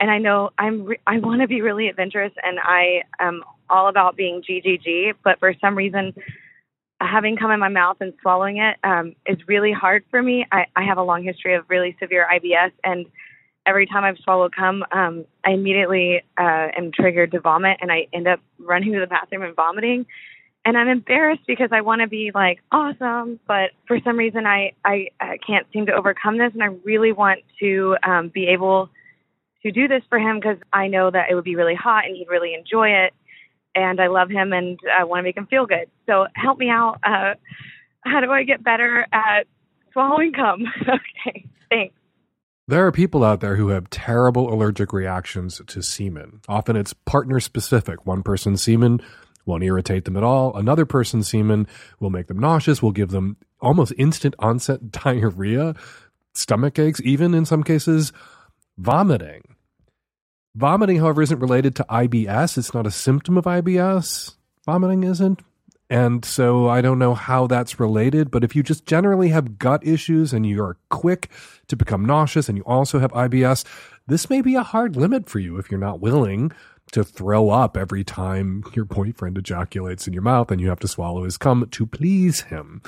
And 0.00 0.10
I 0.10 0.18
know 0.18 0.50
I'm 0.58 0.84
re- 0.84 1.00
I 1.06 1.18
want 1.18 1.42
to 1.42 1.48
be 1.48 1.60
really 1.60 1.88
adventurous, 1.88 2.32
and 2.42 2.58
I 2.60 3.02
am 3.18 3.42
all 3.68 3.88
about 3.88 4.16
being 4.16 4.42
GGG. 4.48 5.14
But 5.24 5.40
for 5.40 5.52
some 5.60 5.76
reason, 5.76 6.14
having 7.00 7.36
come 7.36 7.50
in 7.50 7.60
my 7.60 7.68
mouth 7.68 7.96
and 8.00 8.12
swallowing 8.20 8.58
it 8.58 8.76
um, 8.82 9.14
is 9.26 9.38
really 9.46 9.72
hard 9.72 10.04
for 10.10 10.22
me. 10.22 10.46
I, 10.50 10.66
I 10.74 10.84
have 10.84 10.98
a 10.98 11.02
long 11.02 11.22
history 11.22 11.54
of 11.54 11.64
really 11.68 11.96
severe 12.00 12.26
IBS, 12.32 12.72
and 12.84 13.06
every 13.66 13.86
time 13.86 14.04
I've 14.04 14.18
swallowed 14.18 14.54
cum, 14.54 14.84
um, 14.92 15.24
I 15.44 15.50
immediately 15.50 16.22
uh, 16.38 16.68
am 16.76 16.90
triggered 16.92 17.32
to 17.32 17.40
vomit, 17.40 17.78
and 17.80 17.92
I 17.92 18.08
end 18.12 18.26
up 18.26 18.40
running 18.58 18.92
to 18.92 19.00
the 19.00 19.06
bathroom 19.06 19.42
and 19.42 19.54
vomiting. 19.54 20.06
And 20.64 20.76
I'm 20.76 20.88
embarrassed 20.88 21.44
because 21.46 21.70
I 21.72 21.80
want 21.82 22.02
to 22.02 22.08
be 22.08 22.32
like 22.34 22.60
awesome, 22.72 23.38
but 23.46 23.70
for 23.86 24.00
some 24.04 24.18
reason 24.18 24.46
I, 24.46 24.72
I 24.84 25.08
I 25.20 25.38
can't 25.46 25.66
seem 25.72 25.86
to 25.86 25.92
overcome 25.92 26.38
this, 26.38 26.52
and 26.52 26.62
I 26.62 26.76
really 26.84 27.12
want 27.12 27.40
to 27.60 27.96
um, 28.02 28.28
be 28.28 28.48
able 28.48 28.90
to 29.62 29.70
do 29.70 29.88
this 29.88 30.02
for 30.08 30.18
him 30.18 30.38
because 30.40 30.58
I 30.72 30.88
know 30.88 31.10
that 31.10 31.30
it 31.30 31.34
would 31.34 31.44
be 31.44 31.56
really 31.56 31.74
hot 31.74 32.04
and 32.04 32.16
he'd 32.16 32.28
really 32.28 32.54
enjoy 32.54 32.90
it 32.90 33.12
and 33.80 34.00
I 34.00 34.08
love 34.08 34.30
him 34.30 34.52
and 34.52 34.78
I 34.98 35.04
want 35.04 35.20
to 35.20 35.22
make 35.22 35.36
him 35.36 35.46
feel 35.46 35.66
good. 35.66 35.90
So 36.06 36.26
help 36.34 36.58
me 36.58 36.68
out. 36.70 36.98
Uh, 37.04 37.34
how 38.00 38.20
do 38.20 38.30
I 38.30 38.44
get 38.44 38.62
better 38.62 39.06
at 39.12 39.46
swallowing 39.92 40.32
cum? 40.32 40.64
okay, 40.82 41.46
thanks. 41.70 41.94
There 42.66 42.86
are 42.86 42.92
people 42.92 43.24
out 43.24 43.40
there 43.40 43.56
who 43.56 43.68
have 43.68 43.88
terrible 43.88 44.52
allergic 44.52 44.92
reactions 44.92 45.60
to 45.66 45.82
semen. 45.82 46.42
Often 46.48 46.76
it's 46.76 46.92
partner 46.92 47.40
specific. 47.40 48.06
One 48.06 48.22
person's 48.22 48.62
semen 48.62 49.00
won't 49.46 49.64
irritate 49.64 50.04
them 50.04 50.18
at 50.18 50.22
all. 50.22 50.54
Another 50.54 50.84
person's 50.84 51.28
semen 51.28 51.66
will 51.98 52.10
make 52.10 52.26
them 52.26 52.38
nauseous, 52.38 52.82
will 52.82 52.92
give 52.92 53.08
them 53.08 53.38
almost 53.60 53.94
instant 53.96 54.34
onset 54.38 54.90
diarrhea, 54.92 55.74
stomach 56.34 56.78
aches, 56.78 57.00
even 57.02 57.34
in 57.34 57.46
some 57.46 57.62
cases, 57.62 58.12
vomiting. 58.76 59.42
Vomiting, 60.54 60.98
however, 60.98 61.22
isn't 61.22 61.40
related 61.40 61.76
to 61.76 61.86
IBS. 61.88 62.58
It's 62.58 62.74
not 62.74 62.86
a 62.86 62.90
symptom 62.90 63.36
of 63.36 63.44
IBS. 63.44 64.34
Vomiting 64.66 65.04
isn't. 65.04 65.42
And 65.90 66.24
so 66.24 66.68
I 66.68 66.82
don't 66.82 66.98
know 66.98 67.14
how 67.14 67.46
that's 67.46 67.80
related, 67.80 68.30
but 68.30 68.44
if 68.44 68.54
you 68.54 68.62
just 68.62 68.84
generally 68.84 69.30
have 69.30 69.58
gut 69.58 69.86
issues 69.86 70.34
and 70.34 70.44
you 70.44 70.62
are 70.62 70.76
quick 70.90 71.30
to 71.68 71.76
become 71.76 72.04
nauseous 72.04 72.48
and 72.48 72.58
you 72.58 72.64
also 72.64 72.98
have 72.98 73.12
IBS, 73.12 73.64
this 74.06 74.28
may 74.28 74.42
be 74.42 74.54
a 74.54 74.62
hard 74.62 74.96
limit 74.96 75.30
for 75.30 75.38
you 75.38 75.56
if 75.56 75.70
you're 75.70 75.80
not 75.80 76.00
willing 76.00 76.52
to 76.92 77.04
throw 77.04 77.50
up 77.50 77.76
every 77.76 78.04
time 78.04 78.64
your 78.74 78.84
boyfriend 78.84 79.38
ejaculates 79.38 80.06
in 80.06 80.12
your 80.12 80.22
mouth 80.22 80.50
and 80.50 80.60
you 80.60 80.68
have 80.68 80.80
to 80.80 80.88
swallow 80.88 81.24
his 81.24 81.38
cum 81.38 81.66
to 81.70 81.86
please 81.86 82.42
him. 82.42 82.82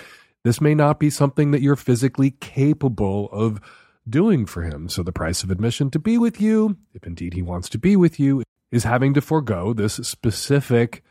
This 0.44 0.60
may 0.60 0.74
not 0.74 0.98
be 0.98 1.10
something 1.10 1.50
that 1.50 1.62
you're 1.62 1.76
physically 1.76 2.32
capable 2.32 3.28
of 3.30 3.60
doing 4.08 4.46
for 4.46 4.62
him. 4.62 4.88
So 4.88 5.02
the 5.02 5.12
price 5.12 5.42
of 5.42 5.50
admission 5.50 5.90
to 5.90 5.98
be 5.98 6.18
with 6.18 6.40
you, 6.40 6.76
if 6.94 7.06
indeed 7.06 7.34
he 7.34 7.42
wants 7.42 7.68
to 7.70 7.78
be 7.78 7.96
with 7.96 8.18
you, 8.18 8.42
is 8.72 8.84
having 8.84 9.14
to 9.14 9.20
forego 9.20 9.72
this 9.72 9.94
specific 9.94 11.02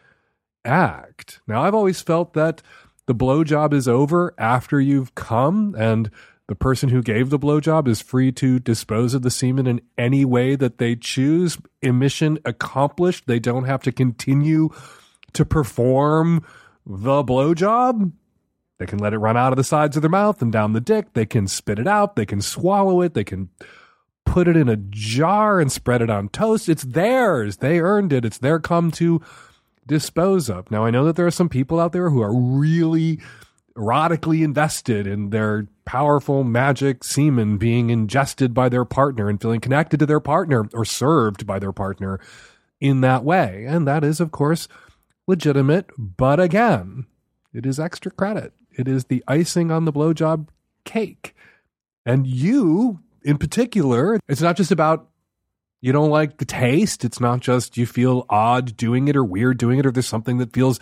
act. 0.66 1.42
Now, 1.48 1.64
I've 1.64 1.76
always 1.76 2.02
felt 2.02 2.34
that 2.34 2.62
the 3.06 3.16
blowjob 3.16 3.74
is 3.74 3.88
over 3.88 4.34
after 4.38 4.80
you've 4.80 5.16
come, 5.16 5.76
and 5.78 6.10
The 6.50 6.56
person 6.56 6.90
who 6.90 7.04
gave 7.04 7.30
the 7.30 7.38
blowjob 7.38 7.88
is 7.88 8.02
free 8.02 8.32
to 8.32 8.58
dispose 8.58 9.14
of 9.14 9.22
the 9.22 9.30
semen 9.30 9.68
in 9.68 9.82
any 10.00 10.26
way 10.26 10.56
that 10.56 10.80
they 10.80 10.96
choose. 10.96 11.60
Emission 11.84 12.40
accomplished. 12.44 13.28
They 13.28 13.38
don't 13.38 13.66
have 13.66 13.84
to 13.84 13.92
continue 13.92 14.70
to 15.34 15.46
perform 15.46 16.44
the 16.88 17.24
blowjob. 17.24 18.14
They 18.80 18.86
can 18.86 19.00
let 19.00 19.14
it 19.14 19.20
run 19.20 19.38
out 19.38 19.52
of 19.54 19.58
the 19.58 19.64
sides 19.64 19.96
of 19.98 20.02
their 20.02 20.10
mouth 20.10 20.42
and 20.42 20.52
down 20.52 20.74
the 20.74 20.82
dick. 20.82 21.14
They 21.14 21.26
can 21.26 21.48
spit 21.48 21.80
it 21.80 21.88
out. 21.88 22.16
They 22.16 22.26
can 22.26 22.42
swallow 22.42 23.02
it. 23.02 23.14
They 23.14 23.26
can 23.26 23.50
put 24.26 24.48
it 24.48 24.56
in 24.56 24.70
a 24.70 24.78
jar 24.78 25.60
and 25.60 25.72
spread 25.72 26.02
it 26.02 26.10
on 26.10 26.30
toast. 26.30 26.70
It's 26.70 26.84
theirs. 26.84 27.58
They 27.58 27.80
earned 27.80 28.14
it. 28.14 28.24
It's 28.24 28.38
their 28.38 28.60
come 28.60 28.90
to 28.92 29.22
dispose 29.86 30.50
of. 30.50 30.72
Now, 30.72 30.86
I 30.86 30.92
know 30.92 31.04
that 31.06 31.18
there 31.18 31.28
are 31.28 31.32
some 31.32 31.50
people 31.50 31.80
out 31.80 31.92
there 31.92 32.10
who 32.10 32.22
are 32.22 32.34
really 32.34 33.20
erotically 33.76 34.44
invested 34.44 35.08
in 35.08 35.30
their 35.30 35.68
powerful 35.86 36.44
magic 36.44 37.04
semen 37.04 37.58
being 37.58 37.90
ingested 37.90 38.54
by 38.54 38.70
their 38.70 38.86
partner 38.86 39.30
and 39.30 39.42
feeling 39.42 39.60
connected 39.60 40.00
to 40.00 40.06
their 40.06 40.20
partner 40.20 40.70
or 40.74 40.86
served 40.86 41.46
by 41.46 41.60
their 41.60 41.72
partner 41.72 42.20
in 42.80 43.02
that 43.02 43.24
way. 43.24 43.66
And 43.68 43.88
that 43.88 44.04
is, 44.04 44.20
of 44.20 44.32
course, 44.32 44.68
legitimate. 45.28 45.90
But 45.98 46.40
again, 46.40 47.08
it 47.54 47.66
is 47.66 47.80
extra 47.80 48.12
credit. 48.12 48.54
It 48.80 48.88
is 48.88 49.04
the 49.06 49.22
icing 49.28 49.72
on 49.72 49.84
the 49.84 49.92
blowjob 49.92 50.48
cake. 50.86 51.36
And 52.06 52.26
you, 52.26 53.02
in 53.24 53.38
particular, 53.38 54.22
it's 54.30 54.40
not 54.40 54.56
just 54.56 54.72
about 54.72 55.10
you 55.82 55.92
don't 55.92 56.10
like 56.10 56.38
the 56.38 56.46
taste. 56.46 57.04
It's 57.04 57.20
not 57.20 57.42
just 57.42 57.76
you 57.76 57.86
feel 57.86 58.26
odd 58.30 58.78
doing 58.78 59.10
it 59.10 59.18
or 59.18 59.24
weird 59.26 59.58
doing 59.58 59.80
it, 59.80 59.86
or 59.86 59.92
there's 59.92 60.08
something 60.08 60.38
that 60.38 60.54
feels 60.54 60.80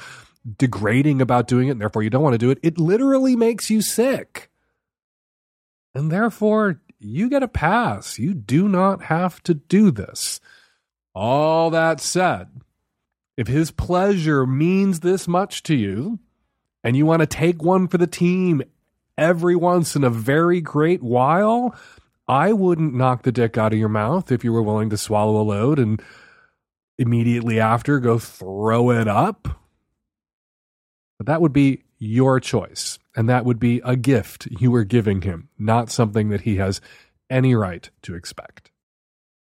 degrading 0.60 1.24
about 1.24 1.48
doing 1.48 1.70
it, 1.70 1.72
and 1.72 1.82
therefore 1.82 2.04
you 2.04 2.12
don't 2.12 2.22
want 2.22 2.36
to 2.36 2.38
do 2.38 2.52
it. 2.52 2.60
It 2.62 2.78
literally 2.78 3.36
makes 3.36 3.72
you 3.72 3.82
sick. 3.82 4.52
And 5.96 6.12
therefore, 6.12 6.80
you 7.00 7.32
get 7.32 7.42
a 7.42 7.48
pass. 7.48 8.20
You 8.20 8.36
do 8.36 8.70
not 8.70 9.06
have 9.06 9.42
to 9.44 9.56
do 9.56 9.90
this. 9.90 10.40
All 11.16 11.72
that 11.72 12.00
said, 12.00 12.62
if 13.36 13.48
his 13.48 13.72
pleasure 13.72 14.46
means 14.46 15.00
this 15.00 15.28
much 15.28 15.64
to 15.64 15.76
you, 15.76 16.20
and 16.88 16.96
you 16.96 17.06
want 17.06 17.20
to 17.20 17.26
take 17.26 17.62
one 17.62 17.90
for 17.90 17.98
the 17.98 18.08
team 18.08 18.64
every 19.18 19.58
once 19.58 19.98
in 19.98 20.06
a 20.06 20.10
very 20.10 20.62
great 20.62 21.04
while, 21.04 21.76
I 22.30 22.54
wouldn't 22.54 22.94
knock 22.94 23.24
the 23.24 23.32
dick 23.34 23.58
out 23.58 23.74
of 23.74 23.80
your 23.80 23.90
mouth 23.90 24.32
if 24.32 24.46
you 24.46 24.54
were 24.54 24.64
willing 24.64 24.90
to 24.92 24.98
swallow 24.98 25.42
a 25.42 25.44
load 25.44 25.80
and 25.80 26.02
immediately 26.98 27.60
after 27.60 28.00
go 28.00 28.18
throw 28.20 28.90
it 28.92 29.06
up. 29.06 29.50
But 31.18 31.28
that 31.28 31.42
would 31.42 31.52
be 31.52 31.84
your 31.98 32.40
choice. 32.40 33.00
And 33.18 33.28
that 33.28 33.44
would 33.44 33.60
be 33.60 33.82
a 33.84 33.98
gift 33.98 34.48
you 34.50 34.72
were 34.72 34.86
giving 34.86 35.24
him, 35.24 35.50
not 35.60 35.92
something 35.92 36.30
that 36.30 36.42
he 36.42 36.56
has 36.56 36.80
any 37.30 37.54
right 37.54 37.90
to 38.04 38.16
expect. 38.16 38.72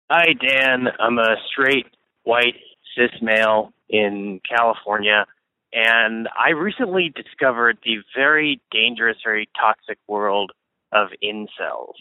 Hi, 0.10 0.34
Dan. 0.34 0.88
I'm 1.00 1.20
a 1.20 1.36
straight, 1.52 1.86
white, 2.24 2.56
cis 2.98 3.12
male 3.22 3.72
in 3.88 4.42
California. 4.50 5.28
And 5.76 6.30
I 6.40 6.52
recently 6.52 7.14
discovered 7.14 7.78
the 7.84 7.98
very 8.16 8.62
dangerous, 8.72 9.18
very 9.22 9.50
toxic 9.60 9.98
world 10.08 10.52
of 10.94 11.10
incels. 11.22 11.96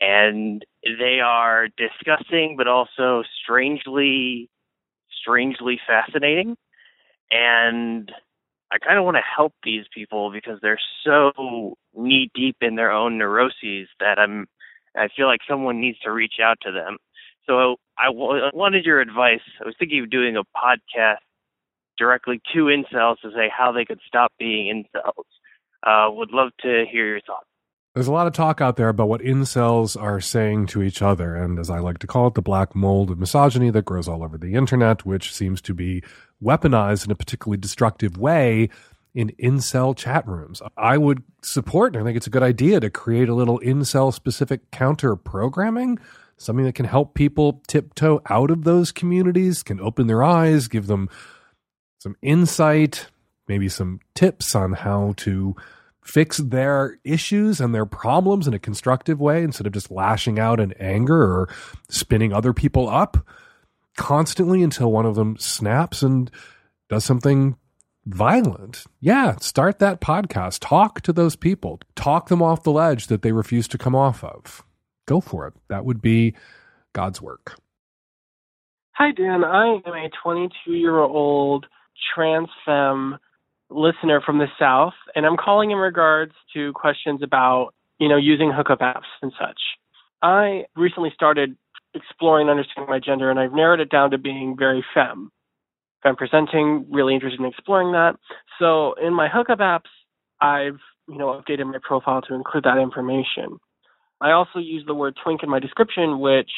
And 0.00 0.64
they 0.82 1.20
are 1.22 1.68
disgusting, 1.76 2.54
but 2.56 2.66
also 2.66 3.22
strangely, 3.44 4.48
strangely 5.20 5.78
fascinating. 5.86 6.56
And 7.30 8.10
I 8.72 8.78
kind 8.78 8.98
of 8.98 9.04
want 9.04 9.18
to 9.18 9.36
help 9.36 9.52
these 9.62 9.84
people 9.92 10.32
because 10.32 10.58
they're 10.62 10.80
so 11.04 11.74
knee 11.94 12.30
deep 12.34 12.56
in 12.62 12.76
their 12.76 12.90
own 12.90 13.18
neuroses 13.18 13.88
that 14.00 14.18
I'm 14.18 14.46
I 14.96 15.08
feel 15.14 15.26
like 15.26 15.40
someone 15.48 15.78
needs 15.78 15.98
to 16.00 16.10
reach 16.10 16.36
out 16.42 16.56
to 16.62 16.72
them. 16.72 16.96
So 17.46 17.76
I, 17.96 18.08
wanted 18.08 18.84
your 18.84 19.00
advice. 19.00 19.40
I 19.60 19.64
was 19.64 19.76
thinking 19.78 20.02
of 20.02 20.10
doing 20.10 20.36
a 20.36 20.42
podcast 20.42 21.18
directly 22.00 22.40
to 22.54 22.64
incels 22.64 23.20
to 23.20 23.30
say 23.30 23.48
how 23.56 23.70
they 23.70 23.84
could 23.84 24.00
stop 24.08 24.32
being 24.38 24.84
incels. 24.84 25.24
Uh, 25.86 26.10
would 26.10 26.32
love 26.32 26.50
to 26.62 26.84
hear 26.90 27.06
your 27.06 27.20
thoughts. 27.20 27.46
There's 27.94 28.06
a 28.06 28.12
lot 28.12 28.28
of 28.28 28.32
talk 28.32 28.60
out 28.60 28.76
there 28.76 28.88
about 28.88 29.08
what 29.08 29.20
incels 29.20 30.00
are 30.00 30.20
saying 30.20 30.66
to 30.68 30.82
each 30.82 31.02
other, 31.02 31.34
and 31.34 31.58
as 31.58 31.68
I 31.68 31.80
like 31.80 31.98
to 31.98 32.06
call 32.06 32.28
it, 32.28 32.34
the 32.34 32.42
black 32.42 32.74
mold 32.74 33.10
of 33.10 33.18
misogyny 33.18 33.70
that 33.70 33.84
grows 33.84 34.06
all 34.06 34.22
over 34.22 34.38
the 34.38 34.54
internet, 34.54 35.04
which 35.04 35.34
seems 35.34 35.60
to 35.62 35.74
be 35.74 36.02
weaponized 36.42 37.04
in 37.04 37.10
a 37.10 37.16
particularly 37.16 37.58
destructive 37.58 38.16
way 38.16 38.68
in 39.12 39.30
incel 39.42 39.96
chat 39.96 40.26
rooms. 40.26 40.62
I 40.76 40.98
would 40.98 41.24
support, 41.42 41.96
and 41.96 42.02
I 42.02 42.06
think 42.06 42.16
it's 42.16 42.28
a 42.28 42.30
good 42.30 42.44
idea 42.44 42.78
to 42.78 42.90
create 42.90 43.28
a 43.28 43.34
little 43.34 43.58
incel 43.58 44.14
specific 44.14 44.70
counter 44.70 45.16
programming, 45.16 45.98
something 46.36 46.64
that 46.64 46.76
can 46.76 46.86
help 46.86 47.14
people 47.14 47.60
tiptoe 47.66 48.22
out 48.30 48.52
of 48.52 48.62
those 48.62 48.92
communities, 48.92 49.64
can 49.64 49.80
open 49.80 50.06
their 50.06 50.22
eyes, 50.22 50.68
give 50.68 50.86
them 50.86 51.08
some 52.00 52.16
insight, 52.22 53.06
maybe 53.46 53.68
some 53.68 54.00
tips 54.14 54.54
on 54.54 54.72
how 54.72 55.12
to 55.18 55.54
fix 56.02 56.38
their 56.38 56.98
issues 57.04 57.60
and 57.60 57.74
their 57.74 57.84
problems 57.84 58.48
in 58.48 58.54
a 58.54 58.58
constructive 58.58 59.20
way 59.20 59.42
instead 59.42 59.66
of 59.66 59.72
just 59.74 59.90
lashing 59.90 60.38
out 60.38 60.58
in 60.58 60.72
anger 60.80 61.22
or 61.22 61.48
spinning 61.90 62.32
other 62.32 62.54
people 62.54 62.88
up 62.88 63.18
constantly 63.98 64.62
until 64.62 64.90
one 64.90 65.04
of 65.04 65.14
them 65.14 65.36
snaps 65.38 66.02
and 66.02 66.30
does 66.88 67.04
something 67.04 67.54
violent. 68.06 68.84
Yeah, 69.00 69.36
start 69.36 69.78
that 69.80 70.00
podcast. 70.00 70.60
Talk 70.62 71.02
to 71.02 71.12
those 71.12 71.36
people. 71.36 71.80
Talk 71.96 72.28
them 72.28 72.40
off 72.40 72.62
the 72.62 72.72
ledge 72.72 73.08
that 73.08 73.20
they 73.20 73.32
refuse 73.32 73.68
to 73.68 73.78
come 73.78 73.94
off 73.94 74.24
of. 74.24 74.64
Go 75.06 75.20
for 75.20 75.46
it. 75.46 75.54
That 75.68 75.84
would 75.84 76.00
be 76.00 76.34
God's 76.94 77.20
work. 77.20 77.60
Hi, 78.92 79.12
Dan. 79.12 79.44
I 79.44 79.80
am 79.84 79.92
a 79.92 80.08
22 80.22 80.72
year 80.72 80.98
old 80.98 81.66
trans 82.14 82.48
femme 82.64 83.18
listener 83.70 84.20
from 84.20 84.38
the 84.38 84.48
South, 84.58 84.94
and 85.14 85.24
I'm 85.24 85.36
calling 85.36 85.70
in 85.70 85.78
regards 85.78 86.32
to 86.54 86.72
questions 86.72 87.22
about, 87.22 87.72
you 87.98 88.08
know, 88.08 88.16
using 88.16 88.52
hookup 88.52 88.80
apps 88.80 89.10
and 89.22 89.32
such. 89.38 89.60
I 90.22 90.64
recently 90.76 91.10
started 91.14 91.56
exploring 91.94 92.48
understanding 92.48 92.90
my 92.90 92.98
gender, 92.98 93.30
and 93.30 93.38
I've 93.38 93.52
narrowed 93.52 93.80
it 93.80 93.90
down 93.90 94.10
to 94.10 94.18
being 94.18 94.56
very 94.58 94.84
femme. 94.94 95.30
Femme 96.02 96.16
presenting, 96.16 96.86
really 96.90 97.14
interested 97.14 97.40
in 97.40 97.46
exploring 97.46 97.92
that. 97.92 98.16
So 98.58 98.94
in 98.94 99.12
my 99.14 99.28
hookup 99.28 99.58
apps, 99.58 99.90
I've, 100.40 100.80
you 101.08 101.18
know, 101.18 101.40
updated 101.40 101.66
my 101.66 101.78
profile 101.82 102.22
to 102.22 102.34
include 102.34 102.64
that 102.64 102.78
information. 102.78 103.58
I 104.20 104.32
also 104.32 104.58
use 104.58 104.84
the 104.86 104.94
word 104.94 105.16
twink 105.22 105.42
in 105.42 105.50
my 105.50 105.58
description, 105.58 106.20
which 106.20 106.50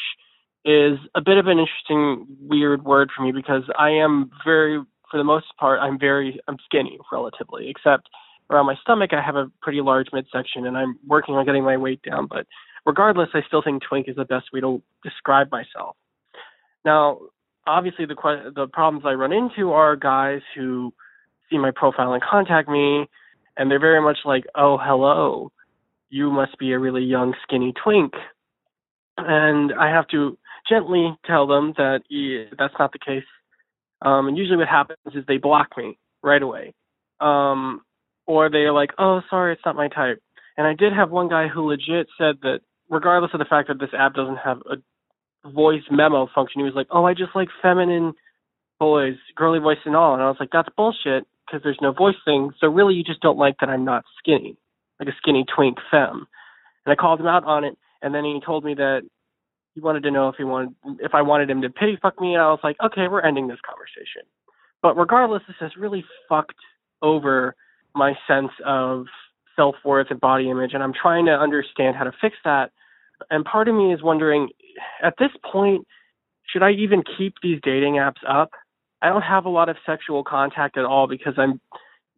is 0.65 0.97
a 1.15 1.21
bit 1.21 1.37
of 1.37 1.47
an 1.47 1.59
interesting, 1.59 2.25
weird 2.41 2.83
word 2.83 3.09
for 3.15 3.23
me 3.23 3.31
because 3.31 3.63
I 3.77 3.89
am 3.89 4.31
very 4.45 4.81
for 5.13 5.17
the 5.17 5.23
most 5.23 5.45
part, 5.59 5.79
I'm 5.79 5.99
very 5.99 6.39
I'm 6.47 6.57
skinny 6.65 6.97
relatively, 7.11 7.69
except 7.69 8.09
around 8.49 8.65
my 8.65 8.73
stomach 8.81 9.11
I 9.13 9.21
have 9.21 9.35
a 9.35 9.51
pretty 9.61 9.79
large 9.79 10.07
midsection, 10.11 10.65
and 10.65 10.75
I'm 10.75 10.97
working 11.07 11.35
on 11.35 11.45
getting 11.45 11.63
my 11.63 11.77
weight 11.77 12.01
down. 12.01 12.25
But 12.25 12.47
regardless, 12.83 13.29
I 13.35 13.41
still 13.45 13.61
think 13.61 13.83
twink 13.87 14.09
is 14.09 14.15
the 14.15 14.25
best 14.25 14.45
way 14.51 14.61
to 14.61 14.81
describe 15.03 15.51
myself. 15.51 15.95
Now, 16.83 17.19
obviously, 17.67 18.05
the 18.07 18.15
the 18.55 18.65
problems 18.73 19.05
I 19.05 19.11
run 19.11 19.31
into 19.31 19.71
are 19.71 19.95
guys 19.95 20.41
who 20.55 20.91
see 21.47 21.59
my 21.59 21.69
profile 21.69 22.13
and 22.13 22.23
contact 22.23 22.67
me, 22.67 23.07
and 23.55 23.69
they're 23.69 23.79
very 23.79 24.01
much 24.01 24.17
like, 24.25 24.45
"Oh, 24.55 24.79
hello, 24.81 25.51
you 26.09 26.31
must 26.31 26.57
be 26.57 26.71
a 26.71 26.79
really 26.79 27.03
young, 27.03 27.35
skinny 27.43 27.71
twink," 27.83 28.13
and 29.19 29.73
I 29.79 29.89
have 29.89 30.07
to 30.07 30.39
gently 30.67 31.15
tell 31.27 31.45
them 31.45 31.75
that 31.77 32.01
yeah, 32.09 32.45
that's 32.57 32.73
not 32.79 32.93
the 32.93 32.97
case 32.97 33.25
um, 34.03 34.27
and 34.27 34.37
usually 34.37 34.57
what 34.57 34.67
happens 34.67 34.99
is 35.15 35.23
they 35.27 35.37
block 35.37 35.69
me 35.77 35.97
right 36.21 36.41
away. 36.41 36.73
Um, 37.19 37.81
or 38.25 38.49
they're 38.49 38.73
like, 38.73 38.91
oh, 38.97 39.21
sorry, 39.29 39.53
it's 39.53 39.61
not 39.65 39.75
my 39.75 39.87
type. 39.87 40.21
And 40.57 40.67
I 40.67 40.73
did 40.73 40.93
have 40.93 41.09
one 41.09 41.29
guy 41.29 41.47
who 41.47 41.67
legit 41.67 42.07
said 42.17 42.35
that 42.41 42.59
regardless 42.89 43.31
of 43.33 43.39
the 43.39 43.45
fact 43.45 43.69
that 43.69 43.79
this 43.79 43.89
app 43.97 44.13
doesn't 44.13 44.37
have 44.37 44.59
a 44.69 45.49
voice 45.49 45.83
memo 45.89 46.27
function, 46.33 46.59
he 46.59 46.65
was 46.65 46.75
like, 46.75 46.87
oh, 46.91 47.05
I 47.05 47.13
just 47.13 47.35
like 47.35 47.49
feminine 47.61 48.13
boys, 48.79 49.15
girly 49.35 49.59
voice 49.59 49.77
and 49.85 49.95
all. 49.95 50.13
And 50.13 50.21
I 50.21 50.27
was 50.27 50.37
like, 50.39 50.49
that's 50.51 50.69
bullshit 50.75 51.25
because 51.45 51.61
there's 51.63 51.79
no 51.81 51.91
voice 51.91 52.15
thing. 52.25 52.51
So 52.59 52.67
really, 52.67 52.93
you 52.95 53.03
just 53.03 53.21
don't 53.21 53.37
like 53.37 53.55
that 53.59 53.69
I'm 53.69 53.85
not 53.85 54.03
skinny, 54.19 54.57
like 54.99 55.09
a 55.09 55.17
skinny 55.17 55.45
twink 55.55 55.77
femme. 55.89 56.27
And 56.85 56.91
I 56.91 56.95
called 56.95 57.19
him 57.19 57.27
out 57.27 57.45
on 57.45 57.63
it. 57.63 57.77
And 58.01 58.13
then 58.13 58.25
he 58.25 58.41
told 58.45 58.63
me 58.63 58.75
that 58.75 59.01
he 59.75 59.81
wanted 59.81 60.03
to 60.03 60.11
know 60.11 60.29
if 60.29 60.35
he 60.37 60.43
wanted 60.43 60.75
if 60.99 61.13
I 61.13 61.21
wanted 61.21 61.49
him 61.49 61.61
to 61.61 61.69
pity 61.69 61.97
fuck 62.01 62.19
me, 62.21 62.33
and 62.33 62.43
I 62.43 62.47
was 62.47 62.59
like, 62.63 62.77
okay, 62.83 63.07
we're 63.09 63.21
ending 63.21 63.47
this 63.47 63.59
conversation. 63.67 64.23
But 64.81 64.95
regardless, 64.97 65.43
this 65.47 65.57
has 65.59 65.71
really 65.77 66.03
fucked 66.29 66.55
over 67.01 67.55
my 67.95 68.13
sense 68.27 68.51
of 68.65 69.05
self 69.55 69.75
worth 69.85 70.07
and 70.09 70.19
body 70.19 70.49
image, 70.49 70.71
and 70.73 70.83
I'm 70.83 70.93
trying 70.93 71.25
to 71.25 71.31
understand 71.31 71.95
how 71.95 72.03
to 72.05 72.11
fix 72.21 72.35
that. 72.45 72.71
And 73.29 73.45
part 73.45 73.67
of 73.67 73.75
me 73.75 73.93
is 73.93 74.03
wondering, 74.03 74.49
at 75.01 75.13
this 75.19 75.29
point, 75.51 75.87
should 76.51 76.63
I 76.63 76.71
even 76.71 77.03
keep 77.17 77.35
these 77.41 77.59
dating 77.63 77.93
apps 77.93 78.21
up? 78.27 78.51
I 79.01 79.09
don't 79.09 79.21
have 79.21 79.45
a 79.45 79.49
lot 79.49 79.69
of 79.69 79.77
sexual 79.85 80.23
contact 80.23 80.77
at 80.77 80.85
all 80.85 81.07
because 81.07 81.33
I'm 81.37 81.61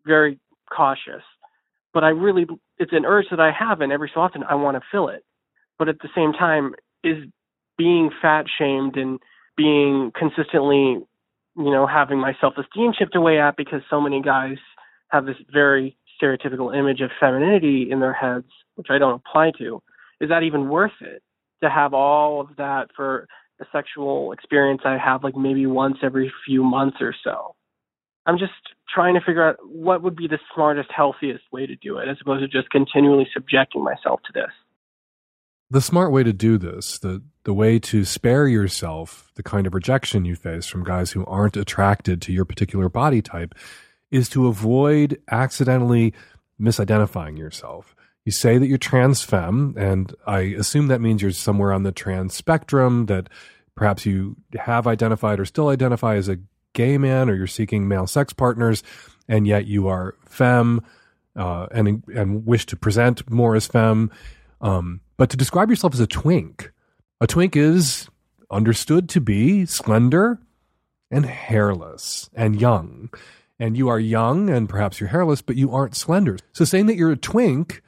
very 0.06 0.40
cautious. 0.69 1.23
but 1.95 2.03
I 2.03 2.10
really, 2.10 2.45
it's 2.77 2.91
an 2.94 3.06
urge 3.06 3.27
that 3.32 3.40
I 3.40 3.52
have, 3.57 3.80
and 3.80 3.91
every 3.91 4.11
so 4.14 4.19
often 4.19 4.44
I 4.44 4.56
want 4.56 4.76
to 4.76 4.82
fill 4.91 5.07
it. 5.07 5.23
But 5.80 5.88
at 5.88 5.98
the 5.99 6.10
same 6.14 6.34
time, 6.34 6.76
is 7.03 7.23
being 7.78 8.10
fat 8.22 8.46
shamed 8.58 8.98
and 8.98 9.20
being 9.58 10.12
consistently, 10.18 11.00
you 11.58 11.72
know, 11.72 11.88
having 11.88 12.20
my 12.20 12.34
self 12.40 12.56
esteem 12.58 12.92
chipped 12.98 13.16
away 13.16 13.40
at 13.40 13.58
because 13.58 13.82
so 13.90 14.02
many 14.02 14.22
guys 14.22 14.58
have 15.10 15.26
this 15.26 15.38
very 15.52 15.98
stereotypical 16.22 16.78
image 16.78 17.02
of 17.02 17.10
femininity 17.20 17.90
in 17.92 18.00
their 18.00 18.14
heads, 18.14 18.48
which 18.76 18.88
I 18.90 18.98
don't 18.98 19.22
apply 19.26 19.52
to. 19.60 19.82
Is 20.22 20.30
that 20.30 20.44
even 20.44 20.70
worth 20.70 20.94
it 21.02 21.22
to 21.64 21.70
have 21.70 21.94
all 21.94 22.42
of 22.42 22.56
that 22.58 22.88
for 22.96 23.28
a 23.60 23.66
sexual 23.72 24.32
experience 24.32 24.82
I 24.86 24.98
have 24.98 25.24
like 25.24 25.36
maybe 25.36 25.66
once 25.66 25.98
every 26.04 26.32
few 26.46 26.64
months 26.64 26.98
or 27.02 27.14
so? 27.24 27.56
I'm 28.26 28.38
just 28.38 28.54
trying 28.94 29.14
to 29.14 29.22
figure 29.22 29.48
out 29.48 29.58
what 29.64 30.02
would 30.02 30.16
be 30.16 30.28
the 30.28 30.40
smartest, 30.54 30.90
healthiest 30.96 31.44
way 31.52 31.66
to 31.68 31.76
do 31.76 31.98
it, 31.98 32.08
as 32.08 32.18
opposed 32.22 32.42
to 32.42 32.48
just 32.48 32.70
continually 32.72 33.28
subjecting 33.34 33.84
myself 33.84 34.22
to 34.26 34.34
this. 34.34 34.52
The 35.70 35.82
smart 35.82 36.12
way 36.12 36.24
to 36.24 36.34
do 36.34 36.58
this, 36.58 36.98
the 37.00 37.22
the 37.46 37.54
way 37.54 37.80
to 37.80 38.04
spare 38.04 38.48
yourself 38.48 39.32
the 39.36 39.44
kind 39.44 39.66
of 39.66 39.74
rejection 39.74 40.26
you 40.26 40.36
face 40.36 40.66
from 40.66 40.84
guys 40.84 41.12
who 41.12 41.26
aren't 41.26 41.56
attracted 41.56 42.22
to 42.24 42.34
your 42.34 42.46
particular 42.46 42.90
body 42.90 43.22
type, 43.22 43.56
is 44.12 44.28
to 44.30 44.48
avoid 44.48 45.20
accidentally 45.32 46.14
misidentifying 46.60 47.38
yourself. 47.38 47.96
You 48.24 48.32
say 48.32 48.58
that 48.58 48.68
you're 48.68 48.80
trans 48.80 49.22
femme, 49.22 49.76
and 49.78 50.14
I 50.26 50.40
assume 50.40 50.88
that 50.88 51.02
means 51.02 51.22
you're 51.22 51.32
somewhere 51.32 51.72
on 51.72 51.84
the 51.84 51.92
trans 51.92 52.34
spectrum, 52.34 53.06
that 53.06 53.30
perhaps 53.76 54.06
you 54.06 54.36
have 54.58 54.88
identified 54.88 55.40
or 55.40 55.46
still 55.46 55.70
identify 55.70 56.16
as 56.16 56.28
a 56.28 56.40
gay 56.74 56.98
man, 56.98 57.30
or 57.30 57.36
you're 57.36 57.46
seeking 57.46 57.88
male 57.88 58.08
sex 58.08 58.34
partners, 58.34 58.82
and 59.28 59.46
yet 59.46 59.68
you 59.68 59.88
are 59.88 60.16
femme 60.26 60.84
uh, 61.36 61.68
and 61.72 62.04
and 62.14 62.46
wish 62.46 62.66
to 62.68 62.76
present 62.76 63.30
more 63.30 63.56
as 63.56 63.68
femme. 63.68 64.12
Um, 64.62 65.02
but 65.18 65.30
to 65.30 65.38
describe 65.38 65.70
yourself 65.70 65.94
as 65.94 66.00
a 66.00 66.08
twink, 66.08 66.72
a 67.22 67.28
twink 67.28 67.56
is 67.56 68.10
understood 68.52 69.10
to 69.10 69.22
be 69.22 69.66
slender 69.66 70.40
and 71.12 71.26
hairless 71.26 72.30
and 72.34 72.60
young. 72.60 73.10
And 73.58 73.78
you 73.78 73.88
are 73.88 74.00
young 74.00 74.50
and 74.50 74.68
perhaps 74.68 75.00
you're 75.00 75.10
hairless, 75.10 75.42
but 75.42 75.56
you 75.56 75.72
aren't 75.72 75.96
slender. 75.96 76.38
So 76.52 76.66
saying 76.66 76.88
that 76.88 76.98
you're 76.98 77.12
a 77.12 77.18
twink 77.18 77.82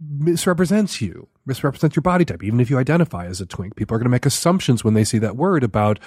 misrepresents 0.00 1.00
you, 1.00 1.28
misrepresents 1.46 1.96
your 1.96 2.02
body 2.02 2.24
type. 2.24 2.44
Even 2.44 2.60
if 2.60 2.70
you 2.70 2.78
identify 2.78 3.26
as 3.26 3.40
a 3.40 3.46
twink, 3.46 3.74
people 3.74 3.94
are 3.94 3.98
going 3.98 4.04
to 4.04 4.10
make 4.10 4.26
assumptions 4.26 4.84
when 4.84 4.94
they 4.94 5.04
see 5.04 5.18
that 5.18 5.36
word 5.36 5.64
about 5.64 5.98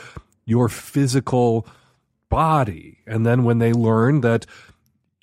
your 0.46 0.70
physical 0.70 1.68
body. 2.30 3.00
And 3.08 3.26
then 3.26 3.44
when 3.44 3.60
they 3.60 3.74
learn 3.74 4.22
that 4.22 4.46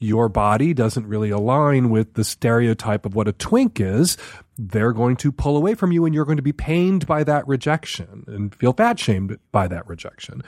your 0.00 0.28
body 0.28 0.74
doesn't 0.74 1.06
really 1.06 1.30
align 1.30 1.90
with 1.90 2.14
the 2.14 2.24
stereotype 2.24 3.06
of 3.06 3.14
what 3.14 3.28
a 3.28 3.32
twink 3.32 3.80
is, 3.80 4.16
they're 4.58 4.92
going 4.92 5.16
to 5.16 5.30
pull 5.30 5.56
away 5.56 5.74
from 5.74 5.92
you 5.92 6.04
and 6.04 6.14
you're 6.14 6.24
going 6.24 6.36
to 6.36 6.42
be 6.42 6.52
pained 6.52 7.06
by 7.06 7.22
that 7.24 7.46
rejection 7.46 8.24
and 8.26 8.54
feel 8.54 8.72
fat 8.72 8.98
shamed 8.98 9.38
by 9.52 9.68
that 9.68 9.86
rejection. 9.86 10.42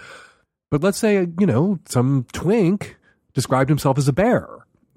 But 0.70 0.82
let's 0.82 0.98
say, 0.98 1.28
you 1.38 1.46
know, 1.46 1.78
some 1.88 2.26
twink 2.32 2.96
described 3.34 3.70
himself 3.70 3.98
as 3.98 4.08
a 4.08 4.12
bear 4.12 4.48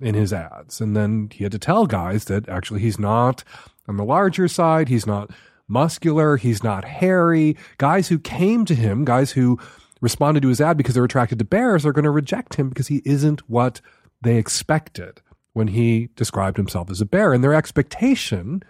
in 0.02 0.15
his 0.15 0.34
ads. 0.34 0.81
And 0.81 0.95
then 0.95 1.30
he 1.31 1.44
had 1.44 1.52
to 1.53 1.60
tell 1.60 1.85
guys 1.85 2.26
that 2.26 2.49
actually 2.49 2.81
he's 2.81 2.99
not 2.99 3.44
on 3.88 3.98
the 3.98 4.03
larger 4.03 4.48
side. 4.48 4.90
He's 4.90 5.07
not 5.07 5.30
muscular. 5.68 6.38
He's 6.38 6.64
not 6.64 6.84
hairy. 6.84 7.56
Guys 7.77 8.07
who 8.07 8.19
came 8.19 8.65
to 8.65 8.76
him, 8.76 9.06
guys 9.06 9.31
who 9.31 9.60
responded 10.02 10.41
to 10.41 10.49
his 10.49 10.60
ad 10.60 10.77
because 10.77 10.95
they're 10.95 11.03
attracted 11.03 11.40
to 11.40 11.45
bears 11.45 11.85
are 11.85 11.94
going 11.94 12.03
to 12.03 12.11
reject 12.11 12.56
him 12.56 12.69
because 12.69 12.88
he 12.88 13.02
isn't 13.06 13.48
what 13.49 13.80
they 14.22 14.38
expected 14.38 15.22
when 15.53 15.68
he 15.68 16.10
described 16.15 16.57
himself 16.57 16.90
as 16.90 16.99
a 16.99 17.06
bear. 17.06 17.31
And 17.31 17.44
their 17.44 17.53
expectation 17.53 18.64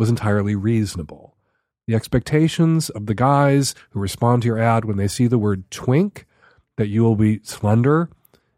was 0.00 0.08
entirely 0.08 0.56
reasonable. 0.56 1.36
The 1.86 1.94
expectations 1.94 2.88
of 2.88 3.04
the 3.04 3.14
guys 3.14 3.74
who 3.90 4.00
respond 4.00 4.40
to 4.40 4.46
your 4.46 4.58
ad 4.58 4.86
when 4.86 4.96
they 4.96 5.08
see 5.08 5.26
the 5.26 5.38
word 5.38 5.70
twink, 5.70 6.24
that 6.78 6.88
you 6.88 7.02
will 7.02 7.16
be 7.16 7.40
slender 7.42 8.08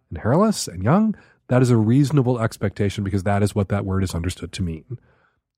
and 0.09 0.19
hairless 0.19 0.69
and 0.69 0.85
young, 0.85 1.16
that 1.48 1.60
is 1.60 1.69
a 1.70 1.77
reasonable 1.77 2.39
expectation 2.40 3.02
because 3.02 3.24
that 3.24 3.43
is 3.43 3.56
what 3.56 3.70
that 3.70 3.85
word 3.85 4.05
is 4.05 4.14
understood 4.14 4.52
to 4.52 4.62
mean. 4.62 5.01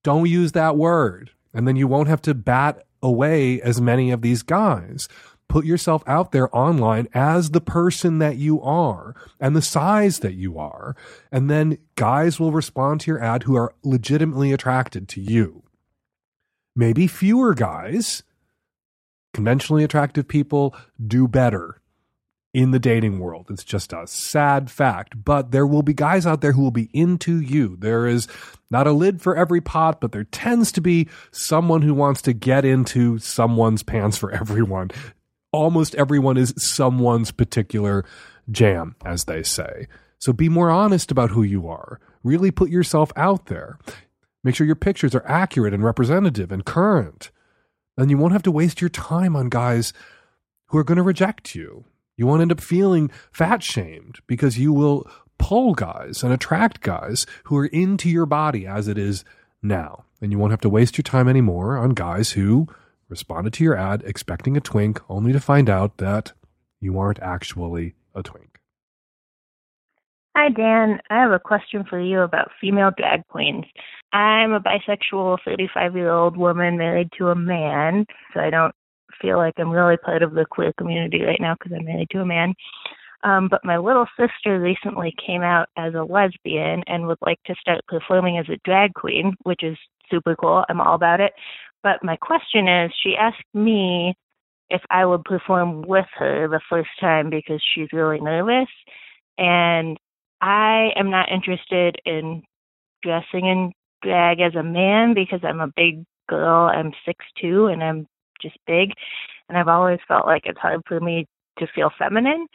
Don't 0.02 0.26
use 0.26 0.52
that 0.52 0.78
word, 0.78 1.32
and 1.52 1.68
then 1.68 1.76
you 1.76 1.86
won't 1.86 2.08
have 2.08 2.22
to 2.22 2.32
bat 2.32 2.86
away 3.02 3.60
as 3.60 3.78
many 3.78 4.10
of 4.10 4.22
these 4.22 4.42
guys 4.42 5.06
put 5.48 5.66
yourself 5.66 6.02
out 6.06 6.32
there 6.32 6.54
online 6.56 7.08
as 7.12 7.50
the 7.50 7.60
person 7.60 8.20
that 8.20 8.36
you 8.36 8.62
are 8.62 9.14
and 9.38 9.54
the 9.54 9.60
size 9.60 10.20
that 10.20 10.32
you 10.32 10.58
are. 10.58 10.96
And 11.30 11.50
then 11.50 11.76
guys 11.94 12.40
will 12.40 12.52
respond 12.52 13.02
to 13.02 13.10
your 13.10 13.22
ad 13.22 13.42
who 13.42 13.54
are 13.54 13.74
legitimately 13.82 14.50
attracted 14.50 15.08
to 15.10 15.20
you. 15.20 15.63
Maybe 16.76 17.06
fewer 17.06 17.54
guys, 17.54 18.22
conventionally 19.32 19.84
attractive 19.84 20.26
people, 20.26 20.74
do 21.04 21.28
better 21.28 21.80
in 22.52 22.70
the 22.70 22.78
dating 22.78 23.18
world. 23.18 23.46
It's 23.50 23.64
just 23.64 23.92
a 23.92 24.06
sad 24.06 24.70
fact. 24.70 25.24
But 25.24 25.50
there 25.50 25.66
will 25.66 25.82
be 25.82 25.94
guys 25.94 26.24
out 26.26 26.40
there 26.40 26.52
who 26.52 26.62
will 26.62 26.70
be 26.70 26.88
into 26.92 27.40
you. 27.40 27.76
There 27.78 28.06
is 28.06 28.28
not 28.70 28.86
a 28.86 28.92
lid 28.92 29.20
for 29.20 29.36
every 29.36 29.60
pot, 29.60 30.00
but 30.00 30.12
there 30.12 30.24
tends 30.24 30.70
to 30.72 30.80
be 30.80 31.08
someone 31.32 31.82
who 31.82 31.94
wants 31.94 32.22
to 32.22 32.32
get 32.32 32.64
into 32.64 33.18
someone's 33.18 33.82
pants 33.82 34.16
for 34.16 34.30
everyone 34.32 34.90
almost 35.54 35.94
everyone 35.94 36.36
is 36.36 36.52
someone's 36.56 37.30
particular 37.30 38.04
jam, 38.50 38.96
as 39.04 39.24
they 39.24 39.42
say. 39.42 39.86
So 40.18 40.32
be 40.32 40.48
more 40.48 40.68
honest 40.68 41.12
about 41.12 41.30
who 41.30 41.44
you 41.44 41.68
are. 41.68 42.00
Really 42.24 42.50
put 42.50 42.70
yourself 42.70 43.12
out 43.14 43.46
there. 43.46 43.78
Make 44.44 44.54
sure 44.54 44.66
your 44.66 44.76
pictures 44.76 45.14
are 45.14 45.26
accurate 45.26 45.74
and 45.74 45.82
representative 45.82 46.52
and 46.52 46.64
current. 46.64 47.30
And 47.96 48.10
you 48.10 48.18
won't 48.18 48.34
have 48.34 48.42
to 48.42 48.50
waste 48.50 48.80
your 48.80 48.90
time 48.90 49.34
on 49.34 49.48
guys 49.48 49.92
who 50.66 50.78
are 50.78 50.84
going 50.84 50.96
to 50.96 51.02
reject 51.02 51.54
you. 51.54 51.86
You 52.16 52.26
won't 52.26 52.42
end 52.42 52.52
up 52.52 52.60
feeling 52.60 53.10
fat 53.32 53.62
shamed 53.62 54.20
because 54.26 54.58
you 54.58 54.72
will 54.72 55.10
pull 55.38 55.74
guys 55.74 56.22
and 56.22 56.32
attract 56.32 56.80
guys 56.80 57.26
who 57.44 57.56
are 57.56 57.66
into 57.66 58.08
your 58.08 58.26
body 58.26 58.66
as 58.66 58.86
it 58.86 58.98
is 58.98 59.24
now. 59.62 60.04
And 60.20 60.30
you 60.30 60.38
won't 60.38 60.52
have 60.52 60.60
to 60.60 60.68
waste 60.68 60.96
your 60.96 61.02
time 61.02 61.28
anymore 61.28 61.76
on 61.76 61.90
guys 61.90 62.32
who 62.32 62.68
responded 63.08 63.52
to 63.54 63.64
your 63.64 63.76
ad 63.76 64.02
expecting 64.06 64.56
a 64.56 64.60
twink 64.60 65.00
only 65.08 65.32
to 65.32 65.40
find 65.40 65.68
out 65.68 65.98
that 65.98 66.32
you 66.80 66.98
aren't 66.98 67.20
actually 67.20 67.94
a 68.14 68.22
twink. 68.22 68.53
Hi, 70.36 70.48
Dan. 70.48 70.98
I 71.10 71.20
have 71.20 71.30
a 71.30 71.38
question 71.38 71.84
for 71.88 72.00
you 72.00 72.20
about 72.22 72.50
female 72.60 72.90
drag 72.96 73.24
queens. 73.28 73.66
I'm 74.12 74.52
a 74.52 74.58
bisexual 74.58 75.38
35 75.44 75.94
year 75.94 76.10
old 76.10 76.36
woman 76.36 76.76
married 76.76 77.10
to 77.18 77.28
a 77.28 77.36
man, 77.36 78.04
so 78.32 78.40
I 78.40 78.50
don't 78.50 78.74
feel 79.22 79.36
like 79.36 79.54
I'm 79.58 79.70
really 79.70 79.96
part 79.96 80.24
of 80.24 80.34
the 80.34 80.44
queer 80.44 80.72
community 80.76 81.22
right 81.22 81.40
now 81.40 81.54
because 81.54 81.72
I'm 81.78 81.84
married 81.84 82.10
to 82.10 82.20
a 82.20 82.26
man. 82.26 82.52
Um, 83.22 83.46
but 83.48 83.64
my 83.64 83.78
little 83.78 84.06
sister 84.18 84.58
recently 84.58 85.14
came 85.24 85.42
out 85.42 85.68
as 85.76 85.94
a 85.94 86.02
lesbian 86.02 86.82
and 86.88 87.06
would 87.06 87.22
like 87.24 87.38
to 87.46 87.54
start 87.60 87.86
performing 87.86 88.36
as 88.36 88.48
a 88.48 88.58
drag 88.64 88.92
queen, 88.94 89.34
which 89.44 89.62
is 89.62 89.78
super 90.10 90.34
cool. 90.34 90.64
I'm 90.68 90.80
all 90.80 90.96
about 90.96 91.20
it. 91.20 91.32
But 91.84 92.02
my 92.02 92.16
question 92.16 92.66
is, 92.66 92.90
she 93.04 93.14
asked 93.16 93.38
me 93.54 94.16
if 94.68 94.82
I 94.90 95.06
would 95.06 95.22
perform 95.22 95.82
with 95.82 96.06
her 96.16 96.48
the 96.48 96.60
first 96.68 96.90
time 97.00 97.30
because 97.30 97.62
she's 97.72 97.92
really 97.92 98.20
nervous. 98.20 98.68
And 99.38 99.96
I 100.44 100.90
am 100.96 101.08
not 101.10 101.32
interested 101.32 101.96
in 102.04 102.42
dressing 103.02 103.46
in 103.46 103.72
drag 104.02 104.40
as 104.40 104.54
a 104.54 104.62
man 104.62 105.14
because 105.14 105.40
I'm 105.42 105.60
a 105.60 105.72
big 105.74 106.04
girl. 106.28 106.68
I'm 106.68 106.92
six 107.06 107.24
two 107.40 107.68
and 107.68 107.82
I'm 107.82 108.06
just 108.42 108.58
big. 108.66 108.90
And 109.48 109.56
I've 109.56 109.68
always 109.68 110.00
felt 110.06 110.26
like 110.26 110.42
it's 110.44 110.58
hard 110.58 110.82
for 110.86 111.00
me 111.00 111.24
to 111.58 111.66
feel 111.74 111.90
feminine. 111.98 112.46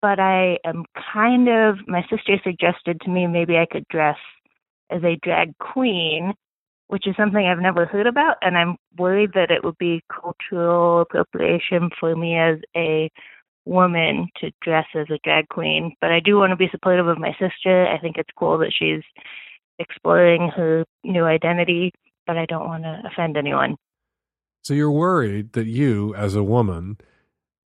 But 0.00 0.20
I 0.20 0.58
am 0.64 0.84
kind 1.12 1.48
of, 1.48 1.78
my 1.88 2.02
sister 2.02 2.38
suggested 2.44 3.00
to 3.00 3.10
me 3.10 3.26
maybe 3.26 3.56
I 3.56 3.66
could 3.68 3.88
dress 3.88 4.18
as 4.88 5.02
a 5.02 5.18
drag 5.20 5.58
queen 5.58 6.34
which 6.88 7.06
is 7.06 7.14
something 7.16 7.44
I've 7.44 7.58
never 7.58 7.84
heard 7.84 8.06
about, 8.06 8.38
and 8.40 8.56
I'm 8.56 8.76
worried 8.96 9.32
that 9.34 9.50
it 9.50 9.62
would 9.62 9.76
be 9.76 10.02
cultural 10.10 11.02
appropriation 11.02 11.90
for 12.00 12.16
me 12.16 12.36
as 12.38 12.56
a 12.74 13.10
woman 13.68 14.28
to 14.40 14.50
dress 14.62 14.86
as 14.94 15.06
a 15.10 15.18
drag 15.22 15.48
queen. 15.48 15.94
But 16.00 16.10
I 16.10 16.20
do 16.20 16.36
want 16.36 16.50
to 16.50 16.56
be 16.56 16.68
supportive 16.70 17.06
of 17.06 17.18
my 17.18 17.32
sister. 17.32 17.86
I 17.86 17.98
think 17.98 18.16
it's 18.16 18.30
cool 18.36 18.58
that 18.58 18.72
she's 18.76 19.02
exploring 19.78 20.50
her 20.56 20.84
new 21.04 21.24
identity, 21.24 21.92
but 22.26 22.36
I 22.36 22.46
don't 22.46 22.66
want 22.66 22.84
to 22.84 23.02
offend 23.06 23.36
anyone. 23.36 23.76
So 24.62 24.74
you're 24.74 24.90
worried 24.90 25.52
that 25.52 25.66
you, 25.66 26.14
as 26.14 26.34
a 26.34 26.42
woman, 26.42 26.98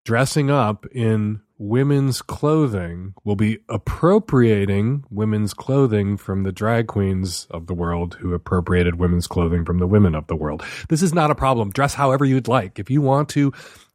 dressing 0.06 0.52
up 0.52 0.86
in 0.88 1.42
women's 1.58 2.22
clothing 2.22 3.14
will 3.24 3.38
be 3.38 3.60
appropriating 3.70 5.06
women's 5.10 5.54
clothing 5.54 6.18
from 6.18 6.44
the 6.44 6.52
drag 6.52 6.88
queens 6.88 7.48
of 7.52 7.68
the 7.68 7.74
world 7.74 8.16
who 8.16 8.34
appropriated 8.34 8.96
women's 8.96 9.28
clothing 9.28 9.64
from 9.64 9.80
the 9.80 9.88
women 9.88 10.14
of 10.14 10.28
the 10.28 10.36
world. 10.36 10.62
This 10.90 11.02
is 11.02 11.14
not 11.14 11.32
a 11.32 11.36
problem. 11.36 11.70
Dress 11.70 11.94
however 11.94 12.26
you'd 12.26 12.50
like. 12.50 12.80
If 12.80 12.90
you 12.90 13.02
want 13.02 13.30
to 13.30 13.54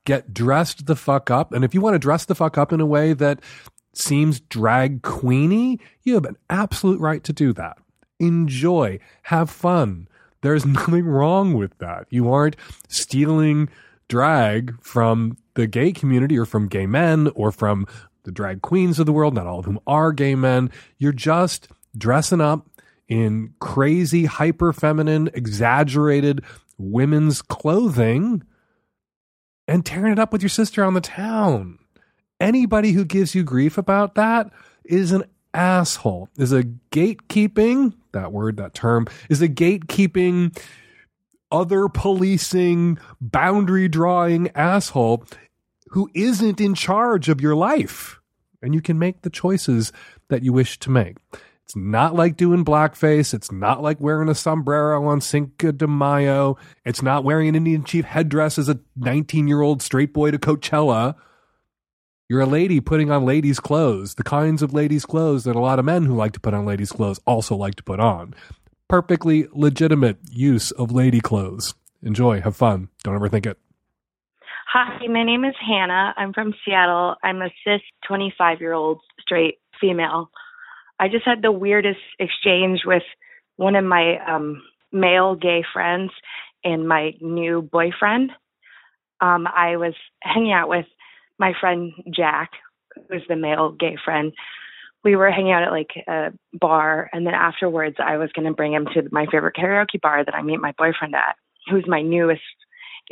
get 0.09 0.33
dressed 0.33 0.87
the 0.87 0.97
fuck 0.97 1.31
up, 1.31 1.53
and 1.53 1.67
if 1.67 1.75
you 1.75 1.83
want 1.83 1.95
to 1.95 1.99
dress 1.99 2.25
the 2.25 2.35
fuck 2.35 2.57
up 2.57 2.73
in 2.73 2.81
a 2.81 2.87
way 2.87 3.13
that 3.13 3.41
seems 3.93 4.41
drag 4.41 5.03
queeny, 5.03 5.79
you 6.03 6.15
have 6.15 6.25
an 6.25 6.39
absolute 6.49 6.99
right 6.99 7.23
to 7.25 7.33
do 7.35 7.53
that. 7.53 7.77
Enjoy, 8.19 8.99
have 9.25 9.51
fun. 9.51 10.09
There's 10.41 10.65
nothing 10.81 11.05
wrong 11.05 11.53
with 11.53 11.77
that. 11.79 12.07
You 12.09 12.33
aren't 12.33 12.57
stealing 12.89 13.69
drag 14.09 14.83
from 14.83 15.37
the 15.55 15.67
gay 15.67 15.93
community 15.93 16.39
or 16.39 16.47
from 16.47 16.69
gay 16.69 16.87
men 16.87 17.31
or 17.35 17.53
from 17.53 17.87
the 18.23 18.33
drag 18.33 18.63
queens 18.63 18.99
of 18.99 19.05
the 19.05 19.13
world, 19.13 19.35
not 19.35 19.47
all 19.47 19.59
of 19.59 19.67
whom 19.67 19.79
are 19.87 20.13
gay 20.13 20.35
men. 20.35 20.71
You're 20.97 21.13
just 21.13 21.69
dressing 21.99 22.41
up 22.41 22.67
in 23.09 23.53
crazy, 23.61 24.25
hyper 24.25 24.73
feminine, 24.73 25.29
exaggerated 25.35 26.43
women's 26.79 27.43
clothing 27.43 28.43
and 29.69 29.85
tearing 29.85 30.13
it 30.13 30.19
up 30.19 30.33
with 30.33 30.43
your 30.43 30.49
sister 30.49 30.83
on 30.83 30.95
the 30.95 31.01
town. 31.01 31.79
Anybody 32.41 32.93
who 32.93 33.05
gives 33.05 33.35
you 33.35 33.43
grief 33.45 33.77
about 33.79 34.15
that 34.15 34.51
is 34.85 35.13
an 35.13 35.25
asshole, 35.53 36.29
is 36.39 36.53
a 36.53 36.65
gatekeeping, 36.91 37.93
that 38.13 38.33
word, 38.33 38.57
that 38.57 38.75
term, 38.75 39.07
is 39.29 39.43
a 39.43 39.49
gatekeeping, 39.49 40.59
other 41.53 41.89
policing, 41.89 42.99
boundary 43.21 43.89
drawing 43.89 44.51
asshole 44.55 45.25
who 45.89 46.11
isn't 46.15 46.61
in 46.61 46.75
charge 46.75 47.29
of 47.29 47.41
your 47.41 47.55
life. 47.55 48.21
And 48.63 48.75
you 48.75 48.81
can 48.81 48.99
make 48.99 49.23
the 49.23 49.31
choices 49.31 49.93
that 50.29 50.43
you 50.43 50.53
wish 50.53 50.79
to 50.81 50.91
make. 50.91 51.17
It's 51.69 51.77
not 51.77 52.15
like 52.15 52.39
doing 52.39 52.65
blackface. 52.65 53.35
It's 53.35 53.53
not 53.53 53.83
like 53.83 54.01
wearing 54.01 54.31
a 54.31 54.35
sombrero 54.35 55.05
on 55.05 55.21
Cinco 55.21 55.71
de 55.71 55.87
Mayo. 55.87 56.57
It's 56.87 57.03
not 57.03 57.25
wearing 57.25 57.47
an 57.47 57.57
Indian 57.57 57.85
chief 57.85 58.07
headdress 58.07 58.57
as 58.57 58.71
a 58.71 58.81
19 58.97 59.47
year 59.47 59.61
old 59.61 59.83
straight 59.83 60.15
boy 60.15 60.31
to 60.31 60.39
Coachella. 60.39 61.15
You're 62.27 62.41
a 62.41 62.47
lady 62.47 62.81
putting 62.81 63.11
on 63.11 63.27
ladies' 63.27 63.61
clothes, 63.61 64.15
the 64.15 64.23
kinds 64.23 64.63
of 64.63 64.73
ladies' 64.73 65.05
clothes 65.05 65.45
that 65.45 65.57
a 65.57 65.61
lot 65.61 65.79
of 65.79 65.85
men 65.85 66.07
who 66.07 66.15
like 66.15 66.33
to 66.33 66.41
put 66.41 66.55
on 66.55 66.65
ladies' 66.65 66.91
clothes 66.91 67.21
also 67.27 67.55
like 67.55 67.75
to 67.75 67.83
put 67.83 68.01
on. 68.01 68.33
Perfectly 68.89 69.47
legitimate 69.53 70.17
use 70.31 70.71
of 70.71 70.91
lady 70.91 71.21
clothes. 71.21 71.75
Enjoy, 72.03 72.41
have 72.41 72.57
fun. 72.57 72.89
Don't 73.05 73.21
overthink 73.21 73.45
it. 73.45 73.59
Hi, 74.73 75.07
my 75.07 75.23
name 75.23 75.45
is 75.45 75.55
Hannah. 75.61 76.15
I'm 76.17 76.33
from 76.33 76.55
Seattle. 76.65 77.17
I'm 77.23 77.43
a 77.43 77.51
cis 77.63 77.83
25 78.07 78.63
year 78.63 78.73
old 78.73 79.03
straight 79.21 79.59
female. 79.79 80.31
I 81.01 81.09
just 81.09 81.25
had 81.25 81.43
the 81.43 81.53
weirdest 81.53 82.01
exchange 82.19 82.81
with 82.85 83.03
one 83.57 83.77
of 83.77 83.85
my 83.85 84.19
um, 84.27 84.63
male 84.93 85.35
gay 85.35 85.65
friends 85.73 86.11
and 86.65 86.89
my 86.89 87.13
new 87.21 87.63
boyfriend. 87.63 88.31
Um, 89.21 89.47
I 89.47 89.77
was 89.77 89.95
hanging 90.23 90.53
out 90.53 90.69
with 90.69 90.87
my 91.39 91.53
friend 91.61 91.93
Jack, 92.15 92.51
who's 93.09 93.23
the 93.29 93.37
male 93.37 93.73
gay 93.73 93.97
friend. 94.05 94.33
We 95.05 95.17
were 95.17 95.31
hanging 95.31 95.53
out 95.53 95.63
at 95.63 95.71
like 95.71 95.91
a 96.09 96.33
bar, 96.53 97.09
and 97.13 97.27
then 97.27 97.35
afterwards, 97.35 97.97
I 97.99 98.17
was 98.17 98.31
going 98.33 98.49
to 98.49 98.55
bring 98.55 98.73
him 98.73 98.87
to 98.95 99.03
my 99.13 99.27
favorite 99.31 99.55
karaoke 99.57 100.01
bar 100.01 100.25
that 100.25 100.35
I 100.35 100.43
meet 100.43 100.61
my 100.61 100.73
boyfriend 100.77 101.15
at, 101.15 101.37
who's 101.71 101.85
my 101.87 102.03
newest. 102.03 102.43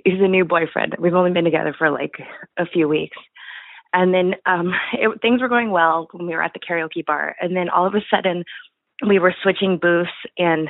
He's 0.05 0.21
a 0.21 0.29
new 0.29 0.45
boyfriend. 0.45 0.97
We've 0.99 1.15
only 1.15 1.31
been 1.31 1.45
together 1.45 1.75
for 1.77 1.91
like 1.91 2.15
a 2.59 2.67
few 2.67 2.89
weeks. 2.89 3.17
And 3.97 4.13
then 4.13 4.35
um, 4.45 4.75
it, 4.93 5.23
things 5.23 5.41
were 5.41 5.49
going 5.49 5.71
well 5.71 6.07
when 6.13 6.27
we 6.27 6.35
were 6.35 6.43
at 6.43 6.53
the 6.53 6.61
karaoke 6.61 7.05
bar. 7.05 7.35
And 7.41 7.57
then 7.57 7.71
all 7.71 7.87
of 7.87 7.95
a 7.95 8.05
sudden, 8.15 8.45
we 9.07 9.19
were 9.19 9.35
switching 9.43 9.79
booths, 9.79 10.11
and 10.37 10.69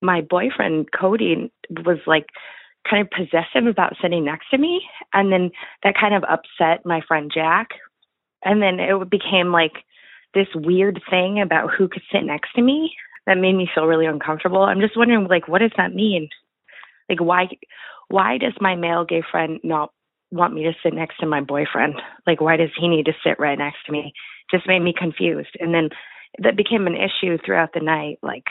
my 0.00 0.20
boyfriend 0.20 0.90
Cody 0.92 1.50
was 1.84 1.98
like 2.06 2.26
kind 2.88 3.02
of 3.02 3.10
possessive 3.10 3.66
about 3.66 3.96
sitting 4.00 4.24
next 4.24 4.48
to 4.50 4.58
me, 4.58 4.80
and 5.12 5.32
then 5.32 5.50
that 5.82 5.96
kind 6.00 6.14
of 6.14 6.22
upset 6.22 6.86
my 6.86 7.00
friend 7.06 7.32
Jack. 7.34 7.70
And 8.44 8.62
then 8.62 8.78
it 8.78 9.10
became 9.10 9.50
like 9.50 9.84
this 10.32 10.48
weird 10.54 11.02
thing 11.10 11.40
about 11.40 11.70
who 11.76 11.88
could 11.88 12.02
sit 12.12 12.22
next 12.24 12.52
to 12.54 12.62
me 12.62 12.92
that 13.26 13.38
made 13.38 13.54
me 13.54 13.68
feel 13.74 13.86
really 13.86 14.06
uncomfortable. 14.06 14.62
I'm 14.62 14.80
just 14.80 14.96
wondering, 14.96 15.26
like, 15.26 15.48
what 15.48 15.58
does 15.58 15.72
that 15.76 15.94
mean? 15.94 16.28
Like, 17.08 17.20
why, 17.20 17.48
why 18.08 18.38
does 18.38 18.54
my 18.60 18.76
male 18.76 19.04
gay 19.04 19.22
friend 19.28 19.58
not 19.64 19.92
want 20.30 20.54
me 20.54 20.64
to 20.64 20.72
sit 20.82 20.94
next 20.94 21.18
to 21.18 21.26
my 21.26 21.40
boyfriend? 21.40 21.94
Like, 22.26 22.40
why 22.40 22.56
does 22.56 22.70
he 22.78 22.88
need 22.88 23.06
to 23.06 23.12
sit 23.24 23.38
right 23.38 23.58
next 23.58 23.78
to 23.86 23.92
me? 23.92 24.12
Just 24.50 24.66
made 24.66 24.80
me 24.80 24.94
confused. 24.96 25.56
And 25.58 25.74
then 25.74 25.90
that 26.38 26.56
became 26.56 26.86
an 26.86 26.94
issue 26.94 27.38
throughout 27.44 27.70
the 27.74 27.80
night. 27.80 28.18
Like, 28.22 28.44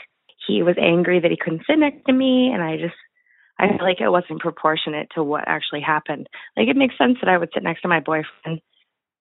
he 0.46 0.62
was 0.62 0.76
angry 0.80 1.20
that 1.20 1.30
he 1.30 1.36
couldn't 1.40 1.64
sit 1.66 1.78
next 1.78 2.04
to 2.06 2.12
me, 2.12 2.50
and 2.52 2.62
I 2.62 2.76
just, 2.76 2.94
I 3.58 3.68
feel 3.68 3.86
like 3.86 4.00
it 4.00 4.08
wasn't 4.08 4.40
proportionate 4.40 5.08
to 5.14 5.22
what 5.22 5.44
actually 5.46 5.80
happened. 5.80 6.28
Like, 6.56 6.68
it 6.68 6.76
makes 6.76 6.96
sense 6.98 7.18
that 7.20 7.30
I 7.30 7.38
would 7.38 7.50
sit 7.54 7.62
next 7.62 7.82
to 7.82 7.88
my 7.88 8.00
boyfriend. 8.00 8.60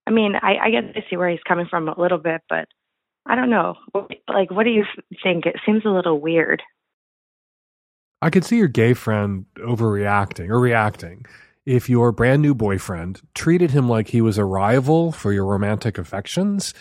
I 0.08 0.12
mean, 0.12 0.34
I, 0.42 0.56
I 0.64 0.72
guess 0.72 0.84
I 0.96 1.02
see 1.10 1.18
where 1.18 1.30
he's 1.30 1.40
coming 1.48 1.68
from 1.70 1.88
a 1.88 2.00
little 2.00 2.18
bit, 2.18 2.42
but 2.50 2.68
I 3.26 3.36
don't 3.36 3.50
know. 3.50 3.76
Like, 4.28 4.50
what 4.50 4.64
do 4.64 4.72
you 4.72 4.86
think? 5.24 5.46
It 5.46 5.58
seems 5.66 5.84
a 5.86 5.90
little 5.90 6.20
weird. 6.20 6.64
I 8.22 8.30
could 8.30 8.44
see 8.44 8.58
your 8.58 8.68
gay 8.68 8.94
friend 8.94 9.46
overreacting 9.58 10.50
or 10.50 10.60
reacting 10.60 11.26
if 11.66 11.90
your 11.90 12.12
brand 12.12 12.42
new 12.42 12.56
boyfriend 12.56 13.22
treated 13.34 13.72
him 13.72 13.88
like 13.88 14.10
he 14.10 14.22
was 14.22 14.38
a 14.38 14.46
rival 14.46 15.12
for 15.12 15.32
your 15.32 15.46
romantic 15.46 15.98
affections. 15.98 16.74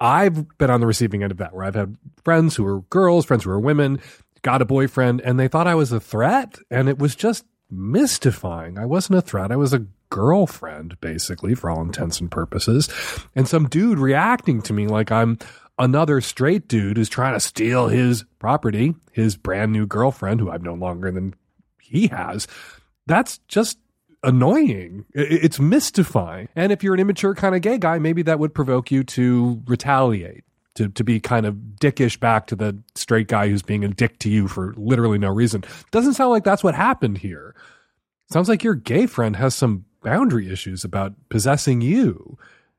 I've 0.00 0.56
been 0.58 0.70
on 0.70 0.80
the 0.80 0.86
receiving 0.86 1.22
end 1.22 1.32
of 1.32 1.38
that 1.38 1.54
where 1.54 1.64
I've 1.64 1.74
had 1.74 1.96
friends 2.24 2.56
who 2.56 2.64
were 2.64 2.82
girls, 2.82 3.24
friends 3.24 3.44
who 3.44 3.50
were 3.50 3.60
women, 3.60 4.00
got 4.42 4.62
a 4.62 4.64
boyfriend, 4.64 5.20
and 5.20 5.38
they 5.38 5.48
thought 5.48 5.66
I 5.66 5.74
was 5.74 5.92
a 5.92 6.00
threat. 6.00 6.58
And 6.70 6.88
it 6.88 6.98
was 6.98 7.14
just 7.14 7.44
mystifying. 7.70 8.78
I 8.78 8.86
wasn't 8.86 9.18
a 9.18 9.22
threat. 9.22 9.52
I 9.52 9.56
was 9.56 9.72
a 9.72 9.86
girlfriend, 10.10 11.00
basically, 11.00 11.54
for 11.54 11.70
all 11.70 11.82
intents 11.82 12.20
and 12.20 12.30
purposes. 12.30 12.88
And 13.34 13.48
some 13.48 13.68
dude 13.68 13.98
reacting 13.98 14.62
to 14.62 14.72
me 14.72 14.86
like 14.86 15.12
I'm 15.12 15.38
another 15.78 16.20
straight 16.20 16.68
dude 16.68 16.96
who's 16.96 17.08
trying 17.08 17.34
to 17.34 17.40
steal 17.40 17.88
his 17.88 18.24
property, 18.38 18.94
his 19.12 19.36
brand 19.36 19.72
new 19.72 19.86
girlfriend, 19.86 20.40
who 20.40 20.50
I've 20.50 20.62
known 20.62 20.80
longer 20.80 21.10
than 21.10 21.34
he 21.80 22.08
has. 22.08 22.46
That's 23.08 23.38
just 23.48 23.78
annoying. 24.22 25.04
It's 25.14 25.58
mystifying. 25.58 26.48
And 26.54 26.70
if 26.70 26.84
you're 26.84 26.94
an 26.94 27.00
immature 27.00 27.34
kind 27.34 27.56
of 27.56 27.62
gay 27.62 27.78
guy, 27.78 27.98
maybe 27.98 28.22
that 28.22 28.38
would 28.38 28.54
provoke 28.54 28.92
you 28.92 29.02
to 29.04 29.60
retaliate. 29.66 30.44
To, 30.74 30.88
to 30.90 31.02
be 31.02 31.18
kind 31.18 31.44
of 31.44 31.56
dickish 31.80 32.20
back 32.20 32.46
to 32.46 32.54
the 32.54 32.80
straight 32.94 33.26
guy 33.26 33.48
who's 33.48 33.62
being 33.62 33.82
a 33.82 33.88
dick 33.88 34.20
to 34.20 34.30
you 34.30 34.46
for 34.46 34.74
literally 34.76 35.18
no 35.18 35.28
reason. 35.28 35.64
Doesn't 35.90 36.14
sound 36.14 36.30
like 36.30 36.44
that's 36.44 36.62
what 36.62 36.76
happened 36.76 37.18
here. 37.18 37.56
Sounds 38.30 38.48
like 38.48 38.62
your 38.62 38.76
gay 38.76 39.06
friend 39.06 39.34
has 39.34 39.56
some 39.56 39.86
boundary 40.04 40.52
issues 40.52 40.84
about 40.84 41.14
possessing 41.30 41.80
you. 41.80 42.38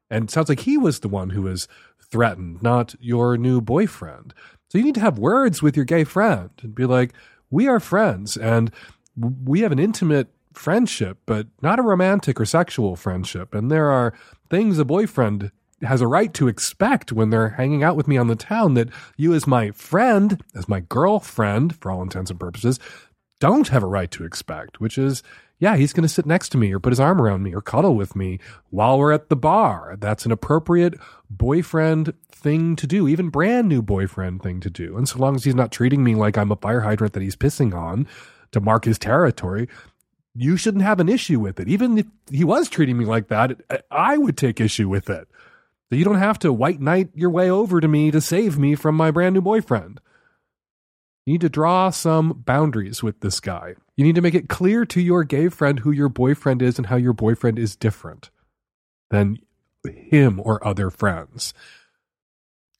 And 0.09 0.31
sounds 0.31 0.47
like 0.47 0.61
he 0.61 0.77
was 0.77 1.01
the 1.01 1.09
one 1.09 1.31
who 1.31 1.41
was 1.41 1.67
threatened, 2.09 2.63
not 2.63 2.95
your 3.01 3.35
new 3.35 3.59
boyfriend. 3.59 4.33
So 4.69 4.77
you 4.77 4.85
need 4.85 4.95
to 4.95 5.01
have 5.01 5.19
words 5.19 5.61
with 5.61 5.75
your 5.75 5.85
gay 5.85 6.05
friend 6.05 6.51
and 6.61 6.73
be 6.73 6.85
like, 6.85 7.13
we 7.51 7.67
are 7.67 7.81
friends 7.81 8.37
and 8.37 8.71
we 9.19 9.61
have 9.61 9.71
an 9.71 9.79
intimate 9.79 10.27
friendship, 10.53 11.17
but 11.25 11.47
not 11.61 11.79
a 11.79 11.83
romantic 11.83 12.39
or 12.39 12.45
sexual 12.45 12.95
friendship. 12.95 13.53
And 13.53 13.71
there 13.71 13.89
are 13.89 14.13
things 14.49 14.79
a 14.79 14.85
boyfriend 14.85 15.51
has 15.81 16.01
a 16.01 16.07
right 16.07 16.33
to 16.33 16.47
expect 16.47 17.11
when 17.11 17.29
they're 17.29 17.49
hanging 17.49 17.83
out 17.83 17.95
with 17.95 18.07
me 18.07 18.17
on 18.17 18.27
the 18.27 18.35
town 18.35 18.73
that 18.73 18.89
you, 19.15 19.33
as 19.33 19.47
my 19.47 19.71
friend, 19.71 20.43
as 20.55 20.67
my 20.67 20.81
girlfriend, 20.81 21.75
for 21.77 21.91
all 21.91 22.01
intents 22.01 22.29
and 22.29 22.39
purposes, 22.39 22.79
don't 23.39 23.69
have 23.69 23.83
a 23.83 23.87
right 23.87 24.11
to 24.11 24.25
expect, 24.25 24.81
which 24.81 24.97
is, 24.97 25.23
yeah, 25.59 25.77
he's 25.77 25.93
going 25.93 26.03
to 26.03 26.09
sit 26.09 26.25
next 26.25 26.49
to 26.49 26.57
me 26.57 26.73
or 26.73 26.79
put 26.79 26.91
his 26.91 26.99
arm 26.99 27.21
around 27.21 27.43
me 27.43 27.53
or 27.53 27.61
cuddle 27.61 27.95
with 27.95 28.15
me 28.15 28.39
while 28.69 28.99
we're 28.99 29.13
at 29.13 29.29
the 29.29 29.35
bar. 29.35 29.95
That's 29.99 30.25
an 30.25 30.33
appropriate 30.33 30.95
boyfriend 31.29 32.13
thing 32.29 32.75
to 32.75 32.87
do, 32.87 33.07
even 33.07 33.29
brand 33.29 33.69
new 33.69 33.81
boyfriend 33.81 34.41
thing 34.43 34.59
to 34.61 34.69
do. 34.69 34.97
And 34.97 35.07
so 35.07 35.19
long 35.19 35.35
as 35.35 35.45
he's 35.45 35.55
not 35.55 35.71
treating 35.71 36.03
me 36.03 36.15
like 36.15 36.37
I'm 36.37 36.51
a 36.51 36.57
fire 36.57 36.81
hydrant 36.81 37.13
that 37.13 37.23
he's 37.23 37.37
pissing 37.37 37.73
on 37.73 38.07
to 38.51 38.59
mark 38.59 38.85
his 38.85 38.99
territory, 38.99 39.67
you 40.35 40.57
shouldn't 40.57 40.83
have 40.83 40.99
an 40.99 41.09
issue 41.09 41.39
with 41.39 41.59
it. 41.59 41.67
Even 41.67 41.97
if 41.97 42.05
he 42.31 42.43
was 42.43 42.69
treating 42.69 42.97
me 42.97 43.05
like 43.05 43.27
that, 43.27 43.59
I 43.91 44.17
would 44.17 44.37
take 44.37 44.61
issue 44.61 44.87
with 44.87 45.09
it. 45.09 45.27
So 45.89 45.97
you 45.97 46.05
don't 46.05 46.19
have 46.19 46.39
to 46.39 46.53
white 46.53 46.79
knight 46.79 47.09
your 47.15 47.31
way 47.31 47.49
over 47.49 47.81
to 47.81 47.87
me 47.87 48.11
to 48.11 48.21
save 48.21 48.57
me 48.57 48.75
from 48.75 48.95
my 48.95 49.11
brand 49.11 49.33
new 49.33 49.41
boyfriend. 49.41 49.99
You 51.25 51.33
need 51.33 51.41
to 51.41 51.49
draw 51.49 51.89
some 51.89 52.43
boundaries 52.45 53.03
with 53.03 53.19
this 53.21 53.39
guy. 53.39 53.75
You 53.97 54.03
need 54.03 54.15
to 54.15 54.21
make 54.21 54.35
it 54.35 54.49
clear 54.49 54.85
to 54.85 55.01
your 55.01 55.23
gay 55.23 55.49
friend 55.49 55.79
who 55.79 55.91
your 55.91 56.09
boyfriend 56.09 56.61
is 56.61 56.77
and 56.77 56.87
how 56.87 56.95
your 56.95 57.13
boyfriend 57.13 57.59
is 57.59 57.75
different 57.75 58.29
than 59.09 59.37
him 59.83 60.39
or 60.43 60.65
other 60.65 60.89
friends. 60.89 61.53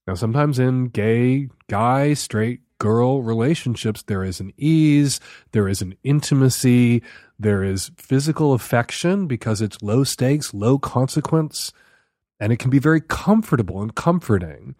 Now, 0.07 0.13
sometimes 0.15 0.57
in 0.57 0.85
gay, 0.85 1.49
guy, 1.67 2.13
straight, 2.13 2.61
girl 2.80 3.22
relationships, 3.22 4.01
there 4.03 4.23
is 4.23 4.39
an 4.39 4.51
ease, 4.57 5.19
there 5.51 5.68
is 5.68 5.81
an 5.81 5.95
intimacy, 6.03 7.03
there 7.38 7.64
is 7.64 7.91
physical 7.97 8.53
affection 8.53 9.27
because 9.27 9.61
it's 9.61 9.81
low 9.84 10.03
stakes, 10.03 10.53
low 10.53 10.80
consequence, 10.80 11.72
and 12.39 12.51
it 12.51 12.57
can 12.57 12.69
be 12.69 12.80
very 12.80 13.01
comfortable 13.01 13.81
and 13.81 13.95
comforting. 13.95 14.76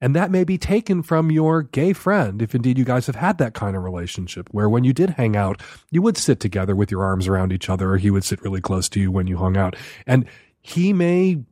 And 0.00 0.16
that 0.16 0.32
may 0.32 0.42
be 0.42 0.58
taken 0.58 1.04
from 1.04 1.30
your 1.30 1.62
gay 1.62 1.92
friend, 1.92 2.42
if 2.42 2.56
indeed 2.56 2.76
you 2.76 2.84
guys 2.84 3.06
have 3.06 3.14
had 3.14 3.38
that 3.38 3.54
kind 3.54 3.76
of 3.76 3.84
relationship, 3.84 4.48
where 4.50 4.68
when 4.68 4.82
you 4.82 4.92
did 4.92 5.10
hang 5.10 5.36
out, 5.36 5.62
you 5.92 6.02
would 6.02 6.16
sit 6.16 6.40
together 6.40 6.74
with 6.74 6.90
your 6.90 7.04
arms 7.04 7.28
around 7.28 7.52
each 7.52 7.70
other, 7.70 7.92
or 7.92 7.98
he 7.98 8.10
would 8.10 8.24
sit 8.24 8.42
really 8.42 8.60
close 8.60 8.88
to 8.88 9.00
you 9.00 9.12
when 9.12 9.28
you 9.28 9.36
hung 9.36 9.56
out. 9.56 9.76
And 10.04 10.26
he 10.60 10.92
may 10.92 11.44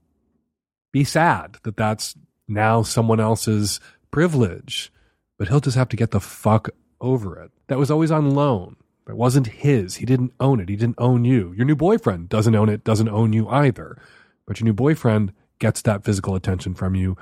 be 0.90 1.04
sad 1.04 1.58
that 1.62 1.76
that's 1.76 2.16
now 2.48 2.82
someone 2.82 3.20
else's 3.20 3.78
privilege. 4.10 4.92
But 5.40 5.48
he'll 5.48 5.58
just 5.58 5.78
have 5.78 5.88
to 5.88 5.96
get 5.96 6.10
the 6.10 6.20
fuck 6.20 6.68
over 7.00 7.40
it. 7.42 7.50
That 7.68 7.78
was 7.78 7.90
always 7.90 8.10
on 8.10 8.34
loan. 8.34 8.76
It 9.08 9.16
wasn't 9.16 9.46
his. 9.46 9.96
He 9.96 10.04
didn't 10.04 10.34
own 10.38 10.60
it. 10.60 10.68
He 10.68 10.76
didn't 10.76 10.98
own 10.98 11.24
you. 11.24 11.54
Your 11.56 11.64
new 11.64 11.74
boyfriend 11.74 12.28
doesn't 12.28 12.54
own 12.54 12.68
it, 12.68 12.84
doesn't 12.84 13.08
own 13.08 13.32
you 13.32 13.48
either. 13.48 13.96
But 14.44 14.60
your 14.60 14.66
new 14.66 14.74
boyfriend 14.74 15.32
gets 15.58 15.80
that 15.80 16.04
physical 16.04 16.34
attention 16.34 16.74
from 16.74 16.94
you 16.94 17.16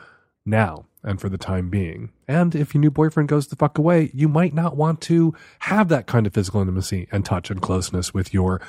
now 0.44 0.86
and 1.04 1.20
for 1.20 1.28
the 1.28 1.38
time 1.38 1.70
being. 1.70 2.10
And 2.26 2.56
if 2.56 2.74
your 2.74 2.80
new 2.80 2.90
boyfriend 2.90 3.28
goes 3.28 3.46
the 3.46 3.54
fuck 3.54 3.78
away, 3.78 4.10
you 4.12 4.26
might 4.26 4.52
not 4.52 4.76
want 4.76 5.00
to 5.02 5.32
have 5.60 5.88
that 5.90 6.08
kind 6.08 6.26
of 6.26 6.34
physical 6.34 6.60
intimacy 6.60 7.06
and 7.12 7.24
touch 7.24 7.52
and 7.52 7.62
closeness 7.62 8.12
with 8.12 8.34
your 8.34 8.60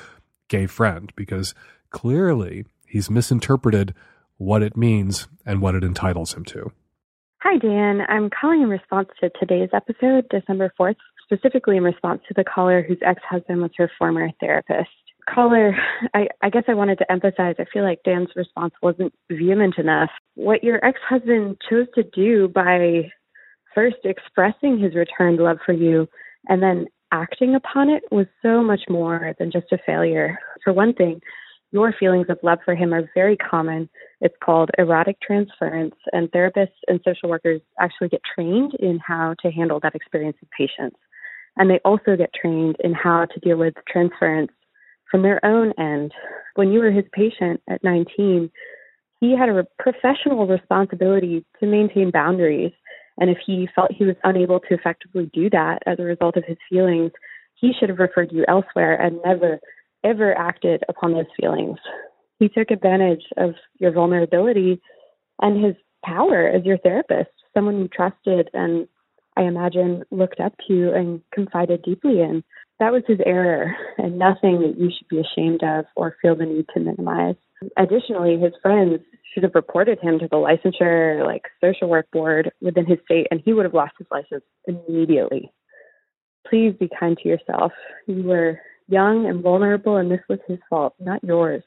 gay 0.48 0.68
friend 0.68 1.12
because 1.16 1.56
clearly 1.90 2.66
he's 2.86 3.10
misinterpreted 3.10 3.96
what 4.38 4.62
it 4.62 4.78
means 4.78 5.28
and 5.44 5.60
what 5.60 5.74
it 5.74 5.84
entitles 5.84 6.36
him 6.36 6.46
to. 6.46 6.72
Hi, 7.42 7.58
Dan. 7.58 8.02
I'm 8.10 8.30
calling 8.30 8.64
in 8.64 8.70
response 8.70 9.08
to 9.22 9.30
today's 9.40 9.70
episode, 9.72 10.28
December 10.30 10.74
4th, 10.78 10.98
specifically 11.24 11.78
in 11.78 11.84
response 11.84 12.22
to 12.28 12.34
the 12.36 12.44
caller 12.44 12.84
whose 12.86 12.98
ex 13.02 13.22
husband 13.30 13.62
was 13.62 13.72
her 13.78 13.90
former 13.98 14.30
therapist. 14.42 14.90
Caller, 15.34 15.74
I, 16.14 16.28
I 16.42 16.50
guess 16.50 16.66
I 16.68 16.74
wanted 16.74 16.98
to 16.98 17.10
emphasize 17.10 17.56
I 17.58 17.64
feel 17.72 17.84
like 17.84 18.04
Dan's 18.04 18.28
response 18.36 18.74
wasn't 18.82 19.14
vehement 19.32 19.78
enough. 19.78 20.10
What 20.36 20.66
your 20.66 20.84
ex 20.84 21.00
husband 21.08 21.62
chose 21.70 21.88
to 21.96 22.04
do 22.04 22.50
by 22.50 23.10
first 23.74 24.00
expressing 24.04 24.78
his 24.78 24.94
returned 24.94 25.40
love 25.40 25.60
for 25.66 25.72
you 25.72 26.10
and 26.50 26.62
then 26.62 26.88
acting 27.14 27.56
upon 27.56 27.90
it 27.90 28.04
was 28.12 28.28
so 28.42 28.62
much 28.62 28.82
more 28.90 29.34
than 29.40 29.50
just 29.50 29.72
a 29.72 29.78
failure. 29.86 30.38
For 30.62 30.74
one 30.74 30.94
thing, 30.94 31.22
your 31.72 31.94
feelings 31.98 32.28
of 32.30 32.40
love 32.42 32.60
for 32.66 32.76
him 32.76 32.94
are 32.94 33.10
very 33.14 33.38
common. 33.38 33.90
It's 34.22 34.36
called 34.44 34.72
erotic 34.78 35.22
transference, 35.22 35.96
and 36.12 36.32
therapists 36.32 36.80
and 36.88 37.00
social 37.06 37.30
workers 37.30 37.62
actually 37.80 38.10
get 38.10 38.22
trained 38.36 38.74
in 38.80 39.00
how 39.00 39.36
to 39.42 39.52
handle 39.52 39.80
that 39.82 39.96
experience 39.96 40.38
with 40.42 40.50
patients. 40.52 40.98
And 41.58 41.70
they 41.70 41.80
also 41.86 42.16
get 42.18 42.34
trained 42.34 42.78
in 42.84 42.94
how 42.94 43.26
to 43.26 43.40
deal 43.40 43.58
with 43.58 43.74
transference 43.88 44.52
from 45.12 45.22
their 45.22 45.44
own 45.46 45.74
end. 45.78 46.14
When 46.56 46.72
you 46.72 46.80
were 46.80 46.92
his 46.92 47.06
patient 47.12 47.62
at 47.70 47.84
19, 47.84 48.50
he 49.20 49.36
had 49.38 49.50
a 49.50 49.68
professional 49.78 50.48
responsibility 50.48 51.46
to 51.60 51.66
maintain 51.66 52.12
boundaries. 52.12 52.72
And 53.20 53.30
if 53.30 53.38
he 53.46 53.68
felt 53.76 53.92
he 53.92 54.06
was 54.06 54.16
unable 54.24 54.60
to 54.62 54.74
effectively 54.74 55.30
do 55.34 55.50
that 55.50 55.80
as 55.86 56.00
a 56.00 56.04
result 56.04 56.38
of 56.38 56.46
his 56.46 56.58
feelings, 56.70 57.12
he 57.56 57.74
should 57.78 57.90
have 57.90 58.00
referred 58.00 58.32
you 58.32 58.46
elsewhere 58.48 58.96
and 58.96 59.20
never, 59.26 59.60
ever 60.04 60.38
acted 60.38 60.84
upon 60.90 61.14
those 61.14 61.26
feelings. 61.40 61.78
He 62.40 62.50
took 62.50 62.72
advantage 62.72 63.24
of 63.38 63.56
your 63.80 63.92
vulnerability 63.92 64.82
and 65.42 65.64
his 65.64 65.76
power 66.04 66.48
as 66.48 66.64
your 66.66 66.78
therapist, 66.78 67.32
someone 67.54 67.80
you 67.80 67.88
trusted 67.88 68.50
and 68.54 68.88
I 69.38 69.44
imagine 69.44 70.04
looked 70.12 70.40
up 70.40 70.54
to 70.68 70.92
and 70.94 71.22
confided 71.34 71.84
deeply 71.84 72.20
in. 72.20 72.44
That 72.80 72.92
was 72.92 73.04
his 73.08 73.20
error 73.26 73.76
and 73.98 74.20
nothing 74.20 74.62
that 74.62 74.76
you 74.78 74.90
should 74.90 75.08
be 75.08 75.20
ashamed 75.20 75.64
of 75.64 75.86
or 75.96 76.16
feel 76.22 76.36
the 76.36 76.46
need 76.46 76.66
to 76.74 76.80
minimize. 76.80 77.36
Additionally, 77.78 78.38
his 78.38 78.54
friends 78.62 79.00
should 79.34 79.44
have 79.44 79.56
reported 79.56 80.00
him 80.02 80.20
to 80.20 80.28
the 80.28 80.38
licensure 80.38 81.26
like 81.26 81.44
social 81.62 81.90
work 81.90 82.10
board 82.12 82.52
within 82.62 82.86
his 82.86 83.00
state 83.06 83.28
and 83.32 83.42
he 83.46 83.54
would 83.54 83.66
have 83.66 83.74
lost 83.74 83.94
his 83.98 84.08
license 84.12 84.44
immediately. 84.68 85.52
Please 86.50 86.74
be 86.80 86.90
kind 87.00 87.18
to 87.22 87.30
yourself. 87.30 87.72
You 88.08 88.24
were 88.24 88.60
young 88.90 89.26
and 89.26 89.42
vulnerable 89.42 89.98
and 89.98 90.12
this 90.12 90.22
was 90.28 90.40
his 90.48 90.60
fault, 90.70 90.94
not 91.00 91.24
yours. 91.24 91.64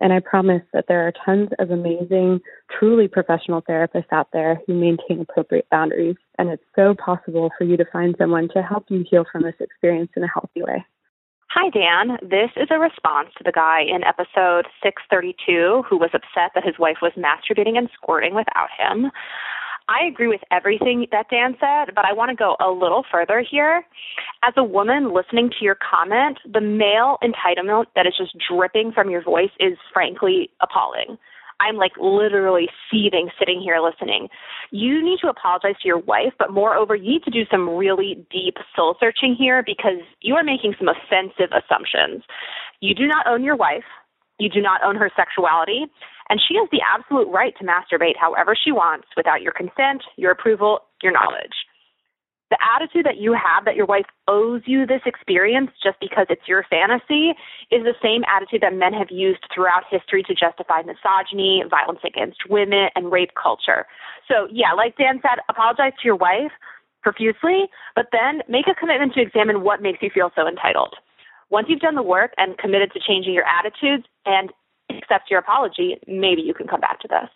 And 0.00 0.12
I 0.12 0.20
promise 0.20 0.62
that 0.72 0.86
there 0.88 1.06
are 1.06 1.12
tons 1.24 1.50
of 1.58 1.70
amazing, 1.70 2.40
truly 2.76 3.08
professional 3.08 3.62
therapists 3.62 4.12
out 4.12 4.28
there 4.32 4.60
who 4.66 4.74
maintain 4.74 5.20
appropriate 5.20 5.68
boundaries. 5.70 6.16
And 6.38 6.48
it's 6.48 6.62
so 6.74 6.94
possible 6.94 7.50
for 7.56 7.64
you 7.64 7.76
to 7.76 7.84
find 7.92 8.14
someone 8.18 8.48
to 8.54 8.62
help 8.62 8.86
you 8.88 9.04
heal 9.08 9.24
from 9.30 9.42
this 9.42 9.54
experience 9.60 10.10
in 10.16 10.24
a 10.24 10.28
healthy 10.28 10.62
way. 10.62 10.84
Hi, 11.50 11.68
Dan. 11.68 12.16
This 12.22 12.50
is 12.56 12.68
a 12.70 12.78
response 12.78 13.28
to 13.36 13.44
the 13.44 13.52
guy 13.52 13.82
in 13.82 14.02
episode 14.04 14.66
632 14.82 15.84
who 15.88 15.98
was 15.98 16.10
upset 16.14 16.52
that 16.54 16.64
his 16.64 16.78
wife 16.78 16.96
was 17.02 17.12
masturbating 17.12 17.76
and 17.76 17.90
squirting 17.94 18.34
without 18.34 18.70
him. 18.76 19.10
I 19.88 20.04
agree 20.06 20.28
with 20.28 20.40
everything 20.50 21.06
that 21.10 21.28
Dan 21.30 21.56
said, 21.60 21.94
but 21.94 22.04
I 22.04 22.12
want 22.12 22.30
to 22.30 22.36
go 22.36 22.56
a 22.60 22.70
little 22.70 23.04
further 23.10 23.44
here. 23.48 23.84
As 24.42 24.54
a 24.56 24.64
woman 24.64 25.12
listening 25.12 25.50
to 25.50 25.64
your 25.64 25.76
comment, 25.76 26.38
the 26.50 26.60
male 26.60 27.18
entitlement 27.22 27.86
that 27.96 28.06
is 28.06 28.14
just 28.16 28.36
dripping 28.48 28.92
from 28.92 29.10
your 29.10 29.22
voice 29.22 29.50
is 29.58 29.76
frankly 29.92 30.50
appalling. 30.60 31.18
I'm 31.60 31.76
like 31.76 31.92
literally 32.00 32.68
seething 32.90 33.30
sitting 33.38 33.60
here 33.60 33.78
listening. 33.78 34.28
You 34.70 35.02
need 35.02 35.18
to 35.20 35.28
apologize 35.28 35.76
to 35.82 35.88
your 35.88 35.98
wife, 35.98 36.32
but 36.38 36.52
moreover, 36.52 36.96
you 36.96 37.10
need 37.12 37.24
to 37.24 37.30
do 37.30 37.44
some 37.50 37.68
really 37.68 38.26
deep 38.30 38.56
soul 38.74 38.96
searching 38.98 39.36
here 39.38 39.62
because 39.64 40.02
you 40.20 40.34
are 40.34 40.42
making 40.42 40.74
some 40.78 40.88
offensive 40.88 41.50
assumptions. 41.52 42.24
You 42.80 42.94
do 42.94 43.06
not 43.06 43.26
own 43.28 43.44
your 43.44 43.56
wife. 43.56 43.84
You 44.38 44.48
do 44.48 44.60
not 44.60 44.82
own 44.82 44.96
her 44.96 45.10
sexuality. 45.14 45.86
And 46.32 46.40
she 46.40 46.56
has 46.56 46.66
the 46.72 46.80
absolute 46.80 47.28
right 47.28 47.52
to 47.58 47.64
masturbate 47.64 48.16
however 48.16 48.56
she 48.56 48.72
wants 48.72 49.06
without 49.18 49.42
your 49.42 49.52
consent, 49.52 50.00
your 50.16 50.30
approval, 50.32 50.80
your 51.02 51.12
knowledge. 51.12 51.52
The 52.48 52.56
attitude 52.56 53.04
that 53.04 53.20
you 53.20 53.36
have 53.36 53.66
that 53.66 53.76
your 53.76 53.84
wife 53.84 54.08
owes 54.28 54.62
you 54.64 54.86
this 54.86 55.04
experience 55.04 55.72
just 55.84 56.00
because 56.00 56.24
it's 56.30 56.48
your 56.48 56.64
fantasy 56.72 57.36
is 57.68 57.84
the 57.84 57.92
same 58.00 58.24
attitude 58.24 58.62
that 58.64 58.72
men 58.72 58.94
have 58.94 59.10
used 59.10 59.44
throughout 59.52 59.84
history 59.90 60.22
to 60.22 60.32
justify 60.32 60.80
misogyny, 60.80 61.64
violence 61.68 62.00
against 62.00 62.48
women, 62.48 62.88
and 62.96 63.12
rape 63.12 63.36
culture. 63.36 63.84
So, 64.26 64.48
yeah, 64.50 64.72
like 64.72 64.96
Dan 64.96 65.20
said, 65.20 65.44
apologize 65.50 65.92
to 66.00 66.04
your 66.08 66.16
wife 66.16 66.52
profusely, 67.02 67.68
but 67.94 68.08
then 68.08 68.40
make 68.48 68.72
a 68.72 68.74
commitment 68.74 69.12
to 69.14 69.20
examine 69.20 69.60
what 69.60 69.82
makes 69.82 70.00
you 70.00 70.08
feel 70.08 70.32
so 70.34 70.48
entitled. 70.48 70.96
Once 71.50 71.66
you've 71.68 71.84
done 71.84 71.94
the 71.94 72.02
work 72.02 72.32
and 72.38 72.56
committed 72.56 72.90
to 72.96 73.00
changing 73.06 73.34
your 73.34 73.44
attitudes 73.44 74.08
and 74.24 74.48
accept 74.98 75.30
your 75.30 75.40
apology, 75.40 75.98
maybe 76.06 76.42
you 76.42 76.54
can 76.54 76.66
come 76.66 76.80
back 76.80 77.00
to 77.00 77.08
this. 77.08 77.28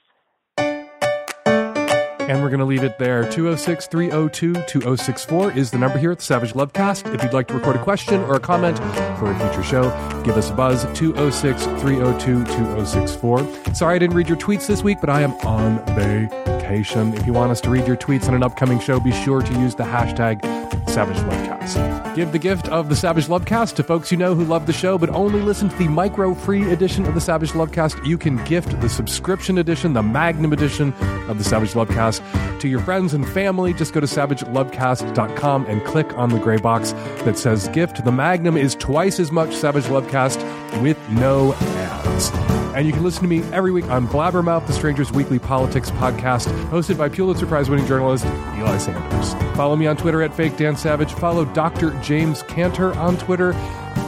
And 2.28 2.42
we're 2.42 2.48
going 2.48 2.60
to 2.60 2.66
leave 2.66 2.82
it 2.82 2.98
there. 2.98 3.22
206 3.30 3.86
302 3.86 4.54
2064 4.66 5.52
is 5.52 5.70
the 5.70 5.78
number 5.78 5.96
here 5.96 6.10
at 6.10 6.18
the 6.18 6.24
Savage 6.24 6.54
Lovecast. 6.54 7.14
If 7.14 7.22
you'd 7.22 7.32
like 7.32 7.46
to 7.48 7.54
record 7.54 7.76
a 7.76 7.82
question 7.82 8.20
or 8.22 8.34
a 8.34 8.40
comment 8.40 8.78
for 9.18 9.30
a 9.30 9.38
future 9.38 9.62
show, 9.62 9.82
give 10.24 10.36
us 10.36 10.50
a 10.50 10.54
buzz 10.54 10.84
206 10.98 11.64
302 11.80 12.44
2064. 12.44 13.74
Sorry 13.74 13.94
I 13.94 13.98
didn't 13.98 14.16
read 14.16 14.28
your 14.28 14.38
tweets 14.38 14.66
this 14.66 14.82
week, 14.82 14.98
but 15.00 15.08
I 15.08 15.22
am 15.22 15.32
on 15.46 15.84
vacation. 15.94 17.14
If 17.14 17.26
you 17.26 17.32
want 17.32 17.52
us 17.52 17.60
to 17.60 17.70
read 17.70 17.86
your 17.86 17.96
tweets 17.96 18.26
on 18.26 18.34
an 18.34 18.42
upcoming 18.42 18.80
show, 18.80 18.98
be 18.98 19.12
sure 19.12 19.40
to 19.40 19.52
use 19.60 19.76
the 19.76 19.84
hashtag 19.84 20.42
Savage 20.88 21.18
Lovecast. 21.18 22.14
Give 22.16 22.32
the 22.32 22.38
gift 22.38 22.68
of 22.68 22.88
the 22.88 22.96
Savage 22.96 23.26
Lovecast 23.26 23.74
to 23.74 23.82
folks 23.82 24.10
you 24.10 24.16
know 24.16 24.34
who 24.34 24.44
love 24.44 24.66
the 24.66 24.72
show 24.72 24.96
but 24.96 25.10
only 25.10 25.40
listen 25.42 25.68
to 25.68 25.76
the 25.76 25.88
micro 25.88 26.34
free 26.34 26.72
edition 26.72 27.04
of 27.04 27.14
the 27.14 27.20
Savage 27.20 27.50
Lovecast. 27.50 28.04
You 28.06 28.16
can 28.16 28.42
gift 28.44 28.80
the 28.80 28.88
subscription 28.88 29.58
edition, 29.58 29.92
the 29.92 30.02
Magnum 30.02 30.52
edition 30.52 30.94
of 31.28 31.38
the 31.38 31.44
Savage 31.44 31.72
Lovecast 31.72 32.15
to 32.60 32.68
your 32.68 32.80
friends 32.80 33.14
and 33.14 33.28
family. 33.28 33.72
Just 33.74 33.92
go 33.92 34.00
to 34.00 34.06
savagelovecast.com 34.06 35.66
and 35.66 35.84
click 35.84 36.16
on 36.16 36.30
the 36.30 36.38
gray 36.38 36.58
box 36.58 36.92
that 37.24 37.38
says 37.38 37.68
gift. 37.68 38.04
The 38.04 38.12
Magnum 38.12 38.56
is 38.56 38.74
twice 38.74 39.20
as 39.20 39.32
much 39.32 39.54
Savage 39.54 39.84
Lovecast 39.84 40.82
with 40.82 40.98
no 41.10 41.54
ads. 41.54 42.30
And 42.76 42.86
you 42.86 42.92
can 42.92 43.02
listen 43.02 43.22
to 43.22 43.28
me 43.28 43.42
every 43.54 43.72
week 43.72 43.88
on 43.88 44.06
Blabbermouth, 44.06 44.66
the 44.66 44.72
Stranger's 44.74 45.10
Weekly 45.10 45.38
Politics 45.38 45.90
podcast, 45.92 46.46
hosted 46.68 46.98
by 46.98 47.08
Pulitzer 47.08 47.46
Prize 47.46 47.70
winning 47.70 47.86
journalist 47.86 48.26
Eli 48.26 48.76
Sanders. 48.76 49.32
Follow 49.56 49.76
me 49.76 49.86
on 49.86 49.96
Twitter 49.96 50.22
at 50.22 50.34
Fake 50.34 50.58
Dan 50.58 50.76
Savage. 50.76 51.14
Follow 51.14 51.46
Dr. 51.46 51.98
James 52.02 52.42
Cantor 52.42 52.94
on 52.98 53.16
Twitter 53.16 53.54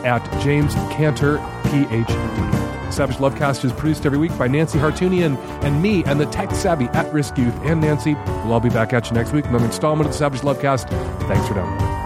at 0.04 0.22
James 0.42 0.74
Cantor, 0.92 1.38
PhD. 1.64 2.67
Savage 2.90 3.16
Lovecast 3.16 3.64
is 3.64 3.72
produced 3.72 4.06
every 4.06 4.18
week 4.18 4.36
by 4.38 4.48
Nancy 4.48 4.78
Hartunian 4.78 5.36
and 5.62 5.82
me 5.82 6.04
and 6.04 6.18
the 6.18 6.26
tech 6.26 6.52
savvy 6.52 6.86
at 6.88 7.12
risk 7.12 7.36
youth 7.38 7.54
and 7.62 7.80
Nancy. 7.80 8.14
We'll 8.14 8.52
all 8.52 8.60
be 8.60 8.70
back 8.70 8.92
at 8.92 9.08
you 9.08 9.14
next 9.14 9.32
week. 9.32 9.46
Another 9.46 9.66
installment 9.66 10.06
of 10.06 10.12
the 10.12 10.18
Savage 10.18 10.40
Lovecast. 10.40 10.88
Thanks 11.28 11.46
for 11.48 11.54
downloading. 11.54 11.97